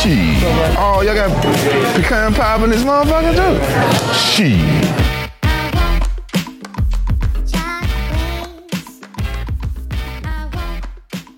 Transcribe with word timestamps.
Shit. 0.00 0.42
Oh, 0.78 1.02
y'all 1.02 1.14
got 1.14 1.30
pecan 1.94 2.32
pie 2.32 2.64
in 2.64 2.70
this 2.70 2.84
motherfucker 2.84 3.34
too? 3.34 4.14
Shit. 4.14 4.88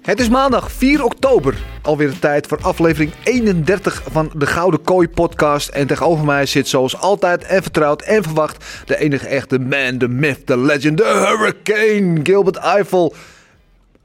Het 0.03 0.21
is 0.21 0.29
maandag 0.29 0.73
4 0.73 1.05
oktober. 1.05 1.59
Alweer 1.83 2.11
de 2.11 2.19
tijd 2.19 2.47
voor 2.47 2.59
aflevering 2.61 3.13
31 3.23 4.03
van 4.11 4.31
de 4.35 4.47
Gouden 4.47 4.83
Kooi 4.83 5.09
podcast. 5.09 5.69
En 5.69 5.87
tegenover 5.87 6.25
mij 6.25 6.47
zit 6.47 6.69
zoals 6.69 6.97
altijd 6.97 7.45
en 7.45 7.63
vertrouwd 7.63 8.03
en 8.03 8.23
verwacht... 8.23 8.65
de 8.87 8.99
enige 8.99 9.27
echte 9.27 9.59
man, 9.59 9.99
de 9.99 10.09
myth, 10.09 10.47
de 10.47 10.59
legend, 10.59 10.99
de 10.99 11.27
hurricane, 11.29 12.21
Gilbert 12.23 12.57
Eiffel. 12.57 13.15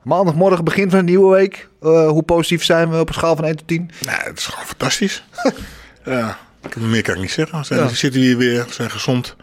Maandagmorgen, 0.08 0.64
begin 0.64 0.90
van 0.90 1.00
een 1.00 1.06
nieuwe 1.06 1.36
week. 1.36 1.68
Eh, 1.82 2.08
hoe 2.08 2.24
positief 2.24 2.64
zijn 2.64 2.90
we 2.90 3.00
op 3.00 3.08
een 3.08 3.14
schaal 3.14 3.36
van 3.36 3.46
1 3.46 3.56
tot 3.56 3.68
10? 3.68 3.90
Nou, 4.06 4.24
het 4.24 4.38
is 4.38 4.46
gewoon 4.46 4.66
fantastisch. 4.66 5.24
ja, 6.06 6.38
meer 6.78 7.02
kan 7.02 7.16
ik 7.16 7.22
niet 7.22 7.32
zeggen. 7.32 7.60
We, 7.60 7.66
zijn, 7.66 7.88
we 7.88 7.96
zitten 7.96 8.22
hier 8.22 8.38
weer, 8.38 8.66
we 8.66 8.74
zijn 8.74 8.92
gezond. 8.92 9.36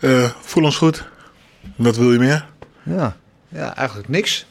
Eh 0.00 0.30
voel 0.40 0.64
ons 0.64 0.76
goed. 0.76 1.04
Wat 1.76 1.96
wil 1.96 2.12
je 2.12 2.18
meer? 2.18 2.46
Ja. 2.82 3.16
ja, 3.48 3.76
eigenlijk 3.76 4.08
niks. 4.08 4.46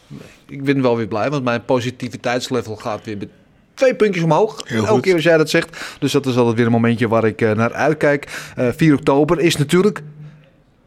Ik 0.47 0.63
ben 0.63 0.81
wel 0.81 0.97
weer 0.97 1.07
blij, 1.07 1.29
want 1.29 1.43
mijn 1.43 1.65
positiviteitslevel 1.65 2.75
gaat 2.75 3.05
weer 3.05 3.17
met 3.17 3.29
twee 3.73 3.95
puntjes 3.95 4.23
omhoog. 4.23 4.61
Heel 4.65 4.85
Elke 4.85 5.01
keer 5.01 5.13
als 5.13 5.23
jij 5.23 5.37
dat 5.37 5.49
zegt. 5.49 5.77
Dus 5.99 6.11
dat 6.11 6.25
is 6.25 6.35
altijd 6.35 6.55
weer 6.55 6.65
een 6.65 6.71
momentje 6.71 7.07
waar 7.07 7.25
ik 7.25 7.41
eh, 7.41 7.51
naar 7.51 7.73
uitkijk. 7.73 8.51
Eh 8.55 8.67
4 8.75 8.93
oktober 8.93 9.39
is 9.39 9.55
natuurlijk, 9.55 10.01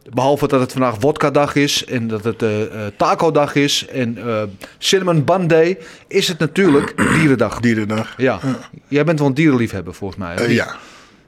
behalve 0.09 0.47
dat 0.47 0.59
het 0.59 0.71
vandaag 0.71 0.95
vodka-dag 0.99 1.55
is 1.55 1.85
en 1.85 2.07
dat 2.07 2.23
het 2.23 2.41
eh, 2.43 2.49
taco-dag 2.97 3.55
is 3.55 3.85
en 3.87 4.17
eh, 4.27 4.41
cinnamon 4.77 5.23
bun 5.23 5.47
day, 5.47 5.77
is 6.07 6.27
het 6.27 6.39
natuurlijk 6.39 6.93
dierendag. 7.19 7.59
Dierendag. 7.59 8.13
Ja, 8.17 8.39
jij 8.87 9.03
bent 9.03 9.19
wel 9.19 9.27
een 9.27 9.33
dierenliefhebber 9.33 9.93
volgens 9.93 10.19
mij. 10.19 10.49
ja. 10.53 10.75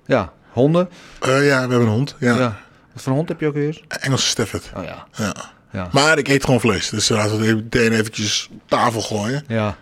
Ja, 0.06 0.32
honden. 0.50 0.90
Ja, 1.22 1.28
we 1.38 1.44
hebben 1.46 1.80
een 1.82 1.88
hond. 1.88 2.16
Ja. 2.20 2.36
Ja. 2.38 2.60
Wat 2.94 3.02
voor 3.04 3.12
een 3.12 3.18
hond 3.18 3.30
heb 3.30 3.40
je 3.40 3.48
ook 3.48 3.54
weer? 3.54 3.82
Engelse 3.88 4.28
Stafford. 4.28 4.72
Oh 4.78 4.84
ja. 4.84 5.08
Ja. 5.16 5.34
Ja. 5.72 5.90
Maar 5.92 6.18
ik 6.18 6.28
eet 6.28 6.46
gewoon 6.46 6.60
vlees. 6.60 6.90
Dus 6.90 7.10
laten 7.10 7.40
we 7.40 7.46
het 7.46 7.56
meteen 7.56 7.92
eventjes 7.92 8.50
tafel 8.66 9.02
gooien. 9.02 9.44
ja. 9.48 9.76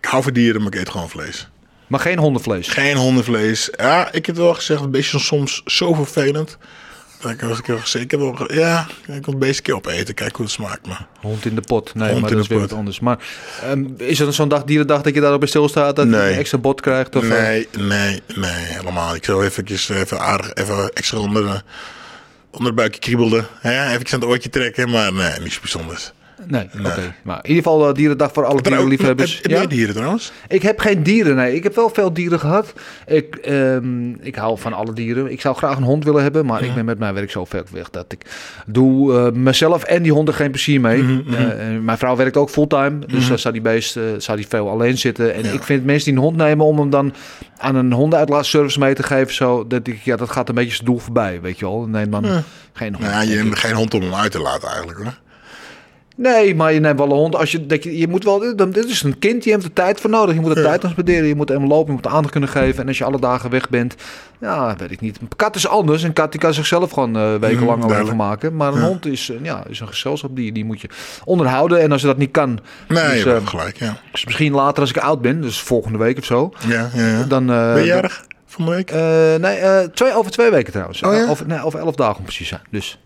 Ik 0.00 0.04
hou 0.04 0.22
van 0.22 0.32
dieren, 0.32 0.62
maar 0.62 0.72
ik 0.74 0.80
eet 0.80 0.90
gewoon 0.90 1.08
vlees. 1.08 1.48
Maar 1.86 2.00
geen 2.00 2.18
hondenvlees. 2.18 2.68
Geen 2.68 2.96
hondenvlees. 2.96 3.70
Ja, 3.76 4.12
ik 4.12 4.26
heb 4.26 4.36
wel 4.36 4.54
gezegd, 4.54 4.80
een 4.82 4.90
beetje 4.90 5.18
soms 5.18 5.62
zo 5.64 5.94
vervelend. 5.94 6.58
Ik, 7.28 7.40
was 7.40 7.94
ik 7.94 8.10
heb 8.10 8.20
wel, 8.20 8.34
ge- 8.34 8.54
ja, 8.54 8.86
ik 9.00 9.06
wil 9.06 9.20
het 9.24 9.38
beest 9.38 9.56
een 9.56 9.62
keer 9.64 9.74
opeten. 9.74 10.14
Kijken 10.14 10.36
hoe 10.36 10.44
het 10.44 10.54
smaakt. 10.54 10.86
Maar 10.86 11.06
Hond 11.20 11.44
in 11.46 11.54
de 11.54 11.60
pot. 11.60 11.94
Nee, 11.94 12.08
Hond 12.08 12.20
maar 12.20 12.30
dat 12.30 12.40
is 12.40 12.46
weer 12.46 12.58
wat 12.60 12.72
anders. 12.72 13.00
Maar 13.00 13.18
ehm, 13.62 13.84
is 13.96 14.20
er 14.20 14.32
zo'n 14.32 14.48
dag, 14.48 14.64
dierendag, 14.64 15.02
dat 15.02 15.14
je 15.14 15.20
daarop 15.20 15.40
bij 15.40 15.48
stilstaat? 15.48 15.96
Dat 15.96 16.08
je 16.10 16.16
een 16.16 16.38
extra 16.38 16.58
bot 16.58 16.80
krijgt? 16.80 17.16
Of, 17.16 17.22
eh? 17.22 17.28
nee, 17.30 17.68
nee, 17.78 18.22
nee, 18.34 18.50
helemaal. 18.50 19.14
Ik 19.14 19.24
zou 19.24 19.44
eventjes 19.44 19.88
even 19.88 20.20
aardig, 20.20 20.54
even 20.54 20.90
extra 20.94 21.18
onder 21.18 21.42
de, 21.42 21.62
onder 22.50 22.66
het 22.66 22.74
buikje 22.74 23.00
kriebelde. 23.00 23.44
Hè? 23.60 23.84
Even 23.86 24.12
aan 24.12 24.20
het 24.20 24.24
oortje 24.24 24.48
trekken, 24.50 24.90
maar 24.90 25.12
nee, 25.12 25.40
niets 25.40 25.60
bijzonders. 25.60 26.12
Nee, 26.46 26.68
oké. 26.78 27.14
Maar 27.22 27.36
in 27.42 27.48
ieder 27.48 27.62
geval 27.62 27.88
eh, 27.88 27.94
dierendag 27.94 28.32
voor 28.32 28.44
alle 28.44 28.62
dierenliefhebbers. 28.62 29.34
Heb, 29.34 29.42
heb 29.42 29.50
jij 29.50 29.66
dieren 29.66 29.94
trouwens? 29.94 30.32
Ik 30.48 30.62
heb 30.62 30.78
geen 30.78 31.02
dieren, 31.02 31.36
nee. 31.36 31.54
Ik 31.54 31.62
heb 31.62 31.74
wel 31.74 31.88
veel 31.88 32.12
dieren 32.12 32.40
gehad. 32.40 32.72
Ik, 33.06 33.34
ehm, 33.36 34.10
ik 34.10 34.34
hou 34.34 34.58
van 34.58 34.72
alle 34.72 34.92
dieren. 34.92 35.30
Ik 35.32 35.40
zou 35.40 35.56
graag 35.56 35.76
een 35.76 35.82
hond 35.82 36.04
willen 36.04 36.22
hebben, 36.22 36.46
maar 36.46 36.62
ik 36.64 36.74
ben 36.74 36.84
met 36.84 36.98
mijn 36.98 37.14
werk 37.14 37.30
zo 37.30 37.44
ver 37.44 37.64
weg 37.72 37.90
dat 37.90 38.12
ik 38.12 38.22
doe 38.66 39.14
eh, 39.18 39.32
mezelf 39.32 39.82
en 39.82 40.02
die 40.02 40.12
honden 40.12 40.34
geen 40.34 40.50
plezier 40.50 40.80
mee. 40.80 41.02
Mhm, 41.02 41.34
Eh, 41.34 41.66
en 41.68 41.84
mijn 41.84 41.98
vrouw 41.98 42.16
werkt 42.16 42.36
ook 42.36 42.50
fulltime, 42.50 42.98
dus 43.06 43.28
dan 43.28 43.38
zou 43.38 43.52
die 43.54 43.62
beest 43.62 43.96
eh, 43.96 44.02
zou 44.18 44.36
die 44.36 44.46
veel 44.48 44.70
alleen 44.70 44.98
zitten. 44.98 45.34
En 45.34 45.52
ik 45.54 45.62
vind 45.62 45.84
mensen 45.84 46.04
die 46.04 46.14
een 46.18 46.24
hond 46.26 46.36
nemen 46.36 46.66
om 46.66 46.78
hem 46.78 46.90
dan 46.90 47.12
aan 47.56 47.74
een 47.74 47.92
hondenuitlaatservice 47.92 48.78
mee 48.78 48.94
te 48.94 49.02
geven, 49.02 49.34
zo 49.34 49.66
dat 49.66 49.86
ik 49.86 50.00
ja, 50.02 50.16
dat 50.16 50.30
gaat 50.30 50.48
een 50.48 50.54
beetje 50.54 50.74
zijn 50.74 50.84
doel 50.86 50.98
voorbij, 50.98 51.40
weet 51.40 51.58
je 51.58 51.64
wel. 51.64 51.86
Neem 51.88 52.10
dan 52.10 52.24
geen 52.72 52.94
hond. 52.94 53.06
Nou, 53.06 53.20
je 53.22 53.28
denk 53.28 53.40
ik. 53.40 53.46
hebt 53.46 53.58
geen 53.58 53.74
hond 53.74 53.94
om 53.94 54.00
hem 54.02 54.14
uit 54.14 54.32
te 54.32 54.40
laten 54.40 54.68
eigenlijk 54.68 54.98
hoor. 54.98 55.18
Nee, 56.20 56.54
maar 56.54 56.72
je 56.72 56.80
neemt 56.80 56.98
wel 56.98 57.10
een 57.10 57.16
hond. 57.16 57.36
Als 57.36 57.52
je, 57.52 57.66
dat 57.66 57.84
je, 57.84 57.98
je 57.98 58.08
moet 58.08 58.24
wel, 58.24 58.38
dit 58.56 58.84
is 58.88 59.02
een 59.02 59.18
kind, 59.18 59.44
je 59.44 59.50
hebt 59.50 59.64
er 59.64 59.72
tijd 59.72 60.00
voor 60.00 60.10
nodig. 60.10 60.34
Je 60.34 60.40
moet 60.40 60.56
er 60.56 60.62
tijd 60.62 60.84
aan 60.84 60.90
spenderen, 60.90 61.26
je 61.26 61.34
moet 61.34 61.48
hem 61.48 61.66
lopen, 61.66 61.86
je 61.86 61.92
moet 61.92 62.06
aandacht 62.06 62.30
kunnen 62.30 62.48
geven. 62.48 62.82
En 62.82 62.88
als 62.88 62.98
je 62.98 63.04
alle 63.04 63.20
dagen 63.20 63.50
weg 63.50 63.68
bent, 63.68 63.94
ja, 64.40 64.74
weet 64.78 64.90
ik 64.90 65.00
niet. 65.00 65.18
Een 65.20 65.28
kat 65.36 65.56
is 65.56 65.68
anders. 65.68 66.02
Een 66.02 66.12
kat 66.12 66.30
die 66.30 66.40
kan 66.40 66.54
zichzelf 66.54 66.90
gewoon 66.90 67.16
eh, 67.16 67.34
wekenlang 67.34 67.78
duidelijk. 67.80 68.06
van 68.08 68.16
maken. 68.16 68.56
Maar 68.56 68.72
een 68.72 68.82
hond 68.82 69.06
is, 69.06 69.30
eh, 69.30 69.36
ja, 69.42 69.64
is 69.68 69.80
een 69.80 69.88
gezelschap, 69.88 70.36
die, 70.36 70.52
die 70.52 70.64
moet 70.64 70.80
je 70.80 70.88
onderhouden. 71.24 71.80
En 71.80 71.92
als 71.92 72.00
je 72.00 72.06
dat 72.06 72.16
niet 72.16 72.30
kan, 72.30 72.58
Nee, 72.88 73.10
dus, 73.10 73.22
je 73.22 73.34
eh, 73.34 73.46
gelijk, 73.46 73.76
ja. 73.76 73.96
dus 74.12 74.24
misschien 74.24 74.52
later 74.52 74.80
als 74.80 74.90
ik 74.90 74.96
oud 74.96 75.20
ben, 75.20 75.40
dus 75.40 75.60
volgende 75.60 75.98
week 75.98 76.18
of 76.18 76.24
zo, 76.24 76.52
Ja, 76.68 76.90
ja, 76.94 77.06
ja. 77.06 77.22
dan... 77.24 77.46
ben 77.46 77.78
je 77.78 77.84
jarig 77.84 78.24
van 78.46 78.64
de 78.64 78.70
week? 78.70 78.90
nee, 79.40 79.90
twee, 79.90 80.14
over 80.14 80.30
twee 80.30 80.50
weken 80.50 80.72
trouwens. 80.72 81.02
Oh 81.02 81.14
ja? 81.14 81.28
over, 81.28 81.46
nee, 81.46 81.64
over 81.64 81.78
elf 81.78 81.94
dagen 81.94 82.16
om 82.18 82.24
precies 82.24 82.48
zijn. 82.48 82.62
Dus 82.70 82.98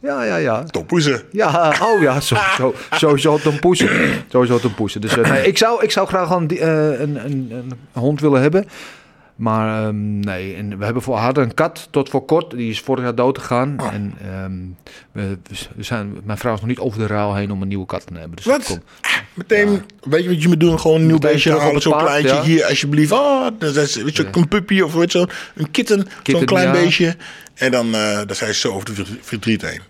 ja, 0.00 0.24
ja, 0.24 0.36
ja. 0.36 0.64
Toppoezen. 0.64 1.22
Ja, 1.30 1.74
oh 1.82 2.02
ja, 2.02 2.20
sowieso, 2.20 2.74
sowieso 2.90 3.38
te 3.42 3.58
poesen. 3.60 3.88
Sowieso 4.28 4.58
te 4.58 4.74
poesen. 4.74 5.00
Dus 5.00 5.16
eh, 5.16 5.30
nee, 5.30 5.46
ik, 5.46 5.58
zou, 5.58 5.82
ik 5.82 5.90
zou 5.90 6.06
graag 6.06 6.30
een, 6.30 6.50
eh, 6.50 7.00
een, 7.00 7.24
een, 7.24 7.52
een 7.52 7.72
hond 7.92 8.20
willen 8.20 8.40
hebben. 8.40 8.66
Maar 9.38 9.84
ehm, 9.86 10.20
nee, 10.20 10.54
en 10.54 10.78
we 10.78 10.84
hebben 10.84 11.02
voor, 11.02 11.16
hadden 11.16 11.44
een 11.44 11.54
kat 11.54 11.88
tot 11.90 12.08
voor 12.08 12.24
kort. 12.24 12.50
Die 12.50 12.70
is 12.70 12.80
vorig 12.80 13.04
jaar 13.04 13.14
dood 13.14 13.38
gegaan. 13.38 13.78
En 13.92 14.14
ehm, 14.22 14.52
we, 15.12 15.38
we 15.76 15.82
zijn, 15.82 16.20
mijn 16.24 16.38
vrouw 16.38 16.54
is 16.54 16.60
nog 16.60 16.68
niet 16.68 16.78
over 16.78 16.98
de 16.98 17.06
ruil 17.06 17.34
heen 17.34 17.50
om 17.50 17.62
een 17.62 17.68
nieuwe 17.68 17.86
kat 17.86 18.06
te 18.06 18.12
nemen. 18.12 18.36
Dus 18.36 18.44
Wat? 18.44 18.64
kom. 18.64 18.82
Meteen, 19.34 19.82
weet 20.00 20.22
je 20.22 20.28
wat 20.28 20.42
je 20.42 20.48
moet 20.48 20.60
doen? 20.60 20.80
Gewoon 20.80 21.00
een 21.00 21.06
nieuw 21.06 21.18
beestje 21.18 21.58
halen. 21.58 21.82
Zo'n 21.82 21.98
kleintje. 21.98 22.34
ja. 22.34 22.42
Hier, 22.42 22.64
alsjeblieft. 22.64 23.12
Oh, 23.12 23.46
dat 23.58 23.76
is, 23.76 23.96
weet 23.96 24.16
je, 24.16 24.28
een 24.32 24.48
puppy 24.48 24.80
of 24.80 24.94
weet 24.94 25.12
je, 25.12 25.28
een 25.54 25.70
kitten. 25.70 26.06
Zo'n 26.22 26.44
klein 26.44 26.66
ja. 26.66 26.72
beestje. 26.72 27.16
En 27.58 27.70
dan, 27.70 27.94
eh 27.94 28.16
dan 28.26 28.36
zijn 28.36 28.54
ze 28.54 28.60
zo 28.60 28.72
over 28.72 28.94
de 28.94 29.04
verdriet 29.20 29.62
heen. 29.62 29.80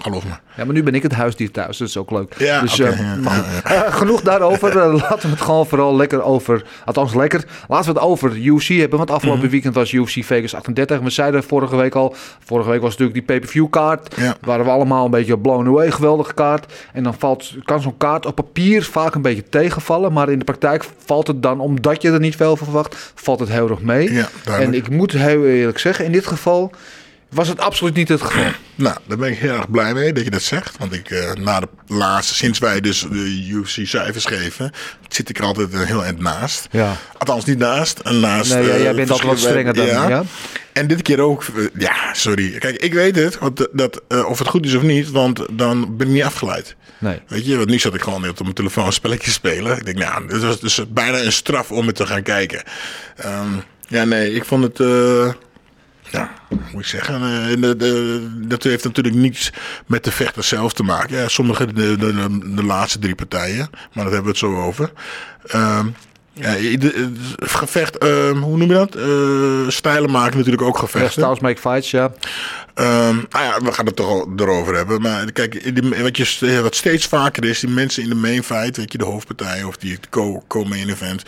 Geloof 0.00 0.24
me. 0.24 0.30
Ja, 0.56 0.64
maar 0.64 0.74
nu 0.74 0.82
ben 0.82 0.94
ik 0.94 1.02
het 1.02 1.12
huisdier 1.12 1.50
thuis. 1.50 1.78
Dat 1.78 1.88
is 1.88 1.96
ook 1.96 2.10
leuk. 2.10 2.34
Ja, 2.38 2.60
dus, 2.60 2.78
eh, 2.80 2.98
ja, 2.98 3.14
maar 3.14 3.36
ja, 3.36 3.42
goed. 3.42 3.70
Eh, 3.72 3.94
genoeg 3.94 4.20
daarover. 4.20 4.74
Laten 4.92 5.20
we 5.20 5.28
het 5.28 5.40
gewoon 5.40 5.66
vooral 5.66 5.96
lekker 5.96 6.22
over... 6.22 6.64
Althans 6.84 7.14
lekker. 7.14 7.44
Laten 7.68 7.92
we 7.92 7.98
het 7.98 8.08
over 8.08 8.36
UFC 8.36 8.68
hebben. 8.68 8.98
Want 8.98 9.10
afgelopen 9.10 9.42
Mhm. 9.42 9.50
weekend 9.50 9.74
was 9.74 9.92
UFC 9.92 10.24
Vegas 10.24 10.54
38. 10.54 11.00
We 11.00 11.10
zeiden 11.10 11.42
vorige 11.44 11.76
week 11.76 11.94
al... 11.94 12.14
Vorige 12.44 12.68
week 12.70 12.80
was 12.80 12.90
natuurlijk 12.90 13.16
die 13.18 13.22
pay-per-view 13.26 13.70
kaart. 13.70 14.14
Ja. 14.16 14.36
Waren 14.40 14.64
we 14.64 14.70
allemaal 14.70 15.04
een 15.04 15.10
beetje 15.10 15.38
blown 15.38 15.66
away. 15.68 15.90
Geweldige 15.90 16.34
kaart. 16.34 16.72
En 16.92 17.02
dan 17.02 17.14
valt, 17.18 17.54
kan 17.64 17.82
zo'n 17.82 17.96
kaart 17.96 18.26
op 18.26 18.34
papier 18.34 18.82
vaak 18.84 19.14
een 19.14 19.22
beetje 19.22 19.48
tegenvallen. 19.48 20.12
Maar 20.12 20.30
in 20.30 20.38
de 20.38 20.44
praktijk 20.44 20.84
valt 21.04 21.26
het 21.26 21.42
dan, 21.42 21.60
omdat 21.60 22.02
je 22.02 22.10
er 22.10 22.20
niet 22.20 22.36
veel 22.36 22.56
van 22.56 22.66
verwacht... 22.66 23.12
valt 23.14 23.40
het 23.40 23.48
heel 23.48 23.70
erg 23.70 23.80
mee. 23.80 24.12
Ja, 24.12 24.28
en 24.44 24.74
ik 24.74 24.90
moet 24.90 25.12
heel 25.12 25.46
eerlijk 25.46 25.78
zeggen... 25.78 26.04
in 26.04 26.12
dit 26.12 26.26
geval 26.26 26.70
was 27.34 27.48
het 27.48 27.60
absoluut 27.60 27.94
niet 27.94 28.08
het 28.08 28.22
geval. 28.22 28.52
Nou, 28.74 28.96
daar 29.06 29.18
ben 29.18 29.30
ik 29.30 29.38
heel 29.38 29.52
erg 29.52 29.70
blij 29.70 29.94
mee 29.94 30.12
dat 30.12 30.24
je 30.24 30.30
dat 30.30 30.42
zegt. 30.42 30.78
Want 30.78 30.92
ik, 30.92 31.10
eh, 31.10 31.32
na 31.32 31.60
de 31.60 31.68
laatste, 31.86 32.34
sinds 32.34 32.58
wij 32.58 32.80
dus 32.80 33.00
de 33.00 33.46
UFC-cijfers 33.50 34.24
geven, 34.24 34.72
zit 35.08 35.28
ik 35.28 35.38
er 35.38 35.44
altijd 35.44 35.72
een 35.72 35.86
heel 35.86 36.04
eind 36.04 36.20
naast. 36.20 36.68
Ja. 36.70 36.96
Althans, 37.18 37.44
niet 37.44 37.58
naast. 37.58 37.98
En 37.98 38.20
naast 38.20 38.54
Nee, 38.54 38.66
ja, 38.66 38.74
eh, 38.74 38.82
jij 38.82 38.94
bent 38.94 39.10
altijd 39.10 39.28
wat 39.28 39.38
strenger 39.38 39.74
dan, 39.74 39.86
ja. 39.86 40.24
En 40.74 40.86
dit 40.86 41.02
keer 41.02 41.20
ook, 41.20 41.42
eh, 41.42 41.64
ja, 41.78 42.14
sorry. 42.14 42.58
Kijk, 42.58 42.76
ik 42.76 42.94
weet 42.94 43.16
het, 43.16 43.38
want, 43.38 43.60
eh, 43.60 43.66
dat, 43.72 44.02
eh, 44.08 44.28
of 44.28 44.38
het 44.38 44.48
goed 44.48 44.66
is 44.66 44.74
of 44.74 44.82
niet, 44.82 45.10
want 45.10 45.46
dan 45.50 45.96
ben 45.96 46.06
ik 46.06 46.12
niet 46.12 46.22
afgeleid. 46.22 46.76
Nee. 46.98 47.20
Weet 47.28 47.46
je, 47.46 47.56
want 47.56 47.68
nu 47.68 47.78
zat 47.78 47.94
ik 47.94 48.00
gewoon 48.00 48.20
net 48.20 48.30
op 48.30 48.42
mijn 48.42 48.54
telefoon 48.54 48.86
een 48.86 48.92
spelletje 48.92 49.30
spelen. 49.30 49.76
Ik 49.76 49.84
denk, 49.84 49.98
nou, 49.98 50.28
dit 50.28 50.42
was 50.42 50.60
dus 50.60 50.80
bijna 50.88 51.18
een 51.18 51.32
straf 51.32 51.70
om 51.70 51.86
het 51.86 51.96
te 51.96 52.06
gaan 52.06 52.22
kijken. 52.22 52.62
Ehm, 53.16 53.48
ja, 53.88 54.04
nee, 54.04 54.34
ik 54.34 54.44
vond 54.44 54.62
het. 54.62 54.78
Eh, 56.14 56.20
ja, 56.48 56.58
moet 56.72 56.80
ik 56.80 56.86
zeggen? 56.86 57.14
eh, 57.14 57.60
de, 57.60 58.28
dat 58.48 58.62
heeft 58.62 58.84
natuurlijk 58.84 59.14
niets 59.14 59.52
met 59.86 60.04
de 60.04 60.12
vechter 60.12 60.44
zelf 60.44 60.72
te 60.72 60.82
maken. 60.82 61.16
Ja, 61.16 61.28
sommige, 61.28 61.72
de, 61.72 61.96
de, 61.96 62.38
de, 62.54 62.64
laatste 62.64 62.98
drie 62.98 63.14
partijen, 63.14 63.68
maar 63.70 64.04
daar 64.04 64.12
hebben 64.12 64.22
we 64.22 64.28
het 64.28 64.38
zo 64.38 64.56
over. 64.56 64.92
Ehm, 65.46 65.86
Ja, 66.36 66.48
het 66.48 66.92
gevecht, 67.36 67.98
ehm, 67.98 68.36
hoe 68.36 68.56
noem 68.56 68.68
je 68.68 68.74
dat? 68.74 68.94
Eh, 68.94 69.68
stijlen 69.68 70.10
maken 70.10 70.36
natuurlijk 70.36 70.62
ook 70.62 70.78
gevechten. 70.78 71.10
Styles 71.22 71.38
make 71.40 71.60
fights, 71.60 71.90
ja. 71.90 72.12
Ehm, 72.74 73.14
nou 73.14 73.44
ja, 73.44 73.60
we 73.62 73.72
gaan 73.72 73.86
het 73.86 73.96
toch 73.96 74.06
al 74.08 74.32
erover 74.36 74.74
hebben. 74.74 75.00
Maar 75.02 75.32
kijk, 75.32 75.74
die- 75.74 76.02
wat, 76.02 76.16
je, 76.16 76.24
st- 76.24 76.60
wat 76.60 76.74
steeds 76.74 77.06
vaker 77.06 77.44
is, 77.44 77.60
die 77.60 77.70
mensen 77.70 78.02
in 78.02 78.08
de 78.08 78.14
main 78.14 78.42
fight, 78.44 78.76
weet 78.76 78.92
je, 78.92 78.98
de 78.98 79.04
hoofdpartij 79.04 79.62
of 79.62 79.76
die 79.76 79.98
co- 80.10 80.44
co-main 80.48 80.88
event, 80.90 81.22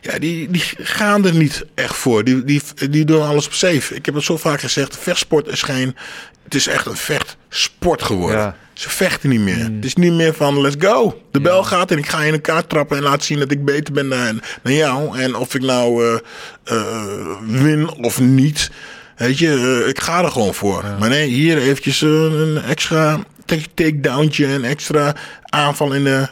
ja, 0.00 0.18
die, 0.18 0.50
die 0.50 0.62
gaan 0.78 1.24
er 1.26 1.34
niet 1.34 1.64
echt 1.74 1.94
voor. 1.96 2.24
Die, 2.24 2.44
die, 2.44 2.62
die 2.90 3.04
doen 3.04 3.22
alles 3.26 3.46
op 3.46 3.52
safe. 3.52 3.94
Ik 3.94 4.06
heb 4.06 4.14
het 4.14 4.24
zo 4.24 4.36
vaak 4.36 4.60
gezegd, 4.60 4.98
vechtsport 4.98 5.46
is 5.48 5.62
geen, 5.62 5.96
het 6.44 6.54
is 6.54 6.66
echt 6.66 6.86
een 6.86 6.96
vechtsport 6.96 8.02
geworden. 8.02 8.38
Ja. 8.38 8.56
Ze 8.82 8.90
vechten 8.90 9.28
niet 9.28 9.40
meer. 9.40 9.58
Het 9.58 9.84
is 9.84 9.94
niet 9.94 10.12
meer 10.12 10.34
van 10.34 10.60
let's 10.60 10.76
go. 10.78 11.22
De 11.30 11.40
bel 11.40 11.64
gaat 11.64 11.90
en 11.90 11.98
ik 11.98 12.08
ga 12.08 12.22
in 12.22 12.32
elkaar 12.32 12.66
trappen 12.66 12.96
en 12.96 13.02
laat 13.02 13.24
zien 13.24 13.38
dat 13.38 13.50
ik 13.50 13.64
beter 13.64 13.94
ben 13.94 14.08
dan, 14.08 14.40
dan 14.62 14.74
jou. 14.74 15.18
En 15.18 15.34
of 15.34 15.54
ik 15.54 15.62
nou 15.62 16.04
eh, 16.04 16.18
eh, 16.64 17.36
win 17.46 17.90
of 17.90 18.20
niet. 18.20 18.70
Weet 19.16 19.38
je, 19.38 19.80
eh, 19.82 19.88
ik 19.88 20.00
ga 20.00 20.22
er 20.22 20.30
gewoon 20.30 20.54
voor. 20.54 20.84
Maar 20.98 21.08
nee, 21.08 21.28
hier 21.28 21.58
eventjes 21.58 22.00
een 22.00 22.62
extra 22.68 23.20
take- 23.44 23.74
takedowntje, 23.74 24.46
een 24.46 24.64
extra 24.64 25.14
aanval 25.42 25.92
in 25.92 26.04
de, 26.04 26.28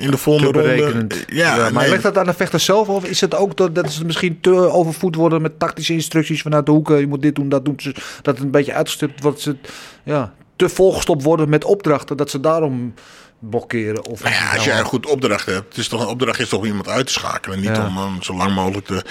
in 0.00 0.10
de 0.10 0.16
volgende 0.16 0.60
ronde. 0.60 1.06
Ja, 1.26 1.56
maar 1.56 1.82
nee. 1.82 1.90
ligt 1.90 2.02
dat 2.02 2.18
aan 2.18 2.26
de 2.26 2.34
vechter 2.34 2.60
zelf? 2.60 2.88
Of 2.88 3.04
is 3.04 3.20
het 3.20 3.34
ook 3.34 3.56
dat, 3.56 3.74
dat 3.74 3.92
ze 3.92 4.04
misschien 4.04 4.40
te 4.40 4.50
overvoed 4.50 5.14
worden 5.14 5.42
met 5.42 5.58
tactische 5.58 5.92
instructies 5.92 6.42
vanuit 6.42 6.66
de 6.66 6.72
hoeken? 6.72 6.98
Je 6.98 7.06
moet 7.06 7.22
dit 7.22 7.34
doen, 7.34 7.48
dat 7.48 7.64
doen. 7.64 7.78
Dat 8.22 8.34
het 8.34 8.38
een 8.38 8.50
beetje 8.50 8.74
uitgestipt 8.74 9.22
wordt. 9.22 9.40
Ze 9.40 9.56
ja, 10.04 10.32
te 10.60 10.68
volgestopt 10.68 11.22
worden 11.22 11.48
met 11.48 11.64
opdrachten. 11.64 12.16
Dat 12.16 12.30
ze 12.30 12.40
daarom 12.40 12.94
blokkeren. 13.38 14.04
Of 14.04 14.22
Nou 14.22 14.34
ja, 14.34 14.50
als 14.54 14.64
jij 14.64 14.78
een 14.78 14.84
goed 14.84 15.06
opdracht 15.06 15.46
hebt, 15.46 15.68
het 15.68 15.76
is 15.76 15.88
toch 15.88 16.00
een 16.00 16.06
opdracht 16.06 16.40
is 16.40 16.48
toch 16.48 16.60
om 16.60 16.66
iemand 16.66 16.88
uit 16.88 17.06
te 17.06 17.12
schakelen, 17.12 17.60
niet 17.60 17.76
Ja. 17.76 17.86
om 17.86 17.96
hem 17.96 18.22
zo 18.22 18.34
lang 18.36 18.54
mogelijk 18.54 18.86
te. 18.86 19.04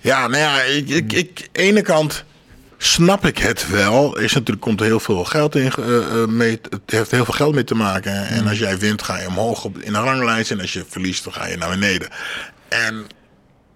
Ja, 0.00 0.26
nou 0.26 0.42
ja, 0.42 0.62
ik, 0.62 0.88
ik, 0.88 1.12
ik, 1.12 1.48
ene 1.52 1.82
kant 1.82 2.24
snap 2.78 3.26
ik 3.26 3.38
het 3.38 3.68
wel. 3.68 4.18
Is 4.18 4.32
natuurlijk 4.32 4.60
komt 4.60 4.80
er 4.80 4.86
heel 4.86 5.00
veel 5.00 5.24
geld 5.24 5.54
in 5.54 5.72
eh, 5.78 5.96
eh, 5.96 6.28
mee. 6.28 6.60
Het 6.70 6.80
heeft 6.86 7.10
heel 7.10 7.24
veel 7.24 7.34
geld 7.34 7.54
mee 7.54 7.64
te 7.64 7.74
maken. 7.74 8.26
En 8.26 8.46
als 8.48 8.58
jij 8.58 8.78
wint, 8.78 9.02
ga 9.02 9.20
je 9.20 9.26
omhoog 9.26 9.64
op, 9.64 9.78
in 9.78 9.92
de 9.92 9.98
ranglijst. 9.98 10.50
En 10.50 10.60
als 10.60 10.72
je 10.72 10.84
verliest, 10.88 11.24
dan 11.24 11.32
ga 11.32 11.46
je 11.46 11.56
naar 11.56 11.70
beneden. 11.70 12.08
En 12.68 13.06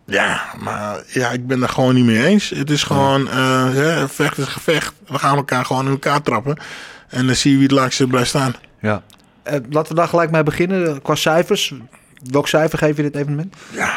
ja, 0.08 0.42
maar 0.58 1.02
ja, 1.06 1.30
ik 1.30 1.46
ben 1.46 1.62
er 1.62 1.68
gewoon 1.68 1.94
niet 1.94 2.04
mee 2.04 2.26
eens. 2.26 2.50
Het 2.50 2.70
is 2.70 2.82
gewoon, 2.82 3.28
eh, 3.28 3.72
hè, 3.72 4.08
vecht 4.08 4.38
is 4.38 4.44
gevecht. 4.44 4.92
We 5.06 5.18
gaan 5.18 5.36
elkaar 5.36 5.64
gewoon 5.64 5.84
in 5.84 5.90
elkaar 5.90 6.22
trappen. 6.22 6.58
En 7.08 7.26
dan 7.26 7.34
zie 7.34 7.50
je 7.50 7.56
wie 7.56 7.66
het 7.66 7.76
langste 7.76 8.06
blijft 8.06 8.28
staan. 8.28 8.54
Ja. 8.80 9.02
Eh, 9.42 9.54
laten 9.70 9.88
we 9.92 9.98
daar 9.98 10.08
gelijk 10.08 10.30
mee 10.30 10.42
beginnen. 10.42 11.02
Qua 11.02 11.14
cijfers. 11.14 11.74
Welk 12.30 12.48
cijfer 12.48 12.78
geef 12.78 12.96
je 12.96 13.02
dit 13.02 13.14
evenement? 13.16 13.54
Ja. 13.70 13.94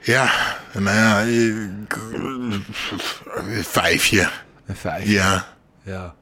Ja, 0.00 0.30
nou 0.72 0.96
ja, 0.96 1.18
ik- 1.20 1.98
vijfje. 3.62 4.28
Een 4.66 4.76
vijf. 4.76 5.08
Ja. 5.08 5.46
Ja. 5.82 6.14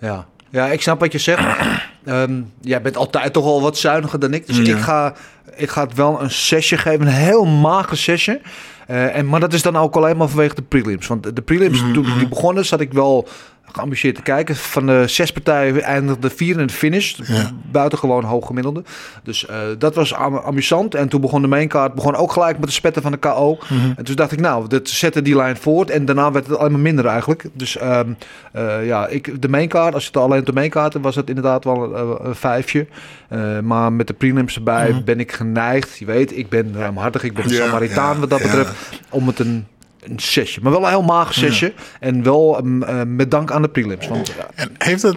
Ja. 0.00 0.26
Ja, 0.50 0.66
ik 0.66 0.82
snap 0.82 1.00
wat 1.00 1.12
je 1.12 1.18
zegt. 1.18 1.44
Ehm, 2.04 2.42
jij 2.60 2.82
bent 2.82 2.96
altijd 2.96 3.32
toch 3.32 3.44
al 3.44 3.62
wat 3.62 3.78
zuiniger 3.78 4.18
dan 4.18 4.34
ik. 4.34 4.46
Dus 4.46 4.56
Ja. 4.56 4.76
ik, 4.76 4.82
ga, 4.82 5.14
ik 5.56 5.68
ga 5.70 5.82
het 5.84 5.94
wel 5.94 6.22
een 6.22 6.30
zesje 6.30 6.76
geven. 6.78 7.06
Een 7.06 7.12
heel 7.12 7.44
mager 7.44 7.96
zesje. 7.96 8.40
Eh, 8.86 9.16
en, 9.16 9.26
maar 9.28 9.40
dat 9.40 9.52
is 9.52 9.62
dan 9.62 9.76
ook 9.76 9.96
alleen 9.96 10.16
maar 10.16 10.28
vanwege 10.28 10.54
de 10.54 10.62
prelims. 10.62 11.06
Want 11.06 11.36
de 11.36 11.42
prelims, 11.42 11.80
Mhm, 11.82 11.92
toen 11.92 12.18
die 12.18 12.28
begonnen, 12.28 12.64
zat 12.66 12.80
ik 12.80 12.92
wel 12.92 13.28
geambitieerd 13.72 14.14
te 14.16 14.22
kijken. 14.22 14.56
Van 14.56 14.86
de 14.86 15.02
zes 15.06 15.32
partijen 15.32 15.82
eindigde 15.82 16.30
vier 16.30 16.60
in 16.60 16.66
de 16.66 16.72
finish. 16.72 17.14
Ja. 17.22 17.50
Buitengewoon 17.70 18.24
hoog 18.24 18.46
gemiddelde. 18.46 18.82
Dus 19.22 19.46
eh, 19.46 19.56
dat 19.78 19.94
was 19.94 20.14
am- 20.14 20.36
amusant. 20.38 20.94
En 20.94 21.08
toen 21.08 21.20
begon 21.20 21.42
de 21.42 21.48
maincard 21.48 21.94
begon 21.94 22.14
ook 22.14 22.32
gelijk 22.32 22.58
met 22.58 22.68
de 22.68 22.74
spetten 22.74 23.02
van 23.02 23.12
de 23.12 23.18
KO. 23.18 23.58
Mhm. 23.68 23.92
En 23.96 24.04
toen 24.04 24.14
dacht 24.16 24.32
ik, 24.32 24.40
nou, 24.40 24.68
dat 24.68 24.88
zette 24.88 25.22
die 25.22 25.36
lijn 25.36 25.56
voort. 25.56 25.90
En 25.90 26.04
daarna 26.04 26.32
werd 26.32 26.46
het 26.46 26.56
alleen 26.58 26.72
maar 26.72 26.80
minder 26.80 27.06
eigenlijk. 27.06 27.44
Dus 27.52 27.76
ehm, 27.76 28.10
eh, 28.52 28.86
ja, 28.86 29.06
ik, 29.06 29.42
de 29.42 29.48
maincard, 29.48 29.94
als 29.94 30.02
je 30.02 30.08
het 30.12 30.18
alleen 30.22 30.40
op 30.40 30.46
de 30.46 30.52
maincard 30.52 30.94
was 31.00 31.14
het 31.16 31.28
inderdaad 31.28 31.64
wel 31.64 31.96
een, 31.96 32.26
een 32.26 32.34
vijfje. 32.34 32.86
Eh, 33.28 33.58
maar 33.60 33.92
met 33.92 34.06
de 34.06 34.12
prelims 34.12 34.54
erbij 34.56 35.02
ben 35.04 35.20
ik 35.20 35.32
geneigd. 35.32 35.98
Je 35.98 36.04
weet, 36.04 36.36
ik 36.36 36.48
ben 36.48 36.72
ruimhartig. 36.74 37.22
Ik 37.22 37.32
ben 37.34 37.44
een 37.44 37.50
Mhm. 37.50 37.58
Ja, 37.60 37.64
Samaritaan 37.66 38.14
ja, 38.14 38.20
wat 38.20 38.30
dat 38.30 38.42
betreft. 38.42 38.72
Om 39.10 39.26
het 39.26 39.38
een, 39.38 39.66
een 40.10 40.20
zesje. 40.20 40.60
Maar 40.62 40.72
wel 40.72 40.82
een 40.82 40.88
heel 40.88 41.02
mager 41.02 41.34
zesje. 41.34 41.72
En 42.00 42.22
wel 42.22 42.58
ehm, 42.58 42.82
eh, 42.82 43.02
met 43.06 43.30
dank 43.30 43.50
aan 43.50 43.62
de 43.62 43.68
prelims. 43.68 44.08
Want 44.08 44.26
ja, 44.28 44.48
En 44.54 44.70
heeft 44.78 45.02
dat, 45.02 45.16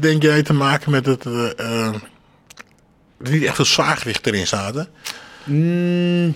denk 0.00 0.22
jij, 0.22 0.42
te 0.42 0.52
maken 0.52 0.90
met 0.90 1.06
het... 1.06 1.26
eh, 1.26 1.58
eh, 1.58 1.94
er 3.22 3.30
niet 3.30 3.44
echt 3.44 3.58
een 3.58 3.66
zwaargewicht 3.66 4.26
erin 4.26 4.46
zaten? 4.46 4.88
Mm, 5.44 6.34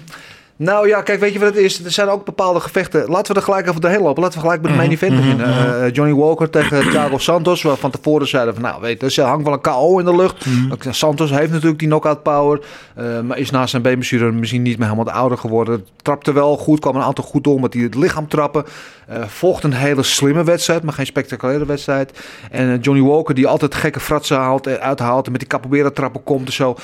nou 0.62 0.88
ja, 0.88 1.02
kijk, 1.02 1.20
weet 1.20 1.32
je 1.32 1.38
wat 1.38 1.48
het 1.48 1.56
is? 1.56 1.84
Er 1.84 1.90
zijn 1.90 2.08
ook 2.08 2.24
bepaalde 2.24 2.60
gevechten. 2.60 3.08
Laten 3.08 3.32
we 3.32 3.38
er 3.38 3.44
gelijk 3.44 3.68
even 3.68 3.80
doorheen 3.80 4.00
lopen. 4.00 4.22
Laten 4.22 4.38
we 4.38 4.44
gelijk 4.44 4.62
met 4.62 4.70
de 4.70 4.76
main 4.76 4.90
event 4.90 5.16
beginnen. 5.16 5.46
Eh, 5.82 5.92
Johnny 5.92 6.14
Walker 6.14 6.50
tegen 6.50 6.80
Thiago 6.90 7.18
Santos. 7.18 7.62
Waar 7.62 7.76
van 7.76 7.90
tevoren 7.90 8.28
zeiden 8.28 8.54
van, 8.54 8.62
nou 8.62 8.80
weet 8.80 9.14
je, 9.14 9.22
er 9.22 9.28
hangt 9.28 9.44
wel 9.44 9.52
een 9.52 9.60
KO 9.60 9.98
in 9.98 10.04
de 10.04 10.16
lucht. 10.16 10.46
Ook 10.72 10.82
Santos 10.90 11.30
heeft 11.30 11.50
natuurlijk 11.50 11.78
die 11.78 11.88
knockout 11.88 12.22
power. 12.22 12.60
eh, 12.94 13.20
maar 13.20 13.38
is 13.38 13.50
na 13.50 13.66
zijn 13.66 13.82
beenblessure 13.82 14.32
misschien 14.32 14.62
niet 14.62 14.78
meer 14.78 14.88
helemaal 14.88 15.14
ouder 15.14 15.38
geworden. 15.38 15.86
Trapte 16.02 16.32
wel 16.32 16.56
goed, 16.56 16.80
kwam 16.80 16.96
een 16.96 17.02
aantal 17.02 17.24
goed 17.24 17.46
om 17.46 17.60
met 17.60 17.72
die 17.72 17.82
het 17.82 17.94
lichaam 17.94 18.28
trappen. 18.28 18.64
Eh 19.06 19.22
volgt 19.26 19.64
een 19.64 19.72
hele 19.72 20.02
slimme 20.02 20.44
wedstrijd, 20.44 20.82
maar 20.82 20.94
geen 20.94 21.06
spectaculaire 21.06 21.66
wedstrijd. 21.66 22.18
En 22.50 22.78
Johnny 22.80 23.02
Walker 23.02 23.34
die 23.34 23.46
altijd 23.46 23.74
gekke 23.74 24.00
fratsen 24.00 24.36
haalt, 24.36 24.66
eh, 24.66 24.74
uithaalt 24.74 25.26
en 25.26 25.30
met 25.32 25.40
die 25.40 25.50
capoeira 25.50 25.90
trappen 25.90 26.22
komt 26.22 26.46
en 26.46 26.52
zo. 26.52 26.76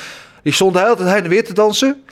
Die 0.43 0.53
stond 0.53 0.73
de 0.75 0.81
hele 0.81 0.97
tijd 0.97 1.09
heen 1.09 1.23
en 1.25 1.29
weer 1.31 1.45
te 1.45 1.55
dansen. 1.55 2.03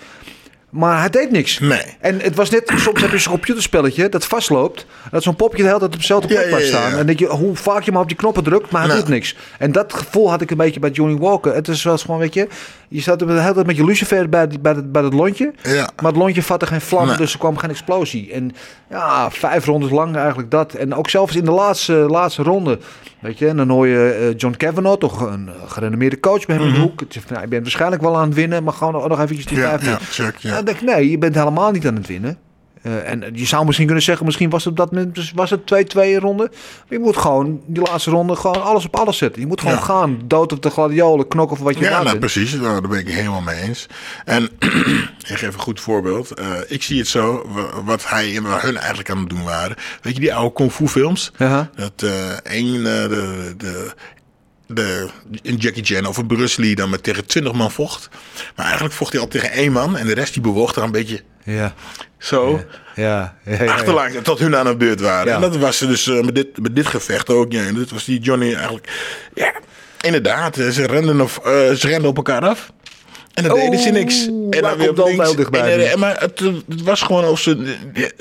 Maar 0.74 0.98
hij 1.00 1.10
deed 1.10 1.30
niks. 1.30 1.58
Nee. 1.58 1.82
En 2.00 2.20
het 2.20 2.34
was 2.34 2.50
net, 2.50 2.72
soms 2.76 3.00
heb 3.00 3.10
je 3.10 3.18
zo'n 3.18 3.32
computerspelletje 3.32 4.08
dat 4.08 4.24
vastloopt. 4.24 4.86
Dat 5.10 5.22
zo'n 5.22 5.36
popje 5.36 5.62
de 5.62 5.68
hele 5.68 5.78
tijd 5.78 5.92
op 5.94 5.98
dezelfde 6.00 6.28
plek 6.28 6.40
Ja, 6.42 6.48
blijft 6.48 6.66
staan. 6.66 6.90
ja. 6.90 6.98
En 6.98 7.06
dat 7.06 7.18
je, 7.18 7.26
hoe 7.26 7.56
vaak 7.56 7.82
je 7.82 7.92
maar 7.92 8.00
op 8.02 8.08
die 8.08 8.16
knoppen 8.16 8.42
drukt, 8.44 8.70
maar 8.70 8.80
hij 8.80 8.90
Nou. 8.90 9.00
doet 9.00 9.08
niks. 9.10 9.36
En 9.58 9.72
dat 9.72 9.92
gevoel 9.92 10.30
had 10.30 10.40
ik 10.40 10.50
een 10.50 10.56
beetje 10.56 10.80
bij 10.80 10.90
Johnny 10.90 11.18
Walker. 11.18 11.54
Het 11.54 11.68
is 11.68 11.82
wel 11.82 11.92
eens 11.92 12.02
gewoon, 12.02 12.18
weet 12.20 12.34
je, 12.34 12.48
je 12.94 13.00
staat 13.00 13.18
de 13.18 13.26
hele 13.40 13.52
tijd 13.54 13.66
met 13.66 13.76
je 13.76 13.84
lucifer 13.84 14.28
bij, 14.28 14.46
die- 14.48 14.58
bij, 14.60 14.72
het, 14.72 14.92
bij 14.92 15.02
het 15.02 15.12
lontje. 15.12 15.52
Ja. 15.62 15.88
Maar 16.02 16.12
het 16.12 16.20
lontje 16.20 16.42
vatte 16.42 16.66
geen 16.66 16.80
vlam, 16.80 17.06
Nee. 17.06 17.16
dus 17.16 17.32
er 17.32 17.38
kwam 17.38 17.56
geen 17.56 17.70
explosie. 17.70 18.32
En 18.32 18.50
ja, 18.90 19.30
vijf 19.30 19.64
rondes 19.66 19.90
lang 19.90 20.16
eigenlijk 20.16 20.50
dat. 20.50 20.72
En 20.74 20.94
ook 20.94 21.10
zelfs 21.10 21.36
in 21.36 21.44
de 21.44 21.50
laatste, 21.50 21.92
laatste 21.92 22.42
ronde, 22.42 22.78
weet 23.20 23.38
je, 23.38 23.48
en 23.48 23.56
dan 23.56 23.68
hoor 23.68 23.86
je 23.86 24.10
eh, 24.30 24.34
John 24.38 24.54
Kavanaugh, 24.56 24.98
toch 24.98 25.20
een 25.20 25.48
gerenommeerde 25.66 26.20
coach 26.20 26.46
bij 26.46 26.56
hem 26.56 26.66
in 26.66 26.74
de 26.74 26.80
hoek. 26.80 27.00
Het 27.00 27.16
nou, 27.28 27.40
je 27.40 27.48
bent 27.48 27.62
waarschijnlijk 27.62 28.02
wel 28.02 28.16
aan 28.16 28.26
het 28.26 28.34
winnen, 28.34 28.64
maar 28.64 28.72
gewoon 28.72 28.92
nog, 28.92 29.08
nog 29.08 29.20
eventjes 29.20 29.46
die 29.46 29.58
Mhm. 29.58 29.66
Ja, 29.66 29.78
vijf 29.78 30.16
ja, 30.18 30.24
check, 30.24 30.36
ja. 30.36 30.54
Dan 30.54 30.64
denk 30.64 30.76
ik, 30.80 30.82
nee, 30.86 31.10
je 31.10 31.18
bent 31.18 31.34
helemaal 31.34 31.70
niet 31.70 31.86
aan 31.86 31.94
het 31.94 32.06
winnen. 32.06 32.38
Eh, 32.84 33.10
en 33.10 33.24
je 33.32 33.46
zou 33.46 33.64
misschien 33.64 33.86
kunnen 33.86 34.04
zeggen, 34.04 34.24
misschien 34.26 34.50
was 34.50 34.64
het 34.64 34.72
op 34.72 34.76
dat 34.78 34.90
moment 34.92 35.14
dus 35.14 35.32
was 35.34 35.50
het 35.50 35.66
2-2 35.66 36.18
ronde. 36.18 36.42
Maar 36.52 36.86
je 36.88 36.98
moet 36.98 37.16
gewoon 37.16 37.60
die 37.66 37.82
laatste 37.82 38.10
ronde 38.10 38.36
gewoon 38.36 38.62
alles 38.62 38.84
op 38.84 38.96
alles 38.96 39.16
zetten. 39.18 39.40
Je 39.40 39.46
moet 39.46 39.60
gewoon 39.60 39.74
Ja. 39.76 39.80
gaan, 39.82 40.18
dood 40.24 40.52
op 40.52 40.62
de 40.62 40.70
gladiolen, 40.70 41.28
knokken 41.28 41.56
voor 41.56 41.66
wat 41.66 41.78
je 41.78 41.84
Ja, 41.84 42.02
nou, 42.02 42.18
precies. 42.18 42.52
Nou, 42.52 42.80
daar 42.80 42.90
ben 42.90 42.98
ik 42.98 43.08
helemaal 43.08 43.40
mee 43.40 43.60
eens. 43.60 43.86
En 44.24 44.42
ik 45.30 45.36
geef 45.36 45.54
een 45.54 45.60
goed 45.60 45.80
voorbeeld. 45.80 46.30
Eh, 46.30 46.46
ik 46.68 46.82
zie 46.82 46.98
het 46.98 47.08
zo, 47.08 47.44
wa- 47.48 47.82
wat 47.84 48.08
hij 48.08 48.36
en 48.36 48.42
wat 48.42 48.60
hun 48.60 48.76
eigenlijk 48.76 49.10
aan 49.10 49.18
het 49.18 49.28
doen 49.28 49.44
waren. 49.44 49.76
Weet 50.02 50.14
je 50.14 50.20
die 50.20 50.34
oude 50.34 50.52
kung 50.52 50.72
fu 50.72 50.88
films? 50.88 51.32
Dat 51.76 51.92
eh 52.02 52.30
één, 52.42 52.84
de, 52.84 53.54
de, 53.56 53.92
de, 54.66 55.08
een 55.42 55.56
Jackie 55.56 55.84
Chan 55.84 56.06
of 56.06 56.16
een 56.16 56.26
Bruce 56.26 56.60
Lee 56.60 56.74
dan 56.74 56.90
met 56.90 57.02
tegen 57.02 57.26
20 57.26 57.52
man 57.52 57.70
vocht. 57.70 58.08
Maar 58.56 58.64
eigenlijk 58.64 58.94
vocht 58.94 59.12
hij 59.12 59.20
al 59.20 59.28
tegen 59.28 59.50
één 59.50 59.72
man 59.72 59.96
en 59.96 60.06
de 60.06 60.14
rest 60.14 60.32
die 60.32 60.42
bewoog 60.42 60.74
er 60.74 60.82
een 60.82 60.90
beetje 60.92 61.20
Ja, 61.44 61.74
zo 62.18 62.64
ja, 62.94 63.36
ja, 63.44 63.52
ja, 63.58 63.64
ja. 63.64 63.72
achterlangs 63.72 64.14
tot 64.22 64.38
hun 64.38 64.56
aan 64.56 64.66
de 64.66 64.76
beurt 64.76 65.00
waren. 65.00 65.32
En 65.34 65.40
dat 65.40 65.56
was 65.56 65.78
ze 65.78 65.86
dus 65.86 66.08
eh, 66.08 66.20
met, 66.20 66.34
dit, 66.34 66.60
met 66.62 66.76
dit 66.76 66.86
gevecht 66.86 67.30
ook. 67.30 67.52
Ja, 67.52 67.62
en 67.64 67.74
dit 67.74 67.90
was 67.90 68.04
die 68.04 68.20
Johnny 68.20 68.54
eigenlijk. 68.54 68.88
Ja, 69.34 69.52
inderdaad. 70.00 70.56
eh, 70.58 70.68
Ze 70.68 70.86
renden, 70.86 71.20
of, 71.20 71.38
eh, 71.38 71.52
ze 71.72 71.86
renden 71.86 72.08
op 72.10 72.16
elkaar 72.16 72.48
af. 72.48 72.72
En 73.34 73.42
dan 73.42 73.52
Oh, 73.52 73.60
deden 73.60 73.78
ze 73.78 73.90
niks. 73.90 74.26
En 74.26 74.62
daar 74.62 74.76
weer 74.78 74.90
op 74.90 74.96
links. 75.06 75.34
En, 75.50 75.90
eh, 75.90 75.94
maar 75.96 76.20
het, 76.20 76.38
het 76.68 76.82
was 76.82 77.02
gewoon 77.02 77.24
of 77.24 77.40
ze 77.40 77.74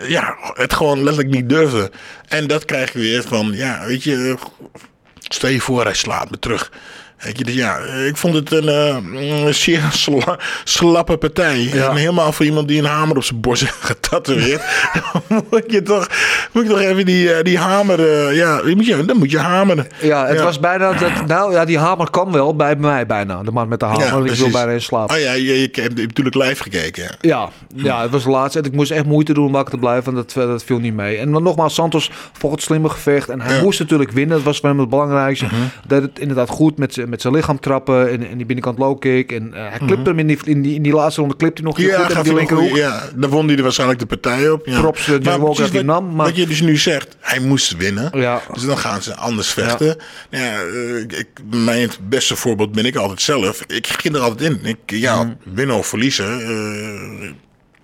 ja, 0.08 0.36
het 0.54 0.74
gewoon 0.74 1.04
letterlijk 1.04 1.34
niet 1.36 1.50
durfden. 1.50 1.90
En 2.28 2.48
dat 2.48 2.66
krijg 2.66 2.94
je 2.94 3.00
weer 3.00 3.24
van, 3.24 3.52
ja, 3.56 3.86
weet 3.86 4.04
je, 4.04 4.36
stel 5.24 5.50
je 5.50 5.62
voor, 5.62 5.84
hij 5.84 5.94
slaat 5.94 6.30
me 6.30 6.39
terug. 6.39 6.72
Ja, 7.34 7.77
ik 8.08 8.18
vond 8.18 8.34
het 8.36 8.51
een, 8.51 8.68
eh, 8.70 8.98
een 9.46 9.53
zeer 9.56 9.82
sla- 9.92 10.39
slappe 10.63 11.18
partij. 11.18 11.70
En 11.74 11.96
helemaal 11.96 12.32
voor 12.32 12.46
iemand 12.46 12.68
die 12.68 12.80
een 12.80 12.86
hamer 12.86 13.18
op 13.18 13.24
zijn 13.24 13.42
borst 13.42 13.62
heeft 13.62 13.75
getatoeëerd. 13.92 14.62
dan 15.27 15.44
moet 15.50 15.63
je 15.68 15.82
toch, 15.84 16.08
moet 16.51 16.63
je 16.63 16.70
toch 16.70 16.80
even 16.80 17.06
die, 17.06 17.34
eh, 17.34 17.44
die 17.44 17.58
hamer, 17.58 18.10
eh, 18.27 18.36
ja, 18.36 18.62
moet 18.75 18.86
je, 18.86 19.06
dan 19.06 19.18
moet 19.18 19.32
je 19.32 19.39
hameren. 19.39 19.88
Ja, 20.01 20.25
het 20.27 20.38
Ja. 20.38 20.44
was 20.44 20.60
bijna 20.60 20.94
dat. 20.94 21.25
Nou 21.27 21.53
ja, 21.53 21.65
die 21.65 21.77
hamer 21.77 22.10
kwam 22.10 22.32
wel 22.32 22.56
bij 22.56 22.75
mij 22.75 23.06
bijna. 23.06 23.44
De 23.44 23.51
man 23.51 23.68
met 23.68 23.80
de 23.80 23.86
hamer. 23.86 24.25
ik 24.25 24.36
wil 24.38 24.50
bijna 24.50 24.72
in 24.72 24.82
slaap. 24.82 25.12
Oh 25.12 25.18
ja, 25.20 25.32
je, 25.32 25.44
je, 25.62 25.70
hebt 25.82 25.96
natuurlijk 25.96 26.36
live 26.36 26.63
gekeken. 26.63 27.15
Ja. 27.22 27.50
Ja, 27.75 28.01
het 28.01 28.12
was 28.12 28.24
de 28.24 28.30
laatste. 28.30 28.60
En 28.60 28.65
ik 28.65 28.74
moest 28.74 28.92
echt 28.92 29.06
moeite 29.06 29.34
doen 29.34 29.46
om 29.46 29.51
wakker 29.51 29.74
te 29.74 29.80
blijven. 29.80 30.13
Want 30.13 30.34
dat, 30.34 30.48
dat 30.48 30.63
viel 30.63 30.80
niet 30.80 30.94
mee. 30.94 31.18
En 31.18 31.32
dan 31.32 31.44
nogmaals, 31.44 31.74
Santos 31.74 32.12
vocht 32.34 32.53
het 32.56 32.63
slimme 32.63 32.89
gevecht. 32.89 33.30
En 33.30 33.42
hij. 33.42 33.53
Mhm. 33.56 33.63
moest 33.63 33.80
natuurlijk 33.80 34.12
winnen. 34.12 34.36
Dat 34.36 34.46
was 34.46 34.60
voor 34.60 34.70
hem 34.70 34.80
het 34.80 34.89
belangrijkste. 34.89 35.46
Deed 35.88 36.01
het 36.01 36.20
inderdaad 36.20 36.50
goed 36.50 36.77
met, 36.77 36.94
z'n- 36.94 37.10
met 37.13 37.22
zijn 37.22 37.34
lichaam 37.34 37.60
trappen 37.60 38.12
en, 38.12 38.27
en 38.29 38.38
die 38.38 38.46
binnenkant 38.46 38.77
low 38.77 39.00
kick. 39.00 39.32
En 39.32 39.53
eh, 39.53 39.70
hij 39.70 39.79
klipt 39.86 40.05
hem 40.05 40.20
in 40.20 40.27
die, 40.27 40.38
in, 40.43 40.62
die, 40.62 40.75
in 40.75 40.82
die 40.82 40.93
laatste 40.93 41.22
ronde, 41.22 41.36
klipt 41.36 41.58
hij 41.58 41.67
nog 41.67 41.77
Mhm. 41.77 41.88
Ja, 41.88 42.08
goed 42.10 42.24
die 42.24 42.34
linkerhoek. 42.34 42.75
ja, 42.75 43.03
daar 43.15 43.29
won 43.29 43.48
hij 43.48 43.55
er 43.55 43.63
waarschijnlijk 43.63 44.00
de 44.00 44.05
partij 44.05 44.50
op. 44.50 44.65
Ja. 44.65 44.79
Props, 44.79 45.00
eh, 45.00 45.08
Joe 45.08 45.20
Maar 45.24 45.39
Walker 45.39 45.72
wat, 45.74 45.84
nam, 45.84 46.15
maar- 46.15 46.25
wat 46.25 46.36
je 46.36 46.48
dus 46.48 46.62
nu 46.62 46.77
zegt, 46.77 47.15
hij 47.20 47.39
moest 47.39 47.77
winnen. 47.77 48.20
Ja. 48.20 48.41
Dus 48.53 48.65
dan 48.65 48.77
gaan 48.77 49.01
ze 49.01 49.15
anders 49.15 49.48
vechten. 49.51 49.96
Ja. 50.29 50.39
Ja, 50.39 50.62
eh, 50.62 50.98
ik, 51.20 51.27
mijn 51.51 51.89
beste 52.10 52.36
voorbeeld 52.36 52.72
ben 52.72 52.86
ik 52.86 52.96
altijd 52.96 53.22
zelf. 53.22 53.62
Ik 53.67 53.88
ging 53.88 54.15
er 54.15 54.22
altijd 54.22 54.50
in. 54.51 54.60
Ik, 54.65 54.77
ja, 54.86 55.24
Mhm. 55.24 55.34
winnen 55.43 55.75
of 55.75 55.88
verliezen. 55.88 56.41
eh, 56.41 57.27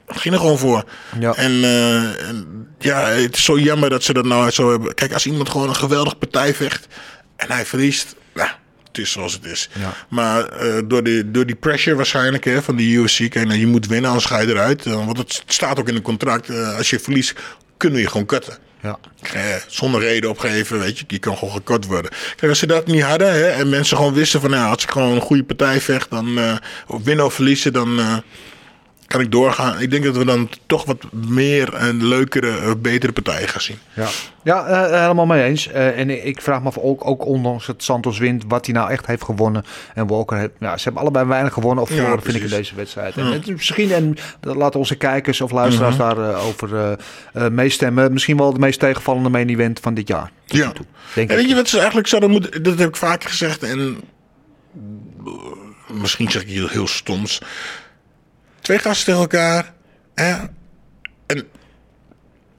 ik 0.07 0.19
ging 0.21 0.33
er 0.33 0.39
gewoon 0.39 0.57
voor. 0.57 0.83
Ja. 1.19 1.33
En, 1.35 1.51
eh, 1.63 2.27
en 2.29 2.67
ja, 2.79 3.07
het 3.07 3.35
is 3.35 3.43
zo 3.43 3.59
jammer 3.59 3.89
dat 3.89 4.03
ze 4.03 4.13
dat 4.13 4.25
nou 4.25 4.49
zo 4.49 4.69
hebben. 4.71 4.93
Kijk, 4.93 5.13
als 5.13 5.25
iemand 5.25 5.49
gewoon 5.49 5.69
een 5.69 5.75
geweldige 5.75 6.15
partij 6.15 6.53
vecht 6.53 6.87
en 7.35 7.51
hij 7.51 7.65
verliest, 7.65 8.15
nou, 8.33 8.49
het 8.91 8.97
is 8.97 9.11
zoals 9.11 9.33
het 9.33 9.45
is. 9.45 9.69
Ja. 9.79 9.93
Maar 10.09 10.45
eh, 10.45 10.77
door, 10.85 11.03
die, 11.03 11.31
door 11.31 11.45
die 11.45 11.55
pressure 11.55 11.95
waarschijnlijk 11.95 12.43
hè, 12.43 12.61
van 12.61 12.75
de 12.75 12.83
UFC, 12.83 13.17
kijk, 13.29 13.45
nou, 13.45 13.59
je 13.59 13.67
moet 13.67 13.87
winnen, 13.87 14.09
anders 14.09 14.27
ga 14.27 14.39
je 14.39 14.47
eruit. 14.47 14.85
Eh, 14.85 15.05
want 15.05 15.17
het 15.17 15.43
staat 15.45 15.79
ook 15.79 15.87
in 15.87 15.95
een 15.95 16.01
contract. 16.01 16.49
eh, 16.49 16.77
als 16.77 16.89
je 16.89 16.99
verliest, 16.99 17.33
kunnen 17.77 17.99
je 17.99 18.07
gewoon 18.07 18.25
cutten. 18.25 18.57
Ja. 18.81 18.99
Zonder 19.67 20.01
reden 20.01 20.29
opgeven, 20.29 20.79
weet 20.79 20.99
je, 20.99 21.05
je 21.07 21.19
kan 21.19 21.37
gewoon 21.37 21.53
gekort 21.53 21.85
worden. 21.85 22.11
Kijk, 22.35 22.49
als 22.49 22.59
ze 22.59 22.67
dat 22.67 22.87
niet 22.87 23.01
hadden 23.01 23.31
hè, 23.33 23.47
en 23.47 23.69
mensen 23.69 23.97
gewoon 23.97 24.13
wisten 24.13 24.41
van, 24.41 24.49
nou, 24.49 24.71
als 24.71 24.83
ik 24.83 24.91
gewoon 24.91 25.15
een 25.15 25.21
goede 25.21 25.43
partij 25.43 25.81
vecht, 25.81 26.09
dan 26.09 26.39
of 26.87 27.03
winnen 27.03 27.25
of 27.25 27.33
verliezen, 27.33 27.73
dan 27.73 27.99
kan 29.09 29.21
ik 29.21 29.31
doorgaan. 29.31 29.81
Ik 29.81 29.91
denk 29.91 30.03
dat 30.03 30.17
we 30.17 30.25
dan 30.25 30.49
toch 30.65 30.85
wat 30.85 30.97
meer 31.27 31.73
een 31.73 32.05
leukere, 32.07 32.49
eh, 32.57 32.71
betere 32.77 33.11
partij 33.11 33.47
gaan 33.47 33.61
zien. 33.61 33.77
Ja, 33.93 34.07
ja 34.43 34.65
eh, 34.65 35.01
helemaal 35.01 35.25
mee 35.25 35.43
eens. 35.43 35.67
Eh, 35.67 35.99
en 35.99 36.25
ik- 36.27 36.41
vraag 36.41 36.61
me 36.61 36.67
af, 36.67 36.77
ook, 36.77 37.05
ook 37.07 37.25
ondanks 37.25 37.67
het 37.67 37.83
Santos 37.83 38.17
wint, 38.17 38.43
wat 38.47 38.65
hij 38.65 38.75
nou 38.75 38.89
echt 38.91 39.05
heeft 39.05 39.23
gewonnen. 39.23 39.65
En 39.93 40.07
Walker, 40.07 40.37
heeft, 40.37 40.51
ja, 40.59 40.77
ze 40.77 40.83
hebben 40.83 41.01
allebei 41.01 41.25
weinig 41.25 41.53
gewonnen 41.53 41.83
of 41.83 41.89
Ja, 41.89 41.95
verloren, 41.95 42.23
vind 42.23 42.35
ik 42.35 42.43
in 42.43 42.49
deze 42.49 42.75
wedstrijd. 42.75 43.17
En 43.17 43.25
het 43.25 43.43
is 43.47 43.53
misschien, 43.53 43.91
en 43.91 44.15
dat 44.39 44.55
laten 44.55 44.79
onze 44.79 44.95
kijkers 44.95 45.41
of 45.41 45.51
luisteraars 45.51 45.95
Mhm. 45.97 46.03
daarover 46.03 46.47
over 46.47 46.75
eh, 46.75 47.45
eh, 47.45 47.51
meestemmen, 47.51 48.13
misschien 48.13 48.37
wel 48.37 48.53
de 48.53 48.59
meest 48.59 48.79
tegenvallende 48.79 49.29
main 49.29 49.49
event 49.49 49.79
van 49.79 49.93
dit 49.93 50.07
jaar. 50.07 50.31
Ja. 50.45 50.71
toe, 50.71 50.85
denk 51.13 51.29
En 51.29 51.35
ik. 51.35 51.41
weet 51.41 51.49
je 51.49 51.55
wat 51.55 51.67
ze 51.67 51.77
eigenlijk 51.77 52.07
zouden 52.07 52.29
moeten... 52.31 52.63
Dat 52.63 52.79
heb 52.79 52.87
ik 52.87 52.95
vaker 52.95 53.29
gezegd 53.29 53.63
en... 53.63 53.79
eh, 53.79 55.31
Misschien 55.93 56.31
zeg 56.31 56.41
ik 56.41 56.47
heel, 56.47 56.67
heel 56.67 56.87
stoms. 56.87 57.41
Twee 58.69 58.81
gasten 58.81 59.05
tegen 59.05 59.19
elkaar. 59.21 59.73
Hè? 60.15 60.31
En 61.25 61.37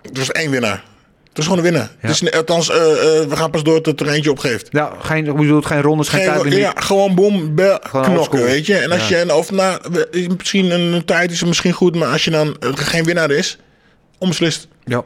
er 0.02 0.10
was 0.12 0.30
één 0.30 0.50
winnaar. 0.50 0.84
Het 1.28 1.38
is 1.38 1.44
gewoon 1.44 1.58
een 1.58 1.64
winnaar. 1.64 1.90
Het 1.98 2.10
is, 2.10 2.32
althans, 2.32 2.70
eh, 2.70 2.76
eh, 2.76 3.28
we 3.28 3.36
gaan 3.36 3.50
pas 3.50 3.62
door 3.62 3.80
tot 3.80 4.00
er 4.00 4.08
eentje 4.08 4.30
opgeeft. 4.30 4.68
Ja, 4.70 4.92
geen, 5.02 5.24
je 5.24 5.32
bedoelt 5.32 5.66
geen 5.66 5.80
rondes, 5.82 6.08
geen, 6.08 6.20
Geen- 6.20 6.28
tijd 6.32 6.44
meer. 6.44 6.58
ja, 6.58 6.72
gewoon 6.76 7.14
boom, 7.14 7.54
bel, 7.54 7.78
Gewoon 7.82 8.04
knokken, 8.04 8.42
weet 8.42 8.66
je. 8.66 8.76
En 8.76 8.90
als 8.90 9.08
Ja. 9.08 9.16
je, 9.16 9.22
en 9.22 9.32
of 9.32 9.48
we- 9.50 10.28
misschien 10.36 10.70
een, 10.70 11.04
tijd 11.04 11.30
is 11.30 11.38
het 11.38 11.48
misschien 11.48 11.72
goed, 11.72 11.94
maar 11.94 12.08
als 12.08 12.24
je 12.24 12.30
dan 12.30 12.56
geen 12.60 13.04
winnaar 13.04 13.30
is, 13.30 13.58
onbeslist. 14.18 14.68
Ja. 14.84 15.02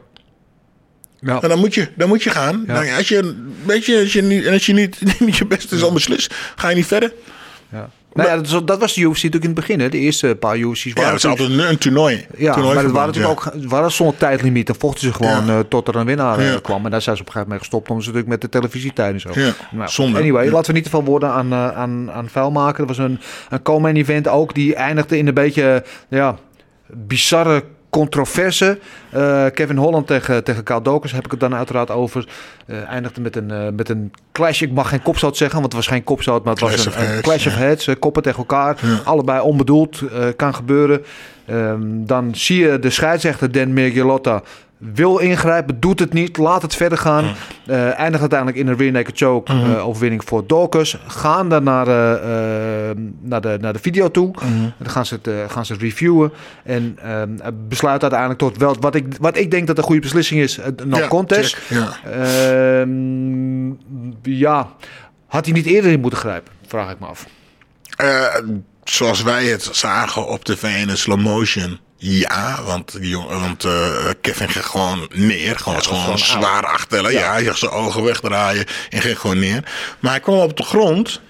Ja. 1.19 1.41
En 1.41 1.49
dan 1.49 1.59
moet 1.59 1.73
je, 1.73 1.87
dan 1.95 2.07
moet 2.07 2.23
je 2.23 2.29
gaan. 2.29 2.63
Ja. 2.67 2.73
Nou 2.73 2.85
ja, 2.85 2.97
als 2.97 3.07
je, 3.07 3.45
weet 3.65 3.85
je, 3.85 3.99
als 3.99 4.13
je 4.13 4.21
niet, 4.21 4.45
en 4.45 4.53
als 4.53 4.65
je 4.65 4.73
niet, 4.73 4.97
niet 5.19 5.37
je 5.37 5.45
beste 5.45 5.75
is 5.75 5.83
onbeslist, 5.83 6.33
ga 6.55 6.69
je 6.69 6.75
niet 6.75 6.85
verder. 6.87 7.13
Ja. 7.71 7.89
Nou 8.15 8.29
ja, 8.29 8.37
dat, 8.37 8.67
dat 8.67 8.79
was 8.79 8.93
de 8.93 9.01
UFC 9.01 9.13
natuurlijk 9.23 9.43
in 9.43 9.49
het 9.49 9.59
begin. 9.59 9.79
Hè. 9.79 9.89
De 9.89 9.97
eerste 9.97 10.35
paar 10.39 10.57
UFC's 10.57 10.83
waren 10.93 11.01
Ja, 11.03 11.07
het 11.09 11.23
is 11.23 11.25
altijd 11.29 11.49
een, 11.49 11.69
een 11.69 11.77
toernooi. 11.77 12.25
Ja, 12.37 12.53
Toernooi 12.53 12.75
maar 12.75 12.83
het 12.83 12.93
waren 12.93 13.07
natuurlijk 13.13 13.45
ook 13.47 13.53
waren 13.69 13.91
zonder 13.91 14.17
tijdlimiet. 14.17 14.67
Dan 14.67 14.75
vochten 14.79 15.03
ze 15.07 15.13
gewoon 15.13 15.45
Ja. 15.45 15.57
eh, 15.57 15.59
tot 15.69 15.87
er 15.87 15.95
een 15.95 16.05
winnaar 16.05 16.39
eh, 16.39 16.51
Ja. 16.53 16.59
kwam. 16.61 16.85
En 16.85 16.91
daar 16.91 17.01
zijn 17.01 17.15
ze 17.15 17.21
op 17.21 17.27
een 17.27 17.33
gegeven 17.33 17.41
moment 17.53 17.59
gestopt. 17.59 17.89
Omdat 17.89 18.03
ze 18.05 18.09
natuurlijk 18.11 18.41
met 18.41 18.51
de 18.51 18.57
televisietijden 18.59 19.21
zo. 19.21 19.29
Ja, 19.33 19.51
Nou, 19.71 19.89
zonde. 19.89 20.19
Anyway, 20.19 20.49
laten 20.49 20.67
we 20.67 20.73
niet 20.73 20.83
te 20.83 20.89
veel 20.89 21.03
woorden 21.03 21.29
aan, 21.29 21.51
eh, 21.51 21.71
aan, 21.71 22.11
aan 22.11 22.29
vuil 22.29 22.51
maken. 22.51 22.81
Er 22.81 22.87
was 22.87 22.97
een, 22.97 23.19
een 23.49 23.61
co-main 23.61 23.95
event 23.95 24.27
ook. 24.27 24.53
Die 24.53 24.75
eindigde 24.75 25.17
in 25.17 25.27
een 25.27 25.33
beetje 25.33 25.83
ja, 26.09 26.35
bizarre 26.87 27.63
controverse. 27.95 28.79
Eh, 29.09 29.45
Kevin 29.53 29.77
Holland 29.77 30.07
tegen, 30.07 30.43
tegen 30.43 30.63
Kyle 30.63 30.81
Dokers 30.81 31.11
heb 31.11 31.25
ik 31.25 31.31
het 31.31 31.39
dan 31.39 31.55
uiteraard 31.55 31.91
over. 31.91 32.27
Eh, 32.65 32.89
eindigde 32.89 33.21
met 33.21 33.35
een, 33.35 33.51
eh, 33.51 33.67
met 33.75 33.89
een 33.89 34.13
clash. 34.31 34.61
Ik 34.61 34.71
mag 34.71 34.89
geen 34.89 35.01
kopstoot 35.01 35.37
zeggen, 35.37 35.59
want 35.59 35.73
het 35.73 35.81
was 35.81 35.91
geen 35.91 36.03
kopstoot. 36.03 36.43
Maar 36.43 36.53
het 36.53 36.63
Clash 36.63 36.85
was 36.85 36.95
een, 36.95 37.21
clash 37.21 37.47
of 37.47 37.55
heads. 37.55 37.89
koppen 37.99 38.23
tegen 38.23 38.37
elkaar. 38.37 38.77
Allebei 39.03 39.39
onbedoeld. 39.41 40.03
kan 40.35 40.55
gebeuren. 40.55 41.05
Ehm, 41.45 41.81
dan 41.81 42.35
zie 42.35 42.59
je 42.59 42.79
de 42.79 42.89
scheidsrechter 42.89 43.51
Dan 43.51 43.73
Mergiotta 43.73 44.41
wil 44.93 45.17
ingrijpen, 45.17 45.79
doet 45.79 45.99
het 45.99 46.13
niet, 46.13 46.37
laat 46.37 46.61
het 46.61 46.75
verder 46.75 46.97
gaan. 46.97 47.35
Eh, 47.65 47.99
eindigt 47.99 48.19
uiteindelijk 48.19 48.59
in 48.59 48.67
een 48.67 48.77
rear 48.77 48.91
naked 48.91 49.17
choke 49.17 49.51
eh, 49.53 49.87
overwinning 49.87 50.23
voor 50.25 50.47
Dawkins. 50.47 50.97
Gaan 51.07 51.49
dan 51.49 51.63
naar, 51.63 51.87
eh, 51.87 52.89
eh, 52.89 52.97
naar, 53.21 53.41
de, 53.41 53.57
naar 53.61 53.73
de 53.73 53.79
video 53.79 54.11
toe. 54.11 54.33
Dan 54.77 54.89
gaan 54.89 55.05
ze 55.05 55.19
het, 55.21 55.51
gaan 55.51 55.65
ze 55.65 55.73
het 55.73 55.81
reviewen. 55.81 56.31
En 56.63 56.97
besluit 57.67 58.01
uiteindelijk 58.01 58.39
tot 58.39 58.57
wel 58.57 58.75
wat 58.79 58.95
ik, 58.95 59.05
wat 59.19 59.37
ik 59.37 59.51
denk 59.51 59.67
dat 59.67 59.77
een 59.77 59.83
goede 59.83 60.01
beslissing 60.01 60.41
is. 60.41 60.59
No 60.85 60.97
Ja, 60.97 61.07
contest. 61.07 61.55
check, 61.55 61.77
ja. 61.77 62.11
Ehm, 62.11 63.67
ja, 64.21 64.67
had 65.27 65.45
hij 65.45 65.53
niet 65.53 65.65
eerder 65.65 65.91
in 65.91 65.99
moeten 65.99 66.19
grijpen? 66.19 66.53
Vraag 66.67 66.91
ik 66.91 66.99
me 66.99 67.05
af. 67.05 67.25
Zoals 68.83 69.23
wij 69.23 69.45
het 69.45 69.69
zagen 69.71 70.27
op 70.27 70.43
tv 70.43 70.63
in 70.87 70.97
slow 70.97 71.19
motion. 71.19 71.79
Ja, 72.07 72.63
want, 72.63 72.99
die 72.99 73.09
jongen, 73.09 73.39
want 73.39 73.63
eh, 73.63 74.09
Kevin 74.21 74.49
ging 74.49 74.65
gewoon 74.65 75.07
neer. 75.13 75.59
Gewoon, 75.59 75.75
was 75.75 75.87
gewoon, 75.87 76.01
gewoon 76.01 76.19
zwaar 76.19 76.65
achtellen. 76.65 77.11
Ja. 77.11 77.31
hij 77.31 77.43
zag 77.43 77.57
zijn 77.57 77.71
ogen 77.71 78.03
wegdraaien 78.03 78.65
en 78.89 79.01
ging 79.01 79.19
gewoon 79.19 79.39
neer. 79.39 79.63
Maar 79.99 80.11
hij 80.11 80.19
kwam 80.19 80.39
op 80.39 80.57
de 80.57 80.63
grond. 80.63 81.21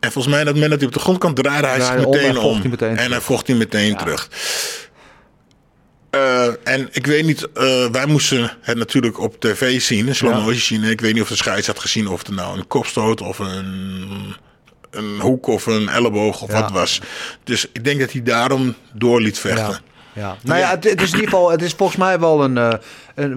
En 0.00 0.12
volgens 0.12 0.34
mij, 0.34 0.44
dat 0.44 0.54
moment 0.54 0.70
dat 0.70 0.78
hij 0.78 0.88
op 0.88 0.94
de 0.94 1.00
grond 1.00 1.18
kwam, 1.18 1.34
draaide 1.34 1.66
hij 1.66 1.80
zich 1.80 1.86
Draaide 1.86 2.06
om 2.06 2.14
en 2.14 2.20
meteen 2.20 2.38
om. 2.38 2.60
hij 2.60 2.68
meteen 2.68 2.96
en 2.96 3.10
hij 3.10 3.20
vocht 3.20 3.46
hij 3.46 3.56
meteen 3.56 3.96
terug. 3.96 4.28
Eh, 6.10 6.46
en 6.64 6.88
ik 6.92 7.06
weet 7.06 7.24
niet, 7.24 7.48
eh, 7.52 7.86
wij 7.86 8.06
moesten 8.06 8.56
het 8.60 8.76
natuurlijk 8.76 9.20
op 9.20 9.40
tv 9.40 9.80
zien, 9.80 10.08
een 10.08 10.14
slow 10.14 10.54
zien. 10.54 10.84
En 10.84 10.90
ik 10.90 11.00
weet 11.00 11.12
niet 11.12 11.22
of 11.22 11.28
de 11.28 11.36
scheids 11.36 11.66
had 11.66 11.78
gezien 11.78 12.08
of 12.08 12.18
het 12.26 12.36
nou 12.36 12.58
een 12.58 12.66
kopstoot 12.66 13.20
of 13.20 13.38
een, 13.38 14.36
een 14.90 15.20
hoek 15.20 15.46
of 15.46 15.66
een 15.66 15.88
elleboog 15.88 16.42
of 16.42 16.50
Ja. 16.52 16.60
wat 16.60 16.70
was. 16.70 17.00
Dus 17.44 17.66
ik 17.72 17.84
denk 17.84 18.00
dat 18.00 18.12
hij 18.12 18.22
daarom 18.22 18.74
door 18.92 19.20
liet 19.20 19.38
vechten. 19.38 19.80
Ja. 20.12 20.36
Nou 20.42 20.58
ja, 20.58 20.70
het, 20.70 20.84
het 20.84 21.00
is 21.02 21.08
in 21.08 21.14
ieder 21.14 21.30
geval, 21.30 21.50
het 21.50 21.62
is 21.62 21.72
volgens 21.72 21.98
mij 21.98 22.20
wel 22.20 22.44
een, 22.44 22.58
eh, 22.58 22.64
een, 22.68 22.78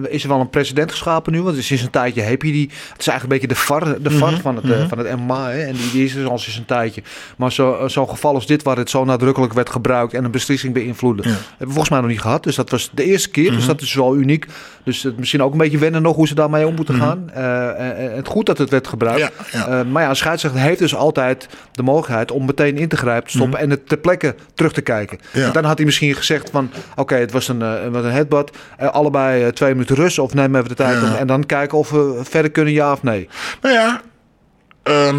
is 0.08 0.22
er 0.22 0.28
wel 0.28 0.40
een 0.40 0.50
precedent 0.50 0.90
geschapen 0.90 1.32
nu. 1.32 1.42
Want 1.42 1.56
sinds 1.64 1.82
een 1.82 1.90
tijdje 1.90 2.20
heb 2.22 2.42
je 2.42 2.52
die, 2.52 2.70
het 2.92 3.00
is 3.00 3.06
eigenlijk 3.08 3.22
een 3.22 3.28
beetje 3.28 3.46
de 3.46 3.54
VAR, 3.66 4.02
de 4.02 4.10
VAR 4.10 4.40
van, 4.40 4.56
het, 4.56 4.70
eh, 4.70 4.88
van 4.88 4.98
het 4.98 5.16
MMA. 5.16 5.50
Hè, 5.50 5.62
en 5.62 5.74
die, 5.74 5.90
die 5.90 6.04
is 6.04 6.14
er 6.14 6.28
al 6.30 6.38
sinds 6.38 6.58
een 6.58 6.64
tijdje. 6.64 7.02
Maar 7.36 7.52
zo- 7.52 7.88
zo'n 7.88 8.08
geval 8.08 8.34
als 8.34 8.46
dit, 8.46 8.62
waar 8.62 8.76
het 8.76 8.90
zo 8.90 9.04
nadrukkelijk 9.04 9.52
werd 9.52 9.70
gebruikt 9.70 10.14
en 10.14 10.24
een 10.24 10.30
beslissing 10.30 10.74
beïnvloedde, 10.74 11.22
hebben 11.22 11.38
we 11.58 11.64
volgens 11.66 11.88
mij 11.88 12.00
nog 12.00 12.08
niet 12.08 12.20
gehad. 12.20 12.42
Dus 12.42 12.54
dat 12.56 12.70
was 12.70 12.90
de 12.94 13.04
eerste 13.04 13.30
keer, 13.30 13.50
dus 13.50 13.66
dat 13.66 13.80
is 13.80 13.94
wel 13.94 14.16
uniek. 14.16 14.46
Dus 14.84 15.02
het, 15.02 15.18
misschien 15.18 15.42
ook 15.42 15.52
een 15.52 15.58
beetje 15.58 15.78
wennen 15.78 16.02
nog 16.02 16.16
hoe 16.16 16.26
ze 16.26 16.34
daarmee 16.34 16.66
om 16.66 16.74
moeten 16.74 16.94
gaan. 16.94 17.30
Eh, 17.30 18.06
eh, 18.06 18.14
het 18.16 18.28
goed 18.28 18.46
dat 18.46 18.58
het 18.58 18.70
werd 18.70 18.86
gebruikt. 18.88 19.20
Ja, 19.20 19.30
ja. 19.52 19.66
Eh, 19.68 19.84
maar 19.86 20.02
ja, 20.02 20.08
een 20.08 20.16
scheidsrechter 20.16 20.60
heeft 20.60 20.78
dus 20.78 20.94
altijd 20.94 21.48
de 21.72 21.82
mogelijkheid 21.82 22.30
om 22.30 22.44
meteen 22.44 22.76
in 22.78 22.88
te 22.88 22.96
grijpen, 22.96 23.30
te 23.30 23.36
stoppen 23.36 23.58
en 23.58 23.70
het 23.70 23.88
ter 23.88 23.98
plekke 23.98 24.34
terug 24.54 24.72
te 24.72 24.80
kijken. 24.80 25.18
En 25.46 25.52
dan 25.52 25.64
had 25.64 25.76
hij 25.76 25.86
misschien 25.86 26.14
gezegd 26.14 26.50
van, 26.50 26.70
oké, 26.96 27.14
het 27.14 27.32
was 27.32 27.48
een, 27.48 27.62
eh, 27.62 27.88
wat 27.90 28.04
een 28.04 28.10
headbutt, 28.10 28.56
Eh, 28.78 28.88
allebei 28.90 29.42
eh, 29.44 29.48
twee 29.74 29.86
minuten 29.86 29.96
rust 29.96 30.18
of 30.18 30.34
neem 30.34 30.56
even 30.56 30.68
de 30.68 30.74
tijd 30.74 31.00
Ja. 31.00 31.08
om, 31.08 31.14
en 31.14 31.26
dan 31.26 31.46
kijken 31.46 31.78
of 31.78 31.90
we 31.90 32.20
verder 32.22 32.50
kunnen, 32.50 32.72
ja 32.72 32.92
of 32.92 33.02
nee. 33.02 33.28
Nou 33.60 33.74
ja, 33.74 34.00
ehm, 34.82 35.18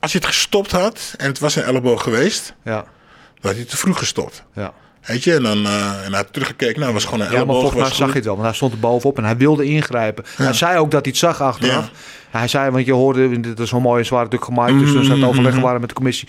als 0.00 0.12
hij 0.12 0.20
het 0.24 0.26
gestopt 0.34 0.70
had 0.72 1.14
en 1.16 1.26
het 1.26 1.38
was 1.38 1.56
een 1.56 1.62
elleboog 1.62 2.02
geweest, 2.02 2.54
Ja, 2.64 2.74
dan 2.74 2.84
had 3.40 3.54
hij 3.54 3.64
te 3.64 3.76
vroeg 3.76 3.98
gestopt. 3.98 4.42
ja. 4.54 4.72
Weet 5.06 5.24
je, 5.24 5.34
en 5.34 5.42
dan 5.42 5.66
eh, 5.66 5.72
en 6.04 6.08
hij 6.08 6.16
had 6.16 6.32
teruggekeken, 6.32 6.80
nou, 6.80 6.92
was 6.92 7.04
gewoon 7.04 7.20
een 7.20 7.24
Ja, 7.26 7.30
maar 7.32 7.40
elleboog. 7.40 7.60
volgens 7.60 7.82
mij 7.88 7.98
zag 7.98 8.08
je 8.08 8.14
het 8.14 8.24
wel, 8.24 8.34
want 8.34 8.46
hij 8.46 8.56
stond 8.56 8.72
er 8.72 8.78
bovenop 8.78 9.18
en 9.18 9.24
hij 9.24 9.36
wilde 9.36 9.64
ingrijpen. 9.64 10.24
Hij 10.36 10.52
zei 10.52 10.78
ook 10.78 10.90
dat 10.90 11.00
hij 11.04 11.10
het 11.10 11.16
zag 11.20 11.40
achteraf. 11.40 11.90
Hij 12.30 12.48
zei, 12.48 12.70
want 12.70 12.86
je 12.86 12.92
hoorde, 12.92 13.40
dit 13.40 13.58
is 13.58 13.68
zo 13.68 13.80
mooi 13.80 14.00
en 14.00 14.06
zwaar 14.06 14.24
natuurlijk 14.24 14.52
gemaakt, 14.52 14.78
dus 14.78 14.92
toen 14.92 15.04
ze 15.04 15.12
aan 15.12 15.20
het 15.20 15.28
overleggen 15.28 15.62
waren 15.62 15.80
met 15.80 15.88
de 15.88 15.94
commissie. 15.94 16.28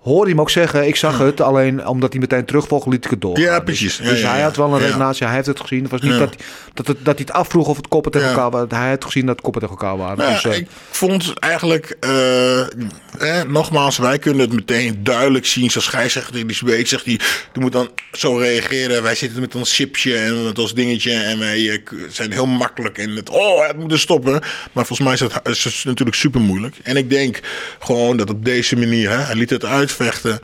Hoorde 0.00 0.20
hij 0.20 0.30
hem 0.30 0.40
ook 0.40 0.50
zeggen, 0.50 0.86
ik 0.86 0.96
zag 0.96 1.18
het, 1.18 1.40
alleen 1.40 1.86
omdat 1.86 2.12
hij 2.12 2.20
meteen 2.20 2.44
terugvolgde, 2.44 2.90
liet 2.90 3.04
ik 3.04 3.10
het 3.10 3.20
door. 3.20 3.38
Ja, 3.38 3.60
precies. 3.60 3.96
Ja, 3.96 4.04
Dus 4.04 4.20
ja, 4.20 4.30
hij 4.30 4.40
had 4.40 4.56
wel 4.56 4.72
een 4.72 4.78
redenatie, 4.78 5.26
hij 5.26 5.34
heeft 5.34 5.46
het 5.46 5.60
gezien. 5.60 5.82
Het 5.82 5.90
was 5.90 6.00
niet 6.00 6.18
dat, 6.18 6.34
dat, 6.74 6.86
het, 6.86 7.04
dat 7.04 7.18
hij 7.18 7.26
het 7.26 7.32
afvroeg 7.32 7.68
of 7.68 7.76
het 7.76 7.88
koppen 7.88 8.12
tegen 8.12 8.28
elkaar 8.28 8.50
waren. 8.50 8.76
Hij 8.76 8.88
had 8.88 9.04
gezien 9.04 9.26
dat 9.26 9.34
het 9.34 9.44
koppen 9.44 9.60
tegen 9.62 9.76
elkaar 9.76 9.96
waren. 9.96 10.18
Nou 10.18 10.32
dus, 10.32 10.44
eh, 10.44 10.56
ik 10.56 10.66
vond 10.90 11.38
eigenlijk, 11.38 11.96
eh, 12.00 12.60
eh, 12.60 13.48
nogmaals, 13.48 13.98
wij 13.98 14.18
kunnen 14.18 14.40
het 14.40 14.52
meteen 14.52 15.04
duidelijk 15.04 15.46
zien. 15.46 15.70
Zoals 15.70 15.86
Gijs 15.86 16.12
zegt, 16.12 16.32
die 16.32 16.46
weet, 16.60 16.88
zegt 16.88 17.04
die, 17.04 17.20
die 17.52 17.62
moet 17.62 17.72
dan 17.72 17.90
zo 18.12 18.36
reageren. 18.36 19.02
Wij 19.02 19.14
zitten 19.14 19.40
met 19.40 19.54
ons 19.54 19.74
chipje 19.74 20.16
en 20.16 20.44
met 20.44 20.58
ons 20.58 20.74
dingetje 20.74 21.12
en 21.12 21.38
wij 21.38 21.82
zijn 22.08 22.32
heel 22.32 22.46
makkelijk 22.46 22.98
in 22.98 23.10
het, 23.10 23.30
oh, 23.30 23.66
het 23.66 23.76
moet 23.76 23.92
er 23.92 23.98
stoppen. 23.98 24.40
Maar 24.72 24.86
volgens 24.86 25.00
mij 25.00 25.12
is 25.12 25.20
het, 25.20 25.48
is 25.48 25.64
het 25.64 25.84
natuurlijk 25.84 26.16
super 26.16 26.40
moeilijk. 26.40 26.76
En 26.82 26.96
ik 26.96 27.10
denk 27.10 27.40
gewoon 27.78 28.16
dat 28.16 28.30
op 28.30 28.44
deze 28.44 28.76
manier, 28.76 29.10
hè, 29.10 29.16
hij 29.16 29.34
liet 29.34 29.50
het 29.50 29.64
uitvechten. 29.90 30.40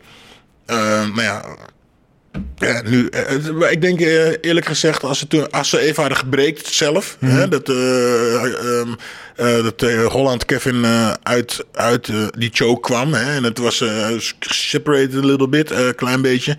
Eh, 0.66 0.76
nou 1.00 1.22
ja, 1.22 1.44
Ja, 2.56 2.82
nu, 2.84 3.06
eh, 3.08 3.48
maar 3.48 3.70
ik 3.70 3.80
denk 3.80 4.00
eh, 4.00 4.28
eerlijk 4.40 4.66
gezegd, 4.66 5.02
als 5.02 5.18
ze, 5.18 5.26
toen, 5.26 5.50
als 5.50 5.68
ze 5.70 5.78
even 5.80 6.00
hadden 6.00 6.18
gebreekt 6.18 6.66
zelf, 6.66 7.16
hè, 7.20 7.48
dat, 7.48 7.68
eh, 7.68 8.34
ehm, 8.44 8.88
eh, 9.36 9.62
dat 9.62 9.82
eh, 9.82 10.04
Holland 10.06 10.44
Kevin 10.44 10.84
eh, 10.84 11.12
uit, 11.22 11.64
uit 11.72 12.08
eh, 12.08 12.26
die 12.38 12.50
choke 12.52 12.80
kwam 12.80 13.12
hè, 13.14 13.34
en 13.36 13.44
het 13.44 13.58
was 13.58 13.80
eh, 13.80 14.08
separated 14.40 15.14
a 15.14 15.26
little 15.26 15.48
bit, 15.48 15.70
een 15.70 15.94
klein 15.94 16.22
beetje. 16.22 16.56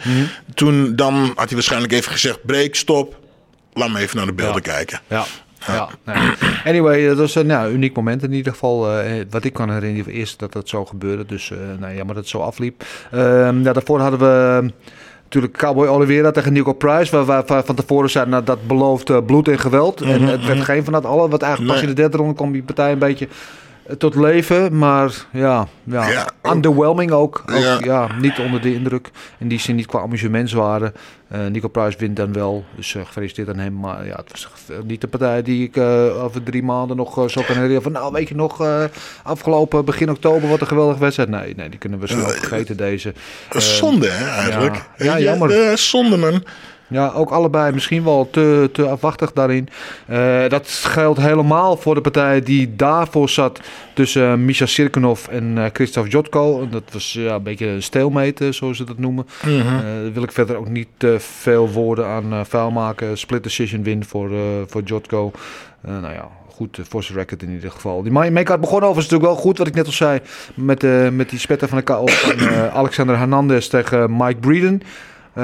Toen 0.56 0.96
dan 0.96 1.14
had 1.36 1.46
hij 1.46 1.54
waarschijnlijk 1.54 1.94
even 1.94 2.12
gezegd, 2.12 2.46
break, 2.46 2.76
stop, 2.76 3.20
laat 3.74 3.90
me 3.92 4.00
even 4.00 4.18
naar 4.18 4.26
de 4.26 4.34
beelden 4.34 4.62
kijken. 4.62 5.02
Ja. 5.08 5.26
Ja, 5.66 5.90
nee. 6.04 6.16
Anyway, 6.66 7.08
dat 7.08 7.18
was 7.18 7.36
een 7.36 7.46
nou, 7.46 7.72
uniek 7.72 7.96
moment 7.96 8.24
in 8.24 8.34
ieder 8.34 8.52
geval. 8.52 8.92
eh, 8.92 9.26
wat 9.30 9.44
ik 9.44 9.54
kan 9.54 9.70
herinneren 9.72 10.14
is 10.14 10.38
dat 10.38 10.54
dat 10.54 10.70
zo 10.70 10.86
gebeurde. 10.86 11.26
Dus 11.26 11.52
eh 11.52 11.58
nou, 11.80 11.96
jammer 11.96 12.16
dat 12.16 12.24
het 12.24 12.28
zo 12.28 12.40
afliep. 12.40 12.84
Ehm, 13.12 13.62
ja, 13.64 13.74
daarvoor 13.74 14.00
hadden 14.00 14.20
we 14.20 14.60
eh, 14.62 14.70
natuurlijk 15.24 15.58
Cowboy 15.58 15.88
Oliveira 15.88 16.32
tegen 16.32 16.54
Nico 16.54 16.74
Price. 16.74 17.16
Waar, 17.16 17.26
waar, 17.26 17.44
waar 17.46 17.64
van 17.64 17.76
tevoren 17.76 18.10
zeiden 18.10 18.34
nou, 18.34 18.46
dat 18.46 18.68
belooft 18.68 19.10
eh, 19.10 19.18
bloed 19.26 19.48
en 19.48 19.60
geweld. 19.60 20.02
En 20.02 20.22
het 20.22 20.46
werd 20.46 20.62
geen 20.62 20.84
van 20.84 20.94
dat 20.94 21.06
alle. 21.06 21.30
Wat 21.30 21.42
eigenlijk 21.42 21.74
pas 21.74 21.82
in 21.82 21.88
de 21.88 22.02
derde 22.02 22.18
ronde 22.18 22.34
kwam 22.34 22.52
die 22.52 22.64
partij 22.64 22.92
een 22.92 23.00
beetje 23.00 23.28
eh, 23.28 23.32
tot 23.98 24.16
leven. 24.16 24.78
Maar 24.78 25.26
ja, 25.32 25.68
ja, 25.84 26.10
Ja, 26.10 26.28
ook- 26.42 26.54
underwhelming 26.54 27.12
ook. 27.12 27.44
ook 27.52 27.58
ja. 27.58 27.78
Ja. 27.84 28.08
niet 28.20 28.40
onder 28.40 28.62
de 28.62 28.74
indruk. 28.74 29.10
In 29.38 29.48
die 29.48 29.60
zin 29.60 29.76
niet 29.76 29.86
qua 29.86 30.00
amusementswaarde. 30.00 30.94
Eh 31.28 31.40
Nico 31.46 31.68
Price 31.68 31.98
wint 31.98 32.16
dan 32.16 32.34
wel. 32.34 32.66
Dus 32.76 32.96
eh, 32.96 33.06
gefeliciteerd 33.06 33.50
aan 33.50 33.58
hem. 33.58 33.80
Maar 33.80 34.06
ja, 34.06 34.16
het 34.16 34.32
was 34.32 34.48
niet 34.84 35.02
de 35.02 35.08
partij 35.08 35.42
die 35.42 35.64
ik 35.68 35.76
eh, 35.78 36.24
over 36.24 36.44
drie 36.44 36.64
maanden 36.64 36.98
nog 36.98 37.14
zo 37.14 37.42
kan 37.42 37.56
herinneren. 37.56 37.82
Van 37.82 37.92
nou, 37.92 38.12
weet 38.14 38.28
je 38.30 38.36
nog, 38.36 38.64
afgelopen 39.24 39.86
begin 39.86 40.10
oktober 40.10 40.50
wat 40.50 40.62
een 40.62 40.68
geweldige 40.68 41.00
wedstrijd. 41.00 41.30
Nee, 41.30 41.56
nee 41.56 41.70
die 41.70 41.80
kunnen 41.80 42.00
we 42.00 42.08
zo 42.08 42.18
vergeten 42.18 42.78
deze. 42.78 43.14
Zonde 43.50 44.10
hè, 44.10 44.26
eigenlijk. 44.40 44.76
ja. 44.98 45.06
Ja, 45.06 45.20
jammer. 45.20 45.78
Zonde 45.78 46.18
man. 46.18 46.44
Ja, 46.90 47.12
ook 47.12 47.30
allebei 47.30 47.74
misschien 47.74 48.04
wel 48.04 48.28
te, 48.32 48.70
te 48.74 48.88
afwachtig 48.88 49.34
daarin. 49.34 49.70
Eh, 50.06 50.48
dat 50.48 50.68
geldt 50.70 51.20
helemaal 51.20 51.78
voor 51.78 51.96
de 51.96 52.02
partij 52.02 52.42
die 52.42 52.76
daarvoor 52.76 53.30
zat 53.30 53.60
tussen 53.94 54.40
uh, 54.40 54.46
Misha 54.46 54.66
Sirkunov 54.66 55.28
en 55.28 55.58
uh, 55.58 55.66
Christoph 55.74 56.12
Jotko. 56.12 56.68
Dat 56.70 56.84
was 56.92 57.14
ja, 57.14 57.36
een 57.36 57.44
beetje 57.44 57.68
een 57.68 57.84
steelmeten, 57.84 58.54
zoals 58.54 58.78
ze 58.78 58.84
dat 58.84 58.98
noemen. 58.98 59.28
Daar 59.42 60.14
wil 60.14 60.24
ik 60.24 60.32
verder 60.32 60.56
ook 60.56 60.70
niet 60.70 60.88
te 60.98 61.16
veel 61.20 61.70
woorden 61.70 62.06
aan 62.06 62.46
vuil 62.46 62.72
maken. 62.72 63.18
Split 63.18 63.44
decision 63.44 63.84
win 63.84 64.06
voor, 64.06 64.30
voor 64.68 64.82
Jotko. 64.82 65.32
nou 65.82 66.14
ja, 66.14 66.30
goed 66.48 66.80
voor 66.90 67.04
zijn 67.04 67.18
record 67.18 67.44
in 67.44 67.50
ieder 67.50 67.72
geval. 67.72 68.04
Die 68.04 68.12
make-up 68.12 68.62
begon 68.62 68.78
overigens 68.78 69.10
natuurlijk 69.10 69.32
wel 69.32 69.42
goed, 69.42 69.58
wat 69.58 69.68
ik 69.68 69.76
net 69.76 69.86
al 69.86 69.92
zei. 69.92 70.20
Met, 70.54 71.12
met 71.12 71.30
die 71.30 71.40
spetter 71.40 71.68
van 71.68 71.78
de 71.78 71.84
KO 71.84 72.08
van 72.08 72.50
Alexander 72.72 73.18
Hernandez 73.18 73.68
tegen 73.68 74.18
Mike 74.18 74.40
Breeden. 74.40 74.82
Uh, 75.38 75.44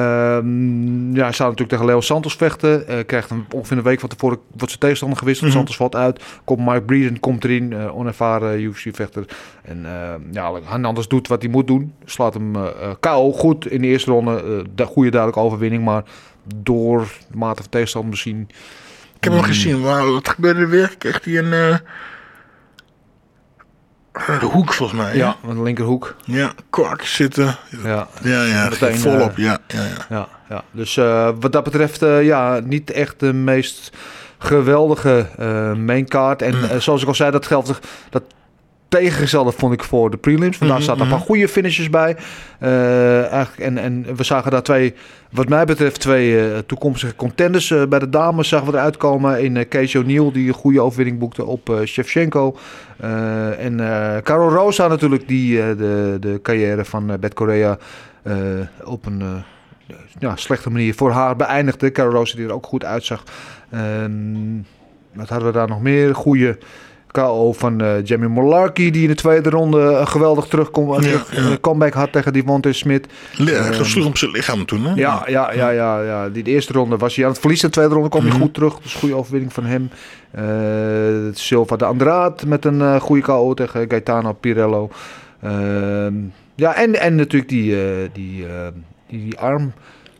ja, 1.13 1.23
hij 1.23 1.31
zou 1.31 1.50
natuurlijk 1.50 1.69
tegen 1.69 1.85
Leo 1.85 2.01
Santos 2.01 2.35
vechten. 2.35 2.83
Uh, 2.89 2.95
krijgt 3.05 3.29
een, 3.29 3.45
ongeveer 3.51 3.77
een 3.77 3.83
week 3.83 4.00
van 4.00 4.09
tevoren 4.09 4.38
wordt 4.47 4.67
zijn 4.67 4.79
tegenstander 4.79 5.17
gewisseld. 5.17 5.50
Mm 5.50 5.55
-hmm. 5.55 5.65
Santos 5.65 5.77
valt 5.77 5.95
uit. 5.95 6.23
Komt 6.43 6.65
Mike 6.65 6.81
Breeden 6.81 7.19
komt 7.19 7.43
erin. 7.43 7.71
Uh, 7.71 7.97
onervaren 7.97 8.62
UFC-vechter. 8.62 9.25
En 9.62 9.85
ja, 10.31 10.53
Hernandez 10.63 11.07
doet 11.07 11.27
wat 11.27 11.41
hij 11.41 11.51
moet 11.51 11.67
doen. 11.67 11.93
Slaat 12.05 12.33
hem 12.33 12.53
KO 13.00 13.31
goed 13.31 13.67
in 13.67 13.81
de 13.81 13.88
eerste 13.88 14.12
ronde. 14.12 14.65
de 14.75 14.85
goede 14.85 15.09
duidelijke 15.09 15.45
overwinning. 15.45 15.83
Maar 15.83 16.03
door 16.55 17.00
de 17.31 17.38
mate 17.38 17.62
van 17.62 17.71
tegenstander 17.71 18.09
misschien... 18.09 18.47
Ik 19.17 19.23
heb 19.23 19.33
hem 19.33 19.41
gezien. 19.41 19.81
Wow, 19.81 20.13
wat 20.13 20.29
gebeurde 20.29 20.59
er 20.59 20.69
weer? 20.69 20.95
Kreeg 20.97 21.23
hij 21.23 21.38
een... 21.38 21.79
eh, 24.13 24.39
de 24.39 24.46
hoek 24.46 24.74
volgens 24.74 25.00
mij. 25.01 25.15
Ja, 25.15 25.36
een 25.48 25.63
linkerhoek. 25.63 26.15
Ja, 26.24 26.51
kwak 26.70 27.01
zitten. 27.01 27.55
Ja, 27.84 28.08
ja, 28.22 28.43
ja 28.43 28.70
Meteen, 28.70 28.98
volop. 29.00 29.38
ja, 29.38 29.58
ja, 29.67 29.82
ja. 29.84 30.05
ja, 30.10 30.27
ja. 30.50 30.63
Dus 30.72 30.96
uh, 30.98 31.29
wat 31.39 31.51
dat 31.51 31.63
betreft, 31.63 32.03
uh, 32.03 32.24
ja, 32.24 32.60
niet 32.63 32.91
echt 32.91 33.20
de 33.20 33.34
meest 33.34 33.98
geweldige 34.38 35.25
maincard. 35.77 36.41
En 36.41 36.55
Mm. 36.60 36.82
zoals 36.82 37.01
ik 37.01 37.08
al 37.08 37.15
zei, 37.15 37.32
dat 37.32 37.48
geldt 37.48 37.79
dat 38.10 38.24
tegengestelde 39.00 39.51
vond 39.51 39.73
ik 39.73 39.83
voor 39.83 40.09
de 40.12 40.17
prelims. 40.17 40.57
Want 40.57 40.71
daar 40.71 40.79
Mhm, 40.79 40.81
zaten 40.81 41.01
een 41.01 41.09
paar 41.09 41.19
goede 41.19 41.47
finishes 41.47 41.89
bij. 41.89 42.17
Uh, 42.59 43.31
eigenlijk, 43.31 43.59
en, 43.69 43.77
en 43.77 44.15
we 44.15 44.23
zagen 44.23 44.51
daar 44.51 44.63
twee, 44.63 44.93
wat 45.31 45.50
mij 45.50 45.65
betreft, 45.65 46.00
twee 46.00 46.31
uh, 46.31 46.57
toekomstige 46.57 47.15
contenders. 47.15 47.69
Uh, 47.69 47.85
bij 47.85 48.00
de 48.00 48.09
dames 48.09 48.47
zagen 48.47 48.67
we 48.67 48.73
eruit 48.73 48.97
komen 48.97 49.43
in 49.43 49.55
uh, 49.55 49.63
Casey 49.69 50.01
O'Neill, 50.01 50.31
die 50.31 50.47
een 50.47 50.53
goede 50.53 50.81
overwinning 50.81 51.19
boekte 51.19 51.45
op 51.45 51.81
Shevchenko. 51.85 52.57
En 53.57 53.79
uh, 53.79 54.17
Caro 54.17 54.50
Rosa 54.50 54.88
natuurlijk, 54.88 55.27
die 55.27 55.75
de, 55.75 56.17
de 56.19 56.39
carrière 56.41 56.85
van 56.85 57.19
Bet 57.19 57.33
Korea 57.33 57.77
uh, 58.23 58.35
op 58.83 59.05
een 59.05 59.43
ja, 60.19 60.35
slechte 60.35 60.69
manier 60.69 60.93
voor 60.93 61.12
haar 61.12 61.35
beëindigde. 61.35 61.91
Caro 61.91 62.09
Rosa 62.09 62.35
die 62.35 62.45
er 62.45 62.53
ook 62.53 62.65
goed 62.65 62.85
uitzag. 62.85 63.23
Um, 64.03 64.65
wat 65.13 65.29
hadden 65.29 65.47
we 65.47 65.53
daar 65.53 65.67
nog 65.67 65.82
meer? 65.82 66.15
Goede... 66.15 66.58
KO 67.13 67.54
van 67.54 67.82
uh, 67.82 68.04
Jamie 68.04 68.30
Molarkey, 68.30 68.91
die 68.91 69.02
in 69.02 69.08
de 69.08 69.15
tweede 69.15 69.49
ronde 69.49 69.80
een 69.80 70.08
geweldig 70.08 70.45
terugkom, 70.45 71.02
ja, 71.02 71.10
ja. 71.32 71.58
comeback 71.62 71.93
had 71.93 72.12
tegen 72.12 72.34
Devontae 72.34 72.73
Smith. 72.73 73.08
Ja, 73.32 73.67
um, 73.67 73.86
sloeg 73.86 74.06
op 74.06 74.17
zijn 74.17 74.32
lichaam 74.32 74.65
toen, 74.65 74.86
hè? 74.86 74.93
Ja, 74.93 75.23
ja, 75.28 75.52
ja, 75.54 75.69
ja, 75.69 76.02
ja. 76.02 76.30
Die 76.30 76.43
de 76.43 76.52
eerste 76.52 76.73
ronde 76.73 76.97
was 76.97 77.15
hij 77.15 77.26
aan 77.26 77.32
het 77.32 77.39
verliezen. 77.39 77.67
De 77.67 77.73
tweede 77.73 77.93
ronde 77.93 78.10
kwam 78.10 78.21
hij 78.21 78.32
mm 78.32 78.38
-hmm. 78.38 78.45
goed 78.45 78.54
terug. 78.54 78.80
Dus 78.80 78.93
goede 78.93 79.15
overwinning 79.15 79.54
van 79.54 79.65
hem. 79.65 79.89
Uh, 80.39 81.34
Silva 81.34 81.76
de 81.76 81.86
Andraat 81.86 82.45
met 82.45 82.65
een 82.65 82.80
uh, 82.80 83.02
goede 83.02 83.21
KO 83.21 83.54
tegen 83.54 83.86
Gaetano 83.89 84.34
Pirello. 84.34 84.89
Uh, 85.43 85.52
ja, 86.56 86.76
en, 86.76 86.99
en 86.99 87.15
natuurlijk 87.15 87.49
die, 87.52 87.76
die, 88.13 88.45
die, 89.08 89.19
die 89.19 89.38
arm 89.39 89.73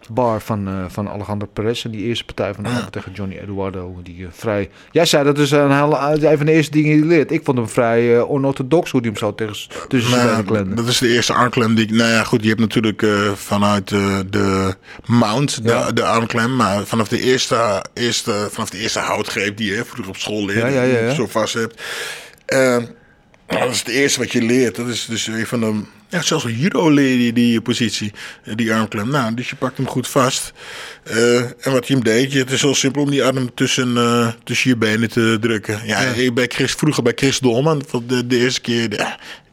bar 0.09 0.41
van, 0.41 0.67
uh, 0.67 0.85
van 0.87 1.09
Alejandro 1.09 1.47
Perez. 1.53 1.85
En 1.85 1.91
die 1.91 2.03
eerste 2.05 2.25
partij 2.25 2.53
van 2.53 2.63
de 2.63 2.69
ja. 2.69 2.87
tegen 2.89 3.11
Johnny 3.11 3.37
Eduardo. 3.37 3.99
Die 4.03 4.17
uh, 4.17 4.27
vrij... 4.31 4.69
Jij 4.91 5.05
zei 5.05 5.23
dat 5.23 5.37
is 5.37 5.51
een, 5.51 5.71
een 5.71 6.37
van 6.37 6.45
de 6.45 6.51
eerste 6.51 6.71
dingen 6.71 6.91
die 6.91 6.99
hij 6.99 7.07
leert. 7.07 7.31
Ik 7.31 7.41
vond 7.43 7.57
hem 7.57 7.69
vrij 7.69 8.15
uh, 8.15 8.31
onorthodox 8.31 8.91
hoe 8.91 8.99
hij 8.99 9.09
hem 9.09 9.19
zo 9.19 9.35
tegen, 9.35 9.55
tussen 9.87 10.11
nou, 10.11 10.45
zijn. 10.47 10.75
Dat 10.75 10.87
is 10.87 10.97
de 10.97 11.07
eerste 11.07 11.33
armklem 11.33 11.75
die 11.75 11.85
ik... 11.85 11.91
Nou 11.91 12.11
ja, 12.11 12.23
goed, 12.23 12.41
je 12.41 12.47
hebt 12.47 12.59
natuurlijk 12.59 13.05
vanuit 13.35 13.87
de 13.89 14.75
mount 15.05 15.63
de, 15.63 15.69
ja. 15.69 15.91
de 15.91 16.03
armklem. 16.03 16.55
Maar 16.55 16.85
vanaf 16.85 17.07
de 17.07 17.21
eerste, 17.21 17.85
eerste, 17.93 18.47
vanaf 18.51 18.69
de 18.69 18.77
eerste 18.77 18.99
houtgreep 18.99 19.57
die 19.57 19.73
je 19.73 19.85
vroeger 19.85 20.07
op 20.07 20.17
school 20.17 20.45
leerde. 20.45 20.71
Ja, 20.71 20.81
ja, 20.81 20.97
ja, 20.97 21.13
zo 21.13 21.27
vast 21.27 21.53
hebt. 21.53 21.81
Dat 23.45 23.69
is 23.69 23.79
het 23.79 23.87
eerste 23.87 24.19
wat 24.19 24.31
je 24.31 24.41
leert. 24.41 24.75
Dat 24.75 24.87
is 24.87 25.05
dus 25.05 25.27
een 25.27 25.47
van 25.47 25.59
de... 25.59 25.81
Ja, 26.13 26.21
zelfs 26.21 26.43
een 26.43 26.58
judo 26.58 26.89
leer 26.89 27.17
je 27.17 27.34
die 27.34 27.62
positie, 27.62 28.13
die 28.56 28.73
armklem. 28.73 29.10
Nou, 29.10 29.34
dus 29.34 29.49
je 29.49 29.56
pakt 29.56 29.78
hem 29.78 29.88
goed 29.88 30.08
vast. 30.08 30.54
Uh, 31.12 31.39
en 31.39 31.71
wat 31.71 31.88
je 31.88 31.93
hem 31.93 32.04
deed, 32.04 32.34
het 32.34 32.52
is 32.52 32.62
heel 32.62 32.76
simpel 32.76 33.02
om 33.02 33.10
die 33.10 33.23
arm 33.23 33.54
tussen, 33.54 33.89
uh, 33.89 34.28
tussen 34.43 34.69
je 34.69 34.78
benen 34.78 35.10
te 35.10 35.38
drukken. 35.41 35.82
Ja, 35.86 36.02
ja. 36.02 36.32
bij 36.32 36.47
Chris, 36.47 36.71
vroeger 36.71 37.04
bij 37.04 37.13
Chris 37.15 37.39
Dolman, 37.39 37.84
de, 38.08 38.28
de 38.28 38.38
eerste 38.38 38.62
keer, 38.62 38.89
de, 38.89 39.06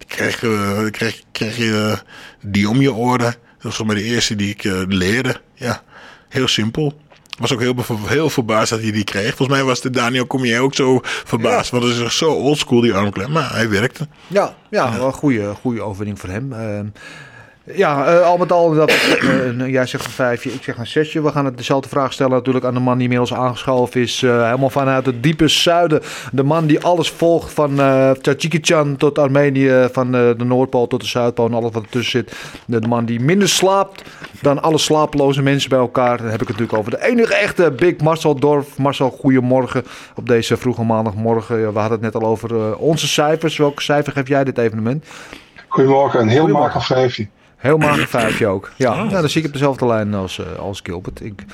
kreeg, 0.07 0.43
uh, 0.43 0.91
kreeg, 0.91 1.23
kreeg 1.33 1.57
je 1.57 1.99
die 2.43 2.69
om 2.69 2.81
je 2.81 2.93
oren. 2.93 3.35
Dat 3.63 3.77
was 3.77 3.83
maar 3.83 3.95
de 3.95 4.03
eerste 4.03 4.37
die 4.37 4.51
ik 4.51 4.65
leerde. 4.89 5.41
Ja, 5.55 5.83
heel 6.29 6.49
simpel 6.49 7.01
was 7.41 7.53
ook 7.53 7.61
heel, 7.61 7.75
heel 8.07 8.31
verbaasd 8.31 8.71
dat 8.71 8.81
hij 8.81 8.93
die 8.93 9.05
kreeg. 9.05 9.35
Volgens 9.37 9.59
mij 9.59 9.67
was 9.67 9.81
de 9.81 9.91
Daniel 9.91 10.27
Cormier 10.27 10.61
ook 10.61 10.75
zo 10.75 11.01
verbaasd. 11.03 11.71
Ja. 11.71 11.79
Want 11.79 11.93
het 11.93 12.07
is 12.07 12.17
zo 12.17 12.31
oldschool 12.31 12.81
die 12.81 12.95
armklem. 12.95 13.33
Maar 13.33 13.53
hij 13.53 13.69
werkte. 13.69 14.09
Ja, 14.27 14.55
ja, 14.71 14.97
wel 14.97 15.07
een 15.07 15.13
goede, 15.13 15.55
goede 15.61 15.83
overwinning 15.83 16.21
voor 16.21 16.29
hem. 16.29 16.53
Uh, 16.53 16.81
ja, 17.75 18.13
uh, 18.13 18.27
al 18.27 18.37
met 18.37 18.53
al, 18.53 18.75
dat, 18.75 18.93
uh, 19.23 19.69
jij 19.69 19.87
zegt 19.87 20.05
een 20.05 20.11
vijfje, 20.11 20.53
ik 20.53 20.63
zeg 20.63 20.79
een 20.79 20.87
zesje. 20.87 21.23
We 21.23 21.31
gaan 21.31 21.45
het 21.45 21.57
dezelfde 21.57 21.89
vraag 21.89 22.13
stellen 22.13 22.33
natuurlijk 22.33 22.65
aan 22.65 22.75
de 22.75 22.81
man 22.81 22.95
die 22.95 23.03
inmiddels 23.03 23.35
aangeschoven 23.35 24.01
is. 24.01 24.23
Uh, 24.23 24.45
helemaal 24.45 24.71
vanuit 24.71 25.07
het 25.07 25.23
diepe 25.23 25.49
zuiden. 25.49 26.01
De 26.33 26.43
man 26.43 26.67
die 26.67 26.81
alles 26.81 27.11
volgt 27.11 27.53
van 27.53 27.81
uh, 27.81 28.11
tot 28.97 29.19
Armenië, 29.19 29.89
van 29.93 30.13
de 30.13 30.35
Noordpool 30.45 30.87
tot 30.87 31.01
de 31.01 31.07
Zuidpool 31.07 31.47
en 31.47 31.55
alles 31.55 31.73
wat 31.73 31.83
ertussen 31.83 32.11
zit. 32.11 32.37
De, 32.67 32.81
de, 32.81 32.89
man 32.89 33.05
die 33.05 33.21
minder 33.21 33.49
slaapt 33.49 34.03
dan 34.41 34.63
alle 34.63 34.79
slapeloze 34.79 35.43
mensen 35.43 35.71
bij 35.71 35.79
elkaar. 35.79 36.17
Dan 36.17 36.27
heb 36.27 36.43
ik 36.43 36.49
het 36.49 36.59
natuurlijk 36.59 36.79
over 36.79 36.91
de 36.91 37.07
enige 37.07 37.35
echte 37.35 37.71
Big 37.71 37.97
Marcel 37.97 38.35
Dorf. 38.35 38.79
Marcel, 38.79 39.11
goedemorgen 39.11 39.85
op 40.15 40.29
deze 40.29 40.57
vroege 40.57 40.83
maandagmorgen. 40.83 41.73
We 41.73 41.79
hadden 41.79 42.03
het 42.03 42.13
net 42.13 42.23
al 42.23 42.29
over 42.29 42.77
onze 42.77 43.09
cijfers. 43.09 43.57
Welke 43.57 43.83
cijfer 43.83 44.13
geef 44.13 44.29
jij 44.29 44.45
dit 44.45 44.59
evenement? 44.59 45.05
Goedemorgen, 45.71 46.21
een 46.21 46.29
heel 46.29 46.49
makkelijk 46.49 46.87
vijfje. 46.87 47.29
Heel 47.57 47.79
mager 47.79 48.07
vijfje 48.19 48.47
ook. 48.47 48.71
Ja, 48.77 48.91
oh. 48.91 48.97
nou, 48.97 49.11
dan 49.11 49.29
zie 49.29 49.41
ik 49.41 49.47
op 49.47 49.53
dezelfde 49.53 49.87
lijn 49.87 50.15
als, 50.15 50.39
uh, 50.39 50.59
als 50.59 50.81
Gilbert. 50.83 51.25
Ik 51.25 51.45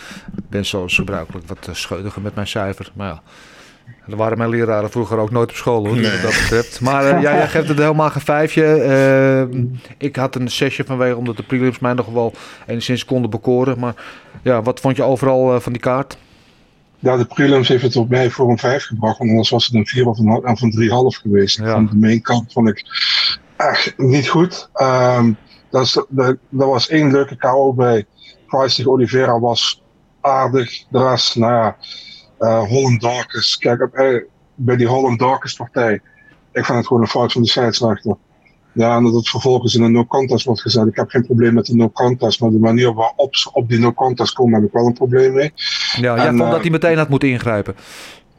ben 0.48 0.66
zoals 0.66 0.94
gebruikelijk 0.94 1.48
wat 1.48 1.66
uh, 1.68 1.74
scheutiger 1.74 2.22
met 2.22 2.34
mijn 2.34 2.46
cijfer. 2.46 2.90
Maar 2.94 3.08
ja, 3.08 3.22
er 4.08 4.16
waren 4.16 4.38
mijn 4.38 4.50
leraren 4.50 4.90
vroeger 4.90 5.18
ook 5.18 5.30
nooit 5.30 5.50
op 5.50 5.56
school, 5.56 5.86
hoor, 5.86 5.96
nee. 5.96 6.10
wat 6.10 6.22
dat 6.22 6.40
betreft. 6.40 6.80
Maar 6.80 7.04
uh, 7.04 7.22
ja, 7.22 7.34
jij 7.34 7.48
geeft 7.48 7.68
het 7.68 7.78
heel 7.78 7.94
mager 7.94 8.20
vijfje. 8.20 9.48
ik 9.98 10.16
had 10.16 10.34
een 10.34 10.50
zesje 10.50 10.84
vanwege 10.84 11.16
omdat 11.16 11.36
de 11.36 11.42
prelims 11.42 11.78
mij 11.78 11.92
nog 11.92 12.06
wel 12.06 12.32
enigszins 12.66 13.04
konden 13.04 13.30
bekoren. 13.30 13.78
Maar 13.78 13.94
ja, 14.42 14.62
wat 14.62 14.80
vond 14.80 14.96
je 14.96 15.02
overal 15.02 15.60
van 15.60 15.72
die 15.72 15.80
kaart? 15.80 16.16
Ja, 16.98 17.16
de 17.16 17.24
prelims 17.24 17.68
heeft 17.68 17.82
het 17.82 17.96
op 17.96 18.08
mij 18.08 18.30
voor 18.30 18.50
een 18.50 18.58
vijf 18.58 18.84
gebracht. 18.84 19.18
Want 19.18 19.30
anders 19.30 19.50
was 19.50 19.66
het 19.66 19.74
een 19.74 19.86
vier 19.86 20.06
of 20.06 20.18
een, 20.18 20.46
of 20.46 20.62
een 20.62 20.70
driehalf 20.70 21.16
geweest. 21.16 21.58
Ja. 21.58 21.72
Van 21.72 21.86
de 21.86 21.96
main 21.96 22.20
kant 22.20 22.52
vond 22.52 22.68
ik 22.68 22.84
echt 23.56 23.98
niet 23.98 24.28
goed. 24.28 24.70
Um, 24.74 25.36
Dat, 25.70 25.82
is, 25.82 26.04
de, 26.08 26.38
dat 26.48 26.68
was 26.68 26.88
één 26.88 27.10
leuke 27.10 27.36
KO 27.36 27.72
bij 27.72 28.06
Price 28.46 28.76
tegen 28.76 28.90
Oliveira 28.90 29.40
was 29.40 29.82
aardig. 30.20 30.84
De 30.88 31.08
rest, 31.08 31.36
nou 31.36 31.52
ja, 31.52 31.76
uh, 32.38 32.68
Holland 32.68 33.00
Darkest. 33.00 33.58
Kijk, 33.58 33.80
eh, 33.80 34.22
bij 34.54 34.76
die 34.76 34.86
Holland 34.86 35.18
Darkest 35.18 35.56
partij, 35.56 35.94
ik 36.52 36.64
vind 36.64 36.78
het 36.78 36.86
gewoon 36.86 37.02
een 37.02 37.08
fout 37.08 37.32
van 37.32 37.42
de 37.42 37.48
scheidsrechter. 37.48 38.16
Ja, 38.72 38.96
en 38.96 39.02
dat 39.02 39.14
het 39.14 39.28
vervolgens 39.28 39.74
in 39.74 39.82
een 39.82 39.92
no-contest 39.92 40.44
wordt 40.44 40.60
gezet. 40.60 40.86
Ik 40.86 40.96
heb 40.96 41.10
geen 41.10 41.26
probleem 41.26 41.54
met 41.54 41.66
de 41.66 41.74
no-contest, 41.74 42.40
maar 42.40 42.50
de 42.50 42.58
manier 42.58 42.94
waarop 42.94 43.36
ze 43.36 43.52
op 43.52 43.68
die 43.68 43.78
no-contest 43.78 44.34
komen, 44.34 44.54
heb 44.54 44.68
ik 44.68 44.72
wel 44.72 44.86
een 44.86 44.92
probleem 44.92 45.32
mee. 45.32 45.52
Ja, 46.00 46.16
jij 46.16 46.26
En, 46.26 46.28
vond 46.28 46.42
eh, 46.42 46.50
dat 46.50 46.60
hij 46.60 46.70
meteen 46.70 46.98
had 46.98 47.08
moeten 47.08 47.28
ingrijpen. 47.28 47.74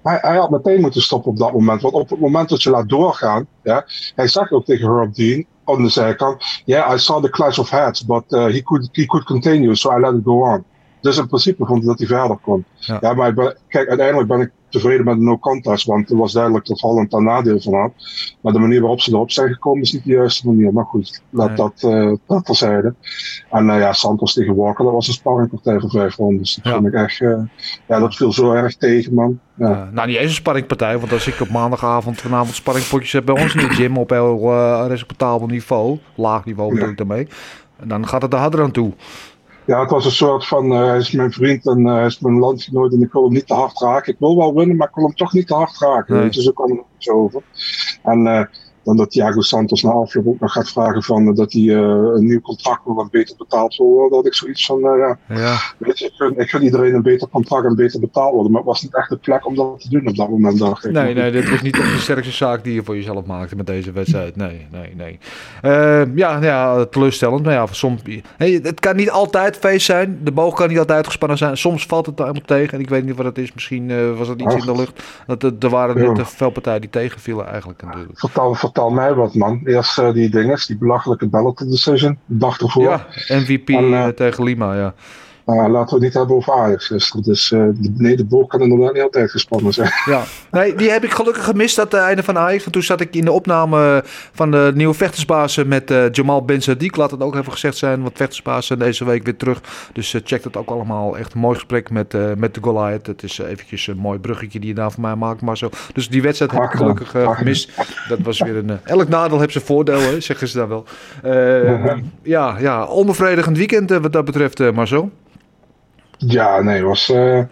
Hij, 0.08 0.18
hij 0.22 0.38
had 0.38 0.50
meteen 0.50 0.82
moeten 0.82 1.02
stoppen 1.02 1.32
op 1.32 1.38
dat 1.38 1.54
moment. 1.54 1.82
Want 1.82 1.94
op 1.94 2.10
het 2.10 2.20
moment 2.20 2.50
dat 2.50 2.64
je 2.64 2.70
laat 2.70 2.90
doorgaan, 2.90 3.48
ja, 3.64 3.86
hij 4.16 4.28
zegt 4.28 4.52
ook 4.52 4.66
tegen 4.66 4.96
Herb 4.96 5.16
Dean 5.16 5.46
aan 5.66 5.84
de 5.84 5.90
zijkant: 5.90 6.44
Yeah, 6.66 6.94
I 6.94 6.98
saw 6.98 7.24
the 7.24 7.30
clash 7.30 7.58
of 7.58 7.70
heads, 7.70 8.06
but 8.06 8.24
uh, 8.30 8.46
he, 8.46 8.62
could, 8.62 8.90
he 8.92 9.06
could 9.06 9.26
continue, 9.26 9.76
so 9.76 9.98
I 9.98 10.00
let 10.00 10.14
it 10.14 10.24
go 10.24 10.44
on. 10.54 10.64
Dus 11.02 11.18
in 11.18 11.28
principe 11.28 11.66
vond 11.66 11.80
hij 11.80 11.88
dat 11.88 11.98
hij 11.98 12.08
verder 12.08 12.38
kon. 12.38 12.66
Ja. 12.76 12.98
Ja, 13.02 13.14
maar 13.14 13.28
ik 13.28 13.36
ben, 13.36 13.58
kijk, 13.68 13.88
uiteindelijk 13.88 14.28
ben 14.28 14.42
ik 14.42 14.52
tevreden 14.78 15.06
met 15.06 15.18
de 15.18 15.24
no 15.24 15.38
contest, 15.38 15.86
want 15.86 16.10
het 16.10 16.18
was 16.18 16.34
duidelijk 16.34 16.66
dat 16.66 16.80
Holland 16.80 17.12
daar 17.12 17.24
nadeel 17.24 17.62
van 17.62 17.74
had. 17.74 17.92
Maar 18.42 18.54
de 18.54 18.60
manier 18.60 18.80
waarop 18.80 19.02
ze 19.02 19.12
erop 19.12 19.32
zijn 19.32 19.54
gekomen 19.54 19.82
is 19.82 19.94
niet 19.94 20.04
de 20.04 20.12
juiste 20.12 20.48
manier. 20.48 20.74
Maar 20.74 20.86
goed, 20.86 21.22
laat 21.30 21.48
Nee. 21.48 21.56
dat, 21.56 21.84
eh 21.84 22.12
dat 22.28 22.46
terzijde. 22.46 22.94
En 23.52 23.70
eh 23.70 23.80
ja, 23.80 23.94
Santos 23.94 24.34
tegen 24.34 24.56
Walker, 24.56 24.84
dat 24.86 24.94
was 24.94 25.08
een 25.08 25.14
sparringpartij 25.14 25.80
voor 25.80 25.90
vijf 25.90 26.16
rondes. 26.16 26.56
Dat 26.56 26.66
Ja. 26.66 26.74
vond 26.74 26.88
ik 26.88 26.94
echt, 26.94 27.22
eh, 27.22 27.38
ja, 27.88 28.00
dat 28.00 28.16
viel 28.16 28.32
zo 28.34 28.52
erg 28.52 28.76
tegen, 28.76 29.14
man. 29.14 29.40
Ja. 29.54 29.70
Uh, 29.70 29.92
nou, 29.94 30.08
niet 30.08 30.16
eens 30.18 30.30
een 30.30 30.36
sparringpartij. 30.36 31.00
Want 31.00 31.12
als 31.12 31.28
ik 31.28 31.40
op 31.42 31.50
maandagavond 31.50 32.22
vanavond 32.22 32.56
sparringpotjes 32.56 33.12
heb 33.12 33.26
bij 33.26 33.42
ons 33.44 33.56
in 33.56 33.68
de 33.68 33.74
gym 33.74 33.98
op 33.98 34.10
heel 34.10 34.52
uh, 34.54 34.86
respectabel 34.88 35.48
niveau, 35.48 35.98
laag 36.16 36.46
niveau 36.46 36.74
bedoel 36.74 36.90
ik 36.90 36.98
daarmee, 36.98 37.28
dan 37.84 38.08
gaat 38.08 38.22
het 38.22 38.34
er 38.34 38.40
harder 38.40 38.62
aan 38.62 38.72
toe. 38.72 38.94
Ja, 39.68 39.82
het 39.82 39.90
was 39.90 40.06
een 40.06 40.12
soort 40.12 40.48
van, 40.48 40.72
eh, 40.72 40.86
hij 40.86 40.98
is 40.98 41.12
mijn 41.12 41.32
vriend 41.32 41.68
en 41.68 41.88
eh, 41.88 41.94
hij 41.94 42.06
is 42.06 42.20
mijn 42.20 42.40
landgenoot 42.40 42.94
en 42.94 43.02
ik 43.02 43.12
wil 43.12 43.24
hem 43.24 43.34
niet 43.34 43.48
te 43.48 43.54
hard 43.54 43.80
raken. 43.80 44.14
Ik 44.14 44.20
wil 44.20 44.38
wel 44.38 44.54
winnen, 44.54 44.76
maar 44.78 44.88
ik 44.88 44.96
wil 44.96 45.04
hem 45.04 45.16
toch 45.16 45.34
niet 45.34 45.48
te 45.48 45.54
hard 45.54 45.78
raken. 45.80 46.16
Nee. 46.16 46.28
Je, 46.32 46.42
zo 46.42 46.52
kwam 46.52 46.70
het 46.70 46.86
zo 46.98 47.12
over. 47.12 47.42
En 48.04 48.28
eh, 48.28 48.46
dan 48.88 48.98
dat 48.98 49.12
Thiago 49.12 49.42
Santos 49.42 49.84
na 49.84 49.90
afloop 49.92 50.28
ook 50.28 50.40
nog 50.40 50.52
gaat 50.52 50.70
vragen 50.70 51.04
van, 51.04 51.28
eh, 51.28 51.36
dat 51.36 51.52
hij 51.54 51.62
eh, 51.62 51.80
een 52.16 52.26
nieuw 52.26 52.40
contract 52.42 52.82
wil 52.86 53.00
en 53.00 53.08
beter 53.12 53.36
betaald 53.38 53.76
wil 53.76 53.88
worden. 53.88 54.18
Dat 54.18 54.26
ik 54.26 54.34
zoiets 54.34 54.66
van, 54.66 54.78
eh, 54.78 54.98
ja, 55.00 55.18
Ja, 55.36 55.58
weet 55.78 56.00
je, 56.00 56.06
ik 56.06 56.12
gun, 56.16 56.40
ik 56.40 56.50
gun 56.50 56.64
iedereen 56.64 56.94
een 56.94 57.02
beter 57.02 57.28
contract 57.30 57.66
en 57.66 57.76
beter 57.76 58.00
betaald 58.00 58.34
worden. 58.34 58.52
Maar 58.52 58.62
het 58.62 58.70
was 58.70 58.82
niet 58.82 58.96
echt 58.96 59.10
de 59.10 59.18
plek 59.18 59.46
om 59.46 59.56
dat 59.56 59.80
te 59.80 59.90
doen 59.90 60.08
op 60.08 60.16
dat 60.16 60.30
moment, 60.30 60.60
dacht 60.60 60.86
ik. 60.86 60.92
nee, 60.92 61.14
nee, 61.14 61.32
dit 61.32 61.50
was 61.50 61.62
niet 61.62 61.74
de 61.74 61.98
sterkste 62.00 62.34
zaak 62.34 62.64
die 62.64 62.74
je 62.74 62.84
voor 62.84 62.96
jezelf 62.96 63.26
maakte 63.26 63.56
met 63.56 63.68
deze 63.68 63.92
wedstrijd. 63.92 64.36
Nee, 64.36 64.68
nee, 64.72 64.96
nee. 64.96 65.20
Uh, 65.66 66.16
ja, 66.16 66.42
ja, 66.42 66.86
teleurstellend. 66.86 67.44
Maar 67.44 67.54
ja, 67.54 67.66
soms, 67.72 68.02
hey, 68.38 68.60
het 68.64 68.80
kan 68.80 68.96
niet 68.96 69.12
altijd 69.12 69.58
feest 69.58 69.86
zijn. 69.86 70.20
De 70.24 70.32
boog 70.32 70.56
kan 70.56 70.68
niet 70.68 70.80
altijd 70.80 71.06
gespannen 71.06 71.38
zijn. 71.38 71.58
Soms 71.58 71.86
valt 71.86 72.06
het 72.06 72.20
helemaal 72.20 72.42
tegen. 72.46 72.74
En 72.74 72.80
ik 72.80 72.90
weet 72.90 73.06
niet 73.06 73.16
wat 73.16 73.26
het 73.26 73.38
is. 73.38 73.54
Misschien 73.54 74.16
was 74.18 74.28
het 74.28 74.42
iets 74.42 74.56
in 74.56 74.66
de 74.66 74.76
lucht. 74.76 75.04
Dat, 75.28 75.44
er- 75.44 75.70
waren 75.70 75.98
net 75.98 76.16
te 76.16 76.26
veel 76.26 76.50
partijen 76.50 76.82
die 76.82 76.90
tegenvielen 76.90 77.48
eigenlijk 77.48 77.82
natuurlijk. 77.82 78.20
Vertel, 78.20 78.56
vertel 78.78 78.96
mij 78.96 79.14
wat, 79.14 79.34
man. 79.34 79.62
Eerst 79.66 80.00
eh, 80.00 80.14
die 80.14 80.30
dinges, 80.30 80.66
die 80.66 80.78
belachelijke 80.78 81.28
Bellator 81.28 81.68
decision, 81.68 82.20
de 82.26 82.38
dag 82.38 82.60
ervoor. 82.60 82.84
Ja, 82.84 83.08
MVP 83.28 83.70
En, 83.70 83.94
eh, 83.94 84.08
eh, 84.08 84.14
tegen 84.14 84.44
Lima, 84.44 84.76
ja. 84.76 84.94
Nou, 85.48 85.70
laten 85.70 85.88
we 85.88 85.94
het 85.94 86.04
niet 86.04 86.14
hebben 86.14 86.36
over 86.36 86.54
Ajax. 86.54 86.90
Dus, 87.24 87.50
de, 87.50 87.94
nee, 87.98 88.16
de 88.16 88.26
boog 88.26 88.48
kan 88.48 88.62
inderdaad 88.62 88.94
niet 88.94 89.04
altijd 89.04 89.32
gespannen 89.32 89.74
zijn. 89.74 89.92
Ja, 90.06 90.24
nee, 90.52 90.76
die 90.76 90.90
heb 90.90 91.04
ik 91.04 91.12
gelukkig 91.12 91.44
gemist, 91.44 91.76
dat 91.76 91.94
eh, 91.94 92.02
einde 92.02 92.24
van 92.24 92.38
Ajax. 92.38 92.62
Want 92.62 92.74
toen 92.74 92.84
zat 92.84 93.02
ik 93.02 93.16
in 93.16 93.26
de 93.26 93.32
opname 93.32 94.04
van 94.34 94.52
de 94.52 94.72
nieuwe 94.76 94.94
vechtersbaas 94.94 95.64
met 95.64 95.92
eh, 95.92 96.12
Jamal 96.12 96.46
Ben 96.46 96.62
Sadiq. 96.62 96.96
Laat 96.98 97.12
het 97.12 97.22
ook 97.22 97.36
even 97.36 97.52
gezegd 97.52 97.78
zijn, 97.78 98.02
want 98.02 98.18
vechtersbaas 98.18 98.66
zijn 98.66 98.80
deze 98.80 99.06
week 99.06 99.24
weer 99.24 99.38
terug. 99.38 99.62
Dus 99.94 100.16
check 100.24 100.44
dat 100.44 100.58
ook 100.58 100.70
allemaal. 100.70 101.18
Echt 101.18 101.34
een 101.34 101.40
mooi 101.40 101.56
gesprek 101.56 101.90
met, 101.90 102.38
met 102.38 102.54
de 102.54 102.62
Goliath. 102.62 103.08
Het 103.08 103.24
is 103.24 103.38
eventjes 103.38 103.88
een 103.88 103.98
mooi 103.98 104.20
bruggetje 104.20 104.60
die 104.60 104.70
je 104.70 104.76
daar 104.76 104.92
voor 104.92 105.02
mij 105.02 105.16
maakt, 105.16 105.42
Marcel. 105.42 105.70
Dus 105.94 106.10
die 106.10 106.22
wedstrijd 106.22 106.52
heb 106.52 106.64
ik 106.64 106.72
gelukkig 106.72 107.12
gemist. 107.12 107.72
Dat 108.08 108.20
was 108.20 108.40
weer 108.40 108.56
een... 108.56 108.80
elk 108.84 109.08
nadeel 109.08 109.40
heeft 109.40 109.52
zijn 109.52 109.64
voordeel, 109.64 110.00
hè, 110.00 110.20
zeggen 110.20 110.48
ze 110.48 110.58
daar 110.58 110.68
wel. 110.68 110.86
Ja, 112.22 112.56
ja, 112.60 112.86
onbevredigend 112.86 113.58
weekend 113.58 113.90
wat 113.90 114.14
dat 114.14 114.26
betreft, 114.26 114.72
Marcel. 114.72 115.12
Ja, 116.18 116.62
nee, 116.62 116.84
was, 116.84 117.10
eh, 117.10 117.44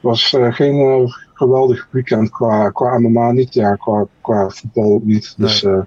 was 0.00 0.32
eh, 0.32 0.52
geen 0.52 0.80
eh, 0.80 1.12
geweldig 1.34 1.88
weekend 1.90 2.30
qua, 2.30 2.70
qua 2.70 2.98
MMA 2.98 3.32
niet. 3.32 3.54
Ja, 3.54 3.74
qua, 3.74 4.06
qua 4.20 4.48
voetbal 4.48 4.92
ook 4.92 5.04
niet. 5.04 5.34
Dus 5.36 5.64
eh, 5.64 5.80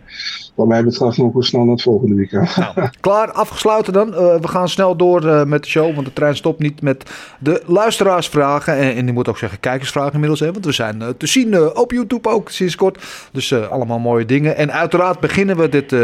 wat 0.58 0.67
mij 0.67 0.84
betreft 0.84 1.17
nog 1.17 1.46
snel 1.46 1.62
naar 1.63 1.74
het 1.74 1.82
volgende 1.82 2.15
weekend. 2.15 2.58
Klaar, 3.00 3.32
afgesloten 3.32 3.93
dan. 3.93 4.13
Eh, 4.15 4.39
we 4.39 4.48
gaan 4.48 4.70
snel 4.70 4.96
door 4.96 5.28
eh, 5.28 5.43
met 5.43 5.63
de 5.63 5.70
show, 5.70 5.93
want 5.93 6.06
de 6.06 6.13
trein 6.13 6.36
stopt 6.36 6.60
niet 6.60 6.82
met 6.82 7.10
de 7.39 7.63
luisteraarsvragen. 7.65 8.74
En, 8.78 8.96
en 8.96 9.08
ik 9.08 9.13
moet 9.13 9.28
ook 9.28 9.38
zeggen 9.38 9.60
kijkersvragen 9.60 10.13
inmiddels, 10.13 10.39
hè, 10.39 10.52
want 10.52 10.65
we 10.65 10.72
zijn 10.72 11.02
eh, 11.02 11.08
te 11.17 11.28
zien 11.28 11.76
op 11.78 11.91
YouTube 11.91 12.30
ook 12.30 12.50
sinds 12.50 12.76
kort. 12.76 13.04
Dus 13.32 13.52
eh, 13.52 13.67
allemaal 13.67 14.00
mooie 14.00 14.26
dingen. 14.26 14.56
En 14.58 14.72
uiteraard 14.72 15.20
beginnen 15.20 15.58
we 15.58 15.70
dit 15.70 15.93
eh, 15.93 16.00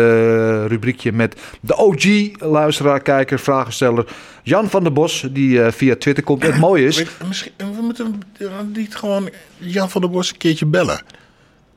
rubriekje 0.66 1.12
met 1.12 1.36
de 1.62 1.78
OG-luisteraar, 1.78 3.00
kijker, 3.00 3.40
vragensteller 3.40 4.06
Jan 4.44 4.70
van 4.70 4.84
der 4.84 4.94
Bos, 4.94 5.28
die 5.32 5.64
eh, 5.64 5.72
via 5.72 5.96
Twitter 5.96 6.24
komt. 6.24 6.44
Het 6.44 6.58
mooie 6.60 6.86
is, 6.86 6.98
Weet- 6.98 7.28
misschien, 7.28 7.52
we 7.58 7.82
moeten 7.82 8.22
niet 8.74 8.96
gewoon 8.96 9.30
Jan 9.58 9.90
van 9.90 10.02
der 10.02 10.10
Bos 10.10 10.30
een 10.30 10.38
keertje 10.38 10.66
bellen. 10.66 11.02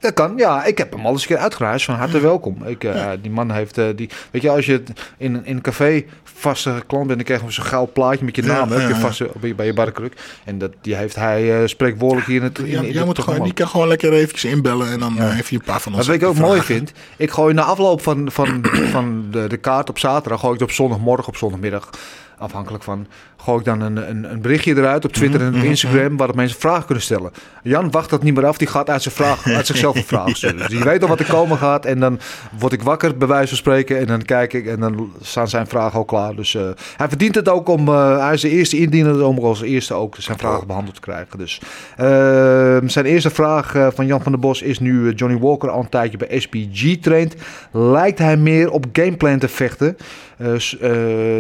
Dat 0.01 0.13
kan, 0.15 0.33
ja. 0.37 0.65
Ik 0.65 0.79
heb 0.79 0.93
hem 0.93 1.07
al 1.07 1.13
eens 1.13 1.21
een 1.23 1.27
keer 1.29 1.37
uitgereisd. 1.39 1.85
Van 1.85 1.95
harte 1.95 2.21
welkom. 2.21 2.57
Ik, 2.65 2.85
eh, 2.85 3.11
Die 3.23 3.31
man 3.31 3.51
heeft, 3.51 3.79
eh, 3.79 3.87
die, 3.97 4.11
weet 4.31 4.43
je, 4.43 4.51
als 4.51 4.67
je 4.67 4.83
in, 5.17 5.45
in 5.45 5.55
een 5.55 5.61
café 5.61 6.05
vaste 6.25 6.83
klant 6.87 7.07
bent, 7.07 7.17
dan 7.19 7.27
krijg 7.27 7.43
je 7.43 7.51
zo'n 7.51 7.65
goud 7.65 7.93
plaatje 7.93 8.25
met 8.25 8.37
je 8.37 8.43
naam 8.43 8.73
ja, 8.73 8.89
je 8.89 8.95
vaste, 8.95 9.31
bij, 9.41 9.49
je- 9.49 9.55
bij 9.55 9.67
je 9.67 9.73
barkruk. 9.75 10.13
En 10.45 10.59
dat, 10.59 10.73
die 10.81 10.95
heeft 10.97 11.15
hij 11.15 11.61
eh, 11.61 11.67
spreekwoordelijk 11.67 12.27
hier 12.27 12.37
in 12.37 12.43
het 12.43 12.59
in, 12.59 12.67
jij 12.93 13.05
moet 13.05 13.19
gewoon, 13.19 13.43
die 13.45 13.53
kan 13.53 13.69
gewoon 13.69 13.89
lekker 13.89 14.13
eventjes 14.13 14.45
inbellen 14.53 14.91
en 14.93 14.99
dan 15.01 15.19
heeft 15.19 15.49
hij 15.49 15.59
een 15.59 15.65
paar 15.65 15.81
van 15.81 15.95
ons. 15.95 16.07
wat 16.07 16.17
ik 16.17 16.25
ook 16.25 16.37
mooi 16.39 16.61
vind, 16.63 16.93
ik 17.17 17.31
gooi 17.31 17.55
na 17.55 17.63
afloop 17.63 18.03
van, 18.03 18.31
van, 18.31 18.65
van 18.91 19.27
de, 19.31 19.47
de 19.49 19.57
kaart 19.57 19.89
op 19.89 19.99
zaterdag, 19.99 20.41
gooi 20.41 20.55
ik 20.55 20.61
het 20.61 20.69
op 20.69 20.75
zondagmorgen, 20.75 21.29
op 21.29 21.37
zondagmiddag, 21.37 21.91
afhankelijk 22.39 22.85
van, 22.85 23.07
gooi 23.37 23.59
ik 23.59 23.65
dan 23.65 23.81
een, 23.81 24.11
een, 24.11 24.31
een 24.33 24.41
berichtje 24.41 24.77
eruit 24.77 25.05
op 25.05 25.13
Twitter 25.13 25.41
en 25.41 25.55
op 25.55 25.63
Instagram, 25.63 26.17
waarop 26.17 26.37
mensen 26.37 26.61
vragen 26.61 26.85
kunnen 26.85 27.05
stellen. 27.05 27.31
Jan 27.63 27.91
wacht 27.91 28.11
dat 28.11 28.23
niet 28.23 28.35
meer 28.35 28.47
af, 28.47 28.57
die 28.57 28.67
gaat 28.67 28.91
uit, 28.91 29.03
zijn 29.03 29.15
vraag, 29.15 29.47
uit 29.59 29.67
zichzelf 29.67 29.97
een 29.97 30.05
vraag 30.05 30.37
stellen. 30.37 30.57
Dus 30.57 30.69
die 30.69 30.85
weet 30.85 31.03
al 31.03 31.09
wat 31.09 31.19
er 31.19 31.27
komen 31.27 31.59
gaat 31.59 31.85
en 31.85 32.01
dan 32.01 32.21
word 32.59 32.73
ik 32.73 32.83
wakker, 32.83 33.17
bij 33.17 33.29
wijze 33.29 33.49
van 33.49 33.57
spreken, 33.57 33.99
en 33.99 34.07
dan 34.07 34.23
kijk 34.23 34.53
ik 34.53 34.67
en 34.67 34.81
dan 34.81 35.13
staan 35.21 35.49
zijn 35.49 35.67
vragen 35.67 35.99
al 35.99 36.05
klaar. 36.05 36.35
Dus 36.35 36.55
eh, 36.55 36.69
hij 36.97 37.09
verdient 37.09 37.35
het 37.35 37.49
ook 37.49 37.69
om, 37.69 37.89
eh, 37.89 38.19
hij 38.19 38.35
is 38.35 38.41
de 38.41 38.51
eerste 38.51 38.79
indiener 38.79 39.25
om 39.25 39.39
als 39.39 39.61
eerste 39.61 39.95
ook 39.95 40.17
zijn 40.19 40.39
vragen 40.39 40.67
behandeld 40.67 40.95
te 40.95 41.01
krijgen. 41.01 41.39
Dus 41.39 41.61
eh, 41.97 42.77
zijn 42.87 43.05
eerste 43.05 43.31
vraag 43.31 43.75
eh, 43.75 43.87
van 43.95 44.07
Jan 44.07 44.23
van 44.23 44.33
der 44.33 44.41
Bos 44.41 44.63
is 44.63 44.79
nu 44.79 45.13
Johnny 45.13 45.39
Walker 45.39 45.71
al 45.71 45.81
een 45.81 45.89
tijdje 45.89 46.19
bij 46.19 46.41
SPG 46.41 46.97
traint. 47.01 47.35
Lijkt 47.73 48.19
hij 48.19 48.37
meer 48.37 48.71
op 48.71 48.87
gameplan 48.93 49.39
te 49.39 49.49
vechten 49.49 49.97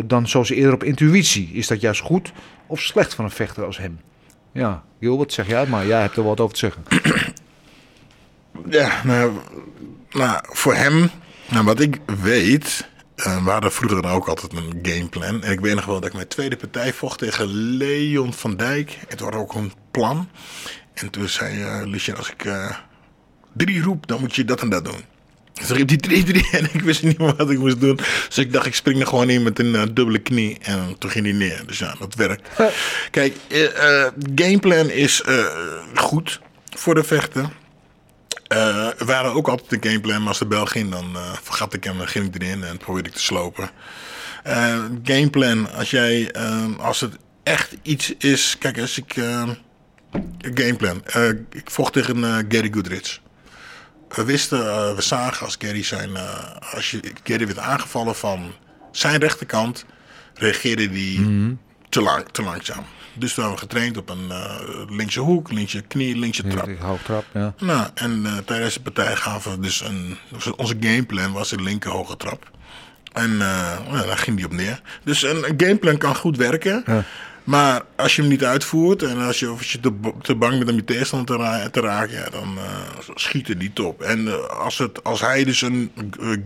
dan 0.05 0.29
zoals 0.29 0.51
eerder 0.51 0.75
op 0.75 0.85
intuïtie? 0.85 1.51
Is 1.53 1.67
dat 1.67 1.81
juist 1.81 2.01
goed 2.01 2.33
of 2.67 2.81
slecht 2.81 3.15
van 3.15 3.25
een 3.25 3.31
vechter 3.31 3.65
als 3.65 3.79
hem? 3.79 4.01
Ja, 4.53 4.83
Gil, 5.01 5.19
wat 5.19 5.33
zeg 5.33 5.47
jij? 5.47 5.67
Maar 5.67 5.87
jij 5.87 6.01
hebt 6.01 6.17
er 6.17 6.23
wat 6.23 6.41
over 6.41 6.55
te 6.55 6.59
zeggen. 6.59 6.85
Ja, 8.71 9.01
nou, 9.05 9.33
nou, 10.11 10.41
voor 10.43 10.75
hem, 10.75 11.11
nou, 11.51 11.65
wat 11.65 11.81
ik 11.81 12.01
weet, 12.23 12.89
eh, 13.17 13.45
we 13.45 13.51
hadden 13.51 13.73
vroeger 13.73 14.03
dan 14.03 14.11
ook 14.11 14.29
altijd 14.29 14.53
een 14.53 14.79
gameplan. 14.83 15.43
En 15.43 15.53
ik 15.53 15.61
weet 15.61 15.75
nog 15.75 15.85
wel 15.85 15.95
dat 15.95 16.09
ik 16.09 16.15
mijn 16.15 16.29
tweede 16.29 16.57
partij 16.57 16.93
vocht 16.93 17.19
tegen 17.19 17.47
Leon 17.47 18.33
van 18.33 18.57
Dijk. 18.57 18.99
Het 19.09 19.21
was 19.21 19.35
ook 19.35 19.55
een 19.55 19.73
plan. 19.91 20.29
En 20.95 21.11
toen 21.11 21.29
zei 21.29 21.61
uh, 21.61 21.81
Lucien, 21.85 22.17
als 22.17 22.31
ik 22.31 22.45
eh, 22.45 22.77
drie 23.53 23.83
roep, 23.83 24.07
dan 24.07 24.21
moet 24.21 24.35
je 24.35 24.45
dat 24.45 24.61
en 24.61 24.69
dat 24.69 24.85
doen. 24.85 25.01
Dus 25.61 25.69
riep 25.69 25.89
die 25.89 25.99
drie, 25.99 26.25
drie 26.25 26.49
en 26.51 26.65
ik 26.73 26.81
wist 26.81 27.03
niet 27.03 27.19
meer 27.19 27.37
wat 27.37 27.51
ik 27.51 27.59
moest 27.59 27.81
doen. 27.81 27.97
Dus 28.27 28.39
ik 28.39 28.53
dacht, 28.53 28.67
ik 28.67 28.75
spring 28.75 29.01
er 29.01 29.07
gewoon 29.07 29.31
in 29.31 29.43
met 29.43 29.59
een 29.59 29.75
eh, 29.75 29.83
dubbele 29.93 30.19
knie. 30.19 30.59
En 30.63 30.97
toen 30.99 31.11
ging 31.11 31.25
hij 31.25 31.35
neer. 31.35 31.63
Dus 31.67 31.79
ja, 31.79 31.95
dat 31.99 32.15
werkt. 32.15 32.49
Kijk, 33.11 33.37
eh, 33.49 34.05
eh, 34.05 34.13
gameplan 34.35 34.91
is 34.91 35.23
goed 35.95 36.41
voor 36.71 36.95
de 36.95 37.05
vechten. 37.05 37.53
We 38.99 39.05
waren 39.05 39.33
ook 39.33 39.49
altijd 39.49 39.83
de 39.83 39.89
gameplan, 39.89 40.19
maar 40.19 40.29
als 40.29 40.39
de 40.39 40.47
bel 40.47 40.67
ging, 40.67 40.91
dan 40.91 41.17
vergat 41.43 41.75
ik 41.75 41.85
hem 41.85 42.01
en 42.01 42.09
ging 42.09 42.35
ik 42.35 42.43
erin 42.43 42.65
en 42.65 42.77
probeerde 42.77 43.09
ik 43.09 43.15
te 43.15 43.23
slopen. 43.23 43.71
Gameplan, 45.03 45.73
als 45.73 45.91
jij, 45.91 46.31
eh, 46.31 46.79
als 46.79 47.01
het 47.01 47.17
echt 47.43 47.77
iets 47.83 48.15
is, 48.19 48.57
kijk, 48.59 48.79
als 48.79 48.99
ik, 48.99 49.17
eh, 49.17 49.51
gameplan, 50.41 51.03
ik 51.51 51.71
vocht 51.71 51.93
tegen 51.93 52.25
Gary 52.49 52.71
Goodrich. 52.73 53.21
We 54.09 54.25
wisten, 54.25 54.67
eh, 54.71 54.95
we 54.95 55.03
zagen 55.03 55.45
als 55.45 55.57
Gary 55.59 55.83
zijn, 55.83 56.17
eh, 56.17 56.75
als 56.75 56.91
je, 56.91 57.01
Gary 57.25 57.47
werd 57.47 57.59
aangevallen 57.59 58.15
van 58.15 58.53
zijn 58.91 59.21
rechterkant, 59.21 59.85
reageerde 60.35 60.89
hij 60.89 61.57
te, 61.89 62.01
lang, 62.01 62.25
te 62.31 62.43
langzaam. 62.43 62.85
Dus 63.15 63.35
we 63.35 63.41
hebben 63.41 63.59
getraind 63.59 63.97
op 63.97 64.09
een 64.09 64.31
eh 64.31 64.61
linkse 64.89 65.21
hoek, 65.21 65.53
linkse 65.53 65.81
knie, 65.81 66.19
linkse 66.19 66.47
trap. 66.47 66.69
Hoogtrap, 66.81 67.25
ja. 67.33 67.55
Nou, 67.59 67.89
en 67.95 68.43
tijdens 68.45 68.75
de 68.75 68.81
partij 68.81 69.17
gaven 69.17 69.51
we 69.51 69.61
dus 69.61 69.81
een... 69.81 70.17
Onze 70.57 70.77
gameplan 70.81 71.33
was 71.33 71.53
een 71.53 71.63
linker 71.63 71.91
hoge 71.91 72.17
trap. 72.17 72.51
En 73.13 73.37
nou, 73.37 74.07
daar 74.07 74.19
ging 74.19 74.37
hij 74.37 74.47
op 74.47 74.53
neer. 74.53 74.81
Dus 75.05 75.23
een, 75.23 75.49
een 75.49 75.55
gameplan 75.57 75.99
kan 75.99 76.17
goed 76.17 76.37
werken. 76.37 77.05
Maar 77.47 77.83
als 77.97 78.17
je 78.17 78.21
hem 78.21 78.31
niet 78.31 78.45
uitvoert 78.45 79.03
en 79.03 79.19
als 79.19 79.39
je, 79.39 79.47
als 79.47 79.73
je 79.73 79.81
te, 79.81 79.93
te 80.23 80.35
bang 80.35 80.59
bent 80.59 80.71
om 80.71 80.77
je 80.77 80.85
tegenstander 80.85 81.37
te, 81.37 81.43
ra 81.43 81.69
te 81.69 81.81
raken, 81.81 82.15
ja, 82.15 82.31
dan 82.31 82.55
uh, 82.57 82.65
schiet 83.15 83.49
het 83.49 83.59
niet 83.59 83.81
op. 83.81 84.03
En 84.03 84.21
uh, 84.21 84.35
als, 84.47 84.79
het, 84.79 85.05
als 85.05 85.21
hij 85.21 85.45
dus 85.45 85.63
een 85.63 85.91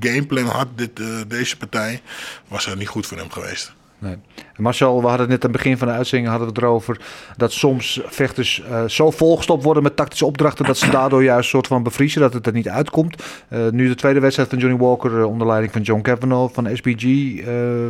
gameplan 0.00 0.46
had, 0.46 0.68
dit, 0.74 1.00
deze 1.28 1.56
partij, 1.56 2.00
was 2.48 2.66
het 2.66 2.78
niet 2.78 2.88
goed 2.88 3.06
voor 3.06 3.18
hem 3.18 3.30
geweest. 3.30 3.72
Nee. 4.00 4.16
Marcel, 4.56 5.00
we 5.00 5.06
hadden 5.06 5.20
het 5.20 5.28
net 5.28 5.44
aan 5.44 5.50
het 5.50 5.62
begin 5.62 5.78
van 5.78 5.88
de 5.88 5.94
uitzending 5.94 6.30
hadden 6.30 6.48
we 6.48 6.54
het 6.54 6.62
erover 6.62 7.00
dat 7.36 7.52
soms 7.52 8.00
vechters 8.04 8.62
uh, 8.70 8.84
zo 8.84 9.10
volgestopt 9.10 9.64
worden 9.64 9.82
met 9.82 9.96
tactische 9.96 10.26
opdrachten 10.26 10.64
dat 10.64 10.78
ze 10.78 10.90
daardoor 10.98 11.22
juist 11.22 11.44
een 11.44 11.50
soort 11.50 11.66
van 11.66 11.82
bevriezen, 11.82 12.20
dat 12.20 12.32
het 12.32 12.46
er 12.46 12.52
niet 12.52 12.68
uitkomt. 12.68 13.22
Uh, 13.48 13.68
nu 13.68 13.88
de 13.88 13.94
tweede 13.94 14.20
wedstrijd 14.20 14.48
van 14.48 14.58
Johnny 14.58 14.78
Walker 14.78 15.18
uh, 15.18 15.26
onder 15.26 15.46
leiding 15.46 15.72
van 15.72 15.82
John 15.82 16.00
Cavanaugh 16.02 16.54
van 16.54 16.68
SBG. 16.76 17.04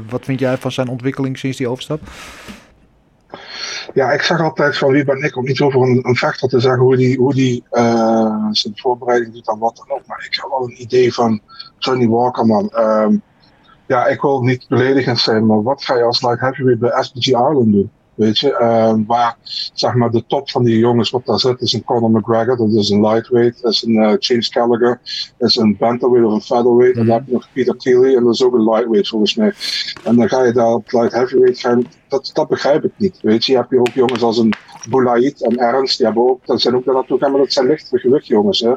wat 0.08 0.24
vind 0.24 0.40
jij 0.40 0.56
van 0.56 0.72
zijn 0.72 0.88
ontwikkeling 0.88 1.38
sinds 1.38 1.56
die 1.56 1.68
overstap? 1.68 2.00
Ja, 3.94 4.12
ik 4.12 4.22
zeg 4.22 4.40
altijd 4.40 4.78
van 4.78 4.92
wie 4.92 5.04
ben 5.04 5.22
ik 5.22 5.36
om 5.36 5.46
iets 5.46 5.62
over 5.62 5.80
een, 5.80 6.00
een 6.02 6.16
vechter 6.16 6.48
te 6.48 6.60
zeggen 6.60 6.82
hoe 6.82 6.96
die, 6.96 7.18
hoe 7.18 7.34
die 7.34 7.64
zijn 8.50 8.74
voorbereiding 8.74 9.32
doet 9.32 9.48
aan 9.48 9.58
wat 9.58 9.76
dan 9.76 9.98
ook. 9.98 10.06
Maar 10.06 10.24
ik 10.24 10.34
heb 10.40 10.50
wel 10.50 10.62
een 10.62 10.82
idee 10.82 11.14
van 11.14 11.40
Johnny 11.78 12.08
Walker, 12.08 12.46
man. 12.46 12.72
Um, 12.76 13.22
ja, 13.86 14.06
ik 14.06 14.20
wil 14.20 14.42
niet 14.42 14.68
beledigend 14.68 15.20
zijn, 15.20 15.46
maar 15.46 15.62
wat 15.62 15.84
ga 15.84 15.96
je 15.96 16.02
als 16.02 16.22
light 16.22 16.40
heavyweight 16.40 16.80
bij 16.80 17.02
SBG 17.02 17.26
Ireland 17.26 17.72
doen? 17.72 17.90
Weet 18.20 18.38
je, 18.38 18.58
uh, 18.60 18.94
waar 19.06 19.36
zeg 19.74 19.94
maar 19.94 20.10
de 20.10 20.24
top 20.26 20.50
van 20.50 20.64
die 20.64 20.78
jongens 20.78 21.10
wat 21.10 21.26
daar 21.26 21.40
zit, 21.40 21.60
is 21.60 21.72
een 21.72 21.84
Conor 21.84 22.10
McGregor, 22.10 22.56
dat 22.56 22.72
is 22.72 22.90
een 22.90 23.00
lightweight, 23.00 23.62
dat 23.62 23.72
is 23.72 23.82
een 23.82 23.94
uh, 23.94 24.12
James 24.18 24.48
Gallagher, 24.48 25.00
dat 25.38 25.48
is 25.48 25.56
een 25.56 25.76
bantamweight 25.78 26.28
of 26.28 26.34
een 26.34 26.40
featherweight, 26.40 26.96
en 26.96 27.06
dan 27.06 27.16
heb 27.16 27.26
je 27.26 27.32
nog 27.32 27.48
Peter 27.52 27.76
Keely 27.76 28.16
en 28.16 28.24
dat 28.24 28.34
is 28.34 28.42
ook 28.42 28.54
een 28.54 28.70
lightweight 28.70 29.08
volgens 29.08 29.34
mij. 29.34 29.52
En 30.04 30.16
dan 30.16 30.28
ga 30.28 30.44
je 30.44 30.52
daar 30.52 30.72
op 30.72 30.92
light 30.92 31.12
heavyweight 31.12 31.60
gaan, 31.60 31.84
dat, 32.08 32.30
dat 32.32 32.48
begrijp 32.48 32.84
ik 32.84 32.92
niet. 32.96 33.18
Weet 33.22 33.44
je, 33.44 33.52
je 33.52 33.58
hebt 33.58 33.70
hier 33.70 33.80
ook 33.80 33.88
jongens 33.94 34.22
als 34.22 34.38
een 34.38 34.52
Boulaid 34.88 35.44
en 35.44 35.56
Ernst, 35.56 35.96
die 35.96 36.06
hebben 36.06 36.28
ook, 36.28 36.46
dat 36.46 36.60
zijn 36.60 36.76
ook 36.76 36.84
daar 36.84 36.94
naartoe 36.94 37.18
gaan, 37.18 37.30
maar 37.30 37.40
dat 37.40 37.52
zijn 37.52 37.66
lichtere 37.66 38.00
gewichtjongens. 38.00 38.60
Hè. 38.60 38.74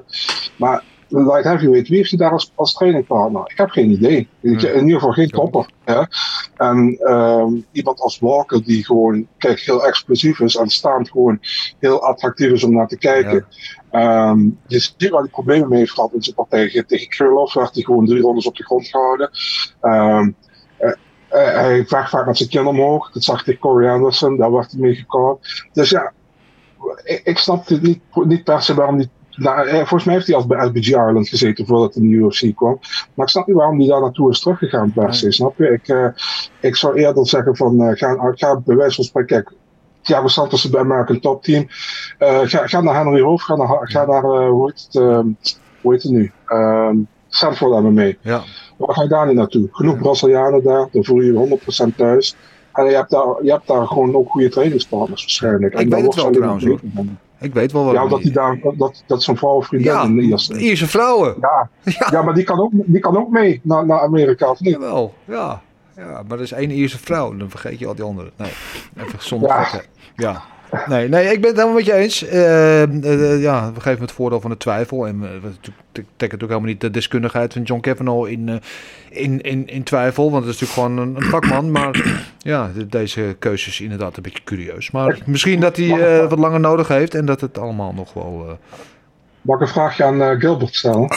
Maar 0.57 0.83
light 1.21 1.43
heavyweight, 1.43 1.87
wie 1.87 1.97
heeft 1.97 2.09
hij 2.09 2.19
daar 2.19 2.31
als, 2.31 2.51
als 2.55 2.73
trainingpartner? 2.73 3.41
Ik 3.45 3.57
heb 3.57 3.69
geen 3.69 3.91
idee. 3.91 4.27
In 4.41 4.51
ieder 4.59 4.93
geval 4.93 5.11
geen 5.11 5.29
topper. 5.29 5.69
Ja. 5.85 6.09
En 6.57 6.97
um, 7.11 7.65
iemand 7.71 7.99
als 7.99 8.19
Walker, 8.19 8.63
die 8.63 8.85
gewoon 8.85 9.27
kijk, 9.37 9.59
heel 9.59 9.85
explosief 9.85 10.39
is 10.39 10.55
en 10.55 10.69
staand 10.69 11.09
gewoon 11.09 11.39
heel 11.79 12.03
attractief 12.03 12.51
is 12.51 12.63
om 12.63 12.73
naar 12.73 12.87
te 12.87 12.97
kijken. 12.97 13.45
Ja. 13.91 14.29
Um, 14.29 14.59
je 14.67 14.79
ziet 14.79 15.09
waar 15.09 15.21
hij 15.21 15.29
problemen 15.29 15.69
mee 15.69 15.79
heeft 15.79 15.91
gehad 15.91 16.13
in 16.13 16.23
zijn 16.23 16.35
partij. 16.35 16.83
Tegen 16.87 17.07
Krylov 17.07 17.53
werd 17.53 17.73
hij 17.73 17.83
gewoon 17.83 18.05
drie 18.05 18.21
rondes 18.21 18.47
op 18.47 18.55
de 18.55 18.63
grond 18.63 18.87
gehouden. 18.87 19.29
Um, 19.81 20.35
uh, 20.79 20.89
uh, 20.89 20.95
hij 21.29 21.85
vecht 21.85 22.09
vaak 22.09 22.25
met 22.25 22.37
zijn 22.37 22.49
kin 22.49 22.65
omhoog. 22.65 23.11
Dat 23.11 23.23
zag 23.23 23.43
tegen 23.43 23.59
Corey 23.59 23.91
Anderson, 23.91 24.37
daar 24.37 24.51
werd 24.51 24.71
hij 24.71 24.79
mee 24.79 24.95
gekort. 24.95 25.65
Dus 25.73 25.89
ja, 25.89 26.13
ik, 27.03 27.21
ik 27.23 27.37
snap 27.37 27.67
het 27.67 27.81
niet, 27.81 28.01
niet 28.13 28.43
per 28.43 28.61
se 28.61 28.73
waarom 28.73 28.97
die 28.97 29.09
nou, 29.35 29.67
volgens 29.69 30.03
mij 30.03 30.13
heeft 30.13 30.27
hij 30.27 30.35
al 30.35 30.47
bij 30.47 30.65
LBG 30.65 30.87
Ireland 30.87 31.29
gezeten 31.29 31.65
voordat 31.65 31.93
hij 31.93 32.03
in 32.03 32.09
de 32.09 32.15
UFC 32.15 32.55
kwam. 32.55 32.79
Maar 33.13 33.25
ik 33.25 33.31
snap 33.31 33.47
niet 33.47 33.55
waarom 33.55 33.79
hij 33.79 33.87
daar 33.87 34.01
naartoe 34.01 34.29
is 34.29 34.39
teruggegaan 34.39 34.91
per 34.91 35.13
se, 35.13 35.31
snap 35.31 35.57
je? 35.57 35.71
Ik, 35.71 35.87
uh, 35.87 36.07
ik 36.59 36.75
zou 36.75 36.95
eerder 36.95 37.27
zeggen 37.27 37.55
van, 37.55 37.81
uh, 37.81 37.95
ga, 37.95 38.31
ga 38.35 38.59
bij 38.59 38.75
wijze 38.75 38.95
van 38.95 39.03
spreken, 39.03 39.43
kijk, 39.43 39.55
Thiago 40.01 40.27
Santos 40.27 40.63
is 40.63 40.69
bij 40.69 40.79
American 40.79 41.19
Top 41.19 41.43
Team. 41.43 41.67
Uh, 42.19 42.39
ga, 42.43 42.67
ga 42.67 42.81
naar 42.81 42.95
Henry 42.95 43.21
Hoof, 43.21 43.41
ga 43.41 43.55
naar, 43.55 43.89
ga 43.89 44.05
naar 44.05 44.47
hoe, 44.47 44.71
heet 44.71 44.87
het, 44.91 45.59
hoe 45.81 45.93
heet 45.93 46.03
het 46.03 46.11
nu? 46.11 46.31
Um, 46.47 47.07
Sanford 47.27 47.91
mee. 47.91 48.17
Ja. 48.21 48.43
Waar 48.77 48.95
ga 48.95 49.01
je 49.01 49.07
daar 49.07 49.27
niet 49.27 49.35
naartoe? 49.35 49.67
Genoeg 49.71 49.97
Brazilianen 49.97 50.63
daar, 50.63 50.87
dan 50.91 51.03
voel 51.03 51.21
je 51.21 51.33
je 51.33 51.59
100% 51.91 51.95
thuis. 51.95 52.35
En 52.73 52.85
je 52.85 52.95
hebt, 52.95 53.09
daar, 53.09 53.43
je 53.43 53.51
hebt 53.51 53.67
daar 53.67 53.87
gewoon 53.87 54.15
ook 54.15 54.29
goede 54.29 54.49
trainingspartners 54.49 55.21
waarschijnlijk. 55.21 55.73
Ik 55.73 55.79
en 55.79 55.89
weet 55.89 56.05
het 56.05 56.15
wel 56.15 56.31
trouwens 56.31 56.65
hoor. 56.65 56.79
Ik 57.43 57.53
weet 57.53 57.71
wel 57.71 57.85
wat. 57.85 57.93
Ja, 57.93 58.07
dat, 58.07 58.21
hij 58.23 58.31
daar, 58.31 58.59
dat, 58.77 59.03
dat 59.07 59.23
zijn 59.23 59.37
vrouw 59.37 59.55
of 59.55 59.65
vriendin 59.65 59.91
ja, 59.91 60.03
in 60.03 60.19
Ierse. 60.19 60.57
Ierse 60.57 60.87
vrouwen. 60.87 61.35
Ja. 61.41 61.69
ja. 61.99 62.07
Ja. 62.11 62.21
maar 62.21 62.33
die 62.33 62.43
kan 62.43 62.59
ook, 62.59 62.71
die 62.73 62.99
kan 62.99 63.17
ook 63.17 63.29
mee 63.29 63.59
naar, 63.63 63.85
naar 63.85 63.99
Amerika, 63.99 64.49
of 64.49 64.59
niet? 64.59 64.73
Jawel, 64.73 65.13
ja. 65.25 65.61
Ja, 65.95 66.23
maar 66.27 66.37
er 66.37 66.43
is 66.43 66.51
één 66.51 66.71
Ierse 66.71 66.99
vrouw, 66.99 67.37
dan 67.37 67.49
vergeet 67.49 67.79
je 67.79 67.87
al 67.87 67.95
die 67.95 68.05
andere. 68.05 68.31
Nee, 68.37 68.51
even 68.97 69.21
zonder 69.21 69.49
Ja. 69.49 69.81
Ja. 70.15 70.41
Nee, 70.85 71.09
nee, 71.09 71.31
ik 71.31 71.41
ben 71.41 71.49
het 71.49 71.55
helemaal 71.55 71.75
met 71.75 71.85
je 71.85 71.93
eens. 71.93 72.23
Uh, 72.23 72.81
uh, 72.85 73.41
ja, 73.41 73.71
we 73.73 73.79
geven 73.79 74.01
het 74.01 74.11
voordeel 74.11 74.41
van 74.41 74.49
de 74.49 74.57
twijfel. 74.57 75.07
En 75.07 75.19
we 75.19 75.27
trekken 75.31 76.09
natuurlijk 76.17 76.41
helemaal 76.41 76.69
niet 76.69 76.81
de 76.81 76.91
deskundigheid 76.91 77.53
van 77.53 77.61
John 77.61 77.81
Cavanaugh 77.81 78.31
in, 78.31 78.47
uh, 78.47 78.55
in, 79.09 79.41
in, 79.41 79.67
in 79.67 79.83
twijfel. 79.83 80.31
Want 80.31 80.45
het 80.45 80.53
is 80.53 80.59
natuurlijk 80.61 80.93
gewoon 80.93 81.07
een, 81.07 81.23
een 81.23 81.29
vakman. 81.29 81.71
Maar 81.71 82.21
ja, 82.37 82.71
de, 82.75 82.87
deze 82.87 83.35
keuze 83.39 83.69
is 83.69 83.81
inderdaad 83.81 84.17
een 84.17 84.23
beetje 84.23 84.43
curieus. 84.43 84.91
Maar 84.91 85.17
misschien 85.25 85.59
dat 85.59 85.77
hij 85.77 86.21
uh, 86.21 86.29
wat 86.29 86.39
langer 86.39 86.59
nodig 86.59 86.87
heeft 86.87 87.15
en 87.15 87.25
dat 87.25 87.41
het 87.41 87.57
allemaal 87.57 87.93
nog 87.93 88.13
wel... 88.13 88.45
Uh... 88.47 88.53
Mag 89.41 89.55
ik 89.55 89.61
een 89.61 89.73
vraagje 89.73 90.03
aan 90.03 90.21
uh, 90.21 90.29
Gilbert 90.39 90.75
stellen? 90.75 91.09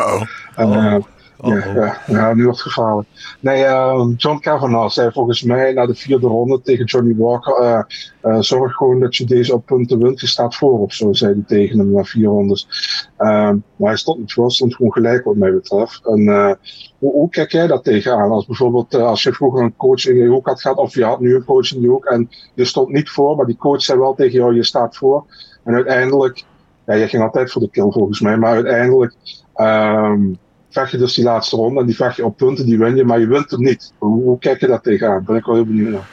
Oh. 0.57 1.05
Oh. 1.39 1.49
Oh, 1.51 1.75
ja, 1.75 1.75
ja, 1.75 2.01
ja, 2.07 2.35
nu 2.35 2.45
wordt 2.45 2.63
het 2.63 2.73
gevaarlijk. 2.73 3.09
Nee, 3.41 3.65
uh, 3.65 4.09
John 4.17 4.39
Kavanaugh 4.39 4.93
zei 4.93 5.11
volgens 5.13 5.43
mij 5.43 5.73
na 5.73 5.87
de 5.87 5.95
vierde 5.95 6.27
ronde 6.27 6.61
tegen 6.63 6.85
Johnny 6.85 7.15
Walker: 7.17 7.63
uh, 7.63 7.81
uh, 8.23 8.41
Zorg 8.41 8.75
gewoon 8.75 9.01
dat 9.01 9.17
je 9.17 9.25
deze 9.25 9.55
op 9.55 9.67
punten 9.67 9.99
wint. 9.99 10.21
Je 10.21 10.27
staat 10.27 10.55
voor 10.55 10.81
of 10.81 10.93
zo, 10.93 11.13
zei 11.13 11.33
hij 11.33 11.43
tegen 11.47 11.79
hem 11.79 11.93
na 11.93 12.05
vier 12.05 12.27
rondes. 12.27 12.69
maar 13.17 13.59
hij 13.77 13.97
stond 13.97 14.19
niet 14.19 14.33
voor, 14.33 14.53
stond 14.53 14.75
gewoon 14.75 14.93
gelijk, 14.93 15.25
wat 15.25 15.37
mij 15.37 15.53
betreft. 15.53 16.07
En, 16.07 16.59
hoe, 16.99 17.13
hoe, 17.13 17.29
kijk 17.29 17.53
jij 17.53 17.67
dat 17.67 17.85
tegenaan? 17.85 18.31
Als 18.31 18.47
bijvoorbeeld 18.47 18.95
als 18.95 19.23
je 19.23 19.33
vroeger 19.33 19.63
een 19.63 19.77
coach 19.77 20.07
in 20.07 20.17
je 20.17 20.29
hoek 20.29 20.47
had 20.47 20.61
gehad, 20.61 20.77
of 20.77 20.95
je 20.95 21.05
had 21.05 21.21
nu 21.21 21.35
een 21.35 21.45
coach 21.45 21.75
in 21.75 21.81
je 21.81 21.89
hoek 21.89 22.05
en 22.05 22.29
je 22.55 22.65
stond 22.65 22.89
niet 22.89 23.11
voor, 23.11 23.37
maar 23.37 23.47
die 23.47 23.57
coach 23.57 23.83
zei 23.83 23.99
wel 23.99 24.15
tegen 24.15 24.39
jou: 24.39 24.55
Je 24.55 24.65
staat 24.65 24.97
voor. 24.97 25.25
En 25.65 25.75
uiteindelijk, 25.75 26.45
ja, 26.87 26.95
je 26.95 27.09
ging 27.09 27.23
altijd 27.23 27.53
voor 27.53 27.63
de 27.63 27.71
kill 27.71 27.91
volgens 27.91 28.21
mij, 28.21 28.37
maar 28.37 28.55
uiteindelijk. 28.55 29.15
Um, 29.57 30.39
vecht 30.77 30.91
je 30.91 30.99
dus 30.99 31.15
die 31.15 31.25
laatste 31.25 31.57
ronde 31.57 31.81
en 31.81 31.87
die 31.87 31.97
vecht 31.97 32.17
je 32.17 32.25
op 32.25 32.37
punten, 32.37 32.67
die 32.67 32.79
win 32.79 32.97
je, 32.97 33.05
maar 33.05 33.21
je 33.21 33.27
wint 33.27 33.51
hem 33.51 33.63
niet. 33.63 33.93
Hoe, 33.99 34.23
hoe 34.23 34.39
kijk 34.39 34.61
je 34.61 34.67
dat 34.67 34.83
tegenaan? 34.83 35.25
Ben 35.25 35.37
ik 35.37 35.45
wel 35.45 35.55
heel 35.55 35.67
benieuwd 35.67 35.91
naar. 35.91 36.07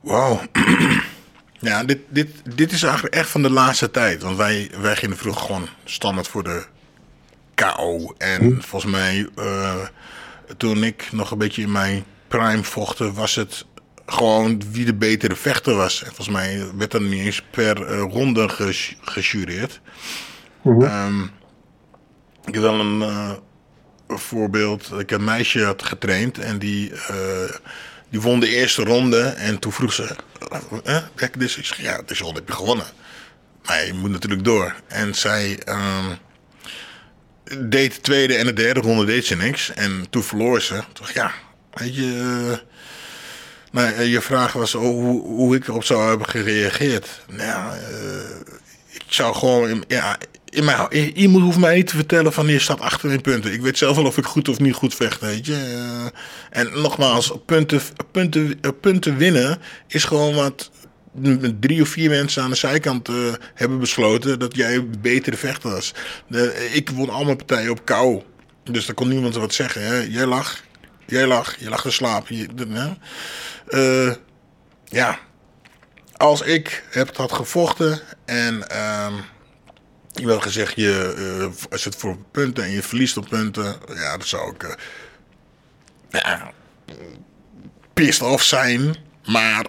Wauw. 0.00 0.40
ja, 1.68 1.84
dit, 1.84 1.98
dit, 2.08 2.28
dit 2.54 2.72
is 2.72 2.82
eigenlijk 2.82 3.14
echt 3.14 3.28
van 3.28 3.42
de 3.42 3.50
laatste 3.50 3.90
tijd. 3.90 4.22
Want 4.22 4.36
wij, 4.36 4.70
wij 4.80 4.96
gingen 4.96 5.16
vroeger 5.16 5.42
gewoon 5.42 5.68
standaard 5.84 6.28
voor 6.28 6.44
de 6.44 6.64
KO. 7.54 8.14
En 8.18 8.42
hm. 8.42 8.60
volgens 8.60 8.92
mij, 8.92 9.28
uh, 9.38 9.74
toen 10.56 10.84
ik 10.84 11.08
nog 11.12 11.30
een 11.30 11.38
beetje 11.38 11.62
in 11.62 11.72
mijn 11.72 12.04
prime 12.28 12.62
vochten, 12.62 13.14
was 13.14 13.34
het 13.34 13.66
gewoon 14.06 14.62
wie 14.70 14.84
de 14.84 14.94
betere 14.94 15.36
vechter 15.36 15.74
was. 15.74 16.00
En 16.00 16.06
volgens 16.06 16.36
mij 16.36 16.64
werd 16.76 16.94
er 16.94 17.02
niet 17.02 17.24
eens 17.24 17.42
per 17.50 17.90
uh, 17.90 18.12
ronde 18.12 18.48
ges, 18.48 18.96
gejureerd. 19.00 19.80
Mhm. 20.62 20.82
Um, 20.82 21.30
ik 22.44 22.54
heb 22.54 22.62
wel 22.62 22.80
een... 22.80 23.00
Uh, 23.00 23.30
voorbeeld, 24.08 24.90
ik 24.98 25.10
een 25.10 25.24
meisje 25.24 25.64
had 25.64 25.82
getraind 25.82 26.38
en 26.38 26.58
die, 26.58 26.90
uh, 26.90 27.50
die 28.10 28.20
won 28.20 28.40
de 28.40 28.48
eerste 28.48 28.82
ronde 28.82 29.22
en 29.22 29.58
toen 29.58 29.72
vroeg 29.72 29.92
ze, 29.92 30.16
eh, 30.84 31.02
kijk 31.14 31.40
dus, 31.40 31.56
ik 31.56 31.64
zeg, 31.64 31.80
ja, 31.80 32.02
deze 32.06 32.22
ronde 32.22 32.38
heb 32.38 32.48
je 32.48 32.54
gewonnen. 32.54 32.86
Maar 33.64 33.86
je 33.86 33.92
moet 33.92 34.10
natuurlijk 34.10 34.44
door. 34.44 34.74
En 34.86 35.14
zij 35.14 35.58
um, 35.68 36.18
deed 37.70 37.94
de 37.94 38.00
tweede 38.00 38.36
en 38.36 38.46
de 38.46 38.52
derde 38.52 38.80
ronde 38.80 39.04
deed 39.04 39.26
ze 39.26 39.36
niks 39.36 39.70
en 39.70 40.06
toen 40.10 40.22
verloor 40.22 40.62
ze. 40.62 40.82
Toen 40.92 41.06
ja, 41.14 41.32
weet 41.72 41.94
je, 41.94 42.60
uh, 43.72 44.10
je 44.10 44.20
vraag 44.20 44.52
was 44.52 44.72
hoe, 44.72 45.22
hoe 45.22 45.56
ik 45.56 45.68
erop 45.68 45.84
zou 45.84 46.08
hebben 46.08 46.28
gereageerd. 46.28 47.20
Nou, 47.28 47.76
ik 48.88 49.04
zou 49.06 49.34
gewoon, 49.34 49.84
ja, 49.88 50.18
je 51.14 51.28
moet, 51.28 51.42
hoeft 51.42 51.58
mij 51.58 51.74
niet 51.74 51.86
te 51.86 51.96
vertellen 51.96 52.32
van 52.32 52.46
je 52.46 52.58
staat 52.58 52.80
achter 52.80 53.12
in 53.12 53.20
punten. 53.20 53.52
Ik 53.52 53.60
weet 53.60 53.78
zelf 53.78 53.96
wel 53.96 54.06
of 54.06 54.16
ik 54.16 54.24
goed 54.24 54.48
of 54.48 54.58
niet 54.58 54.74
goed 54.74 54.94
vecht, 54.94 55.20
weet 55.20 55.46
je. 55.46 55.52
Uh, 55.52 56.06
en 56.50 56.80
nogmaals, 56.80 57.32
punten, 57.46 57.80
punten, 58.10 58.60
punten 58.80 59.16
winnen 59.16 59.58
is 59.86 60.04
gewoon 60.04 60.34
wat 60.34 60.70
drie 61.60 61.82
of 61.82 61.88
vier 61.88 62.10
mensen 62.10 62.42
aan 62.42 62.50
de 62.50 62.56
zijkant 62.56 63.08
uh, 63.08 63.32
hebben 63.54 63.78
besloten 63.78 64.38
dat 64.38 64.56
jij 64.56 64.74
een 64.74 64.94
betere 65.00 65.36
vechter 65.36 65.70
was. 65.70 65.94
De, 66.28 66.70
ik 66.72 66.90
won 66.90 67.10
al 67.10 67.24
mijn 67.24 67.36
partijen 67.36 67.70
op 67.70 67.84
kou. 67.84 68.22
Dus 68.64 68.86
daar 68.86 68.94
kon 68.94 69.08
niemand 69.08 69.34
wat 69.34 69.54
zeggen. 69.54 69.82
Hè? 69.82 69.96
Jij 69.96 70.26
lag, 70.26 70.62
jij 71.06 71.26
lag, 71.26 71.56
je 71.58 71.68
lag 71.68 71.82
te 71.82 71.90
slapen. 71.90 72.36
Je, 72.36 72.48
uh, 73.68 74.14
ja, 74.84 75.18
als 76.16 76.42
ik 76.42 76.84
heb 76.90 77.14
dat 77.14 77.32
gevochten 77.32 78.00
en... 78.24 78.64
Uh, 78.72 79.06
je 80.18 80.26
wel 80.26 80.40
gezegd, 80.40 80.76
je 80.76 81.14
uh, 81.70 81.78
zit 81.78 81.96
voor 81.96 82.16
punten 82.30 82.64
en 82.64 82.70
je 82.70 82.82
verliest 82.82 83.16
op 83.16 83.28
punten. 83.28 83.76
Ja, 83.94 84.16
dat 84.16 84.26
zou 84.26 84.54
ik. 84.54 84.62
Uh, 84.62 84.70
ja, 86.10 86.52
pissed 87.94 88.22
off 88.22 88.42
zijn. 88.42 88.96
Maar 89.24 89.66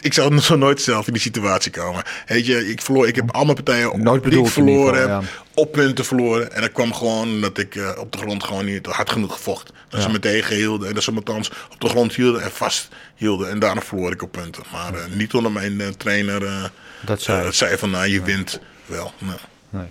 ik 0.00 0.12
zou 0.14 0.38
zo 0.40 0.56
nooit 0.56 0.80
zelf 0.80 1.06
in 1.06 1.12
die 1.12 1.22
situatie 1.22 1.70
komen. 1.70 2.02
Weet 2.26 2.46
je, 2.46 2.68
ik 2.68 2.82
verloor, 2.82 3.08
ik 3.08 3.16
heb 3.16 3.30
al 3.30 3.44
mijn 3.44 3.54
partijen 3.54 4.02
Nooit 4.02 4.24
die 4.24 4.38
ik 4.38 4.46
verloren 4.46 5.10
heb, 5.10 5.24
op 5.54 5.72
punten 5.72 6.04
verloren. 6.04 6.52
En 6.52 6.60
dat 6.60 6.72
kwam 6.72 6.94
gewoon 6.94 7.40
dat 7.40 7.58
ik 7.58 7.74
eh, 7.74 7.90
op 7.98 8.12
de 8.12 8.18
grond 8.18 8.44
gewoon 8.44 8.64
niet 8.64 8.86
hard 8.86 9.10
genoeg 9.10 9.32
gevochten. 9.32 9.74
Dat 9.88 10.02
ze 10.02 10.08
me 10.08 10.18
tegenhielden 10.18 10.88
en 10.88 10.94
dat 10.94 11.02
ze 11.02 11.12
me 11.12 11.16
althans 11.16 11.50
op 11.72 11.80
de 11.80 11.88
grond 11.88 12.14
hielden 12.14 12.42
en 12.42 12.50
vast 12.50 12.88
hielden. 13.14 13.50
En 13.50 13.58
daarna 13.58 13.80
verloor 13.80 14.12
ik 14.12 14.22
op 14.22 14.32
punten. 14.32 14.62
Maar 14.72 14.94
eh, 14.94 15.04
niet 15.10 15.34
onder 15.34 15.52
mijn 15.52 15.80
eh, 15.80 15.88
trainer 15.88 16.46
eh, 16.46 16.64
Dat 17.00 17.22
zei 17.22 17.46
eh, 17.46 17.52
zei 17.52 17.78
van, 17.78 17.90
nou, 17.90 18.06
je 18.08 18.22
wint 18.22 18.60
wel. 18.86 19.12
Nou. 19.18 19.38
Nee. 19.76 19.86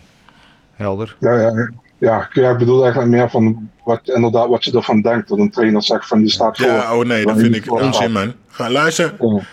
Helder. 0.76 1.16
Ja, 1.20 1.40
ja, 1.40 1.70
ja, 1.98 2.30
ja, 2.34 2.52
ik 2.52 2.58
bedoel 2.58 2.84
eigenlijk 2.84 3.12
meer 3.12 3.30
van 3.30 3.70
wat, 3.84 4.00
inderdaad, 4.04 4.48
wat 4.48 4.66
je 4.66 4.72
ervan 4.72 5.02
denkt. 5.02 5.28
Dat 5.28 5.38
een 5.38 5.52
trainer 5.52 5.84
zegt 5.84 6.08
van 6.08 6.20
die 6.20 6.30
staat 6.30 6.58
voor. 6.58 6.68
Ja, 6.68 6.98
oh 6.98 7.06
nee, 7.06 7.26
dat 7.26 7.38
vind 7.38 7.56
ik 7.56 7.72
onzin, 7.72 8.12
man. 8.12 8.34
Ga 8.48 8.70
luisteren. 8.70 9.46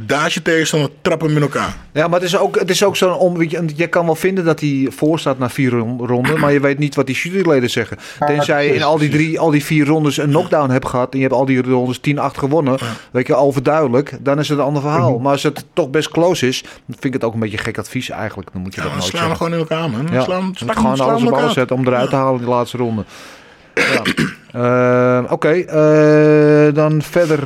Daar 0.00 0.26
is 0.26 0.34
je 0.34 0.42
tegenstander, 0.42 0.90
trappen 1.02 1.32
met 1.32 1.42
elkaar. 1.42 1.76
Ja, 1.92 2.08
maar 2.08 2.20
het 2.20 2.28
is 2.28 2.36
ook, 2.36 2.58
het 2.58 2.70
is 2.70 2.84
ook 2.84 2.96
zo'n 2.96 3.12
om. 3.14 3.42
Je, 3.42 3.64
je 3.76 3.86
kan 3.86 4.04
wel 4.06 4.14
vinden 4.14 4.44
dat 4.44 4.60
hij 4.60 4.86
voor 4.90 5.18
staat 5.18 5.38
na 5.38 5.50
vier 5.50 5.70
ron- 5.70 6.06
ronden. 6.06 6.40
Maar 6.40 6.52
je 6.52 6.60
weet 6.60 6.78
niet 6.78 6.94
wat 6.94 7.06
die 7.06 7.14
juryleden 7.16 7.70
zeggen. 7.70 7.96
Tenzij 8.26 8.66
je 8.66 8.74
in 8.74 8.82
al 8.82 8.98
die, 8.98 9.08
drie, 9.08 9.40
al 9.40 9.50
die 9.50 9.64
vier 9.64 9.86
rondes 9.86 10.16
een 10.16 10.28
knockdown 10.28 10.70
hebt 10.70 10.86
gehad. 10.88 11.12
En 11.12 11.18
je 11.18 11.24
hebt 11.24 11.36
al 11.36 11.44
die 11.44 11.62
rondes 11.62 11.98
10-8 11.98 12.02
gewonnen. 12.38 12.78
Weet 13.10 13.26
je, 13.26 13.34
overduidelijk. 13.34 14.16
Dan 14.20 14.38
is 14.38 14.48
het 14.48 14.58
een 14.58 14.64
ander 14.64 14.82
verhaal. 14.82 15.18
Maar 15.18 15.32
als 15.32 15.42
het 15.42 15.64
toch 15.72 15.90
best 15.90 16.08
close 16.10 16.46
is. 16.48 16.60
Dan 16.62 16.72
vind 16.86 17.04
ik 17.04 17.12
het 17.12 17.24
ook 17.24 17.34
een 17.34 17.40
beetje 17.40 17.58
gek 17.58 17.78
advies 17.78 18.10
eigenlijk. 18.10 18.48
Dan 18.52 18.62
moet 18.62 18.74
je 18.74 18.80
Ja, 18.80 18.86
dat 18.86 18.96
nooit 18.96 19.08
slaan 19.08 19.28
we 19.28 19.36
gewoon 19.36 19.52
in 19.52 19.58
elkaar, 19.58 19.90
man. 19.90 20.08
Ja, 20.12 20.22
Slaan, 20.22 20.54
gewoon 20.56 20.96
slaan 20.96 21.08
alles 21.08 21.22
op 21.22 21.32
alles 21.32 21.52
zetten 21.52 21.76
om 21.76 21.86
eruit 21.86 22.10
te 22.10 22.16
halen 22.16 22.38
in 22.38 22.44
de 22.44 22.50
laatste 22.50 22.76
ronde. 22.76 23.04
Ja. 23.74 24.02
Eh, 25.24 25.32
Oké, 25.32 25.48
eh, 25.50 26.74
dan 26.74 27.02
verder 27.02 27.40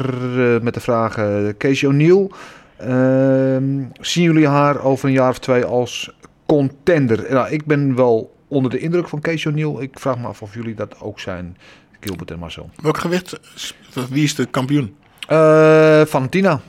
eh, 0.54 0.60
met 0.60 0.74
de 0.74 0.80
vragen. 0.80 1.56
Casey 1.56 1.88
O'Neill. 1.88 2.30
Ehm, 2.76 3.82
zien 4.00 4.24
jullie 4.24 4.46
haar 4.46 4.82
over 4.84 5.08
een 5.08 5.14
jaar 5.14 5.30
of 5.30 5.38
twee 5.38 5.64
als 5.64 6.10
contender? 6.46 7.26
Nou, 7.30 7.50
ik 7.50 7.66
ben 7.66 7.94
wel 7.94 8.36
onder 8.48 8.70
de 8.70 8.78
indruk 8.78 9.08
van 9.08 9.20
Casey 9.20 9.52
O'Neill. 9.52 9.82
Ik 9.82 9.98
vraag 9.98 10.18
me 10.18 10.26
af 10.26 10.42
of 10.42 10.54
jullie 10.54 10.74
dat 10.74 11.00
ook 11.00 11.20
zijn, 11.20 11.56
Gilbert 12.00 12.30
en 12.30 12.38
Marcel. 12.38 12.70
Welk 12.82 12.98
gewicht? 12.98 13.40
Wie 14.10 14.24
is 14.24 14.34
de 14.34 14.46
kampioen? 14.46 14.96
Eh 15.28 16.02
Valentina. 16.06 16.60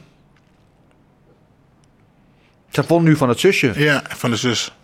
Ze 2.69 2.84
won 2.88 3.04
nu 3.04 3.15
van 3.15 3.30
het 3.30 3.39
zusje. 3.39 3.72
Ja, 3.76 4.04
van 4.08 4.30
de 4.30 4.36
zus. 4.36 4.76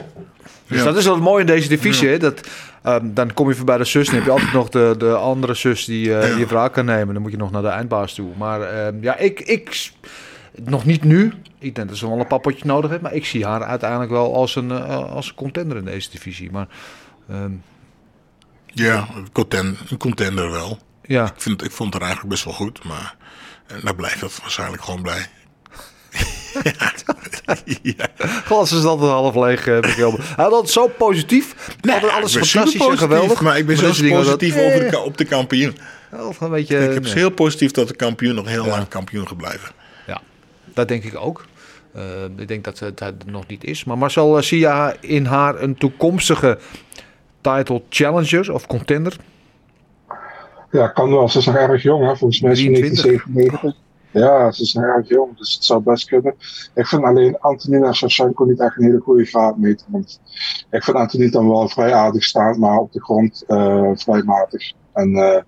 Dus 0.68 0.78
Ja. 0.78 0.84
dat 0.84 0.98
is 0.98 1.06
wel 1.06 1.14
het 1.14 1.24
mooie 1.24 1.40
in 1.42 1.46
deze 1.48 1.68
divisie. 1.70 2.08
hè, 2.08 2.18
Dat, 2.18 2.48
ehm, 2.86 3.14
dan 3.14 3.34
kom 3.34 3.48
je 3.50 3.56
voorbij 3.56 3.78
de 3.78 3.84
zus 3.86 4.08
en 4.08 4.16
heb 4.16 4.24
je 4.24 4.32
altijd 4.32 4.54
nog 4.54 4.70
de, 4.70 4.96
de 4.98 5.16
andere 5.16 5.54
zus 5.54 5.86
die 5.86 6.18
eh, 6.18 6.30
Ja. 6.30 6.38
je 6.38 6.46
wraak 6.46 6.74
kan 6.74 6.86
nemen. 6.86 7.14
Dan 7.14 7.22
moet 7.24 7.32
je 7.32 7.38
nog 7.38 7.52
naar 7.52 7.62
de 7.62 7.68
eindbaas 7.68 8.14
toe. 8.14 8.32
Maar 8.38 8.62
ehm, 8.62 8.96
ja, 9.02 9.18
ik, 9.18 9.40
ik... 9.40 9.92
Nog 10.64 10.86
niet 10.86 11.04
nu. 11.04 11.34
Ik 11.60 11.76
denk 11.76 11.88
dat 11.90 11.98
ze 11.98 12.08
wel 12.10 12.20
een 12.20 12.28
pappotje 12.28 12.66
nodig 12.66 12.90
heeft. 12.90 13.02
Maar 13.02 13.14
ik 13.14 13.26
zie 13.26 13.46
haar 13.46 13.64
uiteindelijk 13.64 14.12
wel 14.12 14.36
als 14.36 14.56
een, 14.56 14.72
eh, 14.72 15.12
als 15.12 15.28
een 15.30 15.36
contender 15.36 15.78
in 15.78 15.86
deze 15.86 16.10
divisie. 16.10 16.52
Maar 16.52 16.68
ehm, 17.30 17.52
Ja, 18.66 19.08
een 19.90 19.98
contender, 19.98 20.52
wel. 20.52 20.78
ja, 21.04 21.26
Ik, 21.26 21.34
vind, 21.42 21.64
ik 21.64 21.72
vond 21.72 21.94
er 21.94 22.00
eigenlijk 22.02 22.30
best 22.30 22.44
wel 22.44 22.54
goed, 22.54 22.84
maar 22.84 23.16
eh, 23.68 23.84
daar 23.84 23.96
blijft 23.96 24.22
het 24.22 24.40
waarschijnlijk 24.42 24.84
gewoon 24.84 25.02
blij. 25.02 25.26
Ja. 27.82 28.08
glas 28.46 28.72
is 28.72 28.84
altijd 28.84 29.12
half 29.12 29.36
leeg. 29.36 29.68
eh, 29.68 29.80
bij 29.80 29.90
Gilbert. 29.90 30.28
Hij 30.28 30.44
had 30.44 30.54
altijd 30.54 30.72
zo 30.74 30.88
positief. 30.88 31.56
altijd 31.82 32.12
alles 32.12 32.38
fantastisch 32.38 32.88
en 32.88 32.98
geweldig. 32.98 33.42
Maar 33.42 33.58
ik 33.58 33.66
ben 33.66 33.76
Maar 33.76 33.86
was 33.86 34.00
positief 34.02 34.56
dat, 34.56 34.64
over 34.66 34.78
eh, 34.80 34.86
de, 34.86 34.90
ka- 34.98 35.04
op 35.04 35.18
de 35.18 35.26
kampioen. 35.26 35.78
Of 36.12 36.42
een 36.42 36.50
beetje, 36.50 36.78
ik 36.88 36.94
heb 36.94 37.04
nee. 37.04 37.14
heel 37.14 37.30
positief 37.30 37.72
dat 37.72 37.88
de 37.88 37.96
kampioen 37.96 38.36
nog 38.36 38.48
heel 38.48 38.66
lang 38.66 38.88
kampioen 38.88 39.28
gaat 39.28 39.38
blijven. 39.38 39.72
Ja, 40.08 40.22
dat 40.74 40.88
denk 40.88 41.04
ik 41.04 41.16
ook. 41.20 41.46
Eh, 41.94 42.02
ik 42.38 42.48
denk 42.48 42.64
dat 42.64 42.80
het, 42.80 43.00
het 43.00 43.26
nog 43.26 43.48
niet 43.48 43.64
is. 43.64 43.84
Maar 43.84 43.98
Marcel, 43.98 44.38
eh, 44.38 44.44
zie 44.44 44.60
je 44.60 44.96
in 45.00 45.26
haar 45.26 45.62
een 45.62 45.76
toekomstige 45.76 46.58
title 47.42 47.82
challenger 47.90 48.54
of 48.54 48.68
contender? 48.68 49.16
Ja, 50.72 50.88
kan 50.88 51.10
wel. 51.10 51.30
Ze 51.30 51.38
is 51.38 51.46
nog 51.46 51.56
erg 51.56 51.84
jong, 51.84 52.06
hè? 52.08 52.16
volgens 52.16 52.42
mij 52.42 52.52
is 52.52 52.60
ze 52.60 52.66
23. 52.66 53.04
1997. 53.04 53.84
Ja, 54.16 54.52
ze 54.52 54.62
is 54.62 54.74
nog 54.74 54.84
erg 54.84 55.08
jong, 55.08 55.38
dus 55.38 55.54
het 55.54 55.64
zou 55.64 55.84
best 55.84 56.08
kunnen. 56.08 56.36
Ik 56.74 56.88
vind 56.88 57.04
alleen 57.04 57.40
Antonina 57.40 57.94
Shevchenko 57.94 58.46
niet 58.46 58.60
echt 58.60 58.78
een 58.78 58.84
hele 58.84 59.00
goede 59.00 59.26
vaatmeter. 59.26 59.86
Want 59.90 60.22
ik 60.70 60.84
vind 60.84 60.98
Antonina 60.98 61.32
dan 61.32 61.50
wel 61.50 61.70
vrij 61.70 61.94
aardig 61.94 62.24
staan, 62.24 62.60
maar 62.60 62.78
op 62.78 62.92
de 62.92 63.04
grond 63.04 63.44
eh, 63.48 63.90
vrij 63.94 64.24
matig. 64.24 64.74
En, 64.94 65.16
eh, 65.16 65.42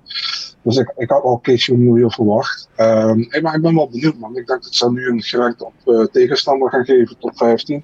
dus 0.62 0.78
ik, 0.78 0.94
ik 0.98 1.10
had 1.10 1.24
al 1.24 1.40
Casey 1.42 1.76
O'Neill 1.76 2.10
verwacht. 2.10 2.70
Ehm, 2.76 3.42
maar 3.42 3.56
ik 3.56 3.62
ben 3.62 3.76
wel 3.76 3.90
benieuwd, 3.90 4.18
man. 4.18 4.38
Ik 4.38 4.48
denk 4.48 4.64
dat 4.64 4.76
ze 4.76 4.92
nu 4.92 5.08
een 5.08 5.22
gerankt 5.22 5.62
op 5.62 5.74
eh, 5.86 6.04
tegenstander 6.04 6.70
gaan 6.70 6.86
geven, 6.86 7.18
tot 7.20 7.38
15. 7.38 7.84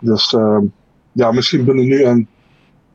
Dus 0.00 0.32
ehm, 0.32 0.64
ja, 1.12 1.32
misschien 1.32 1.64
binnen 1.64 1.86
nu 1.86 2.02
en 2.02 2.28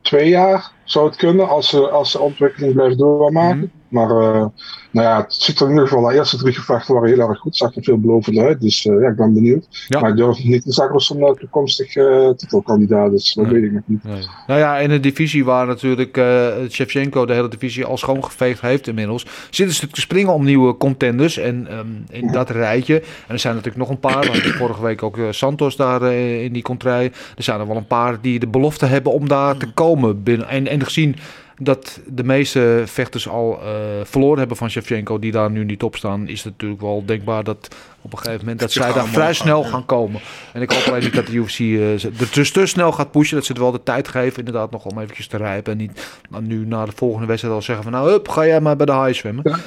twee 0.00 0.28
jaar 0.28 0.72
zou 0.84 1.06
het 1.06 1.16
kunnen 1.16 1.48
als 1.48 1.68
ze, 1.68 1.90
als 1.90 2.10
ze 2.10 2.20
ontwikkeling 2.20 2.74
blijft 2.74 2.98
doormaken. 2.98 3.72
Maar 3.94 4.10
eh, 4.10 4.46
nou 4.90 5.06
ja, 5.06 5.16
het 5.16 5.34
ziet 5.34 5.60
er 5.60 5.66
in 5.66 5.72
ieder 5.72 5.88
geval, 5.88 6.08
de 6.08 6.14
eerste 6.14 6.36
drie 6.36 6.52
gevechten 6.52 6.94
waren 6.94 7.08
heel 7.08 7.28
erg 7.28 7.38
goed. 7.38 7.56
Zag 7.56 7.76
er 7.76 7.82
veelbelovend 7.82 8.38
uit. 8.38 8.60
Dus 8.60 8.86
eh, 8.86 9.00
ja, 9.00 9.08
ik 9.08 9.16
ben 9.16 9.34
benieuwd. 9.34 9.66
Ja. 9.88 10.00
Maar 10.00 10.10
ik 10.10 10.16
durf 10.16 10.44
niet 10.44 10.62
te 10.62 10.72
zeggen 10.72 10.94
of 10.94 11.02
ze 11.02 11.14
een 11.14 11.22
eh, 11.22 11.30
toekomstig 11.30 11.92
titelkandidaat 12.36 13.12
is. 13.12 13.34
Dat 13.34 13.46
weet 13.46 13.62
ik 13.62 13.72
nog 13.72 13.82
niet. 13.86 14.04
Nee. 14.04 14.22
Nou 14.46 14.60
ja, 14.60 14.78
in 14.78 14.90
een 14.90 15.00
divisie 15.00 15.44
waar 15.44 15.66
natuurlijk 15.66 16.20
Shevchenko 16.68 17.26
de 17.26 17.32
hele 17.32 17.48
divisie 17.48 17.84
al 17.84 17.96
schoongeveegd 17.96 18.60
heeft 18.60 18.86
inmiddels, 18.86 19.26
zitten 19.50 19.76
ze 19.76 19.88
te 19.88 20.00
springen 20.00 20.32
om 20.32 20.44
nieuwe 20.44 20.76
contenders. 20.76 21.38
En 21.38 21.66
ehm, 21.68 21.86
in 22.10 22.32
dat 22.32 22.50
rijtje, 22.50 23.00
en 23.00 23.04
er 23.34 23.38
zijn 23.38 23.54
natuurlijk 23.54 23.82
nog 23.82 23.90
een 23.90 24.00
paar, 24.00 24.26
hadden 24.26 24.54
vorige 24.64 24.82
week 24.82 25.02
ook 25.02 25.18
Santos 25.30 25.76
daar 25.76 26.12
in 26.12 26.52
die 26.52 26.62
contraille. 26.62 27.12
Er 27.36 27.42
zijn 27.42 27.60
er 27.60 27.66
wel 27.66 27.76
een 27.76 27.86
paar 27.86 28.20
die 28.20 28.38
de 28.38 28.46
belofte 28.46 28.86
hebben 28.86 29.12
om 29.12 29.28
daar 29.28 29.56
te 29.56 29.72
komen. 29.72 30.22
Binnen. 30.22 30.48
En, 30.48 30.68
en 30.68 30.84
gezien 30.84 31.16
dat 31.58 32.00
de 32.06 32.24
meeste 32.24 32.82
vechters 32.86 33.28
al 33.28 33.60
eh, 33.62 33.68
verloren 34.02 34.38
hebben 34.38 34.56
van 34.56 34.70
Shevchenko, 34.70 35.18
die 35.18 35.32
daar 35.32 35.50
nu 35.50 35.64
niet 35.64 35.82
op 35.82 35.96
staan, 35.96 36.28
is 36.28 36.42
het 36.42 36.52
natuurlijk 36.52 36.80
wel 36.80 37.02
denkbaar 37.06 37.44
dat 37.44 37.68
op 38.00 38.12
een 38.12 38.18
gegeven 38.18 38.40
moment 38.40 38.60
dat 38.60 38.72
zij 38.72 38.92
daar 38.92 39.06
vrij 39.06 39.32
snel 39.32 39.62
gaan, 39.62 39.70
ja. 39.70 39.76
gaan 39.76 39.86
komen. 39.86 40.20
En 40.52 40.62
ik 40.62 40.72
hoop 40.72 40.86
alleen 40.86 41.02
niet 41.02 41.14
dat 41.14 41.26
de 41.26 41.32
UFC 41.32 41.58
eh, 41.58 42.04
er 42.04 42.28
dus 42.32 42.52
te 42.52 42.66
snel 42.66 42.92
gaat 42.92 43.10
pushen, 43.10 43.36
dat 43.36 43.44
ze 43.44 43.52
het 43.52 43.60
wel 43.60 43.72
de 43.72 43.82
tijd 43.82 44.08
geven 44.08 44.38
inderdaad 44.38 44.70
nog 44.70 44.84
om 44.84 44.98
eventjes 44.98 45.26
te 45.26 45.36
rijpen 45.36 45.72
en 45.72 45.78
niet 45.78 46.20
dan 46.30 46.46
nu 46.46 46.66
na 46.66 46.84
de 46.84 46.92
volgende 46.94 47.26
wedstrijd 47.26 47.54
al 47.54 47.62
zeggen 47.62 47.84
van 47.84 47.92
nou, 47.92 48.10
hup, 48.10 48.28
ga 48.28 48.46
jij 48.46 48.60
maar 48.60 48.76
bij 48.76 48.86
de 48.86 48.92
haai 48.92 49.14
zwemmen. 49.14 49.60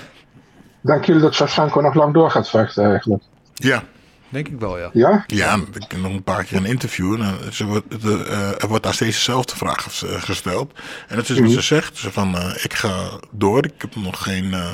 Denken 0.81 1.05
jullie 1.05 1.21
dat 1.21 1.33
Shevchenko 1.33 1.81
nog 1.81 1.93
lang 1.93 2.13
door 2.13 2.31
gaat 2.31 2.49
vechten 2.49 2.89
eigenlijk? 2.89 3.23
Ja, 3.53 3.83
Denk 4.29 4.47
ik 4.47 4.59
wel, 4.59 4.77
ja. 4.79 4.89
Ja? 4.93 5.23
ja 5.27 5.55
ik 5.73 5.85
heb 5.91 6.01
nog 6.01 6.11
een 6.13 6.23
paar 6.23 6.43
keer 6.43 6.57
een 6.57 6.65
interview. 6.65 7.13
En, 7.13 7.21
eh, 7.21 7.33
ze 7.51 7.65
wordt, 7.65 8.01
de, 8.01 8.25
eh, 8.29 8.61
er 8.61 8.67
wordt 8.67 8.83
daar 8.83 8.93
steeds 8.93 9.15
dezelfde 9.15 9.55
vraag 9.55 10.03
eh, 10.03 10.21
gesteld. 10.21 10.71
En 11.07 11.15
dat 11.15 11.29
is 11.29 11.39
wat 11.39 11.51
ze 11.51 11.61
zegt. 11.61 11.97
Ze 11.97 12.11
van, 12.11 12.37
eh, 12.37 12.63
ik 12.63 12.73
ga 12.73 13.09
door. 13.31 13.65
Ik 13.65 13.73
heb 13.77 13.95
nog 13.95 14.23
geen 14.23 14.53
eh, 14.53 14.69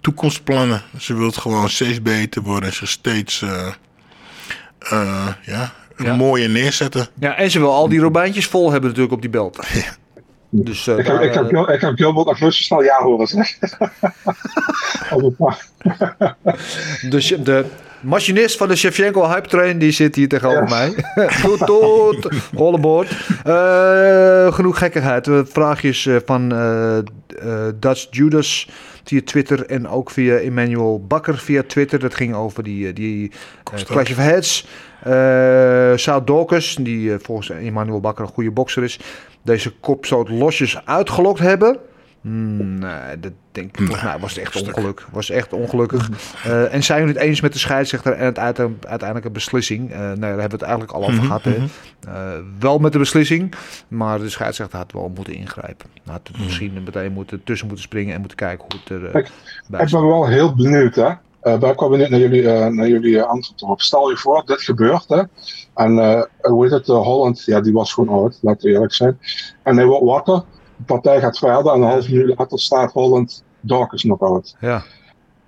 toekomstplannen. 0.00 0.82
Ze 0.98 1.14
wil 1.14 1.30
gewoon 1.30 1.68
steeds 1.70 2.02
beter 2.02 2.42
worden. 2.42 2.68
En 2.68 2.74
zich 2.74 2.88
steeds 2.88 3.42
eh, 3.42 3.66
eh, 4.78 5.26
ja, 5.42 5.72
Ja. 5.96 6.14
mooier 6.14 6.50
neerzetten. 6.50 7.06
Ja, 7.20 7.36
en 7.36 7.50
ze 7.50 7.58
wil 7.58 7.72
al 7.72 7.88
die 7.88 8.00
robijntjes 8.00 8.46
vol 8.46 8.70
hebben 8.70 8.88
natuurlijk 8.88 9.14
op 9.14 9.20
die 9.20 9.30
belt. 9.30 9.58
Dus 10.50 10.86
eh, 10.86 10.98
Ik 10.98 11.06
heb, 11.06 11.14
daar, 11.16 11.24
ik, 11.24 11.34
heb, 11.34 11.46
Gil- 11.48 11.72
ik 11.72 11.80
heb 11.80 11.96
Gilbert 11.96 12.54
snel 12.54 12.82
ja 12.82 13.02
horen 13.02 13.26
zeggen. 13.26 13.92
Dus 17.10 17.28
de 17.38 17.66
machinist 18.06 18.56
van 18.56 18.68
de 18.68 18.76
Shevchenko 18.76 19.28
Hype 19.28 19.48
Train, 19.48 19.78
die 19.78 19.90
zit 19.90 20.14
hier 20.14 20.28
tegenover 20.28 20.68
mij. 20.68 20.94
toet, 21.42 21.66
toet, 21.66 22.28
all 22.56 22.74
aboard. 22.74 23.10
Eh, 23.44 24.54
genoeg 24.54 24.78
gekkigheid. 24.78 25.28
Eh, 25.28 25.40
Vraagjes 25.44 26.06
eh, 26.06 26.16
van 26.24 26.48
Dutch 27.80 28.06
Judas 28.10 28.68
via 29.04 29.20
Twitter 29.24 29.66
en 29.66 29.88
ook 29.88 30.10
via 30.10 30.36
Emmanuel 30.36 31.04
Bakker 31.06 31.38
via 31.38 31.62
Twitter. 31.66 31.98
Dat 31.98 32.14
ging 32.14 32.34
over 32.34 32.62
die, 32.62 32.92
die 32.92 33.30
Clash 33.62 34.10
of 34.10 34.16
Heads. 34.16 34.66
South 36.02 36.26
Dawkins, 36.26 36.76
die 36.80 37.18
volgens 37.18 37.50
Emmanuel 37.50 38.00
Bakker 38.00 38.24
een 38.24 38.32
goede 38.32 38.50
bokser 38.50 38.82
is, 38.82 38.98
deze 39.42 39.70
kopstoot 39.80 40.28
losjes 40.28 40.84
uitgelokt 40.84 41.38
hebben. 41.38 41.78
Nee, 42.30 43.20
dat 43.20 43.32
denk 43.52 43.78
ik. 43.78 44.02
Mij 44.02 44.18
was 44.20 44.34
het 44.34 44.44
echt 44.44 44.62
ongeluk. 44.68 45.06
Was 45.12 45.30
echt 45.30 45.52
ongelukkig. 45.52 46.08
Eh, 46.44 46.74
en 46.74 46.82
zijn 46.82 47.00
jullie 47.00 47.14
het 47.14 47.22
eens 47.22 47.40
met 47.40 47.52
de 47.52 47.58
scheidsrechter 47.58 48.12
en 48.12 48.24
het 48.24 48.38
uite- 48.38 48.70
uiteindelijke 48.80 49.30
beslissing? 49.30 49.90
Eh 49.92 49.98
nee, 49.98 50.16
daar 50.16 50.28
hebben 50.28 50.38
we 50.48 50.52
het 50.54 50.62
eigenlijk 50.62 50.92
al 50.92 51.02
over 51.02 51.22
gehad. 51.22 51.42
Hè? 51.44 51.54
Eh, 52.08 52.38
wel 52.58 52.78
met 52.78 52.92
de 52.92 52.98
beslissing, 52.98 53.54
maar 53.88 54.18
de 54.18 54.28
scheidsrechter 54.28 54.78
had 54.78 54.92
wel 54.92 55.12
moeten 55.14 55.34
ingrijpen. 55.34 55.86
Had 56.06 56.28
het 56.28 56.38
misschien 56.38 56.82
meteen 56.84 57.12
moeten, 57.12 57.40
tussen 57.44 57.66
moeten 57.66 57.84
springen 57.84 58.14
en 58.14 58.18
moeten 58.20 58.36
kijken 58.38 58.64
hoe 58.70 58.80
het 58.80 58.88
er 58.90 59.10
eh, 59.10 59.20
Ik- 59.20 59.30
bij 59.68 59.80
Ik 59.84 59.90
ben 59.90 60.06
wel 60.06 60.26
heel 60.26 60.54
benieuwd, 60.54 60.94
hè. 60.94 61.08
Uh, 61.08 61.58
ben 61.58 61.70
ik 61.70 61.80
wel 61.80 61.88
benieuwd 61.88 62.08
naar 62.10 62.20
jullie, 62.20 62.50
eh, 62.50 62.66
naar 62.66 62.88
jullie 62.88 63.22
antwoord 63.22 63.62
erop. 63.62 63.80
Stel 63.80 64.10
je 64.10 64.16
voor, 64.16 64.42
dit 64.46 64.62
gebeurt, 64.62 65.04
hè. 65.08 65.22
En 65.74 65.98
eh 65.98 66.22
hoe 66.40 66.62
heet 66.64 66.72
het, 66.72 66.86
Holland, 66.86 67.44
ja, 67.44 67.60
die 67.60 67.72
was 67.72 67.92
gewoon 67.92 68.18
oud, 68.18 68.38
laten 68.42 68.66
we 68.68 68.74
eerlijk 68.74 68.92
zijn. 68.94 69.18
En 69.62 69.76
hij 69.76 69.86
wordt 69.86 70.04
wakker, 70.04 70.42
de 70.76 70.84
partij 70.86 71.20
gaat 71.20 71.38
verder 71.38 71.72
en 71.72 71.82
een 71.82 71.88
half 71.88 72.08
minuut 72.08 72.38
later 72.38 72.58
staat 72.58 72.92
Holland 72.92 73.44
Dawkins 73.60 74.04
nog 74.04 74.20
oud. 74.20 74.56
Ja. 74.60 74.82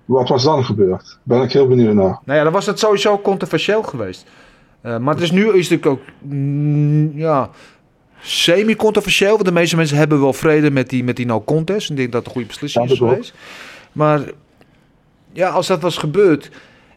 wat 0.05 0.29
was 0.29 0.43
dan 0.43 0.65
gebeurd? 0.65 1.19
Ben 1.23 1.41
ik 1.41 1.51
heel 1.51 1.67
benieuwd 1.67 1.93
naar. 1.93 2.19
Nou 2.25 2.37
ja, 2.37 2.43
dan 2.43 2.53
was 2.53 2.65
het 2.65 2.79
sowieso 2.79 3.19
controversieel 3.19 3.83
geweest. 3.83 4.25
Uh, 4.83 4.97
maar 4.97 5.13
het 5.13 5.23
is 5.23 5.31
nu 5.31 5.53
is 5.53 5.69
natuurlijk 5.69 5.85
ook 5.85 6.01
mm, 6.19 7.17
ja, 7.17 7.49
semi-controversieel. 8.19 9.33
Want 9.33 9.45
de 9.45 9.51
meeste 9.51 9.75
mensen 9.75 9.97
hebben 9.97 10.21
wel 10.21 10.33
vrede 10.33 10.71
met 10.71 10.89
die, 10.89 11.03
met 11.03 11.15
die 11.15 11.25
no 11.25 11.41
contest. 11.41 11.89
Ik 11.89 11.95
denk 11.95 12.11
dat 12.11 12.17
het 12.17 12.25
een 12.25 12.31
goede 12.31 12.47
beslissing 12.47 12.85
Ja, 12.85 12.91
is 12.91 12.97
geweest. 12.97 13.33
Maar 13.91 14.21
ja, 15.31 15.49
als 15.49 15.67
dat 15.67 15.81
was 15.81 15.97
gebeurd. 15.97 16.51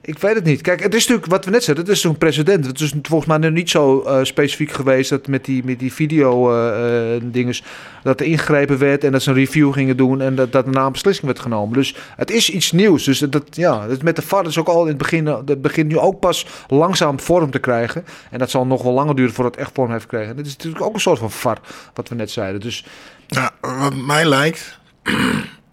Ik 0.05 0.19
weet 0.19 0.35
het 0.35 0.45
niet. 0.45 0.61
Kijk, 0.61 0.83
het 0.83 0.95
is 0.95 1.01
natuurlijk 1.01 1.31
wat 1.31 1.45
we 1.45 1.51
net 1.51 1.65
zeiden. 1.65 1.85
Het 1.85 1.95
is 1.95 2.01
zo'n 2.01 2.19
precedent. 2.19 2.67
Het 2.67 2.81
is 2.81 2.93
volgens 3.03 3.29
mij 3.29 3.39
nu 3.39 3.51
niet 3.51 3.71
zo 3.71 4.01
eh, 4.01 4.19
specifiek 4.23 4.73
geweest 4.73 5.11
dat 5.11 5.27
met 5.27 5.45
die, 5.45 5.65
met 5.65 5.79
die 5.79 5.93
video 5.93 6.53
eh, 6.53 7.17
eh, 7.17 7.55
dat 8.03 8.21
er 8.21 8.27
ingegrepen 8.27 8.79
werd 8.79 9.05
en 9.05 9.13
dat 9.13 9.23
ze 9.23 9.31
een 9.31 9.37
review 9.37 9.73
gingen 9.73 9.97
doen 9.97 10.21
en 10.21 10.35
dat, 10.35 10.53
dat 10.53 10.65
daarna 10.65 10.87
een 10.87 10.93
beslissing 10.93 11.27
werd 11.27 11.39
genomen. 11.39 11.75
Dus 11.75 11.97
het 12.17 12.31
is 12.31 12.51
iets 12.51 12.73
nieuws. 12.73 13.05
Dus 13.05 13.19
dat, 13.19 13.45
ja, 13.51 13.89
het 13.89 14.03
met 14.03 14.17
de 14.17 14.23
VAR 14.23 14.47
is 14.47 14.59
ook 14.59 14.69
al 14.69 14.83
in 14.83 14.89
het 14.89 14.99
begin, 14.99 15.25
dat 15.25 15.63
begint 15.63 15.89
nu 15.89 15.99
ook 15.99 16.21
pas 16.21 16.47
langzaam 16.69 17.21
vorm 17.21 17.51
te 17.51 17.59
krijgen. 17.59 18.05
En 18.31 18.39
dat 18.39 18.51
zal 18.51 18.67
nog 18.67 18.83
wel 18.83 18.93
langer 18.93 19.15
duren 19.15 19.35
voordat 19.35 19.55
het 19.55 19.63
echt 19.65 19.75
vorm 19.75 19.91
heeft 19.91 20.03
gekregen. 20.03 20.37
Dit 20.37 20.47
is 20.47 20.57
natuurlijk 20.57 20.85
ook 20.85 20.95
een 20.95 21.01
soort 21.01 21.19
van 21.19 21.31
VAR, 21.31 21.59
wat 21.95 22.09
we 22.09 22.15
net 22.15 22.31
zeiden. 22.31 22.61
Dus 22.61 22.85
Nou, 23.29 23.51
wat 23.61 23.95
mij 23.95 24.25
lijkt, 24.25 24.79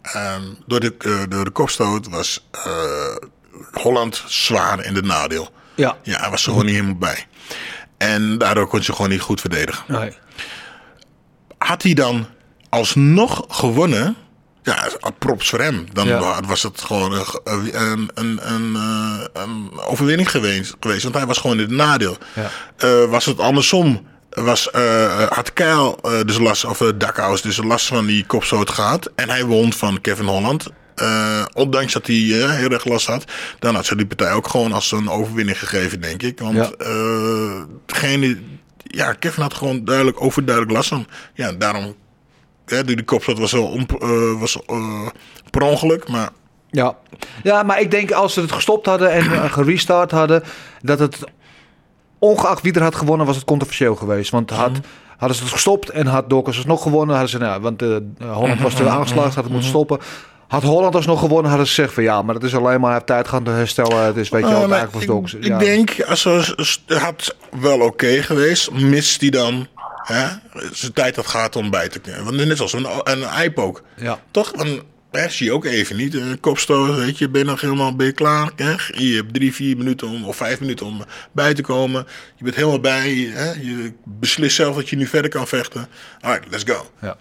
ehm, 0.02 0.44
door, 0.66 0.80
de, 0.80 1.26
door 1.30 1.46
de 1.46 1.52
kopstoot 1.52 2.10
was 2.10 2.48
Holland 3.72 4.24
zwaar 4.28 4.86
in 4.86 4.96
het 4.96 5.06
nadeel. 5.06 5.50
ja, 5.76 5.98
Ja, 6.04 6.20
hij 6.20 6.30
was 6.30 6.44
er 6.46 6.50
gewoon 6.50 6.66
niet 6.66 6.76
helemaal 6.76 6.96
bij. 6.98 7.26
En 7.98 8.38
daardoor 8.38 8.68
kon 8.68 8.84
ze 8.84 8.94
gewoon 8.94 9.10
niet 9.10 9.22
goed 9.22 9.40
verdedigen. 9.42 9.84
nee. 9.88 10.18
Had 11.58 11.84
hij 11.84 11.94
dan 11.94 12.28
alsnog 12.70 13.46
gewonnen, 13.50 14.16
ja, 14.64 14.88
props 15.20 15.50
voor 15.50 15.60
hem. 15.60 15.86
Dan 15.94 16.08
Ja. 16.08 16.42
was 16.48 16.64
het 16.64 16.82
gewoon 16.82 17.12
een, 17.14 17.26
een, 17.82 18.10
een, 18.14 18.40
een, 18.54 18.76
eh, 18.76 19.42
een 19.44 19.72
overwinning 19.86 20.32
geweest, 20.32 20.76
geweest, 20.80 21.04
want 21.04 21.16
hij 21.16 21.26
was 21.26 21.38
gewoon 21.38 21.56
in 21.56 21.62
het 21.64 21.72
nadeel. 21.72 22.18
Ja. 22.36 22.50
Eh, 22.78 23.06
was 23.10 23.26
het 23.26 23.40
andersom, 23.40 24.08
was, 24.30 24.72
eh, 24.72 25.24
had 25.30 25.54
Keil 25.54 26.00
dus 26.26 26.38
last, 26.38 26.66
of 26.66 26.80
uh, 26.82 26.90
Dakhuis 26.96 27.42
dus 27.42 27.58
last 27.58 27.88
van 27.88 28.06
die 28.06 28.26
kopstoot 28.26 28.70
gehad. 28.70 29.10
En 29.16 29.30
hij 29.30 29.46
won 29.46 29.74
van 29.74 30.02
Kevin 30.02 30.26
Holland. 30.26 30.68
Eh, 31.00 31.46
ondanks 31.54 31.94
dat 31.94 32.08
hij 32.08 32.16
eh, 32.16 32.50
heel 32.52 32.70
erg 32.70 32.86
last 32.86 33.08
had, 33.08 33.24
dan 33.60 33.76
had 33.76 33.86
ze 33.86 33.96
die 33.96 34.06
partij 34.06 34.34
ook 34.34 34.48
gewoon 34.48 34.72
als 34.72 34.92
een 34.92 35.10
overwinning 35.10 35.60
gegeven, 35.60 36.02
denk 36.02 36.24
ik. 36.24 36.40
Want 36.40 36.56
Ja. 36.56 36.70
eh, 36.78 37.62
degene, 37.86 38.38
ja, 38.84 39.14
Kevin 39.14 39.42
had 39.44 39.54
gewoon 39.54 39.84
duidelijk, 39.86 40.22
overduidelijk 40.22 40.76
last 40.76 40.90
van. 40.90 41.08
Ja, 41.34 41.52
daarom, 41.52 41.94
hè, 42.66 42.84
die, 42.84 42.96
die 42.96 43.06
kopstoot 43.06 43.40
was 43.40 43.52
wel 43.52 43.66
on, 43.68 43.88
was, 44.40 44.60
per 45.50 45.62
ongeluk, 45.62 46.08
maar 46.10 46.30
Ja. 46.72 46.96
ja, 47.44 47.64
maar 47.64 47.82
ik 47.82 47.92
denk 47.92 48.12
als 48.12 48.34
ze 48.34 48.42
het 48.42 48.52
gestopt 48.52 48.86
hadden 48.86 49.12
en 49.12 49.52
gerestart 49.52 50.12
hadden, 50.12 50.44
dat 50.82 51.00
het 51.00 51.18
ongeacht 52.20 52.62
wie 52.62 52.74
er 52.74 52.82
had 52.84 52.96
gewonnen, 52.96 53.26
was 53.26 53.36
het 53.36 53.46
controversieel 53.46 53.96
geweest. 53.96 54.32
Want 54.32 54.50
had, 54.50 54.72
hadden 55.18 55.38
ze 55.38 55.44
het 55.44 55.52
gestopt 55.52 55.90
en 55.90 56.06
had 56.08 56.30
Dorcas 56.30 56.66
nog 56.66 56.82
gewonnen, 56.82 57.16
hadden 57.16 57.32
ze, 57.32 57.38
nou, 57.38 57.62
want 57.62 57.82
Holland 58.20 58.62
was 58.62 58.74
te 58.74 58.88
aangeslagen, 58.90 59.34
had 59.34 59.44
het 59.44 59.50
moeten 59.52 59.70
stoppen. 59.70 60.00
Had 60.50 60.64
Holland 60.64 60.96
alsnog 60.96 61.20
gewonnen, 61.20 61.50
hadden 61.50 61.68
ze 61.68 61.74
gezegd 61.74 61.94
van 61.94 62.04
ja, 62.04 62.22
maar 62.22 62.34
dat 62.34 62.44
is 62.44 62.56
alleen 62.56 62.80
maar 62.80 63.04
tijd 63.04 63.28
gehad 63.28 63.46
te 63.46 63.52
herstellen. 63.52 64.06
Het 64.06 64.18
is 64.18 64.30
weet 64.30 64.44
je 64.44 64.50
wel, 64.50 64.68
maar 64.68 64.80
eigenlijk 64.80 65.22
was 65.22 65.34
ik, 65.34 65.44
ik 65.44 65.60
denk, 65.60 66.02
als 66.02 66.22
ze, 66.22 66.56
had 66.88 67.36
wel 67.60 67.80
oké 67.80 68.22
geweest, 68.22 68.72
mist 68.72 69.20
die 69.20 69.32
dan 69.32 69.68
hè, 70.04 70.28
zijn 70.72 70.94
tijd 70.94 71.16
had 71.16 71.28
gehad 71.28 71.56
om 71.56 71.70
bij 71.70 71.90
te 71.90 72.00
kunnen. 72.00 72.24
Want 72.24 72.46
net 72.46 72.58
zoals 72.58 72.74
een, 72.74 72.88
een 73.04 73.44
iPoke. 73.44 73.82
Ja. 73.96 74.20
Toch? 74.32 74.52
Hè, 75.12 75.30
zie 75.30 75.46
je 75.46 75.54
ook 75.54 75.66
even 75.66 75.96
niet. 75.96 76.14
Een 76.14 76.40
kopstoot, 76.40 76.96
weet 76.96 77.18
je, 77.18 77.30
ben 77.30 77.46
nog 77.46 77.62
helemaal 77.62 77.96
ben 77.96 78.06
je 78.06 78.12
klaar. 78.12 78.52
Hè? 78.56 78.76
Je 79.04 79.16
hebt 79.16 79.34
drie, 79.34 79.54
vier 79.54 79.78
minuten 79.78 80.08
om, 80.08 80.26
of 80.26 80.36
vijf 80.36 80.60
minuten 80.60 80.86
om 80.86 81.04
bij 81.32 81.54
te 81.54 81.62
komen. 81.62 82.08
Je 82.36 82.44
bent 82.44 82.56
helemaal 82.56 82.80
bij. 82.80 83.32
Hè? 83.34 83.52
Je 83.52 83.94
beslist 84.04 84.56
zelf 84.56 84.76
dat 84.76 84.90
je 84.90 84.96
nu 84.96 85.06
verder 85.06 85.32
kan 85.32 85.48
vechten. 85.48 85.88
Alright, 86.22 86.52
let's 86.52 86.64
go. 86.64 86.90
Ja. 87.02 87.18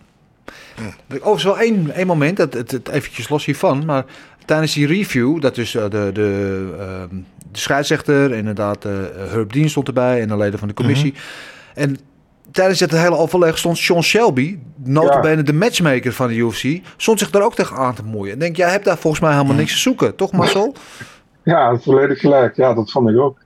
Overigens 1.09 1.45
wel 1.45 1.59
één, 1.59 1.91
één 1.91 2.07
moment, 2.07 2.37
dat, 2.37 2.55
het, 2.55 2.71
het 2.71 2.89
eventjes 2.89 3.29
los 3.29 3.45
hiervan, 3.45 3.85
maar 3.85 4.05
tijdens 4.45 4.75
die 4.75 4.87
review, 4.87 5.41
dat 5.41 5.55
dus 5.55 5.75
eh, 5.75 5.83
de, 5.83 6.11
de, 6.13 6.69
ehm, 6.79 7.17
de 7.53 7.59
scheidsrechter, 7.59 8.33
inderdaad, 8.33 8.85
eh 8.85 8.93
Herb 9.31 9.53
Dean 9.53 9.69
stond 9.69 9.87
erbij 9.87 10.21
en 10.21 10.29
de 10.29 10.37
leden 10.37 10.59
van 10.59 10.69
de 10.69 10.75
commissie. 10.75 11.15
En 11.75 11.99
tijdens 12.51 12.81
het 12.81 12.91
hele 12.91 13.17
overleg 13.17 13.59
stond 13.59 13.79
Sean 13.79 14.03
Shelby, 14.03 14.59
notabene 14.85 15.43
de 15.43 15.53
matchmaker 15.53 16.13
van 16.13 16.29
de 16.29 16.35
UFC, 16.35 16.81
stond 16.97 17.19
zich 17.19 17.31
daar 17.31 17.43
ook 17.43 17.55
tegen 17.55 17.77
aan 17.77 17.95
te 17.95 18.03
moeien. 18.03 18.33
Ik 18.33 18.41
denk, 18.41 18.57
jij 18.57 18.71
hebt 18.71 18.85
daar 18.85 18.99
volgens 18.99 19.23
mij 19.23 19.33
helemaal 19.33 19.57
niks 19.57 19.73
te 19.73 19.79
zoeken, 19.79 20.17
toch 20.17 20.33
Marcel? 20.33 20.75
Ja, 21.43 21.79
volledig 21.79 22.21
gelijk. 22.21 22.57
Ja, 22.57 22.75
dat 22.75 22.91
vond 22.91 23.09
ik 23.09 23.19
ook. 23.19 23.39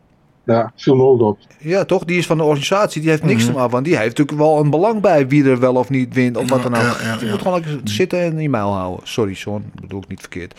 Ja, 0.44 0.72
viel 0.76 0.96
me 0.96 1.02
ook 1.02 1.20
op. 1.20 1.38
Ja, 1.58 1.84
toch? 1.84 2.04
Die 2.04 2.18
is 2.18 2.26
van 2.26 2.36
de 2.36 2.42
organisatie, 2.42 3.00
die 3.00 3.10
heeft 3.10 3.24
niks 3.24 3.44
te 3.44 3.52
maken 3.52 3.70
van. 3.70 3.82
Die 3.82 3.96
heeft 3.96 4.18
natuurlijk 4.18 4.38
wel 4.38 4.58
een 4.58 4.70
belang 4.70 5.00
bij 5.00 5.28
wie 5.28 5.44
er 5.44 5.60
wel 5.60 5.74
of 5.74 5.90
niet 5.90 6.14
wint, 6.14 6.36
of 6.36 6.48
wat 6.48 6.62
dan 6.62 6.74
ook. 6.74 6.82
Ja, 6.82 6.96
ja, 7.02 7.16
je 7.18 7.24
ja. 7.24 7.30
moet 7.30 7.42
gewoon 7.42 7.60
lekker 7.60 7.80
zitten 7.84 8.20
en 8.20 8.38
je 8.38 8.48
mijl 8.48 8.72
houden. 8.72 9.06
Sorry, 9.06 9.34
Sean, 9.34 9.64
dat 9.72 9.80
bedoel 9.80 10.00
ik 10.00 10.08
niet 10.08 10.20
verkeerd. 10.20 10.54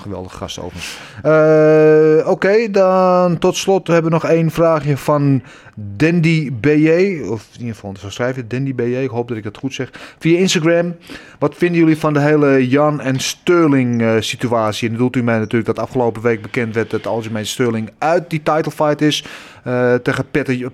Geweldige 0.00 0.36
gast 0.36 0.58
overigens. 0.58 0.98
Eh, 1.22 2.28
Oké, 2.30 2.70
dan 2.70 3.38
tot 3.38 3.56
slot 3.56 3.86
hebben 3.86 4.10
we 4.10 4.18
nog 4.18 4.26
één 4.26 4.50
vraagje 4.50 4.96
van 4.96 5.42
Dandy 5.74 6.52
BJ. 6.52 7.20
Of 7.28 7.48
in 7.52 7.60
ieder 7.60 7.74
geval, 7.74 7.94
zo 7.98 8.10
schrijf 8.10 8.36
je 8.36 8.46
Dandy 8.46 8.74
BJ. 8.74 8.96
Ik 8.96 9.10
hoop 9.10 9.28
dat 9.28 9.36
ik 9.36 9.42
dat 9.42 9.56
goed 9.56 9.74
zeg. 9.74 9.90
Via 10.18 10.38
Instagram. 10.38 10.96
Wat 11.38 11.54
vinden 11.54 11.78
jullie 11.78 11.98
van 11.98 12.12
de 12.12 12.20
hele 12.20 12.68
Jan 12.68 13.00
en 13.00 13.20
Sterling 13.20 14.02
eh, 14.02 14.14
situatie? 14.18 14.86
En 14.86 14.92
bedoelt 14.94 15.16
u 15.16 15.22
mij 15.22 15.38
natuurlijk 15.38 15.76
dat 15.76 15.78
afgelopen 15.78 16.22
week 16.22 16.42
bekend 16.42 16.74
werd 16.74 16.90
dat 16.90 17.06
Aljamain 17.06 17.46
Sterling 17.46 17.90
uit 17.98 18.30
die 18.30 18.42
title 18.42 18.72
fight 18.72 19.00
is. 19.00 19.24
Eh, 19.64 19.94
tegen 19.94 20.24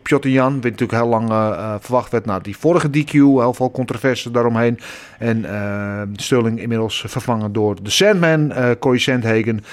Piotr 0.03 0.29
Jan. 0.29 0.55
Wat 0.55 0.63
natuurlijk 0.63 0.93
heel 0.93 1.09
lang 1.09 1.31
eh, 1.31 1.49
eh, 1.49 1.75
verwacht 1.81 2.11
werd 2.11 2.27
na 2.27 2.39
die 2.39 2.57
vorige 2.57 2.91
DQ. 2.91 3.11
Heel 3.13 3.55
veel 3.55 3.71
controverse 3.71 4.31
daaromheen. 4.31 4.79
En 5.19 5.45
eh, 5.45 6.03
Sterling 6.17 6.61
inmiddels 6.61 7.05
vervangen 7.07 7.53
door 7.53 7.83
de 7.83 7.91
Sandman, 7.91 8.53
Corey 8.79 8.99
Sandhagen. 8.99 9.65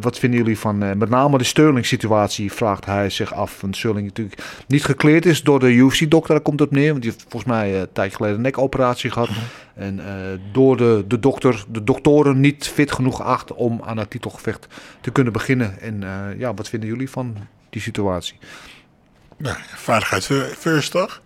Wat 0.00 0.18
vinden 0.18 0.38
jullie 0.38 0.58
van 0.58 0.78
met 0.78 1.08
name 1.08 1.38
de 1.38 1.44
Sterling-situatie? 1.44 2.52
Vraagt 2.52 2.84
hij 2.84 3.10
zich 3.10 3.34
af. 3.34 3.60
Want 3.60 3.76
Sterling 3.76 4.06
natuurlijk 4.06 4.42
niet 4.66 4.84
gekleerd 4.84 5.26
is 5.26 5.42
door 5.42 5.60
de 5.60 5.72
UFC-dokter. 5.72 6.34
Daar 6.34 6.42
komt 6.42 6.60
het 6.60 6.68
op 6.68 6.74
neer. 6.74 6.90
Want 6.90 7.02
die 7.02 7.10
heeft 7.10 7.24
volgens 7.28 7.52
mij 7.52 7.80
een 7.80 7.88
tijdje 7.92 8.16
geleden 8.16 8.36
een 8.36 8.42
nekoperatie 8.42 9.10
gehad. 9.10 9.28
En 9.74 9.98
eh, 9.98 10.14
door 10.52 10.76
de, 10.76 11.04
de 11.08 11.20
dokter, 11.20 11.64
de 11.68 11.84
doktoren 11.84 12.40
niet 12.40 12.68
fit 12.68 12.92
genoeg 12.92 13.16
geacht 13.16 13.52
om 13.52 13.80
aan 13.84 13.98
het 13.98 14.10
titelgevecht 14.10 14.66
te 15.00 15.10
kunnen 15.10 15.32
beginnen. 15.32 15.80
En 15.80 16.02
ja, 16.38 16.54
wat 16.54 16.68
vinden 16.68 16.88
jullie 16.88 17.10
van 17.10 17.36
die 17.72 17.82
situatie? 17.82 18.38
Nou, 19.38 19.56
vaardigheid 19.74 20.24
fir- 20.24 20.54
first, 20.58 20.90
toch? 20.90 21.20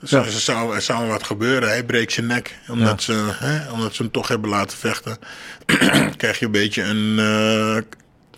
Ja. 0.00 0.24
er, 0.24 0.30
zou, 0.30 0.74
er 0.74 0.82
zou 0.82 1.06
wat 1.06 1.22
gebeuren. 1.22 1.68
Hij 1.68 1.84
breekt 1.84 2.12
zijn 2.12 2.26
nek. 2.26 2.58
Omdat, 2.68 3.02
ze, 3.02 3.30
hè, 3.38 3.70
omdat 3.70 3.94
ze 3.94 4.02
hem 4.02 4.10
toch 4.12 4.28
hebben 4.28 4.50
laten 4.50 4.78
vechten. 4.78 5.18
krijg 6.16 6.38
je 6.38 6.44
een 6.44 6.50
beetje 6.50 6.82
een 6.82 7.18
eh 7.18 7.82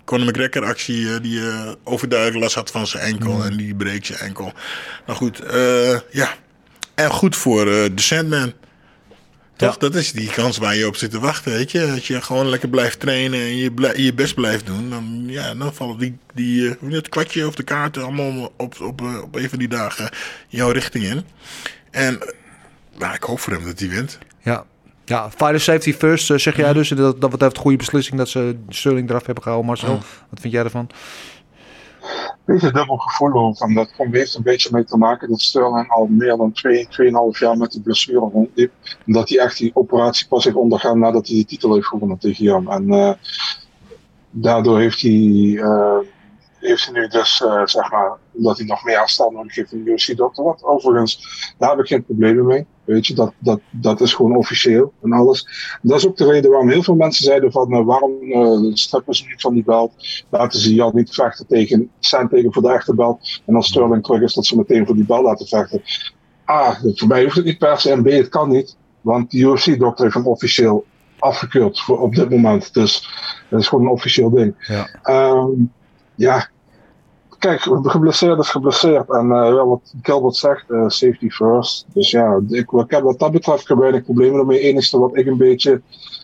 Conor 0.04 0.26
McGregor 0.26 0.64
actie. 0.64 1.14
eh, 1.14 1.20
die 1.22 1.48
eh, 1.50 1.72
overduidelijk 1.84 2.40
last 2.42 2.54
had 2.54 2.70
van 2.70 2.86
zijn 2.86 3.02
enkel. 3.02 3.44
En 3.44 3.56
die 3.56 3.74
breekt 3.74 4.06
zijn 4.06 4.18
enkel. 4.18 4.52
Nou 5.06 5.18
goed, 5.18 5.42
ja. 6.10 6.34
En 6.94 7.10
goed 7.10 7.36
voor 7.36 7.64
de 7.64 7.92
Sandman. 7.94 8.52
Toch? 9.56 9.72
Ja. 9.72 9.78
Dat 9.78 9.94
is 9.94 10.12
die 10.12 10.30
kans 10.30 10.58
waar 10.58 10.76
je 10.76 10.86
op 10.86 10.96
zit 10.96 11.10
te 11.10 11.18
wachten, 11.20 11.52
weet 11.52 11.70
je. 11.70 11.90
Als 11.94 12.06
je 12.06 12.20
gewoon 12.22 12.48
lekker 12.48 12.68
blijft 12.68 13.00
trainen 13.00 13.40
en 13.40 13.56
je, 13.56 13.72
blij- 13.72 13.96
je 13.96 14.14
best 14.14 14.34
blijft 14.34 14.66
doen, 14.66 14.90
dan, 14.90 15.24
ja, 15.26 15.54
dan 15.54 15.74
vallen 15.74 15.98
die, 15.98 16.16
die 16.34 16.68
eh, 16.68 16.90
het 16.92 17.08
kwartje 17.08 17.46
of 17.46 17.54
de 17.54 17.62
kaarten 17.62 18.02
allemaal 18.02 18.52
op, 18.56 18.80
op, 18.80 19.00
eh, 19.00 19.22
op 19.22 19.34
een 19.34 19.48
van 19.48 19.58
die 19.58 19.68
dagen 19.68 20.10
jouw 20.48 20.70
richting 20.70 21.04
in. 21.04 21.22
En 21.90 22.20
eh, 22.22 22.28
nou, 22.98 23.14
ik 23.14 23.22
hoop 23.22 23.40
voor 23.40 23.52
hem 23.52 23.64
dat 23.64 23.78
hij 23.78 23.88
wint. 23.88 24.18
Ja, 24.42 24.64
ja 25.04 25.30
fighter 25.30 25.60
safety 25.60 25.92
first, 25.92 26.26
zeg 26.26 26.56
jij 26.56 26.72
dus. 26.72 26.90
En 26.90 26.96
Dat, 26.96 27.20
dat 27.20 27.30
betreft 27.30 27.58
goede 27.58 27.76
beslissing 27.76 28.18
dat 28.18 28.28
ze 28.28 28.56
Sterling 28.68 29.08
eraf 29.10 29.26
hebben 29.26 29.42
gehouden. 29.42 29.70
Marcel, 29.70 30.02
wat 30.30 30.40
vind 30.40 30.52
jij 30.52 30.64
ervan? 30.64 30.88
Beetje 32.44 32.72
dubbel 32.72 32.96
gevoel 32.96 33.32
over. 33.32 33.66
En 33.66 33.74
dat 33.74 33.90
heeft 33.96 34.34
een 34.34 34.42
beetje 34.42 34.68
mee 34.72 34.84
te 34.84 34.96
maken 34.96 35.28
dat 35.28 35.40
Sterling 35.40 35.90
al 35.90 36.06
meer 36.06 36.36
dan 36.36 36.52
2, 36.52 36.86
2,5 36.86 37.38
jaar 37.38 37.56
met 37.56 37.72
die 37.72 37.82
blessure 37.82 38.18
rondliep. 38.18 38.72
En 39.06 39.12
dat 39.12 39.28
hij 39.28 39.38
echt 39.38 39.58
die 39.58 39.70
operatie 39.74 40.28
pas 40.28 40.44
heeft 40.44 40.56
ondergaan 40.56 40.98
nadat 40.98 41.26
hij 41.26 41.36
die 41.36 41.44
titel 41.44 41.74
heeft 41.74 41.86
gewonnen 41.86 42.18
tegen 42.18 42.44
Jan. 42.44 42.70
En 42.70 42.90
eh, 42.90 43.12
daardoor 44.30 44.78
heeft 44.78 45.00
hij, 45.00 45.58
eh, 45.60 45.98
heeft 46.58 46.84
hij 46.84 47.00
nu 47.00 47.08
dus, 47.08 47.42
eh, 47.42 47.66
zeg 47.66 47.90
maar, 47.90 48.12
omdat 48.32 48.56
hij 48.58 48.66
nog 48.66 48.84
meer 48.84 48.98
herstel 48.98 49.30
nodig 49.30 49.54
heeft 49.54 49.68
van 49.68 49.82
de 49.82 49.90
UFC-dokter. 49.90 50.44
Wat 50.44 50.64
overigens, 50.64 51.54
daar 51.58 51.70
heb 51.70 51.78
ik 51.78 51.86
geen 51.86 52.04
problemen 52.04 52.46
mee. 52.46 52.66
Weet 52.84 53.06
je, 53.06 53.14
dat, 53.14 53.32
dat, 53.38 53.60
dat 53.70 54.00
is 54.00 54.14
gewoon 54.14 54.36
officieel 54.36 54.92
en 55.02 55.12
alles. 55.12 55.48
Dat 55.82 55.98
is 55.98 56.06
ook 56.06 56.16
de 56.16 56.30
reden 56.30 56.50
waarom 56.50 56.68
heel 56.70 56.82
veel 56.82 56.94
mensen 56.94 57.24
zeiden 57.24 57.52
van 57.52 57.72
eh, 57.72 57.84
waarom 57.84 58.12
uh, 58.22 58.74
strippen 58.74 59.14
ze 59.14 59.24
niet 59.26 59.40
van 59.40 59.54
die 59.54 59.64
belt. 59.64 59.92
Laten 60.30 60.60
ze 60.60 60.74
Jan 60.74 60.90
niet 60.94 61.14
vechten 61.14 61.46
tegen, 61.46 61.90
zijn 61.98 62.28
tegen 62.28 62.52
voor 62.52 62.62
de 62.62 62.72
echte 62.72 62.94
belt. 62.94 63.42
En 63.46 63.54
als 63.54 63.66
Sterling 63.66 64.04
terug 64.04 64.20
is, 64.20 64.34
dat 64.34 64.46
ze 64.46 64.56
meteen 64.56 64.86
voor 64.86 64.94
die 64.94 65.06
bel 65.06 65.22
laten 65.22 65.46
vechten. 65.46 65.82
A, 66.50 66.78
voor 66.82 67.08
mij 67.08 67.22
hoeft 67.22 67.36
het 67.36 67.44
niet 67.44 67.58
per 67.58 67.80
se. 67.80 67.90
En 67.90 68.02
B, 68.02 68.06
het 68.06 68.28
kan 68.28 68.48
niet. 68.48 68.76
Want 69.00 69.30
de 69.30 69.38
UFC-dokter 69.38 70.04
heeft 70.04 70.16
hem 70.16 70.26
officieel 70.26 70.84
afgekeurd 71.18 71.80
voor, 71.80 72.00
op 72.00 72.14
dit 72.14 72.30
moment. 72.30 72.74
Dus 72.74 73.08
dat 73.50 73.60
is 73.60 73.68
gewoon 73.68 73.84
een 73.84 73.90
officieel 73.90 74.30
ding. 74.30 74.54
Ja. 74.58 74.88
Ehm, 75.02 75.50
ja, 76.14 76.48
kijk, 77.44 77.60
geblesseerd 77.82 78.38
is 78.38 78.50
geblesseerd. 78.50 79.10
En 79.10 79.30
eh, 79.30 79.54
ja, 79.54 79.66
wat 79.66 79.94
Gilbert 80.02 80.36
zegt, 80.36 80.70
eh, 80.70 80.88
safety 80.88 81.28
first. 81.28 81.86
Dus 81.92 82.10
ja, 82.10 82.40
ik, 82.48 82.70
ik 82.72 82.90
heb 82.90 83.02
wat 83.02 83.18
dat 83.18 83.32
betreft 83.32 83.66
geen 83.66 83.78
weinig 83.78 84.02
problemen 84.02 84.40
ermee. 84.40 84.56
Het 84.56 84.66
enige 84.66 84.98
wat 84.98 85.16
ik 85.16 85.26
een 85.26 85.36
beetje 85.36 85.80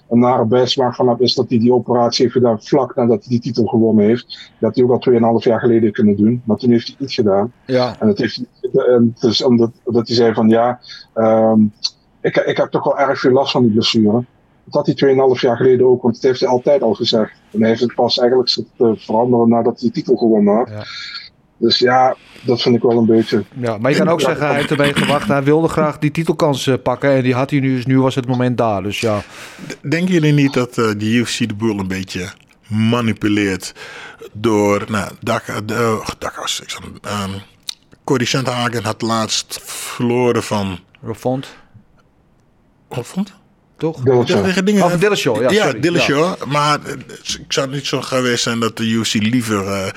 een 0.09 0.19
nare 0.19 0.45
bijsmaak 0.45 0.95
van 0.95 1.09
heb, 1.09 1.21
is 1.21 1.35
dat 1.35 1.49
hij 1.49 1.59
die 1.59 1.73
operatie 1.73 2.23
heeft 2.23 2.37
gedaan 2.37 2.63
vlak 2.63 2.95
nadat 2.95 3.19
hij 3.21 3.29
die 3.29 3.41
titel 3.41 3.67
gewonnen 3.67 4.05
heeft. 4.05 4.51
Dat 4.61 4.75
hij 4.75 4.85
ook 4.85 4.91
al 4.91 5.39
2,5 5.41 5.45
jaar 5.45 5.61
geleden 5.61 5.93
kunnen 5.93 6.17
doen. 6.17 6.43
Maar 6.45 6.57
toen 6.57 6.71
heeft 6.71 6.87
hij 6.87 6.97
niet 6.99 7.13
gedaan. 7.13 7.53
Ja. 7.67 7.97
En 7.99 8.07
dat 8.07 8.19
heeft 8.19 8.43
gedaan, 8.61 9.15
dus 9.21 9.43
omdat, 9.43 9.71
omdat 9.85 10.07
hij 10.07 10.17
zei 10.17 10.35
van 10.35 10.49
ja, 10.49 10.81
ehm, 11.15 11.61
ik, 12.21 12.37
ik 12.37 12.57
heb 12.57 12.71
toch 12.71 12.85
wel 12.85 12.99
erg 12.99 13.21
veel 13.21 13.33
last 13.33 13.53
van 13.53 13.63
die 13.63 13.73
blessure. 13.73 14.25
Dat 14.71 14.87
had 14.87 15.01
hij 15.01 15.15
2,5 15.35 15.41
jaar 15.41 15.57
geleden 15.57 15.87
ook, 15.87 16.03
want 16.03 16.15
dat 16.15 16.23
heeft 16.23 16.41
hij 16.41 16.49
altijd 16.49 16.83
al 16.83 16.95
gezegd. 16.95 17.33
En 17.51 17.61
hij 17.61 17.69
heeft 17.69 17.81
het 17.81 17.95
pas 17.95 18.19
eigenlijk 18.19 18.49
zitten 18.49 18.99
veranderen 18.99 19.49
nadat 19.49 19.81
hij 19.81 19.89
de 19.89 19.95
titel 19.95 20.17
gewonnen 20.17 20.55
had. 20.55 20.69
Ja. 20.69 20.85
Dus 21.57 21.79
ja, 21.79 22.17
dat 22.43 22.63
vind 22.63 22.77
ik 22.77 22.83
wel 22.83 22.99
een 22.99 23.07
beetje. 23.07 23.45
Ja, 23.57 23.79
maar 23.79 23.91
je 23.91 23.97
kan 23.97 24.09
ook 24.09 24.21
zeggen, 24.21 24.47
hij 24.47 24.57
heeft 24.57 24.71
erbij 24.71 24.93
gewacht. 24.93 25.29
Hij 25.29 25.43
wilde 25.43 25.69
graag 25.69 25.99
die 25.99 26.11
titelkans 26.11 26.67
eh, 26.67 26.75
pakken. 26.83 27.11
En 27.11 27.23
die 27.23 27.35
had 27.35 27.51
hij 27.51 27.61
nu, 27.61 27.75
dus 27.75 27.87
nu 27.87 28.01
was 28.01 28.15
het 28.15 28.27
moment 28.27 28.59
daar. 28.59 28.83
Dus 28.83 29.01
ja. 29.01 29.23
Denken 29.89 30.13
jullie 30.13 30.33
niet 30.33 30.53
dat 30.53 30.79
eh 30.79 30.91
de 30.97 31.07
UFC 31.07 31.39
de 31.39 31.55
boel 31.55 31.79
een 31.79 31.89
beetje 31.89 32.29
manipuleert 32.67 33.75
door, 34.33 34.85
nou, 34.89 35.13
Dak, 35.21 35.69
de, 35.69 35.75
uh, 35.75 36.09
Dakas, 36.19 36.61
ik 36.61 36.71
zal, 36.71 36.83
um, 36.85 37.41
Cody 38.05 38.25
Sandhagen 38.25 38.85
had 38.85 39.03
laatst 39.03 39.61
verloren 39.63 40.43
van, 40.43 40.79
Rafont, 41.03 41.57
wat 42.89 43.07
vond? 43.07 43.40
Toch? 43.81 44.01
Dillashaw. 44.01 44.65
Dingen, 44.65 44.85
Of 44.85 44.97
Dillashaw, 44.97 45.43
ja, 45.43 45.51
ja. 45.51 45.73
Dillashaw. 45.73 46.45
Maar 46.47 46.79
ik 47.23 47.45
zou 47.53 47.67
het 47.67 47.75
niet 47.75 47.87
zo 47.87 48.01
geweest 48.01 48.43
zijn 48.43 48.61
dat 48.61 48.77
de 48.77 48.85
UFC 48.85 49.13
liever 49.15 49.93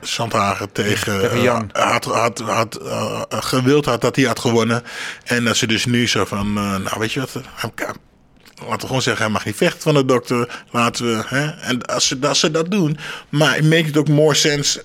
Sandhagen 0.00 0.72
tegen, 0.72 1.20
Tegen 1.20 1.42
Jan. 1.42 1.68
had, 1.72 2.04
had, 2.04 2.38
had 2.38 2.80
gewild 3.28 3.84
had 3.84 4.00
dat 4.00 4.16
hij 4.16 4.24
had 4.24 4.38
gewonnen. 4.38 4.82
En 5.24 5.44
dat 5.44 5.56
ze 5.56 5.66
dus 5.66 5.84
nu 5.84 6.08
zo 6.08 6.24
van, 6.24 6.52
nou 6.52 6.98
weet 6.98 7.12
je 7.12 7.20
wat, 7.20 7.40
laten 8.68 8.80
we 8.80 8.86
gewoon 8.86 9.02
zeggen, 9.02 9.24
hij 9.24 9.32
mag 9.32 9.44
niet 9.44 9.56
vechten 9.56 9.82
van 9.82 9.94
de 9.94 10.04
dokter. 10.04 10.62
Laten 10.70 11.04
we, 11.06 11.22
hè? 11.26 11.46
En 11.46 11.86
als 11.86 12.06
ze, 12.06 12.18
als 12.22 12.40
ze 12.40 12.50
dat 12.50 12.70
doen, 12.70 12.98
maar 13.28 13.56
it 13.56 13.64
makes 13.64 13.88
it 13.88 13.96
ook 13.96 14.08
more 14.08 14.34
sense 14.34 14.84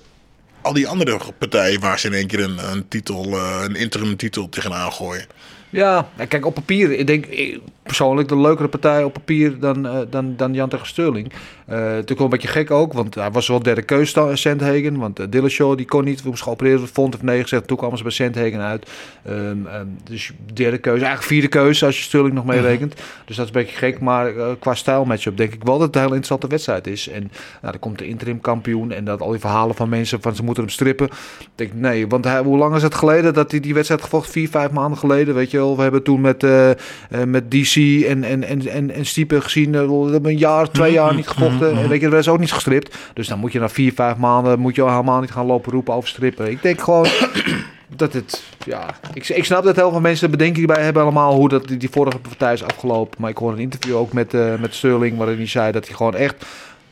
al 0.62 0.72
die 0.72 0.88
andere 0.88 1.18
partijen 1.38 1.80
waar 1.80 1.98
ze 1.98 2.06
in 2.06 2.14
één 2.14 2.26
keer 2.26 2.40
een, 2.40 2.70
een 2.70 2.88
titel, 2.88 3.38
een 3.38 3.76
interim 3.76 4.16
titel 4.16 4.48
tegenaan 4.48 4.92
gooien. 4.92 5.26
Ja, 5.70 6.08
kijk, 6.28 6.46
op 6.46 6.54
papier, 6.54 6.92
ik 6.92 7.06
denk 7.06 7.26
ik, 7.26 7.60
persoonlijk 7.88 8.28
de 8.28 8.38
leukere 8.38 8.68
partij 8.68 9.04
op 9.04 9.12
papier 9.12 9.58
dan, 9.58 9.86
eh, 9.86 9.98
dan, 10.10 10.36
dan 10.36 10.54
Jan 10.54 10.68
tegen 10.68 10.86
Sterling. 10.86 11.32
Eh 11.66 11.76
natuurlijk 11.76 12.18
wel 12.18 12.24
een 12.24 12.30
beetje 12.30 12.48
gek 12.48 12.70
ook, 12.70 12.92
want 12.92 13.14
hij 13.14 13.30
was 13.30 13.48
wel 13.48 13.62
derde 13.62 13.82
keus 13.82 14.12
dan, 14.12 14.36
Sandhagen. 14.36 14.98
Want 14.98 15.20
uh, 15.20 15.26
Dillashaw 15.30 15.76
die 15.76 15.86
kon 15.86 16.04
niet, 16.04 16.24
moest 16.24 16.42
geopereerd 16.42 16.90
vond 16.92 17.14
of 17.14 17.22
nee 17.22 17.42
gezegd. 17.42 17.66
Toen 17.66 17.76
kwamen 17.76 17.96
ze 17.96 18.02
bij 18.02 18.12
Sandhagen 18.12 18.60
uit. 18.60 18.90
Ehm, 19.24 19.66
ehm, 19.66 19.86
dus 20.04 20.32
derde 20.52 20.78
keuze, 20.78 21.04
eigenlijk 21.04 21.32
vierde 21.32 21.48
keuze 21.48 21.86
als 21.86 21.96
je 21.96 22.02
Sterling 22.02 22.34
nog 22.34 22.44
meerekent. 22.44 22.94
Dus 23.24 23.36
dat 23.36 23.48
is 23.48 23.54
een 23.54 23.60
beetje 23.62 23.76
gek, 23.76 24.00
maar 24.00 24.36
eh, 24.36 24.46
qua 24.58 24.74
stijl 24.74 25.04
matchup 25.04 25.36
denk 25.36 25.52
ik 25.52 25.64
wel 25.64 25.78
dat 25.78 25.86
het 25.86 25.96
een 25.96 26.00
heel 26.00 26.14
interessante 26.14 26.46
wedstrijd 26.46 26.86
is. 26.86 27.08
En 27.08 27.20
nou, 27.60 27.72
dan 27.72 27.78
komt 27.78 27.98
de 27.98 28.06
interim 28.06 28.40
kampioen 28.40 28.92
en 28.92 29.04
dat 29.04 29.20
al 29.20 29.30
die 29.30 29.40
verhalen 29.40 29.74
van 29.74 29.88
mensen 29.88 30.22
van 30.22 30.34
ze 30.34 30.42
moeten 30.42 30.62
hem 30.62 30.72
strippen. 30.72 31.06
Ik 31.06 31.48
denk 31.54 31.72
nee, 31.74 32.08
want 32.08 32.24
hij, 32.24 32.40
hoe 32.40 32.58
lang 32.58 32.74
is 32.74 32.82
het 32.82 32.94
geleden 32.94 33.34
dat 33.34 33.50
hij 33.50 33.60
die 33.60 33.74
wedstrijd 33.74 34.02
gevochten? 34.02 34.32
Vier, 34.32 34.48
vijf 34.48 34.70
maanden 34.70 34.98
geleden, 34.98 35.34
weet 35.34 35.50
je 35.50 35.56
wel. 35.56 35.76
We 35.76 35.82
hebben 35.82 36.02
toen 36.02 36.20
met, 36.20 36.42
eh, 36.42 36.70
eh, 36.70 36.76
met 37.26 37.50
DC 37.50 37.74
en, 37.78 38.24
en, 38.24 38.44
en, 38.44 38.68
en, 38.68 38.90
en 38.90 39.06
Stiepe 39.06 39.40
gezien, 39.40 39.74
eh, 39.74 39.80
we 39.80 40.10
hebben 40.10 40.30
een 40.30 40.38
jaar, 40.38 40.70
twee 40.70 40.92
jaar 40.92 41.14
niet 41.14 41.28
gevochten. 41.28 41.78
En 41.78 41.88
weet 41.88 42.00
je, 42.00 42.16
is 42.16 42.28
ook 42.28 42.38
niet 42.38 42.52
gestript. 42.52 42.96
Dus 43.14 43.28
dan 43.28 43.38
moet 43.38 43.52
je 43.52 43.60
na 43.60 43.68
vier, 43.68 43.92
vijf 43.92 44.16
maanden, 44.16 44.58
moet 44.58 44.74
je 44.74 44.82
al 44.82 44.90
helemaal 44.90 45.20
niet 45.20 45.30
gaan 45.30 45.46
lopen 45.46 45.72
roepen 45.72 45.94
over 45.94 46.08
strippen. 46.08 46.50
Ik 46.50 46.62
denk 46.62 46.80
gewoon 46.80 47.06
dat 47.96 48.12
het, 48.12 48.42
ja, 48.64 48.86
ik, 49.14 49.28
ik 49.28 49.44
snap 49.44 49.64
dat 49.64 49.76
heel 49.76 49.90
veel 49.90 50.00
mensen 50.00 50.24
er 50.24 50.36
bedenking 50.36 50.66
bij 50.66 50.82
hebben 50.82 51.02
allemaal 51.02 51.34
hoe 51.34 51.48
dat 51.48 51.68
die, 51.68 51.76
die 51.76 51.90
vorige 51.90 52.18
partij 52.18 52.52
is 52.52 52.62
afgelopen. 52.62 53.20
Maar 53.20 53.30
ik 53.30 53.36
hoorde 53.36 53.56
een 53.56 53.62
interview 53.62 53.96
ook 53.96 54.12
met, 54.12 54.34
eh, 54.34 54.54
met 54.60 54.74
Sterling 54.74 55.16
waarin 55.16 55.36
hij 55.36 55.46
zei 55.46 55.72
dat 55.72 55.86
hij 55.86 55.96
gewoon 55.96 56.14
echt 56.14 56.44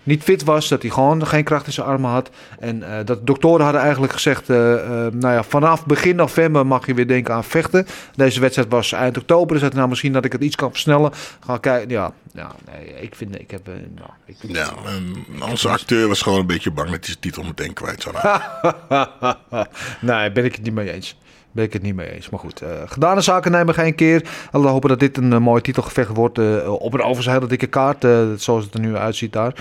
niet 0.07 0.23
fit 0.23 0.45
was, 0.45 0.69
dat 0.69 0.83
hij 0.83 0.91
gewoon 0.91 1.27
geen 1.27 1.45
kracht 1.45 1.67
in 1.67 1.73
zijn 1.73 1.87
armen 1.87 2.11
had. 2.11 2.31
En 2.59 2.83
eh, 2.83 3.05
dat 3.05 3.19
de 3.19 3.25
doktoren 3.25 3.65
hadden 3.65 3.83
eigenlijk 3.83 4.13
gezegd, 4.13 4.51
eh, 4.51 4.75
eh, 4.75 5.13
nou 5.13 5.35
ja, 5.35 5.43
vanaf 5.43 5.87
begin 5.87 6.17
november 6.17 6.67
mag 6.67 6.87
je 6.87 6.95
weer 6.95 7.07
denken 7.07 7.35
aan 7.35 7.45
vechten. 7.45 7.87
Deze 8.15 8.41
wedstrijd 8.41 8.69
was 8.69 8.93
eind 8.93 9.19
oktober, 9.19 9.53
dus 9.53 9.63
dat 9.63 9.75
nou 9.75 9.89
misschien 9.89 10.13
dat 10.13 10.25
ik 10.25 10.33
het 10.33 10.43
iets 10.43 10.57
kan 10.57 10.71
versnellen. 10.71 11.13
Gaan 11.41 11.61
kijken, 11.61 11.91
ja, 11.91 12.13
ja 12.33 12.55
nee, 12.67 12.95
ik 13.01 13.15
vind, 13.15 13.41
ik 13.41 13.51
heb, 13.51 13.67
nou, 13.67 14.11
ik, 14.25 14.37
Ja, 14.41 14.73
en 14.87 15.43
onze 15.43 15.69
acteur 15.69 16.09
was 16.09 16.23
gewoon 16.23 16.39
een 16.39 16.47
beetje 16.47 16.71
bang 16.71 16.91
dat 16.91 16.97
hij 16.97 17.07
zijn 17.07 17.21
titel 17.21 17.43
meteen 17.43 17.73
kwijt 17.73 18.03
zou 18.03 18.17
raken. 18.19 19.69
nee, 20.01 20.33
ben 20.33 20.45
ik 20.45 20.55
het 20.55 20.65
niet 20.65 20.75
mee 20.75 20.93
eens. 20.93 21.17
Ben 21.57 21.65
ik 21.65 21.73
het 21.73 21.83
niet 21.83 21.95
mee 21.95 22.11
eens. 22.11 22.31
Maar 22.31 22.41
goed, 22.41 22.61
eh 22.63 22.69
gedane 22.87 23.21
zaken 23.21 23.51
nemen 23.51 23.75
geen 23.75 23.95
keer. 23.95 24.23
We 24.53 24.59
hopen 24.59 24.89
dat 24.89 25.01
dit 25.01 25.17
een 25.17 25.33
eh, 25.33 25.39
mooi 25.39 25.63
titelgevecht 25.63 26.09
wordt. 26.09 26.39
eh, 26.39 26.73
op 26.73 26.93
een 26.93 27.17
hele 27.31 27.47
dikke 27.47 27.67
kaart. 27.67 28.07
zoals 28.37 28.65
het 28.65 28.75
er 28.75 28.81
nu 28.81 28.97
uitziet 28.97 29.33
daar. 29.33 29.55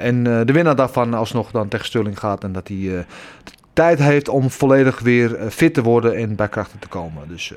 En 0.00 0.24
de 0.24 0.52
winnaar 0.52 0.76
daarvan 0.76 1.14
alsnog 1.14 1.50
dan 1.50 1.68
tegen 1.68 1.86
Sterling 1.86 2.18
gaat. 2.18 2.44
En 2.44 2.52
dat 2.52 2.68
hij 2.68 3.06
tijd 3.72 3.98
heeft 3.98 4.28
om 4.28 4.50
volledig 4.50 5.00
weer 5.00 5.36
fit 5.50 5.74
te 5.74 5.82
worden 5.82 6.16
en 6.16 6.36
bij 6.36 6.48
krachten 6.48 6.78
te 6.78 6.88
komen. 6.88 7.28
Dus 7.28 7.52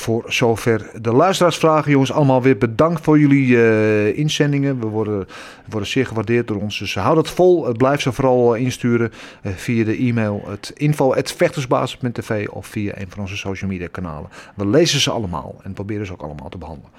voor 0.00 0.24
zover 0.26 0.90
de 1.00 1.12
luisteraarsvragen. 1.12 1.90
Jongens, 1.90 2.12
allemaal 2.12 2.42
weer 2.42 2.58
bedankt 2.58 3.00
voor 3.00 3.18
jullie 3.18 3.56
eh, 3.56 4.18
inzendingen. 4.18 4.80
We 4.80 4.86
worden, 4.86 5.26
worden 5.68 5.88
zeer 5.88 6.06
gewaardeerd 6.06 6.48
door 6.48 6.60
ons. 6.60 6.78
Dus 6.78 6.94
hou 6.94 7.14
dat 7.14 7.30
vol. 7.30 7.66
Eh, 7.68 7.72
blijf 7.72 8.00
ze 8.00 8.12
vooral 8.12 8.54
eh, 8.54 8.62
insturen 8.62 9.12
via 9.42 9.84
de 9.84 9.96
e-mail 9.96 10.44
het 10.48 10.72
info.vechtersbasis.tv 10.74 12.48
of 12.48 12.66
via 12.66 12.92
een 12.98 13.06
van 13.08 13.20
onze 13.20 13.36
social 13.36 13.70
media 13.70 13.88
kanalen. 13.90 14.30
We 14.56 14.66
lezen 14.66 15.00
ze 15.00 15.10
allemaal 15.10 15.54
en 15.62 15.72
proberen 15.72 16.06
ze 16.06 16.12
ook 16.12 16.22
allemaal 16.22 16.48
te 16.48 16.58
behandelen. 16.58 16.90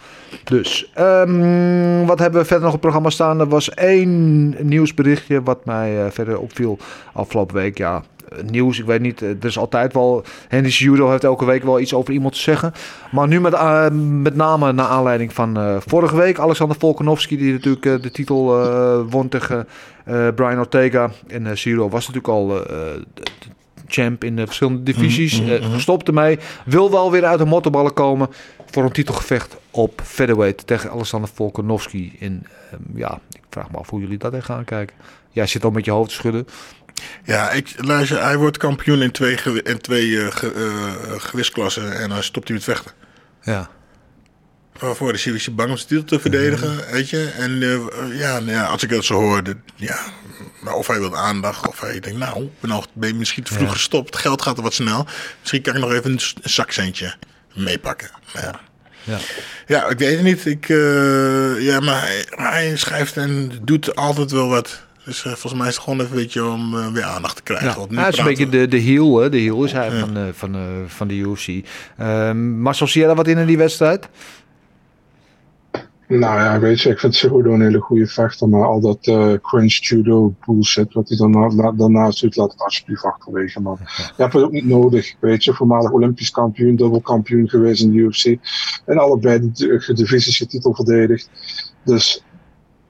Dus, 0.43 0.91
ehm, 0.93 2.05
wat 2.05 2.19
hebben 2.19 2.41
we 2.41 2.47
verder 2.47 2.65
nog 2.65 2.67
op 2.67 2.71
het 2.71 2.81
programma 2.81 3.09
staan? 3.09 3.39
Er 3.39 3.47
was 3.47 3.69
één 3.69 4.55
nieuwsberichtje 4.67 5.43
wat 5.43 5.65
mij 5.65 6.11
verder 6.11 6.39
opviel 6.39 6.77
afgelopen 7.13 7.55
week. 7.55 7.77
Ja, 7.77 8.03
nieuws, 8.45 8.79
ik 8.79 8.85
weet 8.85 9.01
niet. 9.01 9.21
eh, 9.21 9.29
Er 9.29 9.45
is 9.45 9.57
altijd 9.57 9.93
wel. 9.93 10.23
Henry 10.47 10.69
Judo 10.69 11.09
heeft 11.09 11.23
elke 11.23 11.45
week 11.45 11.63
wel 11.63 11.79
iets 11.79 11.93
over 11.93 12.13
iemand 12.13 12.33
te 12.33 12.39
zeggen. 12.39 12.73
Maar 13.11 13.27
nu 13.27 13.41
met, 13.41 13.53
eh, 13.53 13.89
met 13.91 14.35
name 14.35 14.71
naar 14.71 14.85
aanleiding 14.87 15.33
van 15.33 15.57
eh, 15.57 15.75
vorige 15.79 16.15
week. 16.15 16.39
Alexander 16.39 16.77
Volkanovski, 16.79 17.37
die 17.37 17.51
natuurlijk 17.51 17.85
eh, 17.85 18.01
de 18.01 18.11
titel 18.11 18.61
eh, 18.61 18.99
won 19.09 19.29
tegen 19.29 19.67
eh, 20.05 20.27
Brian 20.35 20.59
Ortega. 20.59 21.09
En 21.27 21.47
eh 21.47 21.55
Ciro 21.55 21.89
was 21.89 22.07
natuurlijk 22.07 22.33
al. 22.33 22.65
eh, 22.67 22.77
champ 23.91 24.23
in 24.23 24.35
de 24.35 24.45
verschillende 24.45 24.83
divisies. 24.83 25.39
eh, 25.39 25.71
gestopt 25.73 26.07
ermee. 26.07 26.39
Wil 26.65 26.91
wel 26.91 27.11
weer 27.11 27.25
uit 27.25 27.39
de 27.39 27.45
mottenballen 27.45 27.93
komen 27.93 28.27
voor 28.71 28.83
een 28.83 28.91
titelgevecht 28.91 29.57
op 29.71 30.01
featherweight 30.03 30.67
tegen 30.67 30.91
Alexander 30.91 31.29
Volkanovski. 31.33 32.15
En 32.19 32.43
ehm, 32.71 32.81
ja, 32.97 33.19
ik 33.31 33.41
vraag 33.49 33.71
me 33.71 33.77
af 33.77 33.89
hoe 33.89 33.99
jullie 33.99 34.17
dat 34.17 34.31
tegen 34.31 34.45
gaan 34.53 34.63
kijken. 34.63 34.95
Jij 35.31 35.47
zit 35.47 35.63
al 35.63 35.71
met 35.71 35.85
je 35.85 35.91
hoofd 35.91 36.09
te 36.09 36.15
schudden. 36.15 36.47
Ja, 37.23 37.51
ik, 37.51 37.73
luister, 37.77 38.23
hij 38.23 38.37
wordt 38.37 38.57
kampioen 38.57 39.01
in 39.01 39.11
twee, 39.11 39.37
in 39.63 39.79
twee 39.81 40.31
gewichtsklassen 41.17 41.99
en 41.99 42.09
dan 42.09 42.23
stopt 42.23 42.47
hij 42.47 42.55
met 42.57 42.65
vechten. 42.65 42.91
Ja. 43.41 43.69
Waarvoor 44.79 45.13
is 45.13 45.25
hij 45.25 45.41
bang 45.51 45.69
om 45.69 45.77
zijn 45.77 45.87
titel 45.87 46.05
te 46.05 46.19
verdedigen, 46.19 46.91
weet 46.91 47.09
je. 47.09 47.31
En 47.37 47.61
eh, 47.61 48.19
ja, 48.19 48.39
nou 48.39 48.51
ja, 48.51 48.65
als 48.65 48.83
ik 48.83 48.89
dat 48.89 49.05
zo 49.05 49.13
hoor, 49.13 49.41
ja, 49.75 49.99
of 50.73 50.87
hij 50.87 50.99
wil 50.99 51.17
aandacht, 51.17 51.67
of 51.67 51.79
hij 51.79 51.99
denkt, 51.99 52.19
nou, 52.19 52.49
ben, 52.59 52.71
al, 52.71 52.85
ben 52.93 53.17
misschien 53.17 53.43
te 53.43 53.53
vroeg 53.53 53.67
Ja. 53.67 53.73
gestopt. 53.73 54.15
Geld 54.15 54.41
gaat 54.41 54.57
er 54.57 54.63
wat 54.63 54.73
snel. 54.73 55.07
Misschien 55.39 55.61
kan 55.61 55.75
ik 55.75 55.81
nog 55.81 55.91
even 55.91 56.11
een, 56.11 56.19
zakcentje 56.43 57.15
meepakken. 57.53 58.09
Ja. 58.33 58.59
Ja. 59.03 59.17
ja, 59.67 59.87
ik 59.89 59.97
weet 59.97 60.15
het 60.15 60.23
niet. 60.23 60.45
Ik, 60.45 60.67
ja, 61.61 61.79
maar 61.79 62.01
hij, 62.01 62.25
hij 62.29 62.77
schrijft 62.77 63.17
en 63.17 63.51
doet 63.61 63.95
altijd 63.95 64.31
wel 64.31 64.47
wat. 64.47 64.87
Dus 65.05 65.17
eh, 65.25 65.31
volgens 65.31 65.53
mij 65.53 65.67
is 65.67 65.75
het 65.75 65.83
gewoon 65.83 65.99
even 65.99 66.11
een 66.11 66.21
beetje 66.21 66.45
om 66.45 66.77
eh, 66.77 66.87
weer 66.87 67.03
aandacht 67.03 67.35
te 67.35 67.43
krijgen. 67.43 67.67
Ja, 67.67 67.75
Want 67.75 67.89
nu 67.89 67.97
hij 67.97 68.09
is 68.09 68.17
een 68.17 68.25
beetje 68.25 68.49
de, 68.49 68.67
de 68.67 68.77
heel, 68.77 69.17
hè. 69.19 69.29
de 69.29 69.37
heel 69.37 69.63
is 69.63 69.71
hij 69.71 69.91
van, 69.99 70.17
eh, 70.17 70.23
van, 70.31 70.55
eh, 70.55 70.61
van 70.87 71.07
de 71.07 71.15
UFC. 71.15 71.47
Ehm 71.97 72.59
Marcel, 72.61 72.87
zie 72.87 72.97
jij 72.99 73.07
daar 73.07 73.15
wat 73.17 73.27
in 73.27 73.37
in 73.37 73.47
die 73.47 73.57
wedstrijd? 73.57 74.09
Nou 76.07 76.39
ja, 76.39 76.59
weet 76.59 76.81
je, 76.81 76.89
ik 76.89 76.99
vind 76.99 77.15
Cejudo 77.15 77.53
een 77.53 77.61
hele 77.61 77.79
goede 77.79 78.07
vechter, 78.07 78.49
maar 78.49 78.65
al 78.65 78.79
dat 78.81 78.97
eh 79.07 79.33
cringe 79.41 79.67
judo 79.67 80.33
bullshit 80.45 80.93
wat 80.93 81.09
hij 81.09 81.17
daarna, 81.17 81.47
la- 81.49 81.71
daarnaast 81.71 82.21
doet, 82.21 82.35
laat 82.35 82.51
het 82.51 82.61
alsjeblieft 82.61 83.03
achterwege, 83.03 83.61
man. 83.61 83.77
Je 83.97 84.13
hebt 84.17 84.33
het 84.33 84.43
ook 84.43 84.51
niet 84.51 84.65
nodig, 84.65 85.13
weet 85.19 85.43
je, 85.43 85.53
voormalig 85.53 85.91
Olympisch 85.91 86.31
kampioen, 86.31 86.75
dubbel 86.75 87.01
kampioen 87.01 87.49
geweest 87.49 87.81
in 87.83 87.91
de 87.91 87.97
UFC, 87.97 88.25
en 88.85 88.97
allebei 88.97 89.39
de, 89.39 89.83
de 89.85 89.93
divisies 89.93 90.37
je 90.37 90.45
titel 90.45 90.73
verdedigd. 90.73 91.29
Dus 91.85 92.23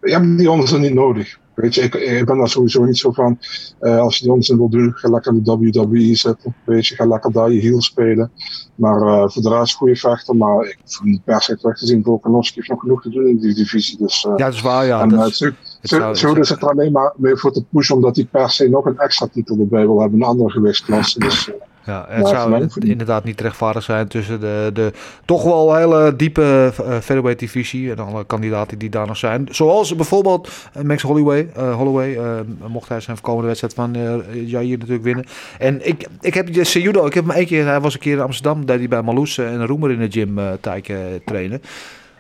je 0.01 0.12
hebt 0.12 0.38
die 0.38 0.49
anders 0.49 0.72
niet 0.72 0.93
nodig. 0.93 1.39
Weet 1.62 1.76
je, 1.76 1.82
ik, 1.82 1.95
ik 1.95 2.26
ben 2.26 2.38
daar 2.38 2.49
sowieso 2.49 2.84
niet 2.84 2.97
zo 2.97 3.12
van. 3.12 3.39
eh, 3.80 3.97
als 3.99 4.18
je 4.18 4.24
die 4.24 4.34
onzin 4.34 4.57
wil 4.57 4.70
doen, 4.70 4.91
ga 4.95 5.10
lekker 5.10 5.43
de 5.43 5.51
WWE 5.57 6.16
zitten. 6.16 6.55
Weet 6.66 6.88
je, 6.88 6.95
ga 6.95 7.05
lekker 7.05 7.32
daar 7.32 7.51
je 7.51 7.60
heel 7.60 7.82
spelen. 7.82 8.32
Maar 8.76 9.01
eh, 9.01 9.30
voor 9.30 9.41
de 9.41 9.49
rest 9.49 9.76
goede 9.76 9.95
vechter. 9.95 10.36
Maar 10.36 10.66
ik 10.66 10.78
hem 10.99 11.10
niet 11.10 11.24
per 11.24 11.41
se 11.41 11.57
terug 11.57 11.78
te 11.78 11.86
zien. 11.86 12.03
Volkanovski 12.03 12.55
heeft 12.55 12.70
nog 12.70 12.80
genoeg 12.80 13.01
te 13.01 13.10
doen 13.10 13.28
in 13.28 13.38
die 13.38 13.53
divisie. 13.53 13.97
Dus, 13.97 14.26
eh, 14.26 14.32
Ja, 14.38 14.45
dat 14.45 14.53
is 14.53 14.62
waar, 14.62 14.86
ja. 14.86 15.01
en 15.01 15.10
dat 15.10 15.20
eh, 15.20 15.26
is- 15.28 15.38
zo, 15.38 15.51
zo, 15.82 16.14
zo 16.14 16.34
is 16.34 16.49
het 16.49 16.62
er 16.62 16.70
alleen 16.70 16.91
maar 16.91 17.14
mee 17.18 17.36
voor 17.36 17.51
te 17.51 17.64
pushen. 17.72 17.95
Omdat 17.95 18.16
hij 18.16 18.26
per 18.26 18.49
se 18.49 18.70
nog 18.70 18.86
een 18.86 18.97
extra 18.97 19.28
titel 19.28 19.57
erbij 19.60 19.86
wil 19.86 19.99
hebben. 20.01 20.20
Een 20.22 20.28
andere 20.28 20.49
gewichtsklasse. 20.51 21.20
Dus, 21.26 21.49
Ja, 21.86 22.05
het 22.09 22.30
Ja, 22.30 22.38
zou 22.39 22.69
inderdaad 22.80 23.23
niet 23.23 23.41
rechtvaardig 23.41 23.84
zijn 23.84 24.07
tussen 24.07 24.39
de, 24.39 24.69
de 24.73 24.91
toch 25.25 25.43
wel 25.43 25.75
hele 25.75 26.15
diepe 26.15 26.41
uh, 26.41 26.86
featherweight 26.88 27.39
divisie 27.39 27.91
en 27.91 27.99
alle 27.99 28.25
kandidaten 28.25 28.77
die 28.77 28.89
daar 28.89 29.07
nog 29.07 29.17
zijn. 29.17 29.47
Zoals 29.51 29.95
bijvoorbeeld 29.95 30.49
eh, 30.73 30.84
Max 30.84 31.01
Holloway. 31.01 31.49
eh, 31.55 31.75
Holloway 31.75 32.15
eh, 32.17 32.39
mocht 32.67 32.89
hij 32.89 32.99
zijn 32.99 33.15
voorkomende 33.15 33.47
wedstrijd 33.47 33.73
van 33.73 33.95
eh 33.95 34.47
Jair 34.49 34.77
natuurlijk 34.77 35.03
winnen. 35.03 35.25
En 35.59 35.88
ik, 35.88 36.07
ik 36.21 36.34
heb 36.34 36.53
die 36.53 36.63
Seudo, 36.63 37.05
ik 37.05 37.13
heb 37.13 37.25
hem 37.27 37.36
één 37.36 37.45
keer, 37.45 37.65
hij 37.65 37.80
was 37.82 37.93
een 37.93 37.99
keer 37.99 38.13
in 38.13 38.21
Amsterdam, 38.23 38.65
deed 38.65 38.80
hij 38.80 38.88
bij 38.88 39.01
Marloes 39.01 39.38
eh, 39.38 39.53
en 39.53 39.65
Roemer 39.65 39.91
in 39.91 39.99
de 39.99 40.11
gym 40.11 40.39
eh 40.39 40.51
tijdje 40.61 40.95
eh, 40.95 41.01
trainen. 41.25 41.61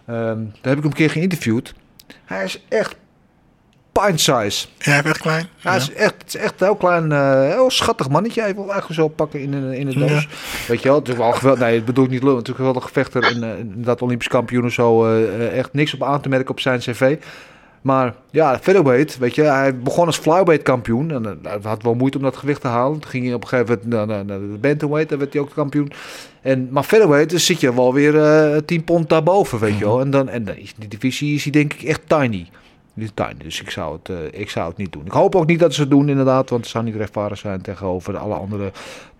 Ehm, 0.05 0.15
daar 0.61 0.69
heb 0.73 0.77
ik 0.77 0.83
hem 0.83 0.85
een 0.85 0.93
keer 0.93 1.09
geïnterviewd. 1.09 1.73
Hij 2.25 2.43
is 2.43 2.65
echt 2.69 2.95
pint 4.05 4.19
size. 4.21 4.67
Ja, 4.79 5.03
echt 5.03 5.17
klein. 5.17 5.47
Ja, 5.57 5.73
het 5.73 5.81
is 5.81 5.93
echt, 5.93 6.13
het 6.17 6.27
is 6.27 6.35
echt 6.35 6.53
een 6.61 6.65
heel 6.67 6.75
klein, 6.75 7.11
eh, 7.11 7.41
heel 7.53 7.69
schattig 7.71 8.09
mannetje. 8.09 8.41
Hij 8.41 8.53
wil 8.55 8.63
eigenlijk 8.71 8.93
zo 8.99 9.07
pakken 9.07 9.39
in, 9.39 9.53
een- 9.53 9.73
in 9.73 9.85
de 9.89 9.99
doos. 9.99 10.27
Weet 10.67 10.81
je 10.81 10.87
wel, 10.89 10.97
het 10.99 11.07
is 11.09 11.15
wel 11.15 11.31
geweldig. 11.31 11.63
Nee, 11.63 11.75
het 11.75 11.85
bedoel 11.85 12.03
ik 12.05 12.09
niet 12.11 12.21
lullen. 12.23 12.37
Natuurlijk 12.37 12.65
wel 12.65 12.75
een 12.75 12.87
gevechter 12.87 13.23
en 13.23 13.43
eh, 13.43 13.59
inderdaad 13.59 14.01
Olympisch 14.01 14.27
kampioen 14.27 14.63
en 14.63 14.71
zo. 14.71 15.05
eh, 15.05 15.57
echt 15.57 15.73
niks 15.73 15.93
op 15.93 16.03
aan 16.03 16.21
te 16.21 16.29
merken 16.29 16.49
op 16.49 16.59
zijn 16.59 16.79
cv. 16.79 17.17
Maar 17.81 18.13
ja, 18.31 18.59
featherweight, 18.61 19.17
weet 19.17 19.35
je, 19.35 19.41
hij 19.41 19.77
begon 19.77 20.05
als 20.05 20.17
flyweight 20.17 20.61
kampioen. 20.63 21.11
En 21.11 21.25
eh, 21.25 21.31
hij 21.51 21.59
had 21.63 21.83
wel 21.83 21.93
moeite 21.93 22.17
om 22.17 22.23
dat 22.23 22.37
gewicht 22.37 22.61
te 22.61 22.67
halen. 22.67 22.99
Toen 22.99 23.09
ging 23.09 23.25
hij 23.25 23.33
op 23.33 23.41
een 23.41 23.47
gegeven 23.47 23.79
moment 23.83 23.93
naar, 23.93 24.07
naar, 24.07 24.25
naar 24.25 24.39
de 24.39 24.57
bantamweight, 24.61 25.09
daar 25.09 25.19
werd 25.19 25.33
hij 25.33 25.41
ook 25.41 25.53
kampioen. 25.53 25.91
En, 26.41 26.67
maar 26.71 26.83
featherweight, 26.83 27.29
dan 27.29 27.39
zit 27.39 27.59
je 27.59 27.73
wel 27.75 27.93
weer 27.93 28.23
eh 28.23 28.57
10 28.65 28.83
pond 28.83 29.09
daarboven, 29.09 29.59
weet 29.59 29.77
je 29.77 29.85
wel. 29.85 29.99
En, 29.99 30.09
dan, 30.09 30.29
en 30.29 30.43
dan 30.43 30.55
is 30.55 30.73
die 30.77 30.87
divisie 30.87 31.35
is 31.35 31.43
hij 31.43 31.51
denk 31.51 31.73
ik 31.73 31.81
echt 31.83 32.01
tiny. 32.07 32.47
Die 32.99 33.37
dus 33.37 33.61
ik 33.61 33.69
zou, 33.69 33.97
het, 33.97 34.09
eh, 34.09 34.39
ik 34.39 34.49
zou 34.49 34.67
het 34.67 34.77
niet 34.77 34.91
doen. 34.91 35.05
Ik 35.05 35.11
hoop 35.11 35.35
ook 35.35 35.45
niet 35.45 35.59
dat 35.59 35.73
ze 35.73 35.81
het 35.81 35.89
doen 35.89 36.09
inderdaad, 36.09 36.49
want 36.49 36.61
het 36.61 36.71
zou 36.71 36.83
niet 36.83 36.95
rechtvaardig 36.95 37.37
zijn 37.37 37.61
tegenover 37.61 38.17
alle 38.17 38.33
andere 38.33 38.71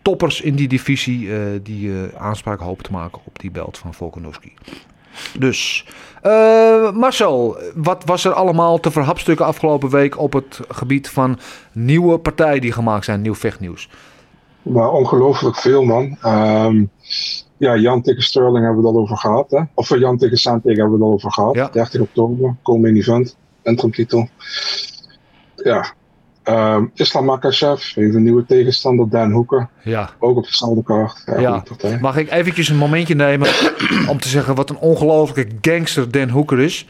toppers 0.02 0.42
in 0.42 0.56
die 0.56 0.68
divisie 0.68 1.34
eh, 1.34 1.40
die 1.64 1.92
eh, 1.92 2.22
aanspraak 2.22 2.60
hopen 2.60 2.84
te 2.84 2.92
maken 2.92 3.22
op 3.26 3.40
die 3.40 3.52
belt 3.52 3.78
van 3.78 3.94
Volkanovski. 3.94 4.54
Dus, 5.40 5.86
Marcel, 6.94 7.58
wat 7.76 8.04
was 8.06 8.26
er 8.26 8.34
allemaal 8.34 8.80
te 8.80 8.92
verhapstukken 8.92 9.46
afgelopen 9.46 9.90
week 9.90 10.20
op 10.20 10.34
het 10.34 10.60
gebied 10.68 11.10
van 11.10 11.40
nieuwe 11.72 12.18
partijen 12.18 12.62
die 12.62 12.72
gemaakt 12.72 13.06
zijn, 13.06 13.22
nieuw 13.22 13.36
vechtnieuws? 13.36 13.90
Maar 14.62 14.92
ongelooflijk 14.92 15.56
veel, 15.56 15.84
man. 15.84 16.18
Ehm, 16.22 16.84
ja, 17.58 17.76
Jan 17.76 18.02
tegen 18.02 18.24
Sterling 18.24 18.66
hebben 18.66 18.82
we 18.82 18.88
het 18.88 18.96
al 18.96 19.02
over 19.02 19.18
gehad. 19.18 19.52
Hè? 19.52 19.62
Of 19.74 20.00
Jan 20.00 20.18
tegen 20.18 20.38
Santega 20.38 20.76
hebben 20.76 21.00
we 21.00 21.04
het 21.04 21.08
al 21.08 21.14
over 21.14 21.32
gehad. 21.32 21.56
Ja. 21.56 21.70
30 21.72 22.02
oktober, 22.02 22.56
komende 22.62 23.00
event, 23.00 23.38
interim 23.64 23.92
titel. 23.92 24.30
Ja. 25.56 25.94
Ehm, 26.44 26.86
Islam 26.94 27.26
Makachev 27.26 27.94
heeft 27.96 28.16
een 28.16 28.24
nieuwe 28.24 28.46
tegenstander, 28.46 29.10
Dan 29.10 29.32
Hoeken. 29.32 29.70
Ja. 29.84 30.10
Ook 30.20 30.38
op 30.38 30.44
dezelfde 30.44 30.84
kaart. 30.84 31.24
Ja. 31.38 31.64
Mag 32.02 32.18
ik 32.18 32.32
eventjes 32.32 32.70
een 32.70 32.78
momentje 32.78 33.16
nemen 33.16 33.50
om 34.10 34.20
te 34.20 34.28
zeggen 34.28 34.56
wat 34.56 34.70
een 34.70 34.78
ongelofelijke 34.78 35.56
gangster 35.62 36.12
Dan 36.12 36.30
Hoeker 36.30 36.60
is. 36.60 36.88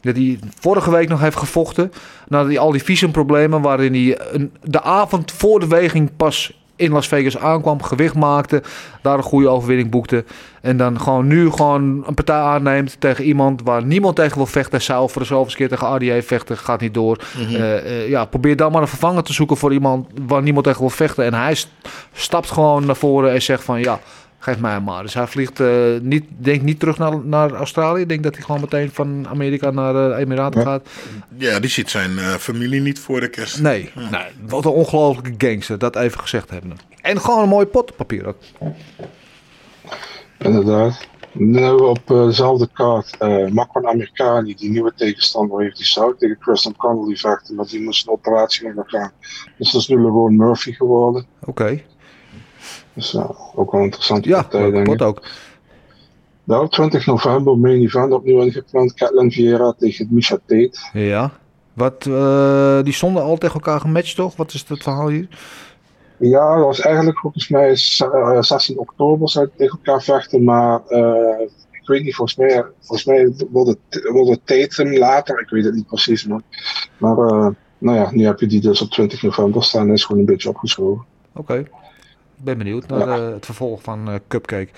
Dat 0.00 0.16
hij 0.16 0.38
vorige 0.58 0.90
week 0.90 1.08
nog 1.08 1.20
heeft 1.20 1.36
gevochten. 1.36 1.92
Nadat 2.28 2.46
hij 2.46 2.58
al 2.58 2.72
die 2.72 2.82
visumproblemen 2.82 3.60
waarin 3.60 3.92
hij 3.92 4.20
een, 4.32 4.52
de 4.62 4.82
avond 4.82 5.32
voor 5.32 5.60
de 5.60 5.66
weging 5.66 6.16
pas 6.16 6.61
in 6.82 6.92
Las 6.92 7.08
Vegas 7.08 7.38
aankwam, 7.38 7.82
gewicht 7.82 8.14
maakte, 8.14 8.62
daar 9.02 9.16
een 9.16 9.22
goede 9.22 9.48
overwinning 9.48 9.90
boekte. 9.90 10.24
En 10.60 10.76
dan 10.76 11.00
gewoon 11.00 11.26
nu 11.26 11.50
gewoon 11.50 11.82
een 12.06 12.14
partij 12.14 12.36
aanneemt 12.40 12.96
tegen 12.98 13.24
iemand 13.24 13.60
waar 13.64 13.84
niemand 13.84 14.16
tegen 14.16 14.36
wil 14.36 14.46
vechten. 14.46 14.82
Zou 14.82 15.10
voor 15.10 15.22
de 15.22 15.28
zoveelste 15.28 15.56
keer 15.58 15.68
tegen 15.68 15.94
RDA 15.94 16.22
vechten, 16.22 16.58
gaat 16.58 16.80
niet 16.80 16.94
door. 16.94 17.18
Eh, 17.56 17.76
eh, 17.76 18.08
ja, 18.08 18.24
probeer 18.24 18.56
dan 18.56 18.72
maar 18.72 18.82
een 18.82 18.88
vervanger 18.88 19.22
te 19.22 19.32
zoeken 19.32 19.56
voor 19.56 19.72
iemand 19.72 20.06
waar 20.26 20.42
niemand 20.42 20.64
tegen 20.64 20.80
wil 20.80 20.90
vechten. 20.90 21.24
En 21.24 21.34
hij 21.34 21.54
st- 21.54 21.68
stapt 22.12 22.50
gewoon 22.50 22.86
naar 22.86 22.96
voren 22.96 23.32
en 23.32 23.42
zegt 23.42 23.64
van 23.64 23.80
ja, 23.80 23.98
geef 24.42 24.58
mij 24.58 24.72
hem 24.72 24.82
maar. 24.84 25.02
Dus 25.02 25.14
hij 25.14 25.26
vliegt 25.26 25.60
eh, 25.60 25.68
niet, 26.00 26.24
denk 26.28 26.62
niet 26.62 26.80
terug 26.80 26.98
naar, 26.98 27.24
naar 27.24 27.52
Australië. 27.52 28.00
Ik 28.00 28.08
denk 28.08 28.22
dat 28.22 28.34
hij 28.34 28.44
gewoon 28.44 28.60
meteen 28.60 28.90
van 28.90 29.26
Amerika 29.28 29.70
naar 29.70 29.92
de 29.92 30.14
Emiraten 30.18 30.60
Ja. 30.60 30.66
gaat. 30.66 30.88
Ja, 31.36 31.60
die 31.60 31.70
ziet 31.70 31.90
zijn 31.90 32.18
eh, 32.18 32.28
familie 32.34 32.80
niet 32.80 32.98
voor 32.98 33.20
de 33.20 33.28
kerst. 33.28 33.60
Nee, 33.60 33.90
nee, 34.10 34.26
wat 34.46 34.64
een 34.64 34.70
ongelofelijke 34.70 35.46
gangster, 35.46 35.78
dat 35.78 35.96
even 35.96 36.20
gezegd 36.20 36.50
hebben. 36.50 36.76
En 37.02 37.20
gewoon 37.20 37.42
een 37.42 37.48
mooi 37.48 37.66
potpapier 37.66 38.26
ook. 38.26 38.36
Inderdaad. 40.38 41.08
Nu 41.34 41.58
hebben 41.58 41.76
we 41.82 41.88
op 41.88 42.10
eh, 42.10 42.24
dezelfde 42.26 42.68
kaart 42.72 43.16
eh 43.18 43.46
Makwan 43.46 43.86
Amerikani, 43.86 44.54
die 44.54 44.70
nieuwe 44.70 44.92
tegenstander 44.96 45.60
heeft. 45.62 45.76
Die 45.76 45.86
zou 45.86 46.14
tegen 46.18 46.36
Christian 46.40 46.76
Connolly 46.76 47.16
vechten, 47.16 47.54
maar 47.54 47.66
die 47.66 47.82
moest 47.82 48.06
een 48.06 48.12
operatie 48.12 48.66
ondergaan. 48.66 49.10
Dus 49.58 49.70
dat 49.70 49.80
is 49.80 49.88
nu 49.88 49.96
gewoon 49.96 50.36
Murphy 50.36 50.72
geworden. 50.72 51.26
Oké, 51.44 51.82
Dus 52.94 53.10
ja, 53.10 53.30
ook 53.54 53.70
wel 53.70 53.80
een 53.80 53.86
interessante 53.86 54.28
ja, 54.28 54.40
partij, 54.40 54.60
leuke 54.60 54.74
denk 54.74 54.88
ik. 54.88 54.96
pot 54.96 55.06
ook. 55.06 55.22
Nou, 56.44 56.68
20 56.68 57.06
november, 57.06 57.58
main 57.58 57.80
event 57.80 58.12
opnieuw 58.12 58.42
ingepland. 58.42 58.94
Catelyn 58.94 59.32
Vieira 59.32 59.74
tegen 59.78 60.08
Misha 60.10 60.38
Tate. 60.46 60.78
Ja. 60.92 61.32
Wat, 61.72 62.06
eh, 62.06 62.82
die 62.82 62.92
stonden 62.92 63.22
al 63.22 63.36
tegen 63.36 63.54
elkaar 63.54 63.80
gematcht, 63.80 64.16
toch? 64.16 64.36
Wat 64.36 64.52
is 64.52 64.64
het 64.68 64.82
verhaal 64.82 65.08
hier? 65.08 65.28
Ja, 66.22 66.56
dat 66.56 66.64
was 66.64 66.80
eigenlijk 66.80 67.18
volgens 67.18 67.48
mij 67.48 67.70
eh, 67.70 68.42
16 68.42 68.78
oktober 68.78 69.28
zou 69.28 69.44
het 69.44 69.56
tegen 69.56 69.78
elkaar 69.78 70.02
vechten, 70.02 70.44
maar 70.44 70.80
eh, 70.86 71.40
ik 71.70 71.86
weet 71.86 72.04
niet, 72.04 72.14
volgens 72.14 72.38
mij, 72.38 72.64
volgens 72.78 73.04
mij 73.04 73.32
wilde, 73.52 73.76
wilde 73.88 74.38
Tate 74.44 74.82
hem 74.82 74.96
later, 74.96 75.40
ik 75.40 75.48
weet 75.48 75.64
het 75.64 75.74
niet 75.74 75.86
precies. 75.86 76.26
Maar 76.26 77.18
eh, 77.18 77.48
nou 77.78 77.96
ja, 77.96 78.10
nu 78.10 78.24
heb 78.24 78.40
je 78.40 78.46
die 78.46 78.60
dus 78.60 78.80
op 78.80 78.90
20 78.90 79.22
november 79.22 79.64
staan 79.64 79.88
en 79.88 79.92
is 79.92 80.04
gewoon 80.04 80.20
een 80.20 80.26
beetje 80.26 80.48
opgeschoven. 80.48 81.04
Oké. 81.34 81.64
Ben 82.44 82.58
benieuwd 82.58 82.86
naar 82.88 83.08
Ja. 83.08 83.16
eh, 83.26 83.32
het 83.32 83.44
vervolg 83.44 83.82
van 83.82 84.08
eh, 84.08 84.14
Cupcake. 84.28 84.68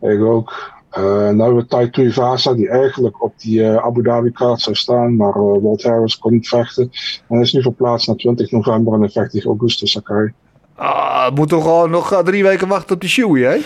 Ik 0.00 0.20
ook. 0.20 0.76
Eh 0.90 1.02
nou 1.02 1.40
hebben 1.42 1.56
we 1.56 1.66
Tai 1.66 1.90
Tuivasa, 1.90 2.54
die 2.54 2.68
eigenlijk 2.68 3.22
op 3.22 3.32
die 3.40 3.64
eh, 3.64 3.76
Abu 3.84 4.02
Dhabi 4.02 4.30
kaart 4.32 4.60
zou 4.60 4.76
staan, 4.76 5.16
maar 5.16 5.28
eh, 5.34 5.34
Walt 5.62 5.82
Harris 5.82 6.18
kon 6.18 6.32
niet 6.32 6.48
vechten. 6.48 6.82
En 7.28 7.34
hij 7.34 7.40
is 7.40 7.52
nu 7.52 7.62
verplaatst 7.62 8.06
naar 8.06 8.16
20 8.16 8.50
november 8.50 8.92
en 8.94 9.00
dan 9.00 9.10
vecht 9.10 9.30
tegen 9.30 9.48
Augustus 9.50 9.90
Sakai. 9.90 10.32
Ah, 10.74 11.34
moet 11.34 11.48
toch 11.48 11.62
gewoon 11.62 11.90
nog 11.90 12.22
drie 12.24 12.42
weken 12.42 12.68
wachten 12.68 12.94
op 12.94 13.00
de 13.00 13.08
shoey, 13.08 13.40
hè? 13.42 13.56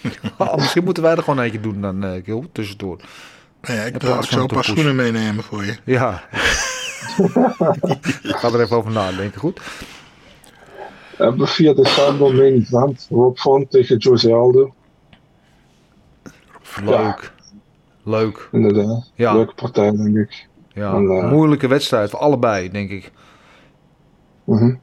Ah, 0.38 0.54
misschien 0.56 0.84
moeten 0.84 1.02
wij 1.02 1.12
er 1.16 1.22
gewoon 1.22 1.40
eentje 1.40 1.60
doen 1.60 1.80
dan, 1.80 2.04
eh 2.04 2.24
Gil, 2.24 2.44
tussendoor. 2.52 3.00
Ja, 3.62 3.72
ik, 3.82 3.94
zal- 3.98 4.10
zal 4.12 4.22
van 4.22 4.40
een 4.40 4.46
paar 4.46 4.64
schoenen 4.64 4.96
meenemen 4.96 5.44
voor 5.44 5.64
je. 5.64 5.76
Ja. 5.84 6.22
ik 8.22 8.36
ga 8.36 8.48
er 8.48 8.60
even 8.60 8.76
over 8.76 8.90
nadenken, 8.92 9.40
goed? 9.40 9.60
Op 11.18 11.48
4 11.48 11.74
december 11.74 12.34
main 12.34 12.54
event, 12.54 13.06
Rob 13.10 13.36
Font 13.36 13.70
tegen 13.70 13.96
Jose 13.96 14.32
Aldo. 14.32 14.72
Leuk. 16.84 17.32
Leuk. 18.02 18.48
Inderdaad. 18.52 19.10
Ja. 19.14 19.32
Leuke 19.34 19.54
partij, 19.54 19.90
denk 19.90 20.16
ik. 20.16 20.48
Ja, 20.72 20.94
En, 20.94 21.10
eh, 21.10 21.30
moeilijke 21.30 21.68
wedstrijd 21.68 22.10
voor 22.10 22.18
allebei, 22.18 22.70
denk 22.70 22.90
ik. 22.90 23.12
Mhm. 24.44 24.74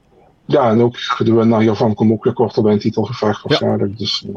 Ja, 0.45 0.69
en 0.69 0.81
ook 0.81 0.97
de 1.17 1.33
winnaar 1.33 1.61
hiervan 1.61 1.93
komt 1.93 2.11
ook 2.11 2.23
weer 2.23 2.33
korter 2.33 2.63
bij 2.63 2.73
een 2.73 2.79
titelgevecht 2.79 3.41
waarschijnlijk. 3.43 3.97
Dus, 3.97 4.25
eh, 4.27 4.35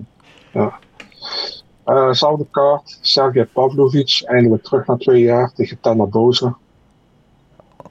ja. 0.52 0.78
Eh, 1.84 2.12
zelfde 2.12 2.46
kaart, 2.50 2.98
Sergej 3.00 3.46
Pavlovic, 3.46 4.22
eindelijk 4.24 4.62
terug 4.62 4.86
na 4.86 4.96
twee 4.96 5.22
jaar 5.22 5.52
tegen 5.52 5.80
Tanner 5.80 6.08
Bozer. 6.08 6.56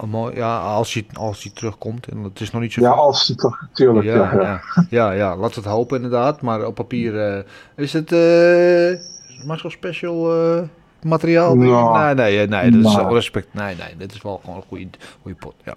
Mooi. 0.06 0.36
Ja, 0.36 0.60
als 0.60 0.94
hij, 0.94 1.06
als 1.14 1.44
hij 1.44 1.52
terugkomt. 1.56 2.08
En 2.08 2.24
het 2.24 2.40
is 2.40 2.52
nog 2.52 2.62
niet 2.62 2.74
zo 2.74 2.82
Ja, 2.82 2.90
als 2.90 3.28
hij 3.28 3.36
terug, 3.36 3.62
natuurlijk. 3.62 4.06
Ja, 4.06 4.34
ja, 4.34 4.62
ja. 4.90 5.12
ja. 5.12 5.38
we 5.38 5.46
het 5.46 5.66
hopen 5.66 5.96
inderdaad. 5.96 6.42
Maar 6.42 6.66
op 6.66 6.76
papier 6.76 7.20
eh, 7.20 7.44
is 7.76 7.94
het 7.94 8.12
uh, 8.12 9.46
Marcel 9.46 9.70
Special 9.70 10.34
eh, 10.34 10.64
materiaal? 11.02 11.56
Nou, 11.56 12.16
nee, 12.16 12.36
nee, 12.36 12.48
nee, 12.48 12.72
dat 12.72 12.92
is 12.92 12.98
nou. 12.98 13.14
respect. 13.14 13.54
Nee, 13.54 13.76
nee, 13.76 13.98
dit 13.98 14.14
is 14.14 14.22
wel 14.22 14.38
gewoon 14.38 14.56
een 14.56 14.64
goede, 14.68 14.88
goede 15.22 15.38
pot. 15.38 15.54
Ja. 15.64 15.74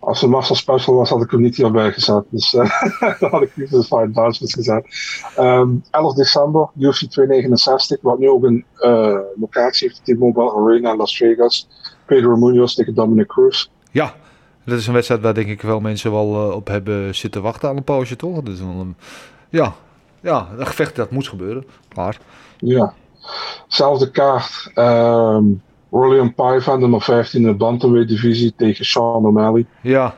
Als 0.00 0.20
het 0.20 0.30
Master 0.30 0.56
Special 0.56 0.96
was, 0.96 1.10
had 1.10 1.22
ik 1.22 1.30
hem 1.30 1.40
niet 1.40 1.56
hierbij 1.56 1.92
gezet. 1.92 2.24
Dus 2.28 2.50
dan 3.20 3.30
had 3.30 3.42
ik 3.42 3.56
niet 3.56 3.70
de 3.70 3.84
Fight 3.84 4.12
Bouncers 4.12 4.54
gezet. 4.54 4.86
Ehm 5.36 5.68
11 5.90 6.14
december, 6.14 6.68
UFC 6.78 7.04
269, 7.04 7.98
wat 8.02 8.18
nu 8.18 8.28
ook 8.28 8.44
een 8.44 8.64
locatie 9.36 9.88
heeft, 9.88 10.04
T-Mobile 10.04 10.54
Arena 10.54 10.90
in 10.90 10.96
Las 10.96 11.16
Vegas. 11.16 11.68
Pedro 12.10 12.36
Munoz 12.36 12.74
tegen 12.74 12.94
Dominic 12.94 13.26
Cruz. 13.26 13.66
Ja, 13.90 14.14
dat 14.64 14.78
is 14.78 14.86
een 14.86 14.92
wedstrijd 14.92 15.20
waar 15.22 15.34
denk 15.34 15.48
ik 15.48 15.62
wel 15.62 15.80
mensen 15.80 16.12
wel 16.12 16.48
uh, 16.48 16.54
op 16.54 16.66
hebben 16.68 17.14
zitten 17.14 17.42
wachten 17.42 17.68
aan 17.68 17.76
een 17.76 17.84
poosje, 17.84 18.16
toch? 18.16 18.42
Dat 18.42 18.54
is 18.54 18.60
wel 18.60 18.80
een, 18.80 18.96
ja, 19.48 19.74
ja, 20.20 20.48
een 20.58 20.66
gevecht 20.66 20.96
dat 20.96 21.10
moet 21.10 21.28
gebeuren. 21.28 21.64
Klaar. 21.88 22.18
Ja. 22.58 22.94
Zelfde 23.68 24.10
kaart. 24.10 24.70
Um, 24.74 25.62
William 25.88 26.34
Paiva, 26.34 26.76
nummer 26.76 27.00
15 27.00 27.40
in 27.40 27.46
de 27.46 27.54
bantamweight 27.54 28.08
divisie 28.08 28.52
tegen 28.56 28.84
Sean 28.84 29.24
O'Malley. 29.26 29.66
Ja. 29.82 30.14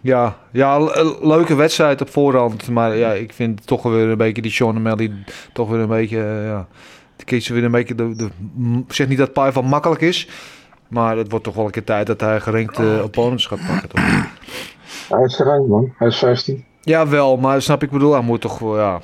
Ja, 0.00 0.36
ja 0.52 0.78
le- 0.78 1.16
leuke 1.22 1.54
wedstrijd 1.54 2.00
op 2.00 2.08
voorhand. 2.08 2.68
Maar 2.68 2.96
ja, 2.96 3.12
ik 3.12 3.32
vind 3.32 3.66
toch 3.66 3.82
weer 3.82 4.08
een 4.08 4.16
beetje 4.16 4.42
die 4.42 4.50
Sean 4.50 4.76
O'Malley 4.76 5.12
toch 5.52 5.68
weer 5.68 5.80
een 5.80 5.88
beetje... 5.88 6.18
eh, 6.18 6.44
ja, 6.44 6.66
die 7.20 7.28
kiezen 7.28 7.54
weer 7.54 7.64
een 7.64 7.70
beetje... 7.70 7.94
De, 7.94 8.16
de, 8.16 8.30
zeg 8.88 9.08
niet 9.08 9.18
dat 9.18 9.32
Paiva 9.32 9.60
makkelijk 9.60 10.00
is. 10.00 10.28
Maar 10.88 11.16
het 11.16 11.30
wordt 11.30 11.44
toch 11.44 11.54
wel 11.54 11.64
een 11.64 11.70
keer 11.70 11.84
tijd 11.84 12.06
dat 12.06 12.20
hij 12.20 12.40
gerankte 12.40 13.00
opponents 13.04 13.46
gaat 13.46 13.66
pakken. 13.66 13.88
Toch? 13.88 14.00
Hij 15.08 15.24
is 15.24 15.34
gerankt 15.34 15.68
man, 15.68 15.94
hij 15.96 16.08
is 16.08 16.18
15. 16.18 16.64
Ja, 16.80 17.08
wel. 17.08 17.36
Maar 17.36 17.62
snap 17.62 17.82
ik 17.82 17.88
ik 17.88 17.90
bedoel, 17.90 18.12
hij 18.12 18.22
moet 18.22 18.40
toch 18.40 18.58
wel... 18.58 18.78
Ja, 18.78 19.00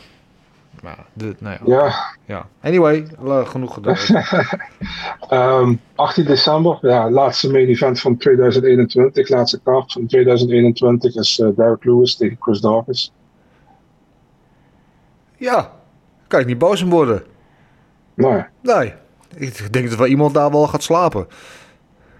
ja, 0.83 0.97
de, 1.12 1.35
nou 1.39 1.57
ja, 1.64 1.77
Ja, 1.77 1.95
ja. 2.25 2.47
Anyway, 2.62 3.07
genoeg 3.45 3.75
gedaan. 3.75 3.97
Ehm, 5.29 5.75
18 5.95 6.25
december, 6.25 6.79
ja, 6.81 7.11
laatste 7.11 7.51
main 7.51 7.69
event 7.69 8.01
van 8.01 8.17
2021. 8.17 9.29
Laatste 9.29 9.61
kaart 9.61 9.93
van 9.93 10.07
2021 10.07 11.14
is 11.14 11.39
eh, 11.39 11.49
Derek 11.57 11.85
Lewis 11.85 12.17
tegen 12.17 12.37
Chris 12.41 12.61
Dawkins. 12.61 13.12
ja, 15.37 15.73
kan 16.27 16.41
ik 16.41 16.47
niet 16.47 16.59
boos 16.59 16.83
om 16.83 16.91
worden. 16.91 17.23
Nou 18.17 18.37
ja, 18.37 18.49
Nee. 18.61 18.95
Ik 19.35 19.73
denk 19.73 19.89
dat 19.89 19.99
wel 19.99 20.07
iemand 20.07 20.35
daar 20.35 20.51
wel 20.51 20.67
gaat 20.67 20.83
slapen. 20.83 21.27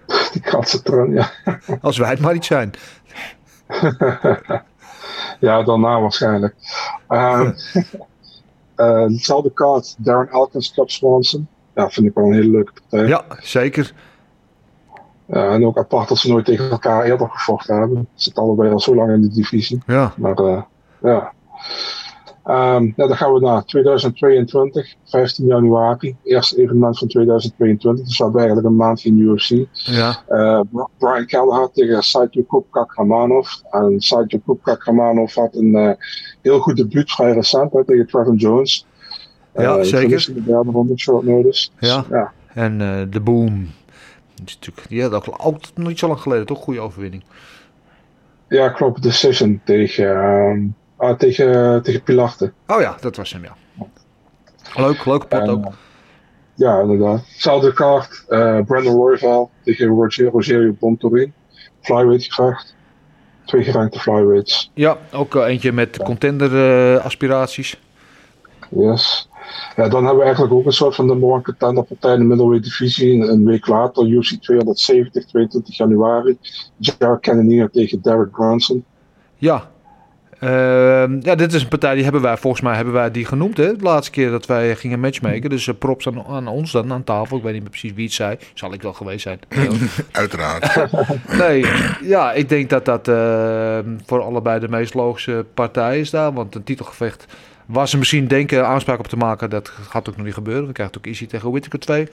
die 0.33 0.41
kans 0.41 0.69
zit 0.69 0.89
erin, 0.89 1.13
ja. 1.13 1.31
Als 1.81 1.97
wij 1.97 2.09
het 2.09 2.19
maar 2.19 2.33
niet 2.33 2.45
zijn. 2.45 2.71
ja, 5.39 5.63
daarna 5.63 6.01
waarschijnlijk. 6.01 6.55
Ehm 7.07 7.51
eh, 8.77 9.01
hetzelfde 9.01 9.53
kaart, 9.53 9.95
Darren 9.97 10.29
Elkins, 10.29 10.73
Club 10.73 10.89
Swanson. 10.89 11.47
Ja, 11.75 11.89
vind 11.89 12.07
ik 12.07 12.13
wel 12.13 12.25
een 12.25 12.33
hele 12.33 12.49
leuke 12.49 12.71
partij. 12.71 13.07
Ja, 13.07 13.25
zeker. 13.41 13.93
Ja, 15.25 15.51
en 15.51 15.65
ook 15.65 15.77
apart 15.77 16.09
dat 16.09 16.17
ze 16.17 16.29
nooit 16.29 16.45
tegen 16.45 16.69
elkaar 16.69 17.03
eerder 17.03 17.29
gevochten 17.29 17.77
hebben. 17.77 18.07
Ze 18.13 18.23
zitten 18.23 18.43
allebei 18.43 18.71
al 18.71 18.79
zo 18.79 18.95
lang 18.95 19.11
in 19.11 19.21
de 19.21 19.29
divisie. 19.29 19.81
Ja. 19.87 20.13
Maar 20.17 20.37
eh, 20.37 20.61
ja. 21.01 21.33
Ja, 22.47 22.79
dan 22.95 23.15
gaan 23.17 23.33
we 23.33 23.39
naar 23.39 23.65
2022, 23.65 24.95
15 25.05 25.45
januari. 25.45 26.15
Eerste 26.23 26.61
evenement 26.61 26.97
van 26.97 27.07
2022. 27.07 28.05
Dus 28.05 28.17
we 28.17 28.23
hebben 28.23 28.41
eigenlijk 28.41 28.69
een 28.69 28.75
maand 28.75 29.03
in 29.05 29.19
UFC. 29.19 29.49
Ja. 29.73 30.23
Eh, 30.27 30.59
Bri- 30.71 30.85
Brian 30.97 31.25
Kelleher 31.25 31.69
tegen 31.73 32.03
Saito 32.03 32.41
Kupka 32.41 32.83
Kramanov. 32.83 33.47
En 33.71 34.01
Saito 34.01 34.37
Kupka 34.45 34.75
Kramanov 34.75 35.35
had 35.35 35.55
een 35.55 35.75
eh, 35.75 35.91
heel 36.41 36.59
goed 36.59 36.77
debuut 36.77 37.11
vrij 37.11 37.33
recent 37.33 37.73
hè, 37.73 37.85
tegen 37.85 38.07
Trevor 38.07 38.35
Jones. 38.35 38.85
Ja, 39.53 39.77
Eh, 39.77 39.83
zeker. 39.83 40.33
de 40.33 40.43
derde 40.43 40.71
ronde, 40.71 40.97
short 40.99 41.25
notice. 41.25 41.69
Ja. 41.79 42.05
ja. 42.09 42.31
En 42.53 42.77
de 43.09 43.19
Boom. 43.19 43.67
Is 44.45 44.53
natuurlijk, 44.59 44.89
die 44.89 45.01
had 45.01 45.13
ook, 45.13 45.35
ook 45.45 45.57
niet 45.75 45.99
zo 45.99 46.07
lang 46.07 46.19
geleden, 46.19 46.45
toch? 46.45 46.59
Goede 46.59 46.79
overwinning. 46.79 47.23
Ja, 48.47 48.69
klopt. 48.69 49.03
Decision 49.03 49.61
tegen, 49.65 50.21
ehm, 50.23 50.65
ah, 50.97 51.17
tegen, 51.17 51.83
tegen 51.83 52.03
Pilarte. 52.03 52.51
Oh 52.67 52.81
ja, 52.81 52.95
dat 53.01 53.15
was 53.15 53.33
hem, 53.33 53.43
ja. 53.43 53.55
Leuk, 54.75 55.05
leuke 55.05 55.27
pot 55.27 55.39
En, 55.39 55.49
ook. 55.49 55.65
Ja, 56.53 56.79
inderdaad. 56.79 57.23
Hetzelfde 57.31 57.73
kaart. 57.73 58.25
eh 58.27 58.59
Brandon 58.65 58.93
Royval 58.95 59.51
tegen 59.63 59.87
Roger, 59.87 60.25
Rogerio 60.31 60.75
Bontorin. 60.79 61.33
Flyweight 61.81 62.33
gevecht. 62.33 62.75
Twee 63.45 63.63
gerankte 63.63 63.99
flyweights. 63.99 64.71
Ja, 64.73 64.97
ook 65.13 65.35
eh, 65.35 65.45
eentje 65.45 65.71
met 65.71 65.97
contender 65.97 66.51
eh, 66.95 67.05
aspiraties. 67.05 67.79
Yes. 68.69 69.29
Ja, 69.75 69.87
dan 69.87 69.99
hebben 70.01 70.17
we 70.17 70.23
eigenlijk 70.23 70.53
ook 70.53 70.65
een 70.65 70.71
soort 70.71 70.95
van 70.95 71.05
number 71.05 71.29
one 71.29 71.41
contender 71.41 71.83
partij 71.83 72.13
in 72.13 72.19
de 72.19 72.25
middleweight 72.25 72.63
divisie. 72.63 73.13
Een, 73.13 73.29
een 73.29 73.45
week 73.45 73.67
later, 73.67 74.07
UFC 74.07 74.41
270, 74.41 75.25
22 75.25 75.77
januari. 75.77 76.37
Jared 76.77 77.19
Cannonier 77.21 77.69
tegen 77.69 78.01
Derek 78.01 78.31
Brunson. 78.31 78.85
Ja. 79.35 79.69
Ehm, 80.39 81.19
ja, 81.21 81.35
dit 81.35 81.53
is 81.53 81.61
een 81.61 81.67
partij 81.67 81.93
die 81.93 82.03
hebben 82.03 82.21
wij, 82.21 82.37
volgens 82.37 82.61
mij 82.61 82.75
hebben 82.75 82.93
wij 82.93 83.11
die 83.11 83.25
genoemd, 83.25 83.57
hè? 83.57 83.75
De 83.75 83.83
laatste 83.83 84.11
keer 84.11 84.31
dat 84.31 84.45
wij 84.45 84.75
gingen 84.75 84.99
matchmaken. 84.99 85.49
Dus 85.49 85.67
eh, 85.67 85.75
props 85.77 86.07
aan, 86.07 86.23
aan 86.25 86.47
ons 86.47 86.71
dan, 86.71 86.93
aan 86.93 87.03
tafel. 87.03 87.37
Ik 87.37 87.43
weet 87.43 87.53
niet 87.53 87.61
meer 87.61 87.69
precies 87.69 87.93
wie 87.93 88.05
het 88.05 88.13
zei. 88.13 88.37
Zal 88.53 88.73
ik 88.73 88.81
wel 88.81 88.93
geweest 88.93 89.21
zijn. 89.21 89.39
Uiteraard. 90.11 90.75
Nee, 91.37 91.65
ja, 92.01 92.33
ik 92.33 92.49
denk 92.49 92.69
dat 92.69 92.85
dat 92.85 93.07
eh, 93.07 93.79
voor 94.05 94.21
allebei 94.21 94.59
de 94.59 94.67
meest 94.67 94.93
logische 94.93 95.45
partij 95.53 95.99
is 95.99 96.09
daar. 96.09 96.33
Want 96.33 96.55
een 96.55 96.63
titelgevecht 96.63 97.25
was 97.65 97.89
ze 97.89 97.97
misschien 97.97 98.27
denken 98.27 98.67
aanspraak 98.67 98.99
op 98.99 99.07
te 99.07 99.17
maken. 99.17 99.49
Dat 99.49 99.67
gaat 99.67 100.09
ook 100.09 100.15
nog 100.15 100.25
niet 100.25 100.33
gebeuren. 100.33 100.67
We 100.67 100.73
krijgen 100.73 100.97
ook 100.97 101.05
Easy 101.05 101.27
tegen 101.27 101.49
Whittaker 101.49 101.79
2. 101.79 102.07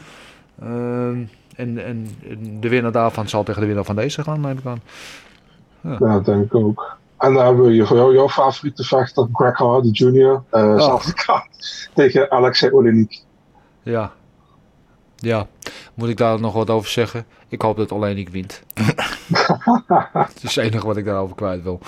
Ehm, 0.61 1.19
en, 1.57 1.85
en 1.85 2.09
de 2.61 2.69
winnaar 2.69 2.93
daarvan 2.93 3.29
zal 3.29 3.43
tegen 3.43 3.61
de 3.61 3.67
winnaar 3.67 3.85
van 3.85 3.97
deze 3.97 4.23
gaan, 4.23 4.41
neem 4.41 4.59
ik 4.59 4.67
aan. 4.67 4.81
Ja, 5.81 5.99
dat 5.99 6.25
denk 6.25 6.45
ik 6.45 6.55
ook. 6.55 6.97
En 7.25 7.33
dan 7.33 7.45
hebben 7.45 7.65
we 7.65 7.73
hier 7.73 7.87
voor 7.87 7.97
jou, 7.97 8.15
jouw 8.15 8.29
favoriete 8.29 8.85
vechter, 8.85 9.29
Greg 9.33 9.57
Hardy 9.57 9.89
Jr. 9.91 10.43
zelfde 10.51 11.15
kaart 11.25 11.89
tegen 11.95 12.31
Alexei 12.31 12.73
Olenik. 12.73 13.23
Ja. 13.83 14.13
Ja, 15.17 15.47
moet 15.95 16.09
ik 16.09 16.17
daar 16.17 16.41
nog 16.41 16.53
wat 16.53 16.71
over 16.71 16.91
zeggen? 16.91 17.27
Ik 17.49 17.63
hoop 17.63 17.77
dat 17.77 17.93
alleen 17.93 18.19
ik 18.19 18.29
wint. 18.29 18.63
Het 20.13 20.43
is 20.43 20.55
het 20.55 20.65
enige 20.65 20.87
wat 20.87 20.97
ik 20.97 21.05
daarover 21.05 21.37
kwijt 21.37 21.63
wil. 21.63 21.81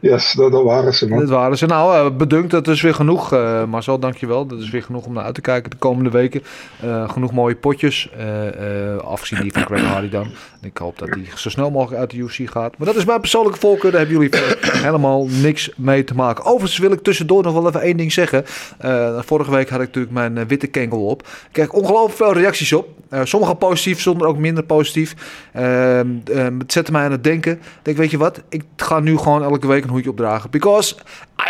Yes, 0.00 0.32
dat, 0.32 0.52
dat 0.52 0.62
waren 0.64 0.94
ze, 0.94 1.08
man. 1.08 1.18
Dit 1.18 1.28
waren 1.28 1.58
ze. 1.58 1.66
Nou, 1.66 2.06
eh, 2.06 2.16
bedankt. 2.16 2.50
Dat 2.50 2.68
is 2.68 2.82
weer 2.82 2.94
genoeg. 2.94 3.32
eh 3.32 3.64
Marcel, 3.64 3.98
dankjewel. 3.98 4.46
Dat 4.46 4.58
is 4.60 4.70
weer 4.70 4.82
genoeg 4.82 5.04
om 5.06 5.12
naar 5.12 5.24
uit 5.24 5.34
te 5.34 5.40
kijken 5.40 5.70
de 5.70 5.76
komende 5.76 6.10
weken. 6.10 6.42
Eh, 6.80 7.10
genoeg 7.10 7.32
mooie 7.32 7.54
potjes. 7.54 8.10
eh, 8.18 8.96
afgezien 8.96 9.42
die 9.42 9.52
van 9.52 9.62
Greg 9.62 9.84
Hardy 9.84 10.08
dan. 10.08 10.26
Ik 10.62 10.76
hoop 10.78 10.98
dat 10.98 11.12
die 11.12 11.28
zo 11.34 11.48
snel 11.50 11.70
mogelijk 11.70 12.00
uit 12.00 12.10
de 12.10 12.16
UFC 12.16 12.50
gaat. 12.50 12.78
Maar 12.78 12.86
dat 12.86 12.96
is 12.96 13.04
mijn 13.04 13.20
persoonlijke 13.20 13.58
voorkeur. 13.58 13.90
Daar 13.90 14.00
hebben 14.00 14.18
jullie 14.20 14.40
helemaal 14.86 15.26
niks 15.26 15.70
mee 15.76 16.04
te 16.04 16.14
maken. 16.14 16.44
Overigens 16.44 16.78
wil 16.78 16.92
ik 16.92 17.02
tussendoor 17.02 17.42
nog 17.42 17.52
wel 17.52 17.66
even 17.68 17.80
één 17.80 17.96
ding 17.96 18.12
zeggen. 18.12 18.42
Vorige 19.24 19.50
week 19.50 19.68
had 19.70 19.80
ik 19.80 19.86
natuurlijk 19.86 20.14
mijn 20.14 20.46
witte 20.46 20.66
kengel 20.66 21.06
op. 21.06 21.22
Ik 21.22 21.28
kreeg 21.52 21.70
ongelooflijk 21.72 22.16
veel 22.16 22.32
reacties 22.32 22.72
op. 22.72 22.88
Sommige 23.22 23.54
positief, 23.54 24.00
sommige 24.00 24.28
ook 24.28 24.38
minder 24.38 24.64
positief. 24.64 25.14
Ehm, 25.52 26.06
ehm, 26.24 26.58
het 26.58 26.72
zette 26.72 26.92
mij 26.92 27.04
aan 27.04 27.10
het 27.10 27.24
denken. 27.24 27.52
Ik 27.52 27.60
denk, 27.82 27.96
weet 27.96 28.10
je 28.10 28.18
wat? 28.18 28.42
Ik 28.48 28.62
ga 28.76 29.00
nu 29.00 29.16
gewoon 29.16 29.42
elke 29.42 29.61
week 29.68 29.84
een 29.84 29.90
hoedje 29.90 30.10
opdragen. 30.10 30.50
Because 30.50 30.94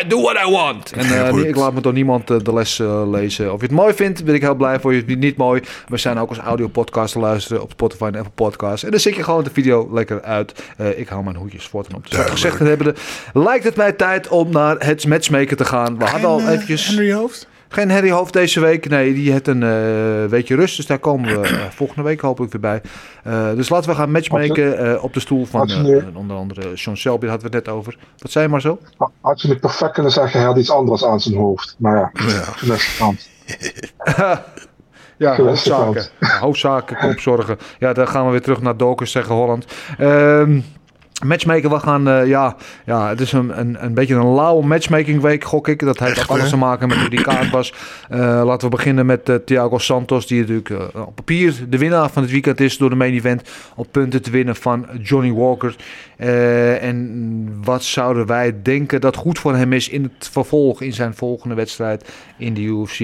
I 0.00 0.08
do 0.08 0.20
what 0.20 0.46
I 0.46 0.50
want. 0.50 0.92
En 0.92 1.26
eh, 1.26 1.48
ik 1.48 1.56
laat 1.56 1.74
me 1.74 1.80
door 1.80 1.92
niemand 1.92 2.30
eh, 2.30 2.36
de 2.42 2.52
les 2.52 2.78
eh, 2.78 3.10
lezen. 3.10 3.52
Of 3.52 3.60
je 3.60 3.66
het 3.66 3.74
mooi 3.74 3.94
vindt, 3.94 4.24
ben 4.24 4.34
ik 4.34 4.40
heel 4.40 4.54
blij 4.54 4.80
voor 4.80 4.94
je. 4.94 5.04
Het 5.06 5.18
niet 5.18 5.36
mooi. 5.36 5.62
We 5.88 5.96
zijn 5.96 6.18
ook 6.18 6.28
als 6.28 6.38
audio 6.38 6.68
podcast 6.68 7.12
te 7.12 7.18
luisteren 7.18 7.62
op 7.62 7.70
Spotify 7.70 8.04
en 8.04 8.16
Apple 8.16 8.32
Podcasts. 8.34 8.84
En 8.84 8.90
dan 8.90 9.00
zit 9.00 9.14
je 9.14 9.22
gewoon 9.22 9.44
de 9.44 9.50
video 9.50 9.88
lekker 9.92 10.22
uit. 10.22 10.62
Eh, 10.76 10.98
ik 10.98 11.08
hou 11.08 11.24
mijn 11.24 11.36
hoedjes 11.36 11.66
voort 11.66 11.86
en 11.86 11.94
op. 11.94 12.08
Dus 12.08 12.18
dat 12.18 12.30
gezegd 12.30 12.58
hebbende, 12.58 12.94
lijkt 13.32 13.64
het 13.64 13.76
mij 13.76 13.92
tijd 13.92 14.28
om 14.28 14.50
naar 14.50 14.76
het 14.78 15.06
matchmaker 15.06 15.56
te 15.56 15.64
gaan. 15.64 15.98
We 15.98 16.04
hadden 16.04 16.30
al 16.30 16.40
En, 16.40 16.48
eventjes... 16.48 16.86
Henry 16.86 17.12
Hoofd? 17.12 17.50
Geen 17.72 17.90
Harry 17.90 18.10
Hoofd 18.10 18.32
deze 18.32 18.60
week. 18.60 18.88
Nee, 18.88 19.14
die 19.14 19.32
heeft 19.32 19.48
een 19.48 19.60
weekje 20.28 20.54
rust. 20.54 20.76
Dus 20.76 20.86
daar 20.86 20.98
komen 20.98 21.40
we 21.40 21.48
eh, 21.48 21.64
volgende 21.80 22.02
week 22.02 22.20
hopelijk 22.20 22.52
weer 22.52 22.60
bij. 22.60 22.82
Eh, 23.24 23.54
dus 23.54 23.68
laten 23.68 23.90
we 23.90 23.96
gaan 23.96 24.10
matchmaken 24.10 25.02
op 25.02 25.14
de 25.14 25.20
stoel 25.20 25.44
van 25.44 25.70
onder 26.14 26.36
andere 26.36 26.76
Sean 26.76 26.96
Selby. 26.96 27.20
Daar 27.20 27.30
hadden 27.30 27.50
we 27.50 27.56
het 27.56 27.66
net 27.66 27.74
over. 27.74 27.98
Wat 28.18 28.30
zei 28.30 28.44
je 28.44 28.50
maar 28.50 28.60
zo? 28.60 28.78
Had 29.20 29.40
je 29.40 29.48
nu 29.48 29.56
perfect 29.56 29.92
kunnen 29.92 30.12
zeggen, 30.12 30.38
hij 30.38 30.48
had 30.48 30.58
iets 30.58 30.70
anders 30.70 31.04
aan 31.04 31.20
zijn 31.20 31.36
hoofd. 31.36 31.76
Maar 31.78 31.96
ja. 31.96 32.10
Ja, 35.16 35.34
Geweldige 35.34 35.72
hoofdzaken. 35.72 36.06
Ja, 36.20 36.38
hoofdzaken, 36.38 36.96
kopzorgen. 36.96 37.58
Ja, 37.78 37.92
dan 37.92 38.08
gaan 38.08 38.24
we 38.24 38.30
weer 38.30 38.42
terug 38.42 38.60
naar 38.60 38.76
Dokers 38.76 39.12
tegen 39.12 39.34
Holland. 39.34 39.66
Ehm, 39.98 40.60
matchmaker, 41.24 41.70
we 41.70 41.78
gaan... 41.78 42.08
eh, 42.08 42.26
ja, 42.26 42.56
ja, 42.86 43.08
het 43.08 43.20
is 43.20 43.32
een, 43.32 43.58
een, 43.58 43.84
een 43.84 43.94
beetje 43.94 44.14
een 44.14 44.34
lauwe 44.34 44.66
matchmaking 44.66 45.20
week, 45.20 45.44
gok 45.44 45.68
ik. 45.68 45.80
Dat 45.80 45.98
heeft 45.98 46.28
alles 46.28 46.50
te 46.50 46.56
maken 46.56 46.88
met 46.88 46.98
hoe 46.98 47.10
die 47.10 47.22
kaart 47.22 47.50
was. 47.50 47.74
Eh, 48.08 48.18
laten 48.44 48.70
we 48.70 48.76
beginnen 48.76 49.06
met 49.06 49.28
eh, 49.28 49.34
Thiago 49.34 49.78
Santos, 49.78 50.26
die 50.26 50.40
natuurlijk 50.40 50.94
op 50.94 51.14
papier 51.14 51.54
de 51.68 51.78
winnaar 51.78 52.10
van 52.10 52.22
het 52.22 52.30
weekend 52.30 52.60
is 52.60 52.76
door 52.76 52.90
de 52.90 52.96
main 52.96 53.12
event 53.12 53.50
op 53.76 53.88
punten 53.90 54.22
te 54.22 54.30
winnen 54.30 54.56
van 54.56 54.86
Johnny 55.02 55.32
Walker. 55.32 55.76
En 56.80 57.48
wat 57.64 57.84
zouden 57.84 58.26
wij 58.26 58.62
denken 58.62 59.00
dat 59.00 59.16
goed 59.16 59.38
voor 59.38 59.56
hem 59.56 59.72
is 59.72 59.88
in 59.88 60.02
het 60.02 60.28
vervolg, 60.32 60.82
in 60.82 60.92
zijn 60.92 61.14
volgende 61.14 61.54
wedstrijd 61.54 62.12
in 62.38 62.54
de 62.54 62.60
UFC? 62.60 62.98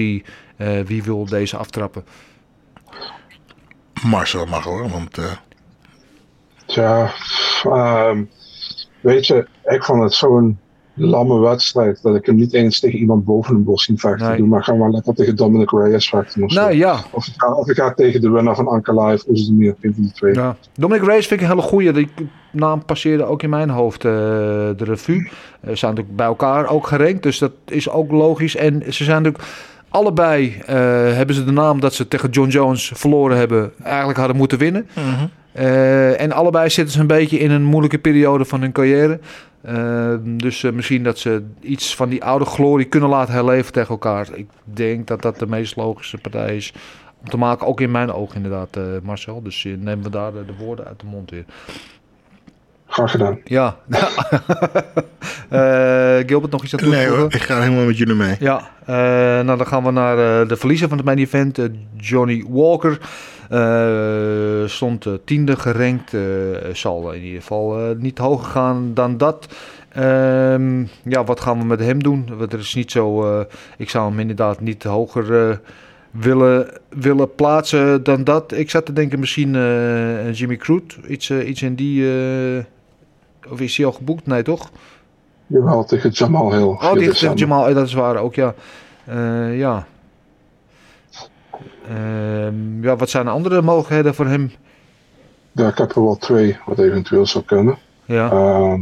Wie 0.87 1.03
wil 1.03 1.25
deze 1.25 1.57
aftrappen? 1.57 2.03
Marcel 4.03 4.45
mag 4.45 4.63
hoor, 4.63 4.89
want 4.89 5.17
Tja, 6.69 7.11
ehm, 7.63 8.23
weet 8.99 9.27
je, 9.27 9.47
ik 9.63 9.83
vond 9.83 10.03
het 10.03 10.13
zo'n 10.13 10.59
lamme 10.93 11.39
wedstrijd 11.39 12.01
dat 12.01 12.15
ik 12.15 12.25
hem 12.25 12.35
niet 12.35 12.53
eens 12.53 12.79
tegen 12.79 12.99
iemand 12.99 13.25
boven 13.25 13.55
hem 13.55 13.65
wil 13.65 13.79
zien 13.79 13.97
vechten. 13.97 14.27
Nee. 14.27 14.37
Doe 14.37 14.47
maar 14.47 14.63
gaan 14.63 14.79
we 14.79 14.89
lekker 14.89 15.13
tegen 15.13 15.35
Dominic 15.35 15.71
Reyes 15.71 16.09
vechten 16.09 16.43
of 16.43 16.51
zo. 16.51 16.59
Nou 16.61 16.73
ja, 16.73 16.99
Of 17.11 17.27
ik, 17.27 17.33
ga, 17.37 17.53
of 17.53 17.69
ik 17.69 17.75
ga 17.75 17.93
tegen 17.93 18.21
de 18.21 18.29
winnaar 18.29 18.55
van 18.55 18.67
Anka 18.67 19.05
Live, 19.05 19.25
of 19.27 19.35
is 19.35 19.41
het 19.41 19.51
meer, 19.51 19.75
een 19.81 19.93
van 19.93 20.03
die 20.03 20.11
twee. 20.11 20.33
ja. 20.33 20.55
Dominic 20.75 21.05
Reyes 21.05 21.27
vind 21.27 21.41
ik 21.41 21.47
een 21.47 21.53
hele 21.53 21.67
goeie. 21.67 21.91
Die 21.91 22.09
naam 22.51 22.85
passeerde 22.85 23.23
ook 23.23 23.43
in 23.43 23.49
mijn 23.49 23.69
hoofd 23.69 24.05
eh, 24.05 24.11
de 24.11 24.83
revue. 24.83 25.29
Ze 25.65 25.75
zijn 25.75 25.91
natuurlijk 25.91 26.15
bij 26.15 26.25
elkaar 26.25 26.67
ook 26.67 26.87
gerankt, 26.87 27.23
dus 27.23 27.37
dat 27.37 27.51
is 27.65 27.89
ook 27.89 28.11
logisch. 28.11 28.55
En 28.55 28.83
ze 28.93 29.03
zijn 29.03 29.21
natuurlijk 29.23 29.53
Allebei 29.89 30.61
eh, 30.65 30.75
hebben 31.15 31.35
ze 31.35 31.43
de 31.43 31.51
naam 31.51 31.79
dat 31.79 31.93
ze 31.93 32.07
tegen 32.07 32.29
John 32.29 32.49
Jones 32.49 32.91
verloren 32.95 33.37
hebben, 33.37 33.71
eigenlijk 33.83 34.17
hadden 34.17 34.37
moeten 34.37 34.57
winnen. 34.57 34.87
Eh, 35.51 36.21
en 36.21 36.31
allebei 36.31 36.69
zitten 36.69 36.93
ze 36.93 36.99
een 36.99 37.07
beetje 37.07 37.39
in 37.39 37.51
een 37.51 37.63
moeilijke 37.63 37.99
periode 37.99 38.45
van 38.45 38.61
hun 38.61 38.71
carrière. 38.71 39.19
Eh, 39.61 40.13
dus 40.23 40.63
eh, 40.63 40.71
misschien 40.71 41.03
dat 41.03 41.17
ze 41.17 41.43
iets 41.61 41.95
van 41.95 42.09
die 42.09 42.23
oude 42.23 42.45
glorie 42.45 42.85
kunnen 42.85 43.09
laten 43.09 43.33
herleven 43.33 43.73
tegen 43.73 43.89
elkaar. 43.89 44.27
Ik 44.33 44.47
denk 44.63 45.07
dat 45.07 45.21
dat 45.21 45.39
de 45.39 45.47
meest 45.47 45.75
logische 45.75 46.17
partij 46.17 46.55
is 46.55 46.73
om 47.21 47.29
te 47.29 47.37
maken. 47.37 47.67
Ook 47.67 47.81
in 47.81 47.91
mijn 47.91 48.11
ogen 48.11 48.35
inderdaad, 48.35 48.75
eh, 48.77 48.83
Marcel. 49.03 49.41
Dus 49.41 49.63
nemen 49.63 50.03
we 50.03 50.09
daar 50.09 50.33
de, 50.33 50.45
de 50.45 50.55
woorden 50.55 50.85
uit 50.85 50.99
de 50.99 51.05
mond 51.05 51.29
weer. 51.29 51.45
Graag 52.87 53.11
gedaan. 53.11 53.39
Ja. 53.43 53.75
Eh, 55.49 56.17
Gilbert, 56.25 56.51
nog 56.51 56.63
iets 56.63 56.73
aan 56.73 56.79
toe 56.79 56.89
te 56.89 56.95
Nee 56.95 57.07
hoor, 57.07 57.33
ik 57.33 57.41
ga 57.41 57.61
helemaal 57.61 57.85
met 57.85 57.97
jullie 57.97 58.15
mee. 58.15 58.35
Ja, 58.39 58.69
eh, 58.85 58.95
nou 59.45 59.57
dan 59.57 59.67
gaan 59.67 59.83
we 59.83 59.91
naar 59.91 60.41
eh, 60.41 60.47
de 60.47 60.55
verliezer 60.55 60.87
van 60.87 60.97
het 60.97 61.05
main 61.05 61.17
event, 61.17 61.59
Johnny 61.97 62.45
Walker. 62.49 62.99
Eh, 63.49 64.67
stond 64.67 65.05
eh, 65.05 65.13
tiende 65.25 65.55
gerankt, 65.55 66.13
eh, 66.13 66.21
zal 66.73 67.11
in 67.11 67.23
ieder 67.23 67.41
geval 67.41 67.95
niet 67.97 68.17
hoger 68.17 68.45
gaan 68.45 68.91
dan 68.93 69.17
dat. 69.17 69.47
Ehm, 69.89 70.85
ja, 71.03 71.23
wat 71.23 71.39
gaan 71.39 71.59
we 71.59 71.65
met 71.65 71.79
hem 71.79 72.03
doen? 72.03 72.29
Want 72.37 72.53
er 72.53 72.59
is 72.59 72.75
niet 72.75 72.91
zo, 72.91 73.39
ik 73.77 73.89
zou 73.89 74.09
hem 74.09 74.19
inderdaad 74.19 74.59
niet 74.59 74.83
hoger 74.83 75.59
willen, 76.11 76.67
willen 76.89 77.35
plaatsen 77.35 78.03
dan 78.03 78.23
dat. 78.23 78.51
Ik 78.51 78.69
zat 78.69 78.85
te 78.85 78.93
denken 78.93 79.19
misschien 79.19 79.51
Jimmy 80.31 80.55
Crute, 80.55 80.95
iets, 81.07 81.31
iets 81.31 81.61
in 81.61 81.75
die, 81.75 82.07
of 83.49 83.61
is 83.61 83.77
hij 83.77 83.85
al 83.85 83.91
geboekt? 83.91 84.25
Nee 84.27 84.43
toch? 84.43 84.71
Jawel, 85.47 85.85
tegen 85.85 86.09
Jamal 86.09 86.51
Hill. 86.51 86.63
Oh, 86.63 86.79
4 86.79 86.93
die 86.93 87.01
heeft 87.01 87.13
december. 87.13 87.39
Jamal, 87.39 87.73
dat 87.73 87.87
is 87.87 87.93
waar 87.93 88.17
ook, 88.17 88.35
ja. 88.35 88.53
Ja. 89.51 89.87
Ehm, 91.89 92.83
ja, 92.83 92.95
wat 92.95 93.09
zijn 93.09 93.25
de 93.25 93.31
andere 93.31 93.61
mogelijkheden 93.61 94.15
voor 94.15 94.25
hem? 94.25 94.51
Ja, 95.51 95.67
ik 95.67 95.77
heb 95.77 95.95
er 95.95 96.03
wel 96.03 96.17
twee 96.17 96.57
wat 96.65 96.79
eventueel 96.79 97.25
zou 97.25 97.43
kunnen. 97.43 97.77
Ja. 98.05 98.31
Ehm, 98.31 98.81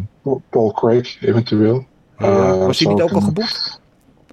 Paul 0.49 0.71
Craig, 0.71 1.21
eventueel. 1.21 1.85
Ja. 2.17 2.25
Eh, 2.25 2.65
Was 2.65 2.79
hij 2.79 2.93
niet 2.93 3.01
ook 3.01 3.11
al 3.11 3.21
geboekt? 3.21 3.81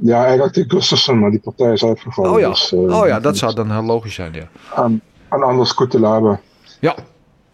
Ja, 0.03 0.25
eigenlijk 0.25 0.55
die 0.55 0.65
Gustafsson, 0.69 1.19
maar 1.19 1.31
die 1.31 1.41
partij 1.41 1.73
is 1.73 1.85
uitgevallen. 1.85 2.31
Oh 2.31 2.41
ja. 2.41 2.49
dus, 2.49 2.73
eh, 2.73 3.01
oh 3.01 3.07
ja, 3.07 3.21
dat 3.21 3.37
zou 3.37 3.55
dan 3.55 3.71
heel 3.71 3.83
logisch 3.83 4.15
zijn, 4.15 4.33
ja. 4.33 4.49
En, 4.83 5.01
en 5.29 5.43
anders 5.43 5.75
Kutelaba. 5.75 6.41
Ja. 6.81 6.95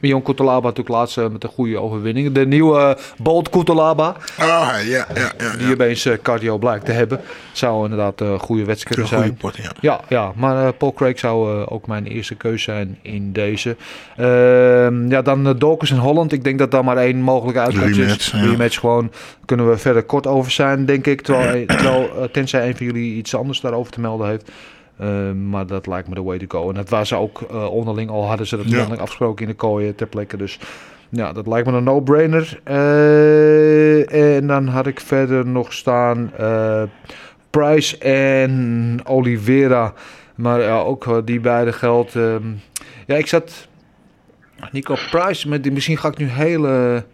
Mion 0.00 0.22
Kutolaba 0.22 0.60
natuurlijk 0.66 0.88
laatst 0.88 1.18
eh, 1.18 1.28
met 1.28 1.44
een 1.44 1.50
goede 1.50 1.78
overwinning. 1.78 2.32
De 2.32 2.46
nieuwe 2.46 2.78
eh, 2.80 3.04
Bolt 3.18 3.50
Kutolaba, 3.50 4.16
Oh, 4.40 4.46
ja, 4.46 4.78
ja, 4.84 5.06
ja. 5.14 5.56
die 5.58 5.72
opeens 5.72 6.04
eh, 6.04 6.16
cardio 6.22 6.58
blijkt 6.58 6.84
te 6.84 6.92
hebben. 6.92 7.20
Zou 7.52 7.82
inderdaad 7.82 8.20
een 8.20 8.38
goede 8.38 8.64
wedstrijd 8.64 8.94
kunnen 8.94 9.12
goede 9.12 9.24
zijn. 9.24 9.36
pot, 9.36 9.56
ja. 9.56 9.72
Ja, 9.80 10.00
ja, 10.08 10.32
maar 10.36 10.72
Paul 10.72 10.92
Craig 10.92 11.18
zou 11.18 11.64
ook 11.66 11.86
mijn 11.86 12.06
eerste 12.06 12.34
keuze 12.34 12.62
zijn 12.62 12.98
in 13.02 13.32
deze. 13.32 13.76
Ehm, 14.16 15.10
ja, 15.10 15.22
dan 15.22 15.46
uh, 15.46 15.52
Dawkins 15.58 15.90
en 15.90 15.98
Holland. 15.98 16.32
Ik 16.32 16.44
denk 16.44 16.58
dat 16.58 16.70
daar 16.70 16.84
maar 16.84 16.96
één 16.96 17.20
mogelijke 17.20 17.60
uitkomst 17.60 17.98
is. 17.98 18.32
ja. 18.34 18.40
Rematch 18.40 18.78
gewoon. 18.80 19.12
Kunnen 19.44 19.70
we 19.70 19.76
verder 19.76 20.02
kort 20.02 20.26
over 20.26 20.50
zijn, 20.50 20.86
denk 20.86 21.06
ik. 21.06 21.20
Terwijl, 21.20 21.66
terwijl, 21.66 22.28
tenzij 22.32 22.68
een 22.68 22.76
van 22.76 22.86
jullie 22.86 23.14
iets 23.14 23.34
anders 23.34 23.60
daarover 23.60 23.92
te 23.92 24.00
melden 24.00 24.28
heeft. 24.28 24.50
Ehm, 25.00 25.48
maar 25.48 25.66
dat 25.66 25.86
lijkt 25.86 26.08
me 26.08 26.14
de 26.14 26.22
way 26.22 26.38
to 26.38 26.58
go. 26.60 26.68
En 26.68 26.74
dat 26.74 26.88
was 26.88 27.08
ze 27.08 27.16
ook 27.16 27.40
eh, 27.50 27.64
onderling. 27.70 28.10
Al 28.10 28.26
hadden 28.28 28.46
ze 28.46 28.56
dat 28.56 28.64
Ja. 28.68 28.72
onderling 28.72 29.00
afgesproken 29.00 29.42
in 29.44 29.50
de 29.50 29.56
kooien 29.56 29.94
ter 29.94 30.06
plekke. 30.06 30.36
Dus 30.36 30.58
ja, 31.08 31.32
dat 31.32 31.46
lijkt 31.46 31.66
me 31.70 31.76
een 31.76 31.84
no-brainer. 31.84 32.60
Eh, 32.64 34.36
en 34.36 34.46
dan 34.46 34.66
had 34.66 34.86
ik 34.86 35.00
verder 35.00 35.46
nog 35.46 35.72
staan 35.72 36.32
eh, 36.36 36.82
Price 37.50 37.98
en 37.98 39.00
Oliveira. 39.04 39.92
Maar 40.34 40.60
ja, 40.60 40.78
ook 40.80 41.22
die 41.26 41.40
beide 41.40 41.72
geld. 41.72 42.16
ehm, 42.16 42.42
ja, 43.06 43.16
ik 43.16 43.26
zat. 43.26 43.68
Nico 44.72 44.94
Price, 45.10 45.48
met 45.48 45.62
die, 45.62 45.72
misschien 45.72 45.96
ga 45.96 46.08
ik 46.08 46.16
nu 46.16 46.26
hele 46.26 47.04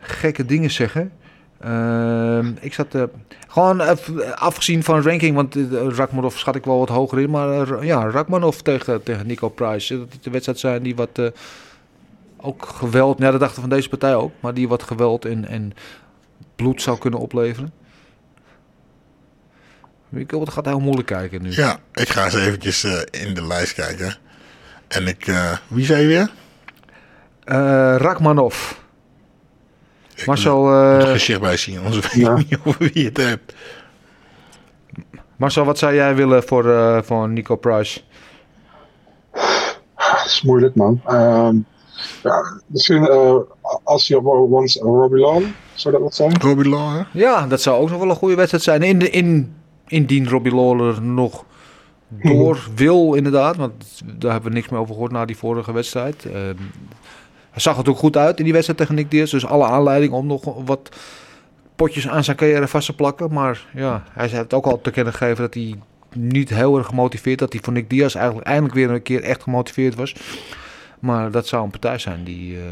gekke 0.00 0.44
dingen 0.44 0.70
zeggen. 0.70 1.12
Ehm, 1.60 2.52
ik 2.60 2.74
zat 2.74 2.94
eh, 2.94 3.02
gewoon 3.48 3.80
even 3.80 4.38
afgezien 4.38 4.82
van 4.84 5.02
ranking, 5.02 5.34
want 5.34 5.56
uh, 5.56 5.88
Rakmanov 5.88 6.36
schat 6.36 6.56
ik 6.56 6.64
wel 6.64 6.78
wat 6.78 6.88
hoger 6.88 7.20
in. 7.20 7.30
Maar 7.30 7.78
eh, 7.78 7.86
ja, 7.86 8.10
Rakmanov 8.10 8.56
tegen, 8.56 9.02
tegen 9.02 9.26
Nico 9.26 9.48
Price. 9.48 9.98
Dat 9.98 10.12
het 10.12 10.24
de 10.24 10.30
wedstrijd 10.30 10.58
zijn 10.58 10.82
die 10.82 10.96
wat 10.96 11.10
eh, 11.12 11.26
ook 12.36 12.66
geweld, 12.66 13.18
ja, 13.18 13.30
dat 13.30 13.40
dachten 13.40 13.60
van 13.60 13.70
deze 13.70 13.88
partij 13.88 14.14
ook, 14.14 14.32
maar 14.40 14.54
die 14.54 14.68
wat 14.68 14.82
geweld 14.82 15.24
en, 15.24 15.48
en 15.48 15.72
bloed 16.56 16.82
zou 16.82 16.98
kunnen 16.98 17.20
opleveren. 17.20 17.72
Ik 20.12 20.30
het 20.30 20.50
gaat 20.50 20.64
heel 20.64 20.80
moeilijk 20.80 21.06
kijken 21.06 21.42
nu. 21.42 21.50
Ja, 21.52 21.78
ik 21.92 22.08
ga 22.08 22.24
eens 22.24 22.34
eventjes 22.34 22.84
eh, 22.84 23.26
in 23.26 23.34
de 23.34 23.46
lijst 23.46 23.74
kijken. 23.74 24.16
En 24.88 25.06
ik... 25.06 25.26
eh, 25.26 25.56
wie 25.68 25.84
zei 25.84 26.00
je 26.00 26.06
weer? 26.06 26.30
Eh, 27.44 27.94
Rakmanov. 27.96 28.79
Ik 30.20 30.26
Marcel, 30.26 30.62
moet 30.62 30.72
er 30.72 31.00
eh, 31.00 31.10
gezicht 31.10 31.40
bij 31.40 31.56
zien, 31.56 31.78
anders 31.84 32.00
weet 32.12 32.12
Ja. 32.12 32.30
ik 32.36 32.50
niet 32.50 32.58
over 32.64 32.78
wie 32.78 32.90
je 33.02 33.04
het 33.04 33.16
hebt. 33.16 33.54
Marcel, 35.36 35.64
wat 35.64 35.78
zou 35.78 35.94
jij 35.94 36.14
willen 36.14 36.42
voor, 36.42 36.70
eh, 36.70 37.02
voor 37.02 37.28
Nico 37.28 37.56
Price? 37.56 38.00
Dat 39.96 40.24
is 40.26 40.42
moeilijk, 40.42 40.74
man. 40.74 41.00
Ehm, 41.06 41.56
ja, 42.22 42.60
misschien 42.66 43.06
eh, 43.08 43.34
als 43.84 44.06
je 44.06 44.22
once 44.24 44.80
Robbie 44.80 45.20
Long, 45.20 45.46
zou 45.74 45.94
dat 45.94 46.02
wat 46.02 46.14
zijn? 46.14 46.40
Robbie 46.40 46.68
Law, 46.68 46.96
hè? 46.96 47.02
Ja, 47.12 47.46
dat 47.46 47.60
zou 47.60 47.80
ook 47.82 47.90
nog 47.90 47.98
wel 47.98 48.10
een 48.10 48.16
goede 48.16 48.34
wedstrijd 48.34 48.62
zijn. 48.64 48.82
In 48.82 48.98
de, 48.98 49.10
in, 49.10 49.54
indien 49.86 50.28
Robbie 50.28 50.54
Lawler 50.54 51.02
nog 51.02 51.44
door 52.08 52.58
wil, 52.74 53.14
inderdaad. 53.14 53.56
Want 53.56 53.72
daar 54.04 54.32
hebben 54.32 54.50
we 54.50 54.56
niks 54.56 54.68
meer 54.68 54.80
over 54.80 54.92
gehoord 54.94 55.12
na 55.12 55.24
die 55.24 55.36
vorige 55.36 55.72
wedstrijd. 55.72 56.24
Ehm, 56.24 56.54
hij 57.50 57.60
zag 57.60 57.78
er 57.78 57.88
ook 57.88 57.98
goed 57.98 58.16
uit 58.16 58.38
in 58.38 58.44
die 58.44 58.52
wedstrijd 58.52 58.78
tegen 58.78 58.94
Nick 58.94 59.10
Diaz. 59.10 59.30
Dus 59.30 59.46
alle 59.46 59.64
aanleiding 59.64 60.12
om 60.12 60.26
nog 60.26 60.64
wat 60.64 60.96
potjes 61.76 62.08
aan 62.08 62.24
zijn 62.24 62.36
carrière 62.36 62.68
vast 62.68 62.86
te 62.86 62.94
plakken. 62.94 63.32
Maar 63.32 63.66
ja, 63.74 64.04
hij 64.12 64.28
heeft 64.28 64.54
ook 64.54 64.66
al 64.66 64.80
te 64.80 64.90
kennen 64.90 65.12
gegeven 65.12 65.42
dat 65.42 65.54
hij 65.54 65.78
niet 66.14 66.48
heel 66.48 66.78
erg 66.78 66.86
gemotiveerd... 66.86 67.38
dat 67.38 67.52
hij 67.52 67.62
voor 67.62 67.72
Nick 67.72 67.90
Diaz 67.90 68.14
eigenlijk 68.14 68.46
eindelijk 68.46 68.74
weer 68.74 68.90
een 68.90 69.02
keer 69.02 69.22
echt 69.22 69.42
gemotiveerd 69.42 69.94
was. 69.94 70.14
Maar 70.98 71.30
dat 71.30 71.46
zou 71.46 71.64
een 71.64 71.70
partij 71.70 71.98
zijn 71.98 72.24
die, 72.24 72.56
eh, 72.56 72.64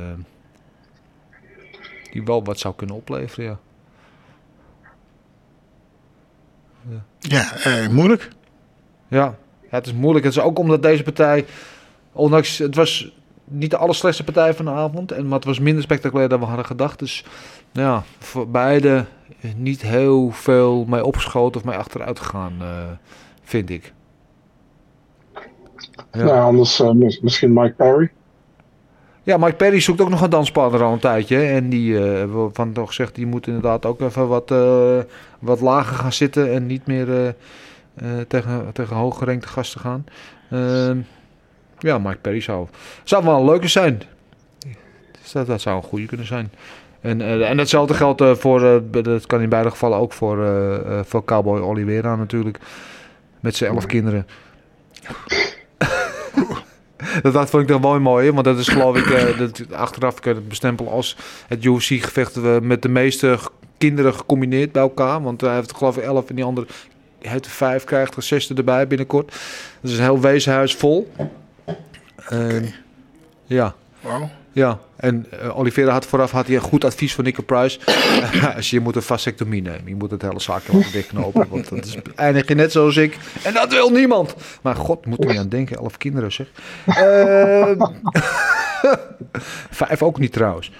die 2.12 2.24
wel 2.24 2.44
wat 2.44 2.58
zou 2.58 2.74
kunnen 2.74 2.96
opleveren, 2.96 3.44
ja. 3.44 3.58
Ja, 7.18 7.56
eh, 7.56 7.88
moeilijk. 7.88 8.28
Ja. 9.08 9.34
ja, 9.60 9.76
het 9.76 9.86
is 9.86 9.92
moeilijk. 9.92 10.24
Het 10.24 10.36
is 10.36 10.42
ook 10.42 10.58
omdat 10.58 10.82
deze 10.82 11.02
partij, 11.02 11.46
ondanks 12.12 12.58
het 12.58 12.74
was 12.74 13.12
niet 13.48 13.70
de 13.70 13.76
allerslechtste 13.76 14.24
partij 14.24 14.54
van 14.54 14.64
de 14.64 14.70
avond, 14.70 15.12
en, 15.12 15.24
maar 15.28 15.38
het 15.38 15.44
was 15.44 15.58
minder 15.58 15.82
spectaculair 15.82 16.28
dan 16.28 16.40
we 16.40 16.46
hadden 16.46 16.64
gedacht. 16.64 16.98
Dus 16.98 17.24
nou 17.72 17.88
ja, 17.88 18.02
voor 18.18 18.48
beide 18.48 19.04
niet 19.56 19.82
heel 19.82 20.30
veel 20.30 20.84
mee 20.84 21.04
opgeschoten 21.04 21.60
of 21.60 21.66
mee 21.66 21.76
achteruit 21.76 22.20
gegaan, 22.20 22.52
eh, 22.60 22.66
vind 23.42 23.70
ik. 23.70 23.92
Ja. 26.12 26.24
Nou, 26.24 26.40
anders 26.40 26.80
eh, 26.80 26.90
mis- 26.90 27.20
misschien 27.20 27.52
Mike 27.52 27.74
Perry. 27.74 28.10
Ja, 29.22 29.36
Mike 29.36 29.54
Perry 29.54 29.80
zoekt 29.80 30.00
ook 30.00 30.08
nog 30.08 30.20
een 30.20 30.30
danspartner 30.30 30.82
al 30.82 30.92
een 30.92 30.98
tijdje. 30.98 31.38
En 31.40 31.68
die, 31.68 31.94
hebben 31.96 32.44
we 32.44 32.50
van 32.52 32.72
toch 32.72 32.88
gezegd, 32.88 33.14
die 33.14 33.26
moet 33.26 33.46
inderdaad 33.46 33.86
ook 33.86 34.00
even 34.00 34.28
wat, 34.28 34.54
wat 35.38 35.60
lager 35.60 35.96
gaan 35.96 36.12
zitten. 36.12 36.52
En 36.52 36.66
niet 36.66 36.86
meer 36.86 37.34
eh, 37.94 38.20
tegen, 38.28 38.70
tegen 38.72 38.96
hooggerenkte 38.96 39.48
gasten 39.48 39.80
gaan. 39.80 40.04
Ja, 41.78 41.98
Mike 41.98 42.16
Perry 42.16 42.40
zou, 42.40 42.66
zou 43.04 43.24
wel 43.24 43.38
een 43.38 43.44
leuke 43.44 43.68
zijn. 43.68 44.02
Dus 45.22 45.32
dat, 45.32 45.46
dat 45.46 45.60
zou 45.60 45.76
een 45.76 45.82
goede 45.82 46.06
kunnen 46.06 46.26
zijn. 46.26 46.50
En, 47.00 47.20
eh, 47.20 47.50
en 47.50 47.58
hetzelfde 47.58 47.94
geldt 47.94 48.20
eh, 48.20 48.34
voor, 48.34 48.64
eh, 48.64 49.02
dat 49.02 49.26
kan 49.26 49.40
in 49.40 49.48
beide 49.48 49.70
gevallen 49.70 49.98
ook 49.98 50.12
voor, 50.12 50.38
voor 51.04 51.24
Cowboy 51.24 51.60
Oliveira 51.60 52.16
natuurlijk. 52.16 52.58
Met 53.40 53.56
zijn 53.56 53.72
elf 53.72 53.86
kinderen. 53.86 54.26
Dat, 57.22 57.32
dat 57.32 57.50
vond 57.50 57.62
ik 57.62 57.68
dan 57.68 57.80
wel 57.80 58.00
mooi, 58.00 58.26
hè, 58.26 58.32
want 58.32 58.44
dat 58.44 58.58
is 58.58 58.68
geloof 58.68 58.96
ik, 58.96 59.36
dat, 59.38 59.72
achteraf 59.72 60.20
kun 60.20 60.32
je 60.32 60.38
het 60.38 60.48
bestempelen 60.48 60.92
als 60.92 61.16
het 61.46 61.64
UFC-gevecht 61.64 62.60
met 62.60 62.82
de 62.82 62.88
meeste 62.88 63.38
kinderen 63.78 64.14
gecombineerd 64.14 64.72
bij 64.72 64.82
elkaar. 64.82 65.22
Want 65.22 65.40
hij 65.40 65.54
heeft 65.54 65.76
geloof 65.76 65.96
ik 65.96 66.02
elf 66.02 66.28
en 66.28 66.34
die 66.34 66.44
andere 66.44 66.66
heeft 67.18 67.44
er 67.44 67.50
vijf, 67.50 67.84
krijgt 67.84 68.16
er 68.16 68.22
zesde 68.22 68.54
erbij 68.54 68.86
binnenkort. 68.86 69.26
Dat 69.80 69.90
is 69.90 69.98
een 69.98 70.04
heel 70.04 70.20
wezenhuis 70.20 70.74
vol. 70.74 71.12
Ehm, 72.28 72.64
Ja, 73.44 73.74
Wauw. 74.00 74.30
ja. 74.52 74.78
En 74.96 75.26
Oliveira 75.54 75.92
had 75.92 76.06
vooraf 76.06 76.30
had 76.30 76.46
hij 76.46 76.56
een 76.56 76.62
goed 76.62 76.84
advies 76.84 77.14
van 77.14 77.24
Nico 77.24 77.42
Price. 77.42 77.78
Als 78.56 78.70
je 78.70 78.80
moet 78.80 78.96
een 78.96 79.02
vasectomie 79.02 79.62
nemen. 79.62 79.82
Je 79.86 79.94
moet 79.94 80.10
het 80.10 80.22
hele 80.22 80.40
zaakje 80.40 80.72
laten 80.76 80.92
dichtknopen. 80.92 81.46
Want 81.50 81.68
dat 81.68 81.84
is, 81.84 81.96
eindig 82.14 82.48
je 82.48 82.54
net 82.54 82.72
zoals 82.72 82.96
ik. 82.96 83.16
En 83.42 83.54
dat 83.54 83.72
wil 83.72 83.90
niemand. 83.90 84.34
Maar 84.62 84.74
god, 84.76 85.06
moet 85.06 85.24
er 85.24 85.30
niet 85.30 85.38
aan 85.38 85.48
denken. 85.48 85.76
Elf 85.76 85.96
kinderen 85.96 86.32
zeg. 86.32 86.46
Ehm, 86.86 87.80
Vijf 89.70 90.02
ook 90.02 90.18
niet 90.18 90.32
trouwens. 90.32 90.72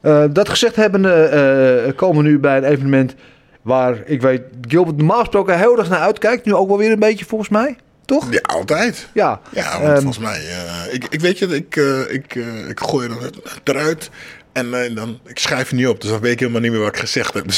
Eh, 0.00 0.24
dat 0.30 0.48
gezegd 0.48 0.76
hebbende 0.76 1.12
eh, 1.12 1.96
komen 1.96 2.22
we 2.22 2.28
nu 2.30 2.38
bij 2.38 2.56
een 2.56 2.64
evenement 2.64 3.14
Waar 3.62 4.02
ik 4.06 4.20
weet, 4.20 4.42
Gilbert 4.68 4.96
normaal 4.96 5.18
gesproken 5.18 5.58
heel 5.58 5.78
erg 5.78 5.88
naar 5.88 5.98
uitkijkt. 6.00 6.44
Nu 6.44 6.54
ook 6.54 6.68
wel 6.68 6.78
weer 6.78 6.92
een 6.92 6.98
beetje 6.98 7.24
volgens 7.24 7.50
mij. 7.50 7.76
Toch? 8.04 8.32
Ja, 8.32 8.40
altijd. 8.42 9.08
Ja. 9.12 9.40
Ja, 9.50 9.70
want 9.72 9.82
Ehm, 9.92 9.94
volgens 10.02 10.18
mij... 10.18 10.38
eh, 10.48 10.94
ik, 10.94 11.06
ik 11.10 11.20
weet 11.20 11.38
je, 11.38 11.46
ik, 11.46 11.76
eh, 11.76 12.14
ik, 12.14 12.34
eh, 12.34 12.68
ik 12.68 12.80
gooi 12.80 13.08
er 13.08 13.30
eruit 13.64 14.10
en 14.52 14.94
dan, 14.94 15.18
ik 15.26 15.38
schrijf 15.38 15.68
het 15.68 15.78
niet 15.78 15.86
op. 15.88 16.00
Dus 16.00 16.10
dan 16.10 16.20
weet 16.20 16.32
ik 16.32 16.38
helemaal 16.38 16.60
niet 16.60 16.70
meer 16.70 16.80
wat 16.80 16.88
ik 16.94 16.96
gezegd 17.00 17.34
heb. 17.34 17.44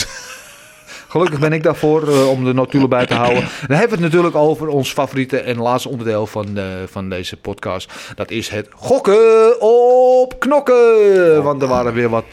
Gelukkig 1.08 1.38
ben 1.38 1.52
ik 1.52 1.62
daarvoor 1.62 2.26
om 2.26 2.44
de 2.44 2.52
notulen 2.52 2.88
bij 2.88 3.06
te 3.06 3.14
houden. 3.14 3.42
Dan 3.68 3.76
hebben 3.78 3.98
we 3.98 4.04
het 4.04 4.12
natuurlijk 4.12 4.34
over 4.36 4.68
ons 4.68 4.92
favoriete 4.92 5.38
en 5.40 5.58
laatste 5.58 5.88
onderdeel 5.88 6.26
van, 6.26 6.58
van 6.90 7.08
deze 7.08 7.36
podcast. 7.36 7.92
Dat 8.14 8.30
is 8.30 8.48
het 8.48 8.68
gokken 8.74 9.60
op 9.60 10.40
knokken. 10.40 11.42
Want 11.42 11.62
er 11.62 11.68
waren 11.68 11.94
weer 11.94 12.08
wat 12.08 12.24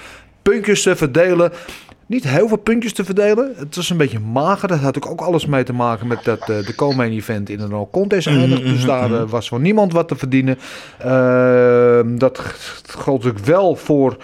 puntjes 0.41 0.82
te 0.82 0.95
verdelen. 0.95 1.51
Niet 2.12 2.24
heel 2.30 2.47
veel 2.47 2.57
puntjes 2.57 2.93
te 2.93 3.03
verdelen. 3.05 3.53
Het 3.57 3.76
was 3.76 3.89
een 3.89 3.97
beetje 3.97 4.20
mager. 4.20 4.68
Dat 4.68 4.80
had 4.80 5.07
ook 5.07 5.22
alles 5.22 5.45
mee 5.45 5.64
te 5.64 5.74
maken 5.74 6.07
met 6.07 6.24
dat 6.24 6.39
eh, 6.39 6.66
de 6.66 6.74
Komen 6.76 7.12
event 7.12 7.49
in 7.49 7.59
een 7.59 7.70
no 7.70 7.88
contest 7.91 8.28
eindigt. 8.28 8.64
Dus 8.64 8.86
daar 8.86 9.14
eh, 9.14 9.30
was 9.30 9.47
voor 9.47 9.59
niemand 9.59 9.93
wat 9.93 10.07
te 10.07 10.16
verdienen. 10.16 10.57
Ehm, 10.99 12.18
dat 12.18 12.38
g- 12.38 12.82
geldt 12.86 13.24
natuurlijk 13.24 13.45
wel 13.45 13.76
voor 13.76 14.18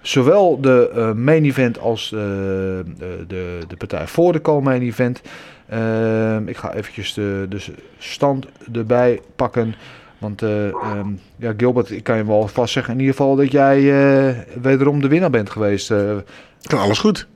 zowel 0.00 0.60
de 0.60 0.90
eh, 0.94 1.12
main 1.12 1.44
event 1.44 1.78
als 1.78 2.08
de, 2.10 2.84
de, 3.68 3.76
partij 3.78 4.06
voor 4.06 4.32
de 4.32 4.40
co-main 4.40 4.82
event. 4.82 5.20
Ehm, 5.68 6.48
ik 6.48 6.56
ga 6.56 6.74
eventjes 6.74 7.14
de, 7.14 7.46
de 7.48 7.58
stand 7.98 8.46
erbij 8.72 9.20
pakken. 9.36 9.74
Want 10.18 10.42
eh, 10.42 10.66
ehm, 10.68 11.08
ja, 11.36 11.52
Gilbert, 11.56 11.90
ik 11.90 12.02
kan 12.04 12.16
je 12.16 12.26
wel 12.26 12.48
vast 12.48 12.72
zeggen 12.72 12.92
in 12.94 13.00
ieder 13.00 13.14
geval 13.14 13.36
dat 13.36 13.52
jij 13.52 13.80
wederom 14.62 15.00
de 15.00 15.08
winnaar 15.08 15.30
bent 15.30 15.50
geweest. 15.50 15.92
Kan 16.68 16.78
alles 16.78 16.98
goed. 16.98 17.26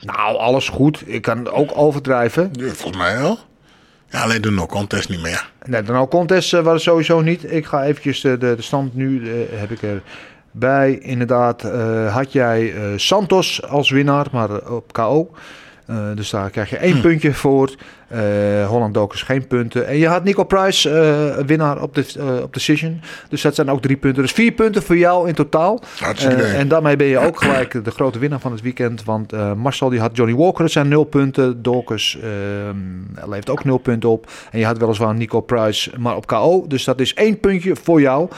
nou, 0.00 0.36
alles 0.36 0.68
goed. 0.68 1.02
Ik 1.06 1.22
kan 1.22 1.50
ook 1.50 1.70
overdrijven. 1.74 2.50
Ja, 2.52 2.66
volgens 2.66 2.96
mij 2.96 3.18
wel. 3.18 3.38
Ja, 4.12 4.22
alleen 4.22 4.40
de 4.40 4.50
no-contest 4.50 5.08
niet 5.08 5.22
meer. 5.22 5.50
Nee, 5.64 5.82
de 5.82 5.92
no 5.92 6.08
contest 6.08 6.54
eh, 6.54 6.60
was 6.60 6.72
het 6.72 6.82
sowieso 6.82 7.20
niet. 7.20 7.52
Ik 7.52 7.66
ga 7.66 7.84
eventjes 7.84 8.20
de, 8.20 8.38
de, 8.38 8.54
de 8.56 8.62
stand 8.62 8.94
nu, 8.94 9.30
eh, 9.30 9.58
heb 9.58 9.70
ik 9.70 9.80
erbij. 9.82 10.98
Inderdaad, 10.98 11.64
eh, 11.64 12.14
had 12.14 12.32
jij 12.32 12.74
Santos 12.96 13.62
als 13.62 13.90
winnaar, 13.90 14.26
maar 14.32 14.70
op 14.70 14.92
KO. 14.92 15.30
Eh, 15.92 15.98
dus 16.14 16.30
daar 16.30 16.50
krijg 16.50 16.70
je 16.70 16.76
één 16.76 17.00
puntje 17.00 17.34
voor. 17.34 17.74
Eh 18.08 18.66
Holland 18.66 18.94
Dokers 18.94 19.22
geen 19.22 19.46
punten. 19.46 19.86
En 19.86 19.96
je 19.96 20.08
had 20.08 20.24
Nico 20.24 20.44
Price, 20.44 20.90
eh, 20.90 21.44
winnaar 21.46 21.82
op 21.82 21.94
de 21.94 22.06
eh, 22.18 22.42
op 22.42 22.54
Decision. 22.54 23.00
Dus 23.28 23.42
dat 23.42 23.54
zijn 23.54 23.70
ook 23.70 23.82
drie 23.82 23.96
punten. 23.96 24.22
Dus 24.22 24.32
vier 24.32 24.52
punten 24.52 24.82
voor 24.82 24.96
jou 24.96 25.28
in 25.28 25.34
totaal. 25.34 25.82
En 26.56 26.68
daarmee 26.68 26.96
ben 26.96 27.06
je 27.06 27.18
ook 27.18 27.42
gelijk 27.42 27.84
de 27.84 27.90
grote 27.90 28.18
winnaar 28.18 28.40
van 28.40 28.52
het 28.52 28.60
weekend. 28.60 29.04
Want 29.04 29.32
Marcel 29.56 29.88
die 29.88 30.00
had 30.00 30.16
Johnny 30.16 30.36
Walker, 30.36 30.62
dat 30.62 30.72
zijn 30.72 30.88
nul 30.88 31.04
punten. 31.04 31.62
Dorcas 31.62 32.18
ehm, 32.22 33.30
levert 33.30 33.50
ook 33.50 33.64
nul 33.64 33.78
punten 33.78 34.08
op. 34.08 34.30
En 34.50 34.58
je 34.58 34.64
had 34.64 34.78
weliswaar 34.78 35.14
Nico 35.14 35.40
Price, 35.40 35.90
maar 35.98 36.16
op 36.16 36.26
KO. 36.26 36.64
Dus 36.68 36.84
dat 36.84 37.00
is 37.00 37.14
één 37.14 37.40
puntje 37.40 37.76
voor 37.82 38.00
jou. 38.00 38.28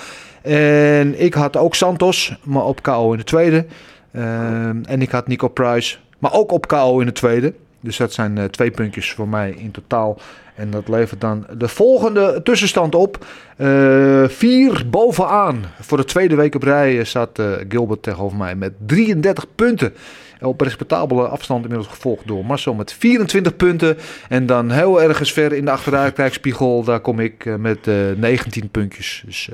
En 0.43 1.21
ik 1.21 1.35
had 1.35 1.57
ook 1.57 1.75
Santos, 1.75 2.37
maar 2.43 2.65
op 2.65 2.83
KO 2.83 3.13
in 3.13 3.19
de 3.19 3.25
tweede. 3.25 3.67
Ehm, 4.15 4.83
en 4.83 5.03
ik 5.03 5.11
had 5.11 5.27
Nico 5.27 5.49
Price, 5.49 5.97
maar 6.25 6.33
ook 6.33 6.53
op 6.53 6.67
KO 6.67 7.01
in 7.01 7.07
de 7.07 7.13
tweede. 7.13 7.55
Dus 7.81 7.97
dat 7.97 8.13
zijn 8.13 8.39
eh, 8.39 8.45
twee 8.45 8.71
puntjes 8.71 9.13
voor 9.13 9.29
mij 9.29 9.51
in 9.51 9.71
totaal. 9.71 10.19
En 10.55 10.71
dat 10.71 10.89
levert 10.89 11.21
dan 11.21 11.47
de 11.59 11.69
volgende 11.69 12.41
tussenstand 12.43 12.95
op. 12.95 13.27
Eh, 13.57 14.25
vier 14.29 14.85
bovenaan. 14.91 15.65
Voor 15.81 15.97
de 15.97 16.05
tweede 16.05 16.35
week 16.35 16.55
op 16.55 16.63
rij 16.63 16.99
eh, 16.99 17.05
staat 17.05 17.43
Gilbert 17.69 18.03
tegenover 18.03 18.39
mij 18.39 18.55
met 18.55 18.73
33 18.87 19.47
punten. 19.55 19.95
Op 20.41 20.61
respectabele 20.61 21.29
afstand 21.29 21.63
inmiddels 21.63 21.93
gevolgd 21.93 22.27
door 22.27 22.45
Marcel 22.45 22.75
met 22.75 22.93
24 22.93 23.57
punten. 23.57 23.97
En 24.29 24.47
dan 24.47 24.71
heel 24.71 25.03
ergens 25.03 25.33
ver 25.33 25.53
in 25.53 25.65
de 25.65 25.71
achteruitkijkspiegel, 25.71 26.85
daar 26.85 27.01
kom 27.01 27.21
ik 27.21 27.59
met 27.59 27.89
eh 27.89 27.95
19 28.17 28.69
puntjes. 28.71 29.23
Dus 29.27 29.51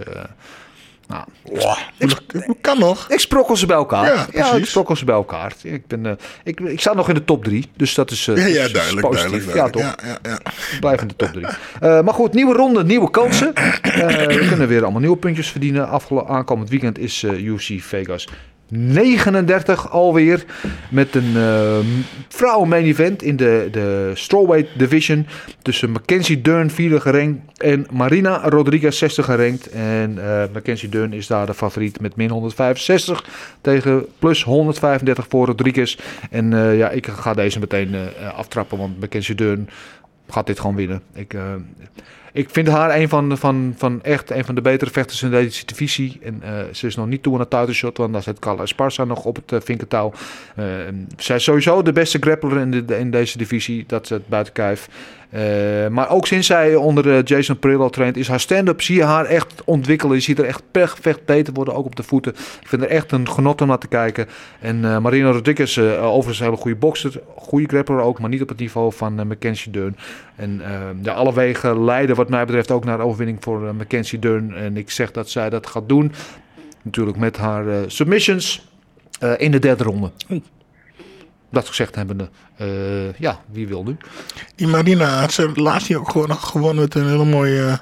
nou, 1.11 1.25
Wow, 1.43 1.77
hoe 2.47 2.57
kan 2.61 2.79
nog? 2.79 3.09
ik 3.09 3.19
sprokkel 3.19 3.57
ze 3.57 3.67
bij 3.67 3.77
elkaar. 3.77 4.05
Ja, 4.07 4.27
Ja, 4.33 4.53
ik 4.53 4.65
sprokkel 4.67 4.97
ze 4.97 5.05
bij 5.05 5.15
elkaar. 5.15 5.53
Ik, 5.63 5.87
ben, 5.87 6.07
eh, 6.07 6.13
ik, 6.45 6.61
ik 6.61 6.81
sta 6.81 6.95
nog 6.95 7.09
in 7.09 7.15
de 7.15 7.25
top 7.25 7.45
3, 7.45 7.71
dus 7.77 7.95
dat 7.95 8.11
is, 8.11 8.29
eh, 8.29 8.37
Ja, 8.37 8.47
ja 8.47 8.65
is 8.65 8.73
duidelijk, 8.73 9.07
positief. 9.07 9.45
duidelijk, 9.45 9.57
Ja, 9.57 9.71
toch? 9.71 9.83
Ja, 9.83 10.09
ja, 10.09 10.19
ja. 10.23 10.39
Ik 10.73 10.77
blijf 10.81 11.01
in 11.01 11.09
de 11.09 11.17
top 11.17 11.29
3. 11.29 11.47
Eh, 11.81 12.01
maar 12.01 12.15
goed, 12.15 12.33
nieuwe 12.33 12.55
ronde, 12.55 12.85
nieuwe 12.85 13.11
kansen. 13.11 13.53
We 13.55 14.45
kunnen 14.49 14.69
weer 14.69 14.83
allemaal 14.83 15.01
nieuwe 15.01 15.17
puntjes 15.17 15.49
verdienen. 15.51 15.89
Aankomend 16.27 16.69
weekend 16.69 16.99
is 16.99 17.23
UFC 17.23 17.81
Vegas 17.81 18.29
39 18.71 19.91
alweer. 19.91 20.45
Met 20.91 21.14
een 21.14 21.35
vrouwen 22.29 22.68
main 22.68 22.85
event 22.85 23.23
in 23.23 23.37
de, 23.37 23.68
de 23.73 24.11
strawweight 24.14 24.68
division. 24.79 25.27
Tussen 25.62 25.91
Mackenzie 25.91 26.41
Dern, 26.41 26.71
vierde 26.71 27.01
gerankt. 27.01 27.61
En 27.61 27.87
Marina 27.91 28.49
Rodriguez, 28.49 28.99
60 28.99 29.25
gerankt. 29.25 29.71
En 29.71 30.18
eh, 30.18 30.43
Mackenzie 30.53 30.89
Dern 30.89 31.12
is 31.12 31.27
daar 31.27 31.47
de 31.47 31.55
favoriet 31.55 32.01
met 32.01 32.16
min 32.16 32.31
165. 32.31 33.25
Tegen 33.61 34.07
plus 34.18 34.43
135 34.43 35.27
voor 35.29 35.47
Rodriguez. 35.47 35.99
En 36.31 36.53
eh, 36.53 36.79
ja, 36.79 36.91
ik 36.91 37.07
ga 37.07 37.35
deze 37.35 37.59
meteen 37.59 37.95
eh, 37.95 38.35
aftrappen. 38.39 38.79
Want 38.79 39.01
Mackenzie 39.01 39.35
Dern 39.35 39.68
gaat 40.33 40.47
dit 40.47 40.61
gewoon 40.61 40.76
winnen. 40.76 41.03
Ik, 41.12 41.35
eh, 41.35 41.55
ik 42.33 42.51
vind 42.51 42.68
haar 42.68 42.97
een 42.97 43.09
van, 43.09 43.39
van, 43.39 43.74
van 43.76 44.03
echt 44.03 44.31
een 44.31 44.45
van 44.45 44.55
de 44.55 44.61
betere 44.61 44.91
vechters 44.91 45.22
in 45.22 45.31
deze 45.31 45.66
divisie. 45.66 46.18
En 46.22 46.43
eh, 46.43 46.53
ze 46.72 46.87
is 46.87 46.97
nog 46.97 47.07
niet 47.07 47.22
toe 47.22 47.35
aan 47.35 47.41
het 47.41 47.51
titleshot, 47.51 47.97
want 47.97 48.12
daar 48.12 48.22
zit 48.22 48.39
Carla 48.39 48.62
Esparza 48.62 49.05
nog 49.05 49.24
op 49.24 49.39
het 49.47 49.68
uh, 49.68 49.76
zij 51.16 51.37
is 51.37 51.45
sowieso 51.45 51.83
de 51.83 51.93
beste 51.93 52.18
grappler 52.20 52.59
in, 52.59 52.70
de, 52.70 52.99
in 52.99 53.11
deze 53.11 53.39
divisie. 53.39 53.85
Dat 53.87 54.03
is 54.05 54.11
het 54.11 54.28
buiten 54.28 54.53
kijf. 54.53 54.89
Maar 55.91 56.11
ook 56.11 56.26
sinds 56.26 56.47
zij 56.47 56.74
onder 56.74 57.22
Jason 57.22 57.59
Perillo 57.59 57.89
traint, 57.89 58.16
is 58.16 58.28
haar 58.28 58.41
stand-up, 58.41 58.83
zie 58.83 58.97
je 58.97 59.05
haar 59.05 59.24
echt 59.24 59.62
ontwikkelen. 59.64 60.16
Je 60.16 60.22
ziet 60.22 60.39
er 60.39 60.45
echt 60.45 60.62
per 60.70 60.89
gevecht 60.89 61.24
beter 61.24 61.53
worden, 61.53 61.74
ook 61.74 61.85
op 61.85 61.97
de 61.97 62.03
voeten. 62.03 62.33
Ik 62.33 62.68
vind 62.68 62.83
er 62.83 62.89
echt 62.89 63.12
een 63.12 63.28
genot 63.28 63.61
om 63.61 63.68
naar 63.68 63.78
te 63.78 63.89
kijken. 63.89 64.26
En 64.61 65.03
Marina 65.03 65.31
Rodriguez, 65.31 65.78
overigens 65.78 66.39
een 66.39 66.45
hele 66.45 66.57
goede 66.57 66.76
bokser, 66.76 67.20
goede 67.37 67.68
grappler 67.68 68.01
ook, 68.01 68.20
maar 68.20 68.31
niet 68.31 68.43
op 68.43 68.49
het 68.49 68.59
niveau 68.59 68.93
van 68.93 69.26
Mackenzie 69.26 69.72
Dern. 69.72 69.97
En 70.37 70.61
eh, 70.64 70.81
ja, 71.03 71.12
alle 71.12 71.35
wegen 71.35 71.85
leiden 71.85 72.16
wat 72.16 72.29
mij 72.29 72.45
betreft 72.45 72.71
ook 72.71 72.85
naar 72.85 72.97
de 72.97 73.05
overwinning 73.05 73.39
voor 73.41 73.66
eh, 73.66 73.73
Mackenzie 73.73 74.18
Dern. 74.18 74.55
En 74.55 74.77
ik 74.77 74.91
zeg 74.91 75.11
dat 75.11 75.31
zij 75.31 75.51
dat 75.51 75.66
gaat 75.66 75.89
doen. 75.89 76.12
Natuurlijk 76.83 77.18
met 77.18 77.37
haar 77.37 77.68
eh, 77.68 77.79
submissions 77.87 78.68
eh, 79.21 79.33
in 79.37 79.51
de 79.51 79.59
derde 79.59 79.85
ronde. 79.85 80.11
Dat 81.51 81.68
gezegd 81.68 81.95
hebbende, 81.95 82.29
eh, 82.57 83.12
ja, 83.12 83.41
wie 83.51 83.68
wil 83.68 83.83
nu? 83.83 83.97
Die 84.55 84.66
Marina 84.66 85.21
had 85.21 85.33
ze 85.33 85.51
laatst 85.55 85.89
hier 85.89 85.99
ook 85.99 86.11
gewoon 86.11 86.37
gewonnen 86.37 86.83
met 86.83 86.95
een 86.95 87.09
hele 87.09 87.25
mooie... 87.25 87.81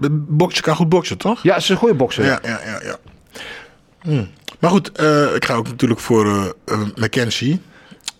Uh, 0.00 0.08
boksen 0.10 0.62
kan 0.62 0.76
goed 0.76 0.88
boksen, 0.88 1.18
toch? 1.18 1.42
Ja, 1.42 1.52
ze 1.52 1.58
is 1.58 1.68
een 1.68 1.76
goede 1.76 1.94
bokser. 1.94 2.24
Ja, 2.24 2.38
ja, 2.42 2.60
ja. 2.64 2.80
ja. 2.82 2.96
Hm. 4.00 4.24
Maar 4.58 4.70
goed, 4.70 4.92
eh, 4.92 5.34
ik 5.34 5.44
ga 5.44 5.54
ook 5.54 5.66
natuurlijk 5.66 6.00
voor 6.00 6.26
uh, 6.26 6.44
uh, 6.66 6.80
Mackenzie. 6.96 7.60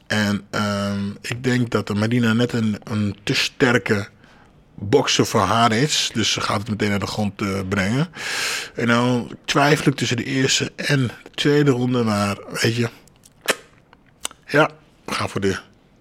En 0.09 0.47
uh, 0.55 0.93
ik 1.21 1.45
denk 1.45 1.71
dat 1.71 1.87
de 1.87 1.95
Marina 1.95 2.33
net 2.33 2.53
een, 2.53 2.77
een 2.85 3.17
te 3.23 3.35
sterke 3.35 4.09
bokser 4.75 5.27
voor 5.27 5.41
haar 5.41 5.73
is. 5.73 6.11
Dus 6.15 6.33
ze 6.33 6.41
gaat 6.41 6.59
het 6.61 6.71
meteen 6.71 6.91
naar 6.91 6.99
de 6.99 7.07
grond 7.07 7.43
uh, 7.43 7.61
brengen. 7.69 8.09
En 8.75 8.87
dan 8.87 9.37
twijfel 9.45 9.87
ik 9.87 9.99
tussen 9.99 10.17
de 10.17 10.25
eerste 10.25 10.73
en 10.77 11.07
de 11.07 11.31
tweede 11.35 11.71
ronde. 11.71 12.03
Maar 12.03 12.39
weet 12.51 12.77
je, 12.77 12.89
ja, 14.47 14.71
we 15.05 15.15
gaan 15.15 15.29
voor 15.29 15.41
de 15.41 15.59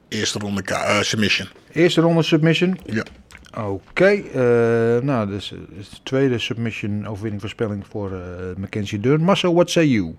eerste 0.08 0.40
ronde 0.40 0.64
uh, 0.70 1.02
submission. 1.02 1.48
Eerste 1.72 2.02
ronde 2.02 2.24
submission? 2.24 2.80
Ja. 2.86 3.04
Oké, 3.52 3.70
okay, 3.90 4.18
uh, 4.18 5.04
nou, 5.04 5.28
dus, 5.28 5.54
dus, 5.70 5.90
de 5.90 5.98
tweede 6.04 6.40
submission 6.40 7.08
overwinning 7.08 7.42
voorspelling 7.42 7.86
voor 7.90 8.12
Mackenzie 8.58 9.00
Dern. 9.00 9.22
Marcel, 9.22 9.54
what 9.54 9.70
say 9.70 9.86
you? 9.86 10.16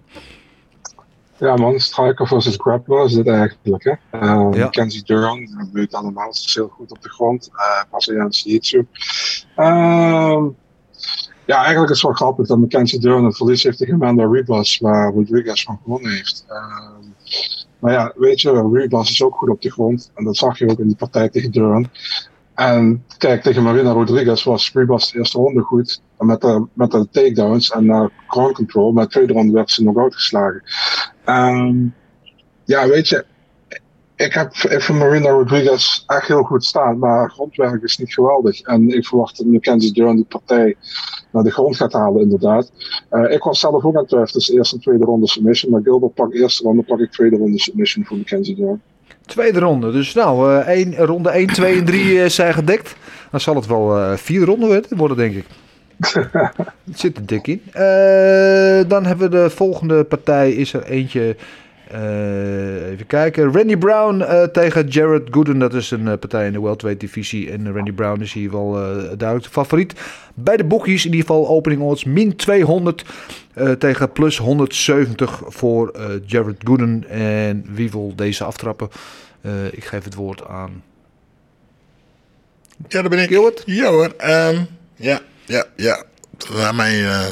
Ja 1.39 1.57
man, 1.57 1.80
striker 1.80 2.26
versus 2.26 2.57
grappler 2.57 3.05
is 3.05 3.12
dit 3.12 3.28
eigenlijk. 3.28 3.84
Hè? 3.84 3.91
Uh, 3.91 4.49
ja. 4.53 4.64
Mackenzie 4.64 5.03
Dern, 5.03 5.55
dat 5.59 5.68
weet 5.72 5.95
allemaal, 5.95 6.30
is 6.30 6.55
heel 6.55 6.68
goed 6.68 6.91
op 6.91 7.03
de 7.03 7.09
grond. 7.09 7.51
Uh, 7.53 7.82
Braziliaans 7.91 8.43
jiu-jitsu. 8.43 8.86
Uh, 9.57 10.45
ja, 11.47 11.57
eigenlijk 11.57 11.91
is 11.91 11.97
het 11.97 12.03
wel 12.03 12.12
grappig 12.12 12.47
dat 12.47 12.59
Mackenzie 12.59 13.01
Dern 13.01 13.24
een 13.24 13.32
verlies 13.32 13.62
heeft 13.62 13.78
tegen 13.78 13.95
Amanda 13.95 14.26
Ribas, 14.30 14.78
waar 14.78 15.12
Rodriguez 15.12 15.64
van 15.64 15.80
gewonnen 15.82 16.11
heeft. 16.11 16.45
maar 17.78 17.93
ja, 17.93 18.12
weet 18.16 18.41
je, 18.41 18.70
Ribas 18.72 19.11
is 19.11 19.22
ook 19.22 19.34
goed 19.34 19.49
op 19.49 19.62
de 19.62 19.70
grond. 19.70 20.11
En 20.14 20.24
dat 20.24 20.36
zag 20.36 20.59
je 20.59 20.70
ook 20.70 20.78
in 20.78 20.86
die 20.86 20.97
partij 20.97 21.28
tegen 21.28 21.51
Dern. 21.53 21.91
En 22.55 23.05
kijk, 23.18 23.43
tegen 23.43 23.62
Marina 23.62 23.93
Rodriguez 23.93 24.45
was 24.45 24.72
Ribas 24.72 25.12
de 25.12 25.18
eerste 25.18 25.39
ronde 25.39 25.61
goed. 25.61 26.01
Met 26.19 26.41
de, 26.41 26.66
met 26.73 26.91
de 26.91 27.09
takedowns 27.11 27.71
en 27.71 27.85
uh, 27.85 28.05
ground 28.27 28.55
control. 28.55 28.93
Maar 28.93 29.05
de 29.05 29.11
tweede 29.11 29.33
ronde 29.33 29.53
werd 29.53 29.71
ze 29.71 29.83
nog 29.83 29.97
uitgeslagen. 29.97 30.62
Um, 31.27 31.95
ja, 32.64 32.89
weet 32.89 33.09
je. 33.09 33.25
Ik 34.16 34.33
heb 34.33 34.53
even 34.69 34.97
Marina 34.97 35.29
Rodriguez 35.29 36.03
echt 36.07 36.29
heel 36.29 36.43
goed 36.43 36.64
staan. 36.64 36.99
Maar 36.99 37.31
grondwerk 37.31 37.83
is 37.83 37.99
niet 37.99 38.14
geweldig. 38.14 38.61
En 38.61 38.89
ik 38.89 39.07
verwacht 39.07 39.37
dat 39.37 39.47
Mackenzie 39.47 39.93
Dern 39.93 40.16
die 40.16 40.25
partij 40.25 40.77
naar 41.33 41.43
de 41.43 41.51
grond 41.51 41.77
gaat 41.77 41.93
halen, 41.93 42.23
inderdaad. 42.23 42.73
Uh, 43.11 43.33
ik 43.33 43.43
was 43.43 43.61
zelf 43.61 43.85
ook 43.85 43.95
aan 43.95 44.01
het 44.01 44.09
twijfelen 44.09 44.33
tussen 44.33 44.55
eerste 44.55 44.75
en 44.75 44.83
tweede 44.83 45.05
ronde 45.05 45.29
submission. 45.29 45.73
Maar 45.73 45.83
Gilbert 45.83 46.14
pak 46.14 46.35
eerste 46.35 46.62
ronde, 46.62 46.83
pak 46.83 46.99
ik 46.99 47.11
tweede 47.11 47.37
ronde 47.37 47.59
submission 47.59 48.05
voor 48.05 48.16
Mackenzie 48.16 48.55
Dern. 48.55 48.83
Tweede 49.27 49.59
ronde. 49.59 49.93
Dus 49.93 50.14
nou, 50.14 50.53
eh, 50.53 50.69
één, 50.69 50.97
ronde 50.97 51.31
1, 51.31 51.47
2 51.47 51.79
en 51.79 51.85
3 51.85 52.23
eh, 52.23 52.29
zijn 52.29 52.55
gedekt. 52.55 52.97
Dan 53.31 53.41
zal 53.41 53.55
het 53.55 53.66
wel 53.66 53.97
eh 53.97 54.16
vier 54.16 54.45
ronden 54.45 54.85
worden, 54.97 55.16
denk 55.16 55.35
ik. 55.35 55.45
Het 56.88 56.99
zit 56.99 57.16
er 57.16 57.26
dik 57.26 57.46
in. 57.46 57.62
Eh, 57.72 58.88
dan 58.88 59.07
hebben 59.07 59.30
we 59.30 59.36
de 59.36 59.51
volgende 59.51 60.05
partij. 60.05 60.53
Is 60.53 60.72
er 60.72 60.82
eentje. 60.84 61.36
eh, 61.90 62.90
even 62.90 63.07
kijken. 63.07 63.53
Randy 63.53 63.76
Brown 63.76 64.20
eh, 64.20 64.42
tegen 64.42 64.86
Jared 64.88 65.28
Gooden. 65.30 65.59
Dat 65.59 65.74
is 65.74 65.90
een 65.90 66.18
partij 66.18 66.46
in 66.46 66.53
de 66.53 66.61
welterweight 66.61 67.01
divisie. 67.01 67.51
En 67.51 67.72
Randy 67.72 67.92
Brown 67.92 68.20
is 68.20 68.32
hier 68.32 68.51
wel 68.51 68.72
duidelijk 69.16 69.42
de 69.42 69.51
favoriet. 69.51 70.01
Bij 70.34 70.57
de 70.57 70.64
boekies 70.64 71.05
in 71.05 71.11
ieder 71.12 71.26
geval 71.26 71.49
opening 71.49 71.82
odds 71.82 72.05
min 72.05 72.36
200 72.36 73.05
eh, 73.55 73.70
tegen 73.70 74.12
plus 74.12 74.38
170 74.38 75.42
voor 75.46 75.92
Jared 76.26 76.57
Gooden. 76.59 77.05
En 77.09 77.64
wie 77.72 77.90
wil 77.90 78.12
deze 78.16 78.44
aftrappen? 78.44 78.88
Ik 79.70 79.84
geef 79.84 80.05
het 80.05 80.14
woord 80.14 80.46
aan. 80.46 80.82
Ja, 82.88 83.01
daar 83.01 83.09
ben 83.11 83.18
ik. 83.18 83.28
Gilbert? 83.28 83.62
Ja 83.66 83.90
hoor. 83.90 84.14
Ehm, 84.16 84.62
ja, 84.96 85.20
ja, 85.49 85.64
ja. 85.76 86.03
Na 86.53 86.72
mijn, 86.72 87.05
eh, 87.05 87.26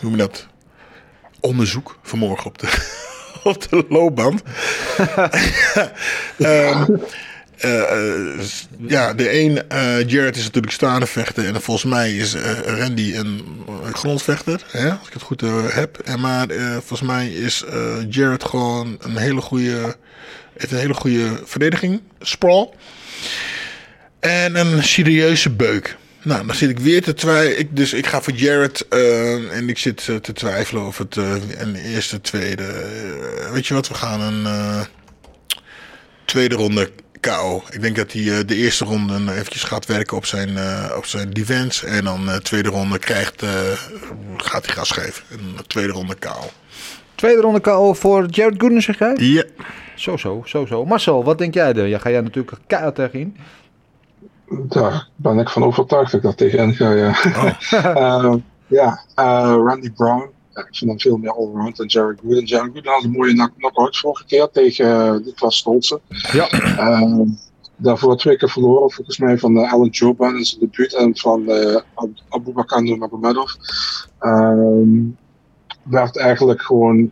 noem 0.00 0.12
je 0.12 0.18
dat? 0.18 0.46
Onderzoek 1.40 1.98
vanmorgen 2.02 2.46
op 2.46 2.58
de, 2.58 2.68
op 3.50 3.68
de 3.70 3.86
loopband. 3.88 4.42
Ehm, 6.38 6.86
eh, 7.58 8.32
eh, 8.36 8.40
ja, 8.78 9.14
de 9.14 9.40
een, 9.40 9.52
Jared 10.06 10.36
is 10.36 10.44
natuurlijk 10.44 10.72
staande 10.72 11.06
vechten. 11.06 11.46
En 11.46 11.62
volgens 11.62 11.92
mij 11.92 12.16
is 12.16 12.34
Randy 12.66 13.14
een 13.14 13.42
grondvechter. 13.92 14.62
Hè, 14.70 14.90
als 14.90 15.06
ik 15.06 15.12
het 15.12 15.22
goed 15.22 15.40
heb. 15.68 15.98
En 15.98 16.20
maar 16.20 16.46
volgens 16.72 17.02
mij 17.02 17.28
is 17.28 17.64
Jared 18.08 18.44
gewoon 18.44 18.98
een 19.00 19.16
hele 19.16 19.40
goede, 19.40 19.96
heeft 20.56 20.72
een 20.72 20.78
hele 20.78 20.94
goede 20.94 21.40
verdediging. 21.44 22.00
Sprawl. 22.20 22.74
En 24.20 24.56
een 24.56 24.84
serieuze 24.84 25.50
beuk. 25.50 25.96
Nou, 26.28 26.46
dan 26.46 26.54
zit 26.56 26.70
ik 26.70 26.78
weer 26.78 27.02
te 27.02 27.14
twijfelen. 27.14 27.74
Dus 27.74 27.92
ik 27.92 28.06
ga 28.06 28.22
voor 28.22 28.32
Jared. 28.32 28.88
eh, 28.88 29.56
en 29.56 29.68
ik 29.68 29.78
zit 29.78 30.08
eh, 30.08 30.16
te 30.16 30.32
twijfelen 30.32 30.86
of 30.86 30.98
het 30.98 31.16
eh, 31.16 31.34
een 31.58 31.74
eerste, 31.74 32.20
tweede. 32.20 32.86
weet 33.52 33.66
je 33.66 33.74
wat, 33.74 33.88
we 33.88 33.94
gaan 33.94 34.20
een 34.20 34.46
tweede 36.24 36.54
ronde 36.54 36.90
KO. 37.20 37.62
Ik 37.70 37.80
denk 37.80 37.96
dat 37.96 38.12
hij 38.12 38.44
de 38.44 38.54
eerste 38.54 38.84
ronde 38.84 39.32
eventjes 39.32 39.62
gaat 39.62 39.86
werken 39.86 40.16
op 40.16 40.26
zijn, 40.26 40.56
eh, 40.56 40.94
op 40.96 41.06
zijn 41.06 41.30
defense. 41.30 41.86
En 41.86 42.04
dan 42.04 42.26
de 42.26 42.42
tweede 42.42 42.68
ronde 42.68 42.98
krijgt, 42.98 43.44
gaat 44.36 44.66
hij 44.66 44.74
gas 44.74 44.90
geven. 44.90 45.22
En 45.30 45.38
de 45.56 45.66
tweede 45.66 45.92
ronde 45.92 46.14
KO. 46.14 46.50
Tweede 47.14 47.40
ronde 47.40 47.60
KO 47.60 47.94
voor 47.94 48.26
Jared 48.30 48.60
Gooden, 48.60 48.82
zeg 48.82 48.98
jij? 48.98 49.14
Ja. 49.16 49.44
Zo, 49.96 50.16
zo, 50.16 50.42
zo, 50.46 50.66
zo. 50.66 50.84
Marcel, 50.84 51.24
wat 51.24 51.38
denk 51.38 51.54
jij 51.54 51.74
er? 51.74 51.86
Ja, 51.86 51.98
ga 51.98 52.10
jij 52.10 52.20
natuurlijk 52.20 52.56
keihard 52.66 52.94
tegenin. 52.94 53.36
Daar 54.50 55.08
ben 55.16 55.38
ik 55.38 55.48
van 55.48 55.64
overtuigd 55.64 56.10
dat 56.12 56.20
ik 56.20 56.26
daar 56.26 56.34
tegenin 56.34 56.74
ga, 56.74 56.90
ja. 56.90 57.14
Eh, 57.94 58.34
ja, 58.66 59.04
eh, 59.14 59.54
Randy 59.64 59.90
Brown. 59.90 60.30
Ja, 60.54 60.60
ik 60.60 60.76
vind 60.76 60.90
hem 60.90 61.00
veel 61.00 61.16
meer 61.16 61.32
allround 61.32 61.76
dan 61.76 61.86
Jared 61.86 62.20
Gooden. 62.20 62.44
Jared 62.44 62.70
Gooden 62.72 62.92
had 62.92 63.04
een 63.04 63.10
mooie 63.10 63.32
knock- 63.32 63.56
knockout 63.58 63.98
vorige 63.98 64.24
keer 64.24 64.48
tegen 64.52 64.86
uh, 64.86 65.24
Niklas 65.26 65.56
Stolzen. 65.56 66.00
Ja. 66.32 66.48
Eh, 66.48 67.20
daarvoor 67.76 68.16
twee 68.16 68.36
keer 68.36 68.50
verloren, 68.50 68.90
volgens 68.90 69.18
mij 69.18 69.38
van 69.38 69.56
uh, 69.56 69.72
Alan 69.72 69.88
Joban 69.88 70.36
in 70.36 70.44
zijn 70.44 70.60
debuut 70.60 70.94
en 70.94 71.16
van 71.16 71.50
Ab 71.94 72.08
Abu 72.28 72.52
Bakr 72.52 72.82
Nurmagomedov. 72.82 73.52
Ehm 74.18 75.06
werd 75.82 76.16
eigenlijk 76.16 76.62
gewoon 76.62 77.10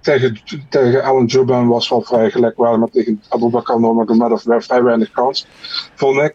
tegen, 0.00 0.38
tegen 0.68 1.04
Alan 1.04 1.24
Joban 1.24 1.68
was 1.68 1.88
wel 1.88 2.02
vrij 2.02 2.30
gelijkwaardig, 2.30 2.78
maar 2.78 2.90
tegen 2.90 3.22
Abu 3.28 3.48
Bakr 3.48 3.80
Nurmagomedov 3.80 4.42
werd 4.42 4.64
vrij 4.64 4.82
weinig 4.82 5.10
kans, 5.10 5.46
vond 5.94 6.18
ik. 6.20 6.34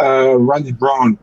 Uh, 0.00 0.46
Randy 0.46 0.74
Brown 0.74 1.18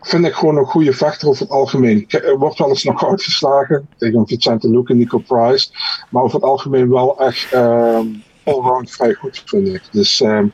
vind 0.00 0.26
ik 0.26 0.32
gewoon 0.32 0.56
een 0.56 0.64
goede 0.64 0.92
vechter 0.92 1.28
over 1.28 1.42
het 1.42 1.50
algemeen. 1.50 2.06
Wordt 2.38 2.58
wel 2.58 2.68
eens 2.68 2.84
nog 2.84 3.06
uitgeslagen 3.10 3.88
tegen 3.96 4.26
Vicente 4.26 4.70
Luque 4.70 4.92
en 4.92 4.98
Nico 4.98 5.18
Price, 5.18 5.68
maar 6.10 6.22
over 6.22 6.34
het 6.34 6.44
algemeen 6.44 6.90
wel 6.90 7.20
echt 7.20 7.54
um, 7.54 8.22
allround 8.44 8.90
vrij 8.90 9.14
goed, 9.14 9.42
vind 9.46 9.68
ik. 9.68 9.82
Dus 9.90 10.20
um, 10.20 10.52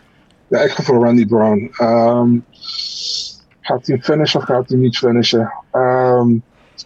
ja, 0.48 0.60
ik 0.60 0.70
ga 0.70 0.82
voor 0.82 1.04
Randy 1.04 1.26
Brown. 1.26 1.70
Um, 1.82 2.44
gaat 3.60 3.86
hij 3.86 3.98
finishen 3.98 4.40
of 4.40 4.46
gaat 4.46 4.68
hij 4.68 4.78
niet 4.78 4.98
finishen? 4.98 5.52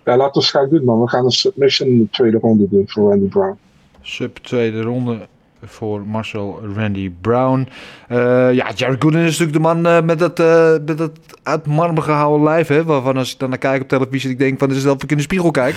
Ja, 0.04 0.16
laten 0.16 0.42
we 0.42 0.58
het 0.58 0.70
doen, 0.70 0.84
man. 0.84 1.00
We 1.00 1.08
gaan 1.08 1.24
een 1.24 1.30
submission 1.30 1.88
in 1.88 1.98
de 1.98 2.10
tweede 2.10 2.38
ronde 2.38 2.68
doen 2.68 2.88
voor 2.88 3.10
Randy 3.10 3.28
Brown. 3.28 3.58
Sub 4.00 4.36
tweede 4.36 4.82
ronde 4.82 5.28
voor 5.64 6.06
Marcel 6.06 6.60
Randy 6.76 7.12
Brown. 7.20 7.68
Uh, 8.12 8.18
ja, 8.52 8.70
Jared 8.74 9.02
Gooden 9.02 9.20
is 9.20 9.38
natuurlijk 9.38 9.52
de 9.52 9.58
man 9.58 9.86
uh, 9.86 10.02
met 10.02 10.18
dat, 10.18 10.40
uh, 10.40 10.70
met 10.86 10.98
dat 10.98 11.10
uit 11.42 11.66
marmer 11.66 12.02
gehouden 12.02 12.46
lijf. 12.46 12.68
Hè, 12.68 12.84
waarvan 12.84 13.16
als 13.16 13.32
ik 13.32 13.38
dan 13.38 13.48
naar 13.48 13.58
kijk 13.58 13.82
op 13.82 13.88
televisie, 13.88 14.30
ik 14.30 14.38
denk 14.38 14.58
van 14.58 14.68
dit 14.68 14.76
is 14.76 14.82
dat 14.82 15.02
ik 15.02 15.10
in 15.10 15.16
de 15.16 15.22
spiegel 15.22 15.50
kijk. 15.50 15.74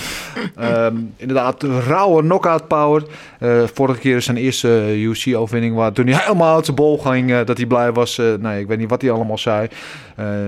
um, 0.59 1.13
inderdaad, 1.17 1.63
rauwe 1.63 2.21
knockout 2.21 2.67
power. 2.67 3.03
Vorige 3.73 3.99
keer 3.99 4.21
zijn 4.21 4.37
eerste 4.37 4.93
UFC-overwinning, 4.97 5.75
waar 5.75 5.91
toen 5.91 6.07
hij 6.07 6.21
helemaal 6.23 6.55
uit 6.55 6.65
zijn 6.65 6.77
bol 6.77 6.97
ging, 6.97 7.43
dat 7.43 7.57
hij 7.57 7.65
blij 7.65 7.91
was. 7.91 8.21
Nee, 8.39 8.59
ik 8.59 8.67
weet 8.67 8.77
niet 8.77 8.89
wat 8.89 9.01
hij 9.01 9.11
allemaal 9.11 9.37
zei. 9.37 9.67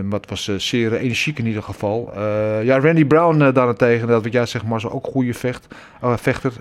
Maar 0.04 0.20
het 0.20 0.30
was 0.30 0.52
zeer 0.58 0.94
energiek 0.94 1.40
in 1.40 1.46
ieder 1.46 1.64
geval. 1.64 2.12
Uh, 2.16 2.64
ja, 2.64 2.80
Randy 2.80 3.06
Brown 3.06 3.42
uh, 3.42 3.54
daarentegen, 3.54 4.08
dat 4.08 4.24
wat 4.24 4.34
jij 4.34 4.46
zegt, 4.46 4.66
maar 4.66 4.92
ook 4.92 5.06
goede 5.06 5.34
vecht, 5.34 5.68
vechter. 6.02 6.54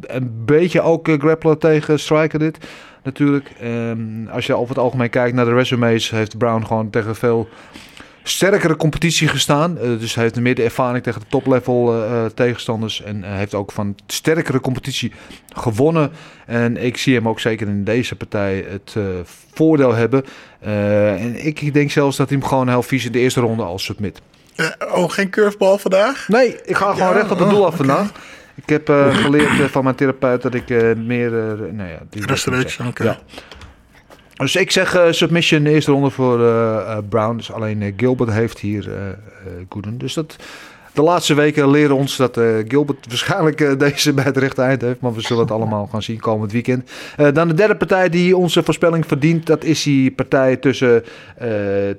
een 0.00 0.44
beetje 0.44 0.80
ook 0.80 1.08
grappler 1.18 1.58
tegen 1.58 1.98
Striker 1.98 2.38
dit, 2.38 2.58
natuurlijk. 3.02 3.50
Um, 3.62 4.28
als 4.30 4.46
je 4.46 4.54
over 4.54 4.68
het 4.74 4.84
algemeen 4.84 5.10
kijkt 5.10 5.34
naar 5.34 5.44
de 5.44 5.54
resumes, 5.54 6.10
heeft 6.10 6.38
Brown 6.38 6.64
gewoon 6.64 6.90
tegen 6.90 7.16
veel 7.16 7.48
sterkere 8.28 8.76
competitie 8.76 9.28
gestaan. 9.28 9.78
Uh, 9.82 9.98
dus 9.98 10.14
hij 10.14 10.24
heeft 10.24 10.40
meer 10.40 10.54
de 10.54 10.62
ervaring 10.62 11.04
tegen 11.04 11.20
de 11.20 11.26
top-level 11.28 11.94
uh, 11.94 12.24
tegenstanders. 12.24 13.02
En 13.02 13.22
heeft 13.22 13.54
ook 13.54 13.72
van 13.72 13.96
sterkere 14.06 14.60
competitie 14.60 15.12
gewonnen. 15.54 16.10
En 16.46 16.76
ik 16.76 16.96
zie 16.96 17.14
hem 17.14 17.28
ook 17.28 17.40
zeker 17.40 17.68
in 17.68 17.84
deze 17.84 18.16
partij 18.16 18.66
het 18.68 18.94
uh, 18.98 19.04
voordeel 19.54 19.94
hebben. 19.94 20.24
En 20.60 21.46
ik 21.46 21.74
denk 21.74 21.90
zelfs 21.90 22.16
dat 22.16 22.28
hij 22.28 22.38
hem 22.38 22.46
gewoon 22.46 22.68
heel 22.68 22.82
vies 22.82 23.04
in 23.04 23.12
de 23.12 23.18
eerste 23.18 23.40
ronde 23.40 23.62
al 23.62 23.78
submit. 23.78 24.20
oh, 24.94 25.10
geen 25.10 25.30
curveball 25.30 25.78
vandaag? 25.78 26.28
Nee, 26.28 26.56
ik 26.64 26.76
ga 26.76 26.92
gewoon 26.92 27.08
ja, 27.08 27.14
recht 27.14 27.30
op 27.30 27.38
het 27.38 27.50
doel 27.50 27.66
af 27.66 27.76
vandaag. 27.76 28.08
Okay. 28.08 28.22
Ik 28.54 28.68
heb 28.68 28.88
geleerd 29.14 29.70
van 29.70 29.84
mijn 29.84 29.96
therapeut 29.96 30.42
dat 30.42 30.54
ik 30.54 30.68
meer. 30.96 31.30
nou 31.72 31.88
ja, 31.88 31.98
die 32.10 32.26
Restoration, 32.26 32.88
oké. 32.88 33.02
Okay. 33.02 33.16
Ja. 33.26 33.42
Dus 34.38 34.56
ik 34.56 34.70
zeg 34.70 34.96
uh, 34.96 35.06
submission 35.10 35.62
de 35.62 35.70
eerste 35.70 35.90
ronde 35.90 36.10
voor 36.10 36.40
uh, 36.40 36.98
Brown. 37.08 37.36
Dus 37.36 37.52
alleen 37.52 37.94
Gilbert 37.96 38.30
heeft 38.30 38.58
hier 38.58 38.88
Gooden. 39.68 39.98
Dus 39.98 40.14
dat, 40.14 40.36
de 40.92 41.02
laatste 41.02 41.34
weken 41.34 41.70
leren 41.70 41.96
ons 41.96 42.16
dat 42.16 42.40
Gilbert 42.68 43.06
waarschijnlijk 43.08 43.78
deze 43.78 44.12
bij 44.12 44.24
het 44.24 44.36
rechte 44.36 44.62
eind 44.62 44.80
heeft. 44.80 45.00
Maar 45.00 45.14
we 45.14 45.20
zullen 45.20 45.42
het 45.42 45.52
allemaal 45.52 45.86
gaan 45.86 46.02
zien 46.02 46.20
komend 46.20 46.52
weekend. 46.52 46.90
dan 47.32 47.48
de 47.48 47.54
derde 47.54 47.76
partij 47.76 48.08
die 48.08 48.36
onze 48.36 48.62
voorspelling 48.62 49.06
verdient. 49.06 49.46
Dat 49.46 49.64
is 49.64 49.82
die 49.82 50.10
partij 50.10 50.56
tussen 50.56 51.04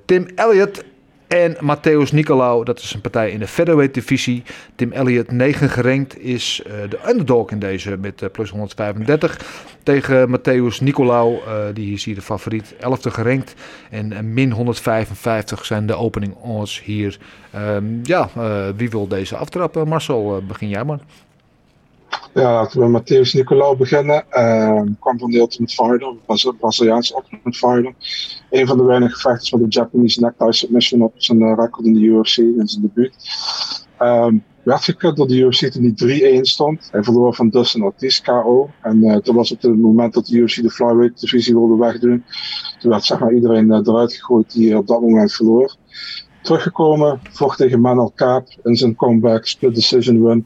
Tim 0.06 0.28
Elliott 0.36 0.84
en 1.30 1.58
Matthäus 1.62 2.12
Nicolau, 2.12 2.64
dat 2.64 2.80
is 2.80 2.94
een 2.94 3.02
partij 3.02 3.32
in 3.32 3.40
de 3.40 3.48
featherweight 3.48 3.94
divisie. 3.94 4.44
Tim 4.76 4.92
Elliott, 4.92 5.32
9 5.32 5.70
gerankt, 5.70 6.20
is 6.20 6.62
uh, 6.68 6.74
de 6.90 7.00
underdog 7.08 7.52
in 7.52 7.60
deze 7.60 7.98
met 7.98 8.22
uh, 8.22 8.30
plus 8.30 8.50
135. 8.50 9.40
Tegen 9.84 10.30
Matthäus 10.30 10.82
Nicolau, 10.82 11.34
uh, 11.34 11.64
die 11.74 11.94
is 11.94 12.04
hier 12.04 12.16
de 12.16 12.22
favoriet, 12.22 12.74
11e 12.74 13.12
gerankt. 13.12 13.54
En 13.90 14.34
min 14.34 14.52
155 14.52 15.66
zijn 15.66 15.86
de 15.86 15.96
opening 15.96 16.36
odds 16.36 16.84
hier. 16.84 17.20
Um, 17.56 18.00
ja, 18.04 18.30
wie 18.76 18.90
wil 18.90 19.08
deze 19.08 19.36
aftrappen? 19.36 19.88
Marcel, 19.88 20.44
begin 20.48 20.70
jij 20.70 20.84
maar. 20.84 21.00
Ja, 22.34 22.54
laten 22.54 22.80
we 22.80 22.88
met 22.88 23.02
Matthäus 23.02 23.32
Nicolau 23.34 23.78
beginnen. 23.78 24.24
Uh, 24.32 24.82
kwam 25.00 25.20
van 25.20 25.32
de 25.32 25.38
Ultimate 25.38 25.74
Fighter, 25.74 26.14
Brazil 26.26 26.54
Braziliaanse 26.54 27.16
Ultimate 27.16 27.58
Fighter. 27.58 27.94
Een 28.50 28.68
van 28.68 28.78
de 28.78 28.84
weinige 28.84 29.20
vechters 29.20 29.52
met 29.52 29.62
een 29.62 29.68
Japanese 29.70 30.20
necktie 30.22 30.54
submission 30.54 31.02
op 31.02 31.14
zijn 31.18 31.42
uh, 31.42 31.54
record 31.58 31.86
in 31.86 31.94
de 31.94 32.00
UFC 32.00 32.38
in 32.38 32.68
zijn 32.68 32.82
debuut. 32.82 33.14
Um, 34.00 34.44
werd 34.64 34.84
gekut 34.84 35.16
door 35.16 35.28
de 35.28 35.38
UFC 35.38 35.66
toen 35.66 35.94
hij 35.96 36.38
3-1 36.38 36.42
stond. 36.42 36.88
Hij 36.92 37.04
verloor 37.04 37.36
van 37.36 37.50
Dustin 37.50 37.84
Ortiz 37.84 38.22
KO. 38.22 38.70
En 38.82 38.98
uh, 38.98 39.16
toen 39.16 39.36
was 39.36 39.50
het 39.50 39.62
het 39.62 39.78
moment 39.78 40.14
dat 40.14 40.26
de 40.26 40.38
UFC 40.38 40.62
de 40.62 40.70
flyweight 40.70 41.20
divisie 41.20 41.54
wilde 41.54 41.76
wegdoen. 41.76 42.24
Toen 42.80 42.90
werd 42.90 43.04
zeg 43.04 43.20
maar 43.20 43.34
iedereen 43.34 43.68
uh, 43.68 43.80
eruit 43.84 44.14
gegooid 44.14 44.54
die 44.54 44.78
op 44.78 44.88
dat 44.88 45.02
moment 45.02 45.34
verloor. 45.34 45.76
Teruggekomen, 46.42 47.20
vocht 47.32 47.58
tegen 47.58 47.82
Manel 47.82 48.12
Kaap 48.16 48.48
in 48.64 48.76
zijn 48.76 48.96
comeback, 48.96 49.46
split 49.46 49.76
decision 49.76 50.24
win 50.24 50.46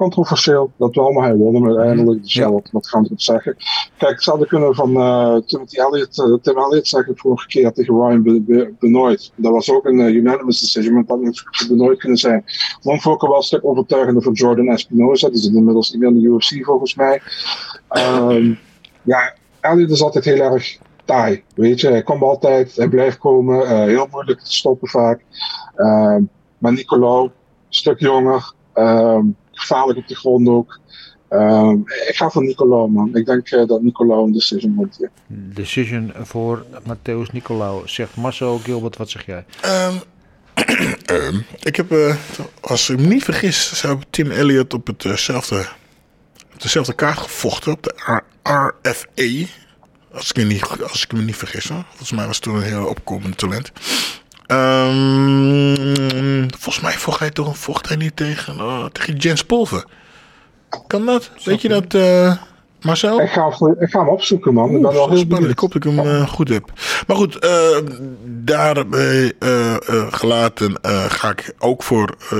controversieel, 0.00 0.70
dat 0.76 0.94
wel, 0.94 1.12
maar 1.12 1.24
hij 1.24 1.36
won 1.36 1.54
hem 1.54 1.66
uiteindelijk. 1.66 2.22
Dus 2.22 2.32
ja, 2.32 2.52
wat, 2.52 2.68
wat 2.72 2.88
gaan 2.88 3.00
we 3.00 3.06
erop 3.06 3.20
zeggen? 3.20 3.56
Kijk, 3.98 4.12
ik 4.12 4.22
zou 4.22 4.46
kunnen 4.46 4.74
van 4.74 4.90
uh, 4.90 5.36
Timothy 5.36 5.76
Elliott, 5.76 6.18
uh, 6.18 6.34
Tim 6.42 6.58
Elliott 6.58 6.86
zeggen 6.86 7.16
vorige 7.16 7.46
keer 7.46 7.72
tegen 7.72 7.94
Ryan 7.94 8.44
Benoit. 8.78 9.32
Dat 9.36 9.52
was 9.52 9.70
ook 9.70 9.84
een 9.84 9.98
uh, 9.98 10.14
unanimous 10.14 10.60
decision, 10.60 10.94
maar 10.94 11.04
dat 11.06 11.24
had 11.24 11.68
Benoit 11.68 11.98
kunnen 11.98 12.18
zijn. 12.18 12.44
Fokker 12.80 13.28
was 13.28 13.38
een 13.38 13.44
stuk 13.44 13.64
overtuigender 13.64 14.22
voor 14.22 14.32
Jordan 14.32 14.68
Espinoza, 14.68 15.28
die 15.28 15.38
zit 15.38 15.54
inmiddels 15.54 15.90
niet 15.90 16.00
meer 16.00 16.10
in 16.10 16.20
de 16.20 16.28
UFC 16.28 16.64
volgens 16.64 16.94
mij. 16.94 17.20
Um, 17.90 18.58
ja, 19.02 19.34
Elliot 19.60 19.90
is 19.90 20.02
altijd 20.02 20.24
heel 20.24 20.40
erg 20.40 20.78
taai. 21.04 21.42
Weet 21.54 21.80
je, 21.80 21.88
hij 21.88 22.02
komt 22.02 22.22
altijd, 22.22 22.76
hij 22.76 22.88
blijft 22.88 23.18
komen. 23.18 23.66
eh, 23.66 23.84
heel 23.84 24.06
moeilijk 24.10 24.40
te 24.40 24.52
stoppen 24.52 24.88
vaak. 24.88 25.24
Ehm, 25.76 26.22
maar 26.58 26.72
Nicolau, 26.72 27.24
een 27.24 27.30
stuk 27.68 28.00
jonger. 28.00 28.52
ehm, 28.72 29.24
gevaarlijk 29.60 29.98
op 29.98 30.08
de 30.08 30.14
grond 30.16 30.48
ook. 30.48 30.78
Ehm, 31.28 31.76
ik 32.08 32.14
ga 32.16 32.30
voor 32.30 32.44
Nicolau, 32.44 32.90
man. 32.90 33.16
Ik 33.16 33.26
denk 33.26 33.48
eh, 33.50 33.66
dat 33.66 33.82
Nicolau 33.82 34.26
een 34.26 34.32
decision 34.32 34.74
wordt 34.74 34.96
hier. 34.96 35.10
Decision 35.26 36.12
voor 36.22 36.64
Matthäus 36.88 37.32
Nicolau. 37.32 37.88
Zegt 37.88 38.16
Marcel 38.16 38.58
Gilbert, 38.58 38.96
wat 38.96 39.10
zeg 39.10 39.26
jij? 39.26 39.44
Ehm, 39.60 39.94
ehm, 41.04 41.38
ik 41.62 41.76
heb, 41.76 41.92
eh, 41.92 42.16
als 42.60 42.90
ik 42.90 42.98
me 42.98 43.06
niet 43.06 43.24
vergis, 43.24 43.78
zou 43.78 43.98
Tim 44.10 44.30
Elliott 44.30 44.74
op 44.74 44.86
hetzelfde, 45.02 45.66
op 46.54 46.62
dezelfde 46.62 46.92
kaart 46.92 47.18
gevochten. 47.18 47.72
Op 47.72 47.82
de 47.82 47.94
R- 48.42 48.50
RFA. 48.82 49.46
Als 50.12 50.30
ik, 50.30 50.36
me 50.36 50.42
niet, 50.42 50.64
als 50.90 51.02
ik 51.02 51.12
me 51.12 51.20
niet 51.22 51.36
vergis. 51.36 51.68
Hoor. 51.68 51.84
Volgens 51.88 52.12
mij 52.12 52.26
was 52.26 52.36
het 52.36 52.44
toen 52.44 52.54
een 52.54 52.62
heel 52.62 52.86
opkomend 52.86 53.38
talent. 53.38 53.72
Ehm, 54.50 56.48
volgens 56.58 56.80
mij 56.80 56.92
vocht 56.92 57.18
hij 57.20 57.30
toch 57.30 57.58
vocht 57.58 57.88
hij 57.88 57.96
niet 57.96 58.16
tegen, 58.16 58.60
oh, 58.60 58.84
tegen 58.86 59.16
Jens 59.16 59.44
Polver. 59.44 59.84
Kan 60.86 61.06
dat? 61.06 61.30
Weet 61.44 61.62
je 61.62 61.68
dat, 61.68 61.94
eh, 61.94 62.36
Marcel? 62.82 63.20
Ik 63.20 63.28
ga, 63.30 63.48
hem- 63.58 63.76
ik 63.78 63.90
ga 63.90 63.98
hem 63.98 64.08
opzoeken, 64.08 64.54
man. 64.54 64.64
ik 64.70 64.72
ben 64.72 64.80
wel 64.82 64.90
heel 64.92 65.02
spannend. 65.02 65.28
benieuwd. 65.28 65.50
Ik 65.50 65.58
hoop 65.58 65.72
dat 65.72 65.84
ik 65.84 65.90
hem 65.90 66.06
eh, 66.06 66.28
goed 66.28 66.48
heb. 66.48 66.72
Maar 67.06 67.16
goed, 67.16 67.38
eh, 67.38 67.50
daarbij 68.26 69.32
eh, 69.38 69.74
eh, 69.74 69.78
gelaten 70.10 70.78
eh, 70.82 71.04
ga 71.04 71.30
ik 71.30 71.54
ook 71.58 71.82
voor 71.82 72.14
eh, 72.30 72.38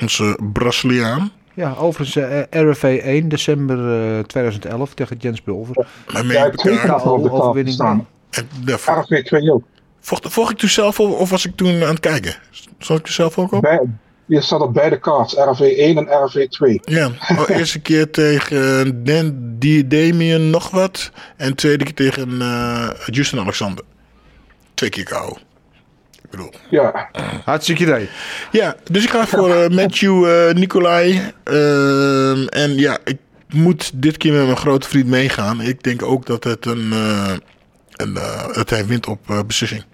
onze 0.00 0.38
Braziliaan. 0.52 1.30
Ja, 1.54 1.74
overigens 1.78 2.16
eh, 2.50 2.70
RFA 2.70 2.88
1 2.88 3.28
december 3.28 3.78
eh, 4.18 4.24
2011 4.24 4.94
tegen 4.94 5.16
Jens 5.20 5.42
Bulver. 5.42 5.86
Ja, 6.06 6.44
ik 6.44 6.56
dat 6.86 7.04
er 7.04 7.10
op 7.10 7.22
de 7.22 7.30
overwinning. 7.32 7.74
staan. 7.74 8.06
En 8.30 8.48
daarvoor- 8.64 8.98
RFW 9.02 9.14
2 9.14 9.52
ook. 9.52 9.62
Vocht, 10.04 10.26
vocht 10.32 10.50
ik 10.52 10.58
toen 10.58 10.68
zelf 10.68 11.00
of, 11.00 11.18
of 11.18 11.30
was 11.30 11.46
ik 11.46 11.56
toen 11.56 11.82
aan 11.82 11.88
het 11.88 12.00
kijken? 12.00 12.34
Zat 12.78 12.98
ik 12.98 13.06
er 13.06 13.12
zelf 13.12 13.38
ook 13.38 13.52
op? 13.52 13.60
Bij, 13.60 13.80
je 14.26 14.40
staat 14.40 14.60
op 14.60 14.74
beide 14.74 14.98
kaarts, 14.98 15.34
RFW 15.34 15.62
1 15.62 15.96
en 16.08 16.24
RFW 16.24 16.38
2. 16.38 16.80
Ja, 16.84 17.06
oh, 17.38 17.48
eerste 17.48 17.80
keer 17.80 18.10
tegen 18.10 19.04
Dan, 19.04 19.32
die 19.58 19.86
Damien 19.86 20.50
nog 20.50 20.70
wat. 20.70 21.10
En 21.36 21.54
tweede 21.54 21.84
keer 21.84 21.94
tegen 21.94 22.40
eh 22.40 22.88
Justin 23.06 23.38
Alexander. 23.38 23.84
Twee 24.74 24.90
keer 24.90 25.04
kou. 25.04 25.36
Ik 26.22 26.30
bedoel. 26.30 26.50
Ja, 26.70 27.10
Hartstikke 27.44 27.82
idee. 27.82 28.08
Ja, 28.52 28.76
dus 28.90 29.04
ik 29.04 29.10
ga 29.10 29.26
voor 29.26 29.50
eh, 29.54 29.68
Matthew 29.68 30.24
eh, 30.48 30.54
Nicolai. 30.54 31.32
Ehm, 31.44 32.46
en 32.46 32.74
ja, 32.76 32.98
ik 33.04 33.18
moet 33.48 33.90
dit 33.94 34.16
keer 34.16 34.32
met 34.32 34.44
mijn 34.44 34.56
grote 34.56 34.88
vriend 34.88 35.06
meegaan. 35.06 35.60
Ik 35.60 35.82
denk 35.82 36.02
ook 36.02 36.26
dat 36.26 36.44
het 36.44 36.66
een. 36.66 36.92
eh, 36.92 37.32
een 37.92 38.16
eh, 38.16 38.54
dat 38.54 38.70
hij 38.70 38.86
wint 38.86 39.06
op 39.06 39.30
eh, 39.30 39.40
beslissing. 39.46 39.84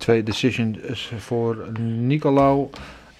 Twee 0.00 0.22
decisions 0.22 1.12
voor 1.18 1.66
Nicolau. 1.80 2.68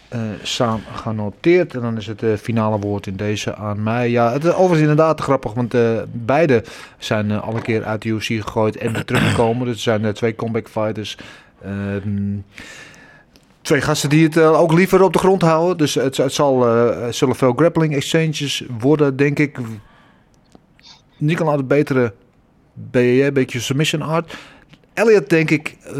eh 0.09 0.21
samen 0.43 0.85
genoteerd. 0.95 1.75
En 1.75 1.81
dan 1.81 1.97
is 1.97 2.07
het 2.07 2.23
eh, 2.23 2.35
finale 2.35 2.79
woord 2.79 3.07
in 3.07 3.17
deze 3.17 3.55
aan 3.55 3.83
mij. 3.83 4.11
Ja, 4.11 4.33
het 4.33 4.45
is 4.45 4.51
overigens 4.51 4.81
inderdaad 4.81 5.21
grappig. 5.21 5.53
Want 5.53 5.75
eh, 5.75 6.03
beide 6.13 6.65
zijn 6.99 7.31
al 7.31 7.55
een 7.57 7.63
keer 7.63 7.85
uit 7.85 8.03
de 8.03 8.09
UFC 8.09 8.27
gegooid 8.27 8.77
en 8.77 9.07
teruggekomen. 9.07 9.65
Dus 9.65 9.75
het 9.75 9.83
zijn 10.03 10.13
twee 10.15 10.35
comeback 10.35 10.69
fighters. 10.69 11.17
Ehm, 11.63 12.37
twee 13.61 13.81
gasten 13.81 14.09
die 14.09 14.25
het 14.25 14.39
ook 14.39 14.73
liever 14.73 15.03
op 15.03 15.13
de 15.13 15.19
grond 15.19 15.43
houden. 15.43 15.77
Dus 15.77 15.95
het, 15.95 16.17
het 16.17 16.33
zal, 16.33 16.67
er 16.67 17.15
zullen 17.15 17.37
veel 17.37 17.53
grappling 17.53 17.95
exchanges 17.95 18.65
worden, 18.79 19.17
denk 19.17 19.39
ik. 19.39 19.59
Nicolau 21.17 21.51
had 21.51 21.61
een 21.61 21.67
betere 21.67 22.13
BJJ, 22.75 23.33
beetje 23.33 23.61
submission 23.61 24.03
art. 24.03 24.37
Elliot 24.95 25.29
denk 25.31 25.51
ik 25.51 25.77
eh, 25.87 25.93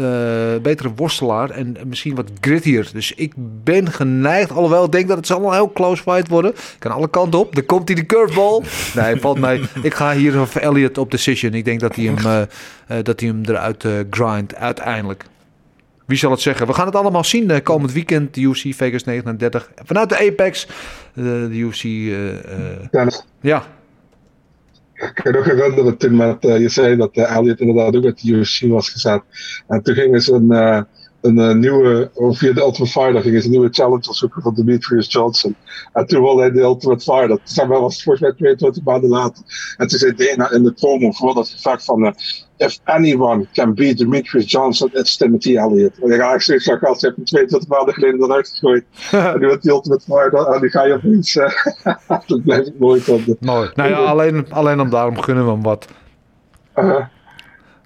betere 0.61 0.91
worstelaar 0.95 1.49
en 1.49 1.77
misschien 1.85 2.15
wat 2.15 2.29
grittier. 2.41 2.89
Dus 2.93 3.13
ik 3.13 3.33
ben 3.63 3.91
geneigd, 3.91 4.51
alhoewel 4.51 4.83
ik 4.83 4.91
denk 4.91 5.07
dat 5.07 5.17
het 5.17 5.27
zal 5.27 5.45
een 5.45 5.53
heel 5.53 5.71
close 5.71 6.01
fight 6.01 6.27
worden. 6.27 6.53
Kan 6.79 6.91
alle 6.91 7.09
kanten 7.09 7.39
op. 7.39 7.55
Dan 7.55 7.65
komt 7.65 7.87
hij 7.87 7.97
de 7.97 8.05
curveball. 8.05 8.61
Nee, 8.95 9.15
valt 9.15 9.39
mij. 9.39 9.61
Ik 9.81 9.93
ga 9.93 10.13
hier 10.13 10.31
voor 10.45 10.61
Elliot 10.61 10.97
op 10.97 11.11
decision. 11.11 11.53
Ik 11.53 11.65
denk 11.65 11.79
dat 11.79 11.95
hij 11.95 12.05
hem, 12.05 12.17
eh, 12.17 12.41
eh, 12.41 13.03
dat 13.03 13.19
hij 13.19 13.29
hem 13.29 13.41
eruit 13.45 13.85
eh 13.85 13.91
grind 14.09 14.55
uiteindelijk. 14.55 15.25
Wie 16.05 16.17
zal 16.19 16.31
het 16.31 16.41
zeggen? 16.41 16.67
We 16.67 16.73
gaan 16.73 16.85
het 16.85 16.95
allemaal 16.95 17.23
zien 17.23 17.63
komend 17.63 17.91
weekend. 17.91 18.33
De 18.33 18.41
UFC 18.41 18.65
Vegas 18.75 19.03
39. 19.03 19.69
Vanuit 19.85 20.09
de 20.09 20.17
Apex. 20.31 20.67
de 21.13 21.49
UFC. 21.51 21.83
eh, 21.83 22.31
eh, 22.31 22.39
Dennis. 22.91 23.25
ja, 23.41 23.63
Ik 25.01 25.11
kan 25.13 25.31
nog 25.31 25.45
herinneren 25.45 25.97
toen 25.97 26.15
met, 26.15 26.45
eh, 26.45 26.59
je 26.59 26.69
zei 26.69 26.95
dat 26.95 27.17
uh, 27.17 27.35
Elliot 27.35 27.59
inderdaad 27.59 27.95
ook 27.95 28.05
uit 28.05 28.21
de 28.21 28.31
UFC 28.31 28.61
was 28.61 28.89
gezet. 28.89 29.21
En 29.67 29.81
toen 29.83 29.95
gingen 29.95 30.21
ze 30.21 30.33
een, 30.33 30.51
eh, 30.51 30.81
een 31.21 31.39
eh, 31.39 31.55
nieuwe, 31.55 32.11
of 32.13 32.37
via 32.37 32.53
de 32.53 32.61
Ultimate 32.61 32.91
Fighter 32.91 33.21
gingen 33.21 33.39
ze 33.39 33.45
een 33.45 33.51
nieuwe 33.51 33.69
challenger 33.71 34.15
zoeken 34.15 34.41
van 34.41 34.53
Demetrius 34.53 35.11
Johnson. 35.11 35.55
En 35.93 36.05
toen 36.05 36.21
wilde 36.21 36.41
hij 36.41 36.51
de 36.51 36.59
Ultimate 36.59 37.03
Fighter. 37.03 37.39
Zeg 37.43 37.67
maar, 37.67 37.79
was 37.79 37.93
het 37.93 38.03
volgens 38.03 38.23
mij 38.25 38.33
22 38.33 38.83
maanden 38.83 39.09
later. 39.09 39.43
En 39.77 39.87
toen 39.87 39.99
zei 39.99 40.15
Dana 40.15 40.51
in 40.51 40.63
de 40.63 40.73
promo 40.73 41.11
voor 41.11 41.33
dat 41.33 41.49
gevecht 41.49 41.85
van, 41.85 42.05
eh, 42.05 42.11
if 42.57 42.79
anyone 42.83 43.47
can 43.53 43.73
beat 43.73 43.97
Demetrius 43.97 44.51
Johnson, 44.51 44.89
it's 44.93 45.17
Timothy 45.17 45.57
Elliott. 45.57 45.99
En 45.99 46.11
ik 46.11 46.19
ga 46.19 46.33
ik 46.33 46.41
zoiets 46.41 46.65
van, 46.65 46.77
gast, 46.77 47.01
je 47.01 47.05
hebt 47.07 47.17
hem 47.17 47.25
22 47.25 47.69
maanden 47.69 47.93
geleden 47.93 48.23
eruit 48.23 48.49
gegooid. 48.49 48.85
en 49.33 49.39
nu 49.39 49.47
wordt 49.47 49.63
die 49.63 49.71
Ultimate 49.71 50.03
Fighter, 50.05 50.47
en 50.47 50.61
die 50.61 50.69
ga 50.69 50.83
je 50.83 50.93
opeens, 50.93 51.35
eh, 51.35 51.51
dat 52.27 52.43
blijft 52.43 52.65
het 52.65 52.79
nooit 52.79 53.09
op 53.09 53.25
de... 53.25 53.37
mooi. 53.39 53.69
Nou 53.75 53.89
ja, 53.89 53.97
alleen, 53.97 54.51
alleen 54.51 54.79
om 54.79 54.89
daarom 54.89 55.21
gunnen 55.21 55.45
we 55.45 55.51
hem 55.51 55.61
wat. 55.61 55.87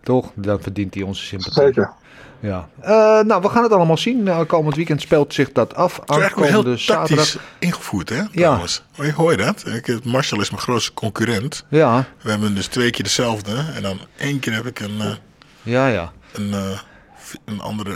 Toch? 0.03 0.31
Dan 0.35 0.61
verdient 0.61 0.93
hij 0.93 1.03
onze 1.03 1.23
sympathie. 1.23 1.63
zeker. 1.63 1.93
Ja. 2.45 2.67
Eh, 2.81 2.91
nou, 3.27 3.41
we 3.41 3.49
gaan 3.49 3.63
het 3.63 3.71
allemaal 3.71 3.97
zien. 3.97 4.23
Nou, 4.23 4.45
komend 4.45 4.75
weekend 4.75 5.01
speelt 5.01 5.33
zich 5.33 5.51
dat 5.51 5.75
af. 5.75 5.99
Aankomende 6.05 6.77
zaterdag. 6.77 7.35
ingevoerd, 7.59 8.09
hè? 8.09 8.21
Trouwens. 8.33 8.83
Hoor 8.95 9.05
je- 9.05 9.11
Hoor 9.13 9.31
je 9.31 9.37
dat? 9.37 9.63
Ik, 9.67 10.03
Marshall 10.03 10.41
is 10.41 10.49
mijn 10.49 10.61
grootste 10.61 10.93
concurrent. 10.93 11.65
Ja, 11.69 12.05
We 12.21 12.29
hebben 12.29 12.55
dus 12.55 12.67
twee 12.67 12.89
keer 12.89 13.03
dezelfde. 13.03 13.51
En 13.75 13.81
dan 13.81 13.99
één 14.17 14.39
keer 14.39 14.53
heb 14.53 14.65
ik 14.65 14.79
een, 14.79 14.99
eh, 15.01 15.07
ja, 15.63 15.87
ja. 15.87 16.11
een, 16.33 16.53
eh, 16.53 16.79
een 17.45 17.61
andere. 17.61 17.93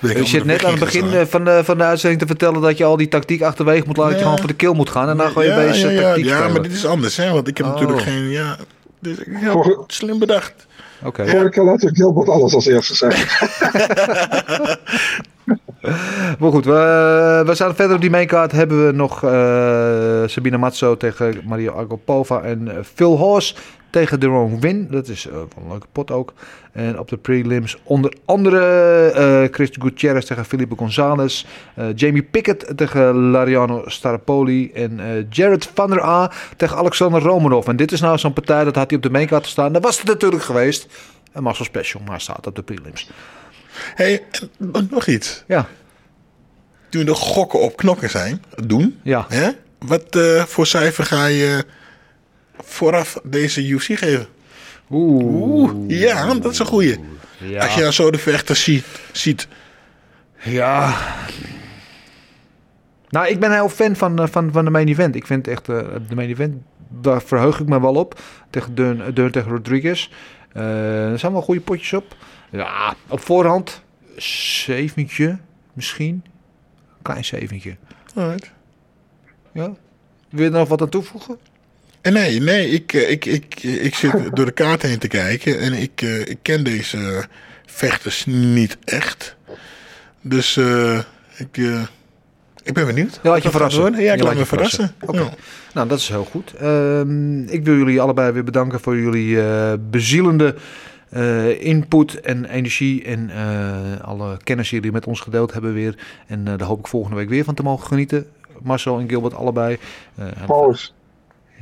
eh, 0.00 0.10
ik 0.10 0.16
Je 0.16 0.26
zit 0.26 0.44
net 0.44 0.64
aan 0.64 0.70
het 0.70 0.80
begin 0.80 1.12
eh, 1.12 1.26
van 1.26 1.44
de, 1.44 1.60
van 1.64 1.78
de 1.78 1.84
uitzending 1.84 2.20
te 2.20 2.26
vertellen 2.26 2.60
dat 2.60 2.78
je 2.78 2.84
al 2.84 2.96
die 2.96 3.08
tactiek 3.08 3.42
achterwege 3.42 3.84
moet 3.86 3.96
laten. 3.96 4.12
Dat 4.12 4.20
je 4.20 4.24
Ja. 4.26 4.30
gewoon 4.30 4.38
voor 4.38 4.48
de 4.58 4.64
kill 4.66 4.74
moet 4.74 4.90
gaan. 4.90 5.08
En 5.08 5.16
dan 5.16 5.30
ga 5.30 5.42
je 5.42 5.48
ja, 5.48 5.56
bezig 5.56 5.82
ja, 5.82 5.90
ja, 5.90 6.00
tactiek 6.02 6.24
ja, 6.24 6.34
spelen. 6.36 6.52
maar 6.52 6.62
dit 6.62 6.72
is 6.72 6.86
anders, 6.86 7.16
hè? 7.16 7.30
Want 7.32 7.48
ik 7.48 7.56
heb 7.56 7.66
Oh. 7.66 7.72
natuurlijk 7.72 8.00
geen. 8.02 8.30
Ja, 8.30 8.56
dus, 9.00 9.16
ja, 9.40 9.76
slim 9.86 10.18
bedacht. 10.18 10.66
Oké. 11.04 11.26
Vorige 11.28 11.48
keer 11.48 11.64
laat 11.64 11.82
ik 11.82 11.96
Gilbert 11.96 12.28
alles 12.28 12.54
als 12.54 12.66
eerste 12.66 12.94
zeggen. 12.94 13.28
Maar 16.38 16.50
goed, 16.50 16.64
we, 16.64 17.42
we 17.46 17.54
staan 17.54 17.74
verder 17.74 17.94
op 17.94 18.00
die 18.00 18.10
maincard. 18.10 18.52
Hebben 18.52 18.86
we 18.86 18.92
nog 18.92 19.24
eh, 19.24 20.22
Sabina 20.26 20.56
Mazzo 20.56 20.96
tegen 20.96 21.42
Maria 21.46 21.72
Agopova. 21.72 22.40
En 22.42 22.76
eh, 22.76 22.82
Phil 22.94 23.16
Horst 23.16 23.60
tegen 23.92 24.20
Deron 24.20 24.60
Win. 24.60 24.88
Dat 24.90 25.08
is 25.08 25.24
wel 25.24 25.48
een 25.62 25.68
leuke 25.68 25.86
pot 25.92 26.10
ook. 26.10 26.32
En 26.72 26.98
op 26.98 27.08
de 27.08 27.16
prelims 27.16 27.76
onder 27.82 28.14
andere 28.24 28.60
eh 29.14 29.54
Chris 29.54 29.68
Gutierrez 29.72 30.24
tegen 30.26 30.44
Felipe 30.44 30.76
Gonzalez. 30.76 31.44
eh, 31.74 31.86
Jamie 31.94 32.22
Pickett 32.22 32.76
tegen 32.76 33.14
Lariano 33.14 33.82
Starapoli. 33.86 34.72
En 34.72 35.00
Jared 35.30 35.70
van 35.74 35.90
der 35.90 36.02
A 36.04 36.30
tegen 36.56 36.76
Alexander 36.76 37.22
Romanov. 37.22 37.66
En 37.68 37.76
dit 37.76 37.92
is 37.92 38.00
nou 38.00 38.18
zo'n 38.18 38.32
partij, 38.32 38.64
dat 38.64 38.74
had 38.74 38.86
hij 38.88 38.96
op 38.96 39.02
de 39.02 39.10
maincard 39.10 39.46
staan. 39.46 39.72
Dat 39.72 39.82
was 39.82 39.98
het 39.98 40.06
natuurlijk 40.06 40.42
geweest. 40.42 40.86
Een 41.32 41.42
Muscle 41.42 41.64
Special, 41.64 42.02
maar 42.06 42.20
staat 42.20 42.46
op 42.46 42.56
de 42.56 42.62
prelims. 42.62 43.10
hey, 43.94 44.22
nog 44.90 45.06
iets. 45.06 45.44
Ja, 45.46 45.66
Toen 46.88 47.04
de 47.04 47.14
gokken 47.14 47.60
op 47.60 47.76
knokken 47.76 48.10
zijn, 48.10 48.42
doen. 48.66 48.98
ja. 49.02 49.26
Hè? 49.28 49.48
Wat 49.78 50.18
voor 50.46 50.66
cijfer 50.66 51.04
ga 51.04 51.26
je 51.26 51.64
vooraf 52.62 53.20
deze 53.24 53.66
UFC 53.66 53.98
geven? 53.98 54.26
Oeh. 54.90 55.72
Ja, 55.86 56.34
dat 56.34 56.52
is 56.52 56.58
een 56.58 56.66
goeie. 56.66 56.98
Ja. 57.38 57.62
Als 57.62 57.74
je 57.74 57.80
nou 57.80 57.92
zo 57.92 58.10
de 58.10 58.18
vechters 58.18 58.62
ziet. 58.62 58.84
ziet. 59.12 59.48
Ja. 60.42 60.94
Nou, 63.08 63.28
ik 63.28 63.40
ben 63.40 63.52
heel 63.52 63.68
fan 63.68 63.96
van, 63.96 64.18
eh, 64.18 64.26
van, 64.28 64.52
van 64.52 64.64
de 64.64 64.70
main 64.70 64.88
event. 64.88 65.14
Ik 65.14 65.26
vind 65.26 65.48
echt, 65.48 65.68
eh, 65.68 65.76
de 66.08 66.14
main 66.14 66.28
event, 66.28 66.62
daar 66.88 67.22
verheug 67.22 67.60
ik 67.60 67.68
me 67.68 67.80
wel 67.80 67.94
op. 67.94 68.20
Tegen 68.50 68.74
Deun, 68.74 69.14
Deun 69.14 69.30
tegen 69.30 69.50
Rodriguez. 69.50 70.10
Eh, 70.52 71.10
er 71.10 71.18
zijn 71.18 71.32
wel 71.32 71.42
goede 71.42 71.60
potjes 71.60 71.92
op. 71.92 72.16
Ja, 72.50 72.94
op 73.08 73.20
voorhand, 73.20 73.82
zeventje 74.16 75.38
misschien. 75.72 76.24
Klein 77.02 77.24
zeventje. 77.24 77.76
Alright. 78.14 78.50
Ja. 79.52 79.72
Wil 80.28 80.44
je 80.44 80.50
er 80.50 80.58
nog 80.58 80.68
wat 80.68 80.80
aan 80.82 80.88
toevoegen? 80.88 81.38
En 82.02 82.12
nee, 82.12 82.40
nee, 82.40 82.68
ik, 82.68 82.92
eh, 82.92 83.10
ik, 83.10 83.24
ik, 83.24 83.62
ik 83.62 83.94
zit 83.94 84.12
door 84.36 84.44
de 84.44 84.52
kaart 84.52 84.82
heen 84.82 84.98
te 84.98 85.08
kijken 85.08 85.60
en 85.60 85.72
ik, 85.72 86.02
eh, 86.02 86.20
ik 86.20 86.38
ken 86.42 86.64
deze 86.64 87.24
vechters 87.66 88.24
niet 88.26 88.78
echt. 88.84 89.36
Dus 90.20 90.56
eh, 90.56 90.98
ik, 91.36 91.56
eh, 91.58 91.82
Ik 92.62 92.74
ben 92.74 92.86
benieuwd. 92.86 93.20
Ja, 93.22 93.30
laat 93.30 93.42
je 93.42 93.50
verrassen. 93.50 93.80
worden. 93.82 94.00
Ja, 94.02 94.12
ik 94.12 94.18
Je 94.18 94.24
laat 94.24 94.34
me 94.34 94.46
verrassen. 94.46 94.92
Oké. 95.00 95.18
Ja. 95.20 95.30
Nou, 95.74 95.88
dat 95.88 95.98
is 95.98 96.08
heel 96.08 96.24
goed. 96.24 96.52
Ehm, 96.54 97.42
ik 97.42 97.64
wil 97.64 97.76
jullie 97.76 98.00
allebei 98.00 98.32
weer 98.32 98.44
bedanken 98.44 98.80
voor 98.80 98.96
jullie 98.98 99.42
eh, 99.42 99.72
bezielende 99.90 100.54
eh, 101.10 101.64
input 101.64 102.20
en 102.20 102.44
energie 102.44 103.04
en 103.04 103.30
eh, 103.30 104.00
alle 104.00 104.36
kennis 104.44 104.68
die 104.68 104.76
jullie 104.78 104.92
met 104.94 105.06
ons 105.06 105.20
gedeeld 105.20 105.52
hebben 105.52 105.74
weer. 105.74 105.94
En 106.26 106.48
eh, 106.48 106.58
daar 106.58 106.68
hoop 106.68 106.78
ik 106.78 106.86
volgende 106.86 107.16
week 107.16 107.28
weer 107.28 107.44
van 107.44 107.54
te 107.54 107.62
mogen 107.62 107.86
genieten. 107.86 108.26
Marcel 108.62 108.98
en 108.98 109.08
Gilbert 109.08 109.34
allebei. 109.34 109.76
Eh, 110.14 110.24
en- 110.24 110.32
Trouwens, 110.44 110.94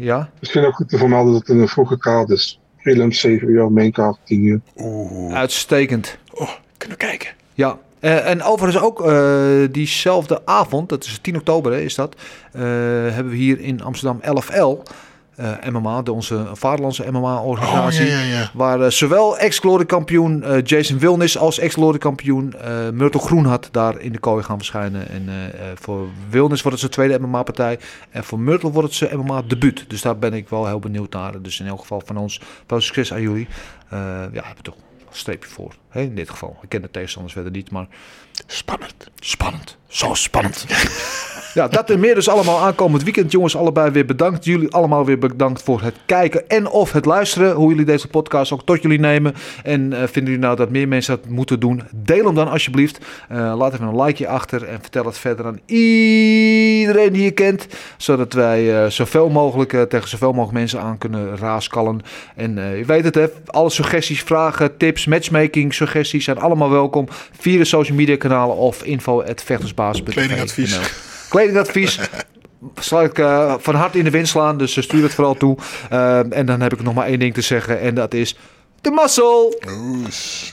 ja, 0.00 0.30
misschien 0.40 0.64
ook 0.64 0.74
goed 0.74 0.88
te 0.88 0.98
vermelden 0.98 1.32
dat 1.32 1.46
het 1.46 1.56
een 1.56 1.68
vroege 1.68 1.98
kaart 1.98 2.30
is. 2.30 2.60
Prelims 2.82 3.20
7 3.20 3.48
uur, 3.48 3.72
mainkaart 3.72 4.18
10 4.24 4.42
uur. 4.42 4.60
uitstekend. 5.32 6.18
Oh, 6.32 6.50
kunnen 6.76 6.98
we 6.98 7.04
kijken. 7.04 7.30
Ja, 7.54 7.78
eh, 8.00 8.30
en 8.30 8.42
overigens 8.42 8.84
ook 8.84 9.06
eh, 9.06 9.68
diezelfde 9.70 10.42
avond, 10.44 10.88
dat 10.88 11.04
is 11.04 11.18
10 11.22 11.36
oktober 11.36 11.72
hè, 11.72 11.80
is 11.80 11.94
dat, 11.94 12.14
eh, 12.52 12.62
hebben 13.10 13.28
we 13.28 13.36
hier 13.36 13.60
in 13.60 13.82
Amsterdam 13.82 14.20
11L, 14.22 14.82
eh, 14.82 14.94
MMA, 15.70 16.02
de 16.02 16.12
onze 16.12 16.46
vaderlandse 16.52 17.10
MMA-organisatie. 17.10 18.00
Oh, 18.00 18.08
ja, 18.08 18.18
ja, 18.20 18.38
ja. 18.38 18.50
Waar 18.54 18.80
eh, 18.80 18.90
zowel 18.90 19.38
ex-glory 19.38 19.84
kampioen 19.84 20.42
eh, 20.42 20.64
Jason 20.64 20.98
Wilnis 20.98 21.38
als 21.38 21.58
ex-glory 21.58 21.98
kampioen 21.98 22.54
eh 22.54 22.88
Myrtle 22.90 23.20
Groenhart 23.20 23.68
daar 23.72 24.00
in 24.00 24.12
de 24.12 24.18
kooi 24.18 24.42
gaan 24.42 24.56
verschijnen. 24.56 25.08
En 25.08 25.28
eh, 25.28 25.46
eh, 25.46 25.76
voor 25.80 26.08
Wilnis 26.30 26.62
wordt 26.62 26.82
het 26.82 26.94
zijn 26.94 27.08
tweede 27.08 27.26
MMA-partij. 27.26 27.78
En 28.10 28.24
voor 28.24 28.40
Myrtle 28.40 28.70
wordt 28.70 28.88
het 28.88 28.96
zijn 28.96 29.18
MMA-debuut. 29.18 29.84
Dus 29.88 30.02
daar 30.02 30.18
ben 30.18 30.32
ik 30.32 30.48
wel 30.48 30.66
heel 30.66 30.78
benieuwd 30.78 31.12
naar. 31.12 31.42
Dus 31.42 31.60
in 31.60 31.66
elk 31.66 31.80
geval 31.80 32.02
van 32.04 32.16
ons 32.16 32.40
veel 32.66 32.80
succes 32.80 33.12
aan 33.12 33.22
jullie. 33.22 33.48
Eh 33.88 33.98
ja, 34.32 34.42
hebben 34.44 34.62
toch 34.62 34.74
een 34.74 35.16
streepje 35.16 35.50
voor. 35.50 35.74
Hè, 35.88 36.00
in 36.00 36.14
dit 36.14 36.30
geval. 36.30 36.56
Ik 36.62 36.68
ken 36.68 36.82
de 36.82 36.90
tegenstanders 36.90 37.34
verder 37.34 37.52
niet, 37.52 37.70
maar 37.70 37.86
Spannend. 38.46 39.10
spannend. 39.20 39.76
Zo 39.88 40.14
spannend. 40.14 40.66
Ja, 41.54 41.68
dat 41.68 41.90
en 41.90 42.00
meer 42.00 42.14
dus 42.14 42.28
allemaal 42.28 42.60
aankomend 42.60 43.02
weekend. 43.02 43.32
Jongens, 43.32 43.56
allebei 43.56 43.90
weer 43.90 44.04
bedankt. 44.04 44.44
Jullie 44.44 44.72
allemaal 44.72 45.04
weer 45.04 45.18
bedankt 45.18 45.62
voor 45.62 45.82
het 45.82 45.94
kijken 46.06 46.48
en 46.48 46.68
of 46.68 46.92
het 46.92 47.04
luisteren. 47.04 47.54
Hoe 47.54 47.68
jullie 47.68 47.84
deze 47.84 48.08
podcast 48.08 48.52
ook 48.52 48.64
tot 48.64 48.82
jullie 48.82 48.98
nemen. 48.98 49.34
En 49.62 49.92
eh, 49.92 49.98
vinden 49.98 50.24
jullie 50.24 50.38
nou 50.38 50.56
dat 50.56 50.70
meer 50.70 50.88
mensen 50.88 51.16
dat 51.16 51.28
moeten 51.28 51.60
doen? 51.60 51.82
Deel 51.94 52.24
hem 52.24 52.34
dan 52.34 52.48
alsjeblieft. 52.48 52.98
Eh, 53.28 53.54
laat 53.56 53.72
even 53.72 53.86
een 53.86 54.02
likeje 54.02 54.28
achter 54.28 54.64
en 54.64 54.80
vertel 54.80 55.04
het 55.04 55.18
verder 55.18 55.46
aan 55.46 55.60
iedereen 55.66 57.12
die 57.12 57.22
je 57.22 57.30
kent. 57.30 57.66
Zodat 57.96 58.32
wij 58.32 58.84
eh, 58.84 58.90
zoveel 58.90 59.28
mogelijk 59.28 59.70
tegen 59.88 60.08
zoveel 60.08 60.32
mogelijk 60.32 60.58
mensen 60.58 60.80
aan 60.80 60.98
kunnen 60.98 61.36
raaskallen. 61.36 62.00
En 62.36 62.54
je 62.76 62.84
weet 62.84 63.04
het 63.04 63.14
hè, 63.14 63.26
alle 63.46 63.70
suggesties, 63.70 64.22
vragen, 64.22 64.76
tips, 64.76 65.06
matchmaking, 65.06 65.74
suggesties 65.74 66.24
zijn 66.24 66.38
allemaal 66.38 66.70
welkom. 66.70 67.08
Via 67.40 67.58
de 67.58 67.64
social 67.64 67.96
media 67.96 68.16
kanalen 68.16 68.29
of 68.38 68.82
info.vechtersbaas.nl 68.82 70.12
Kledingadvies. 70.12 70.78
Kledingadvies. 71.28 71.98
Zal 72.80 73.02
ik 73.02 73.18
eh, 73.18 73.54
van 73.58 73.74
harte 73.74 73.98
in 73.98 74.04
de 74.04 74.10
wind 74.10 74.28
slaan, 74.28 74.58
dus 74.58 74.76
eh, 74.76 74.82
stuur 74.82 75.02
het 75.02 75.14
vooral 75.14 75.34
toe. 75.34 75.56
Eh, 75.90 76.32
en 76.32 76.46
dan 76.46 76.60
heb 76.60 76.72
ik 76.72 76.82
nog 76.82 76.94
maar 76.94 77.06
één 77.06 77.18
ding 77.18 77.34
te 77.34 77.40
zeggen 77.40 77.80
en 77.80 77.94
dat 77.94 78.14
is 78.14 78.36
de 78.80 78.90
muscle. 78.90 79.58
Oes. 79.68 80.52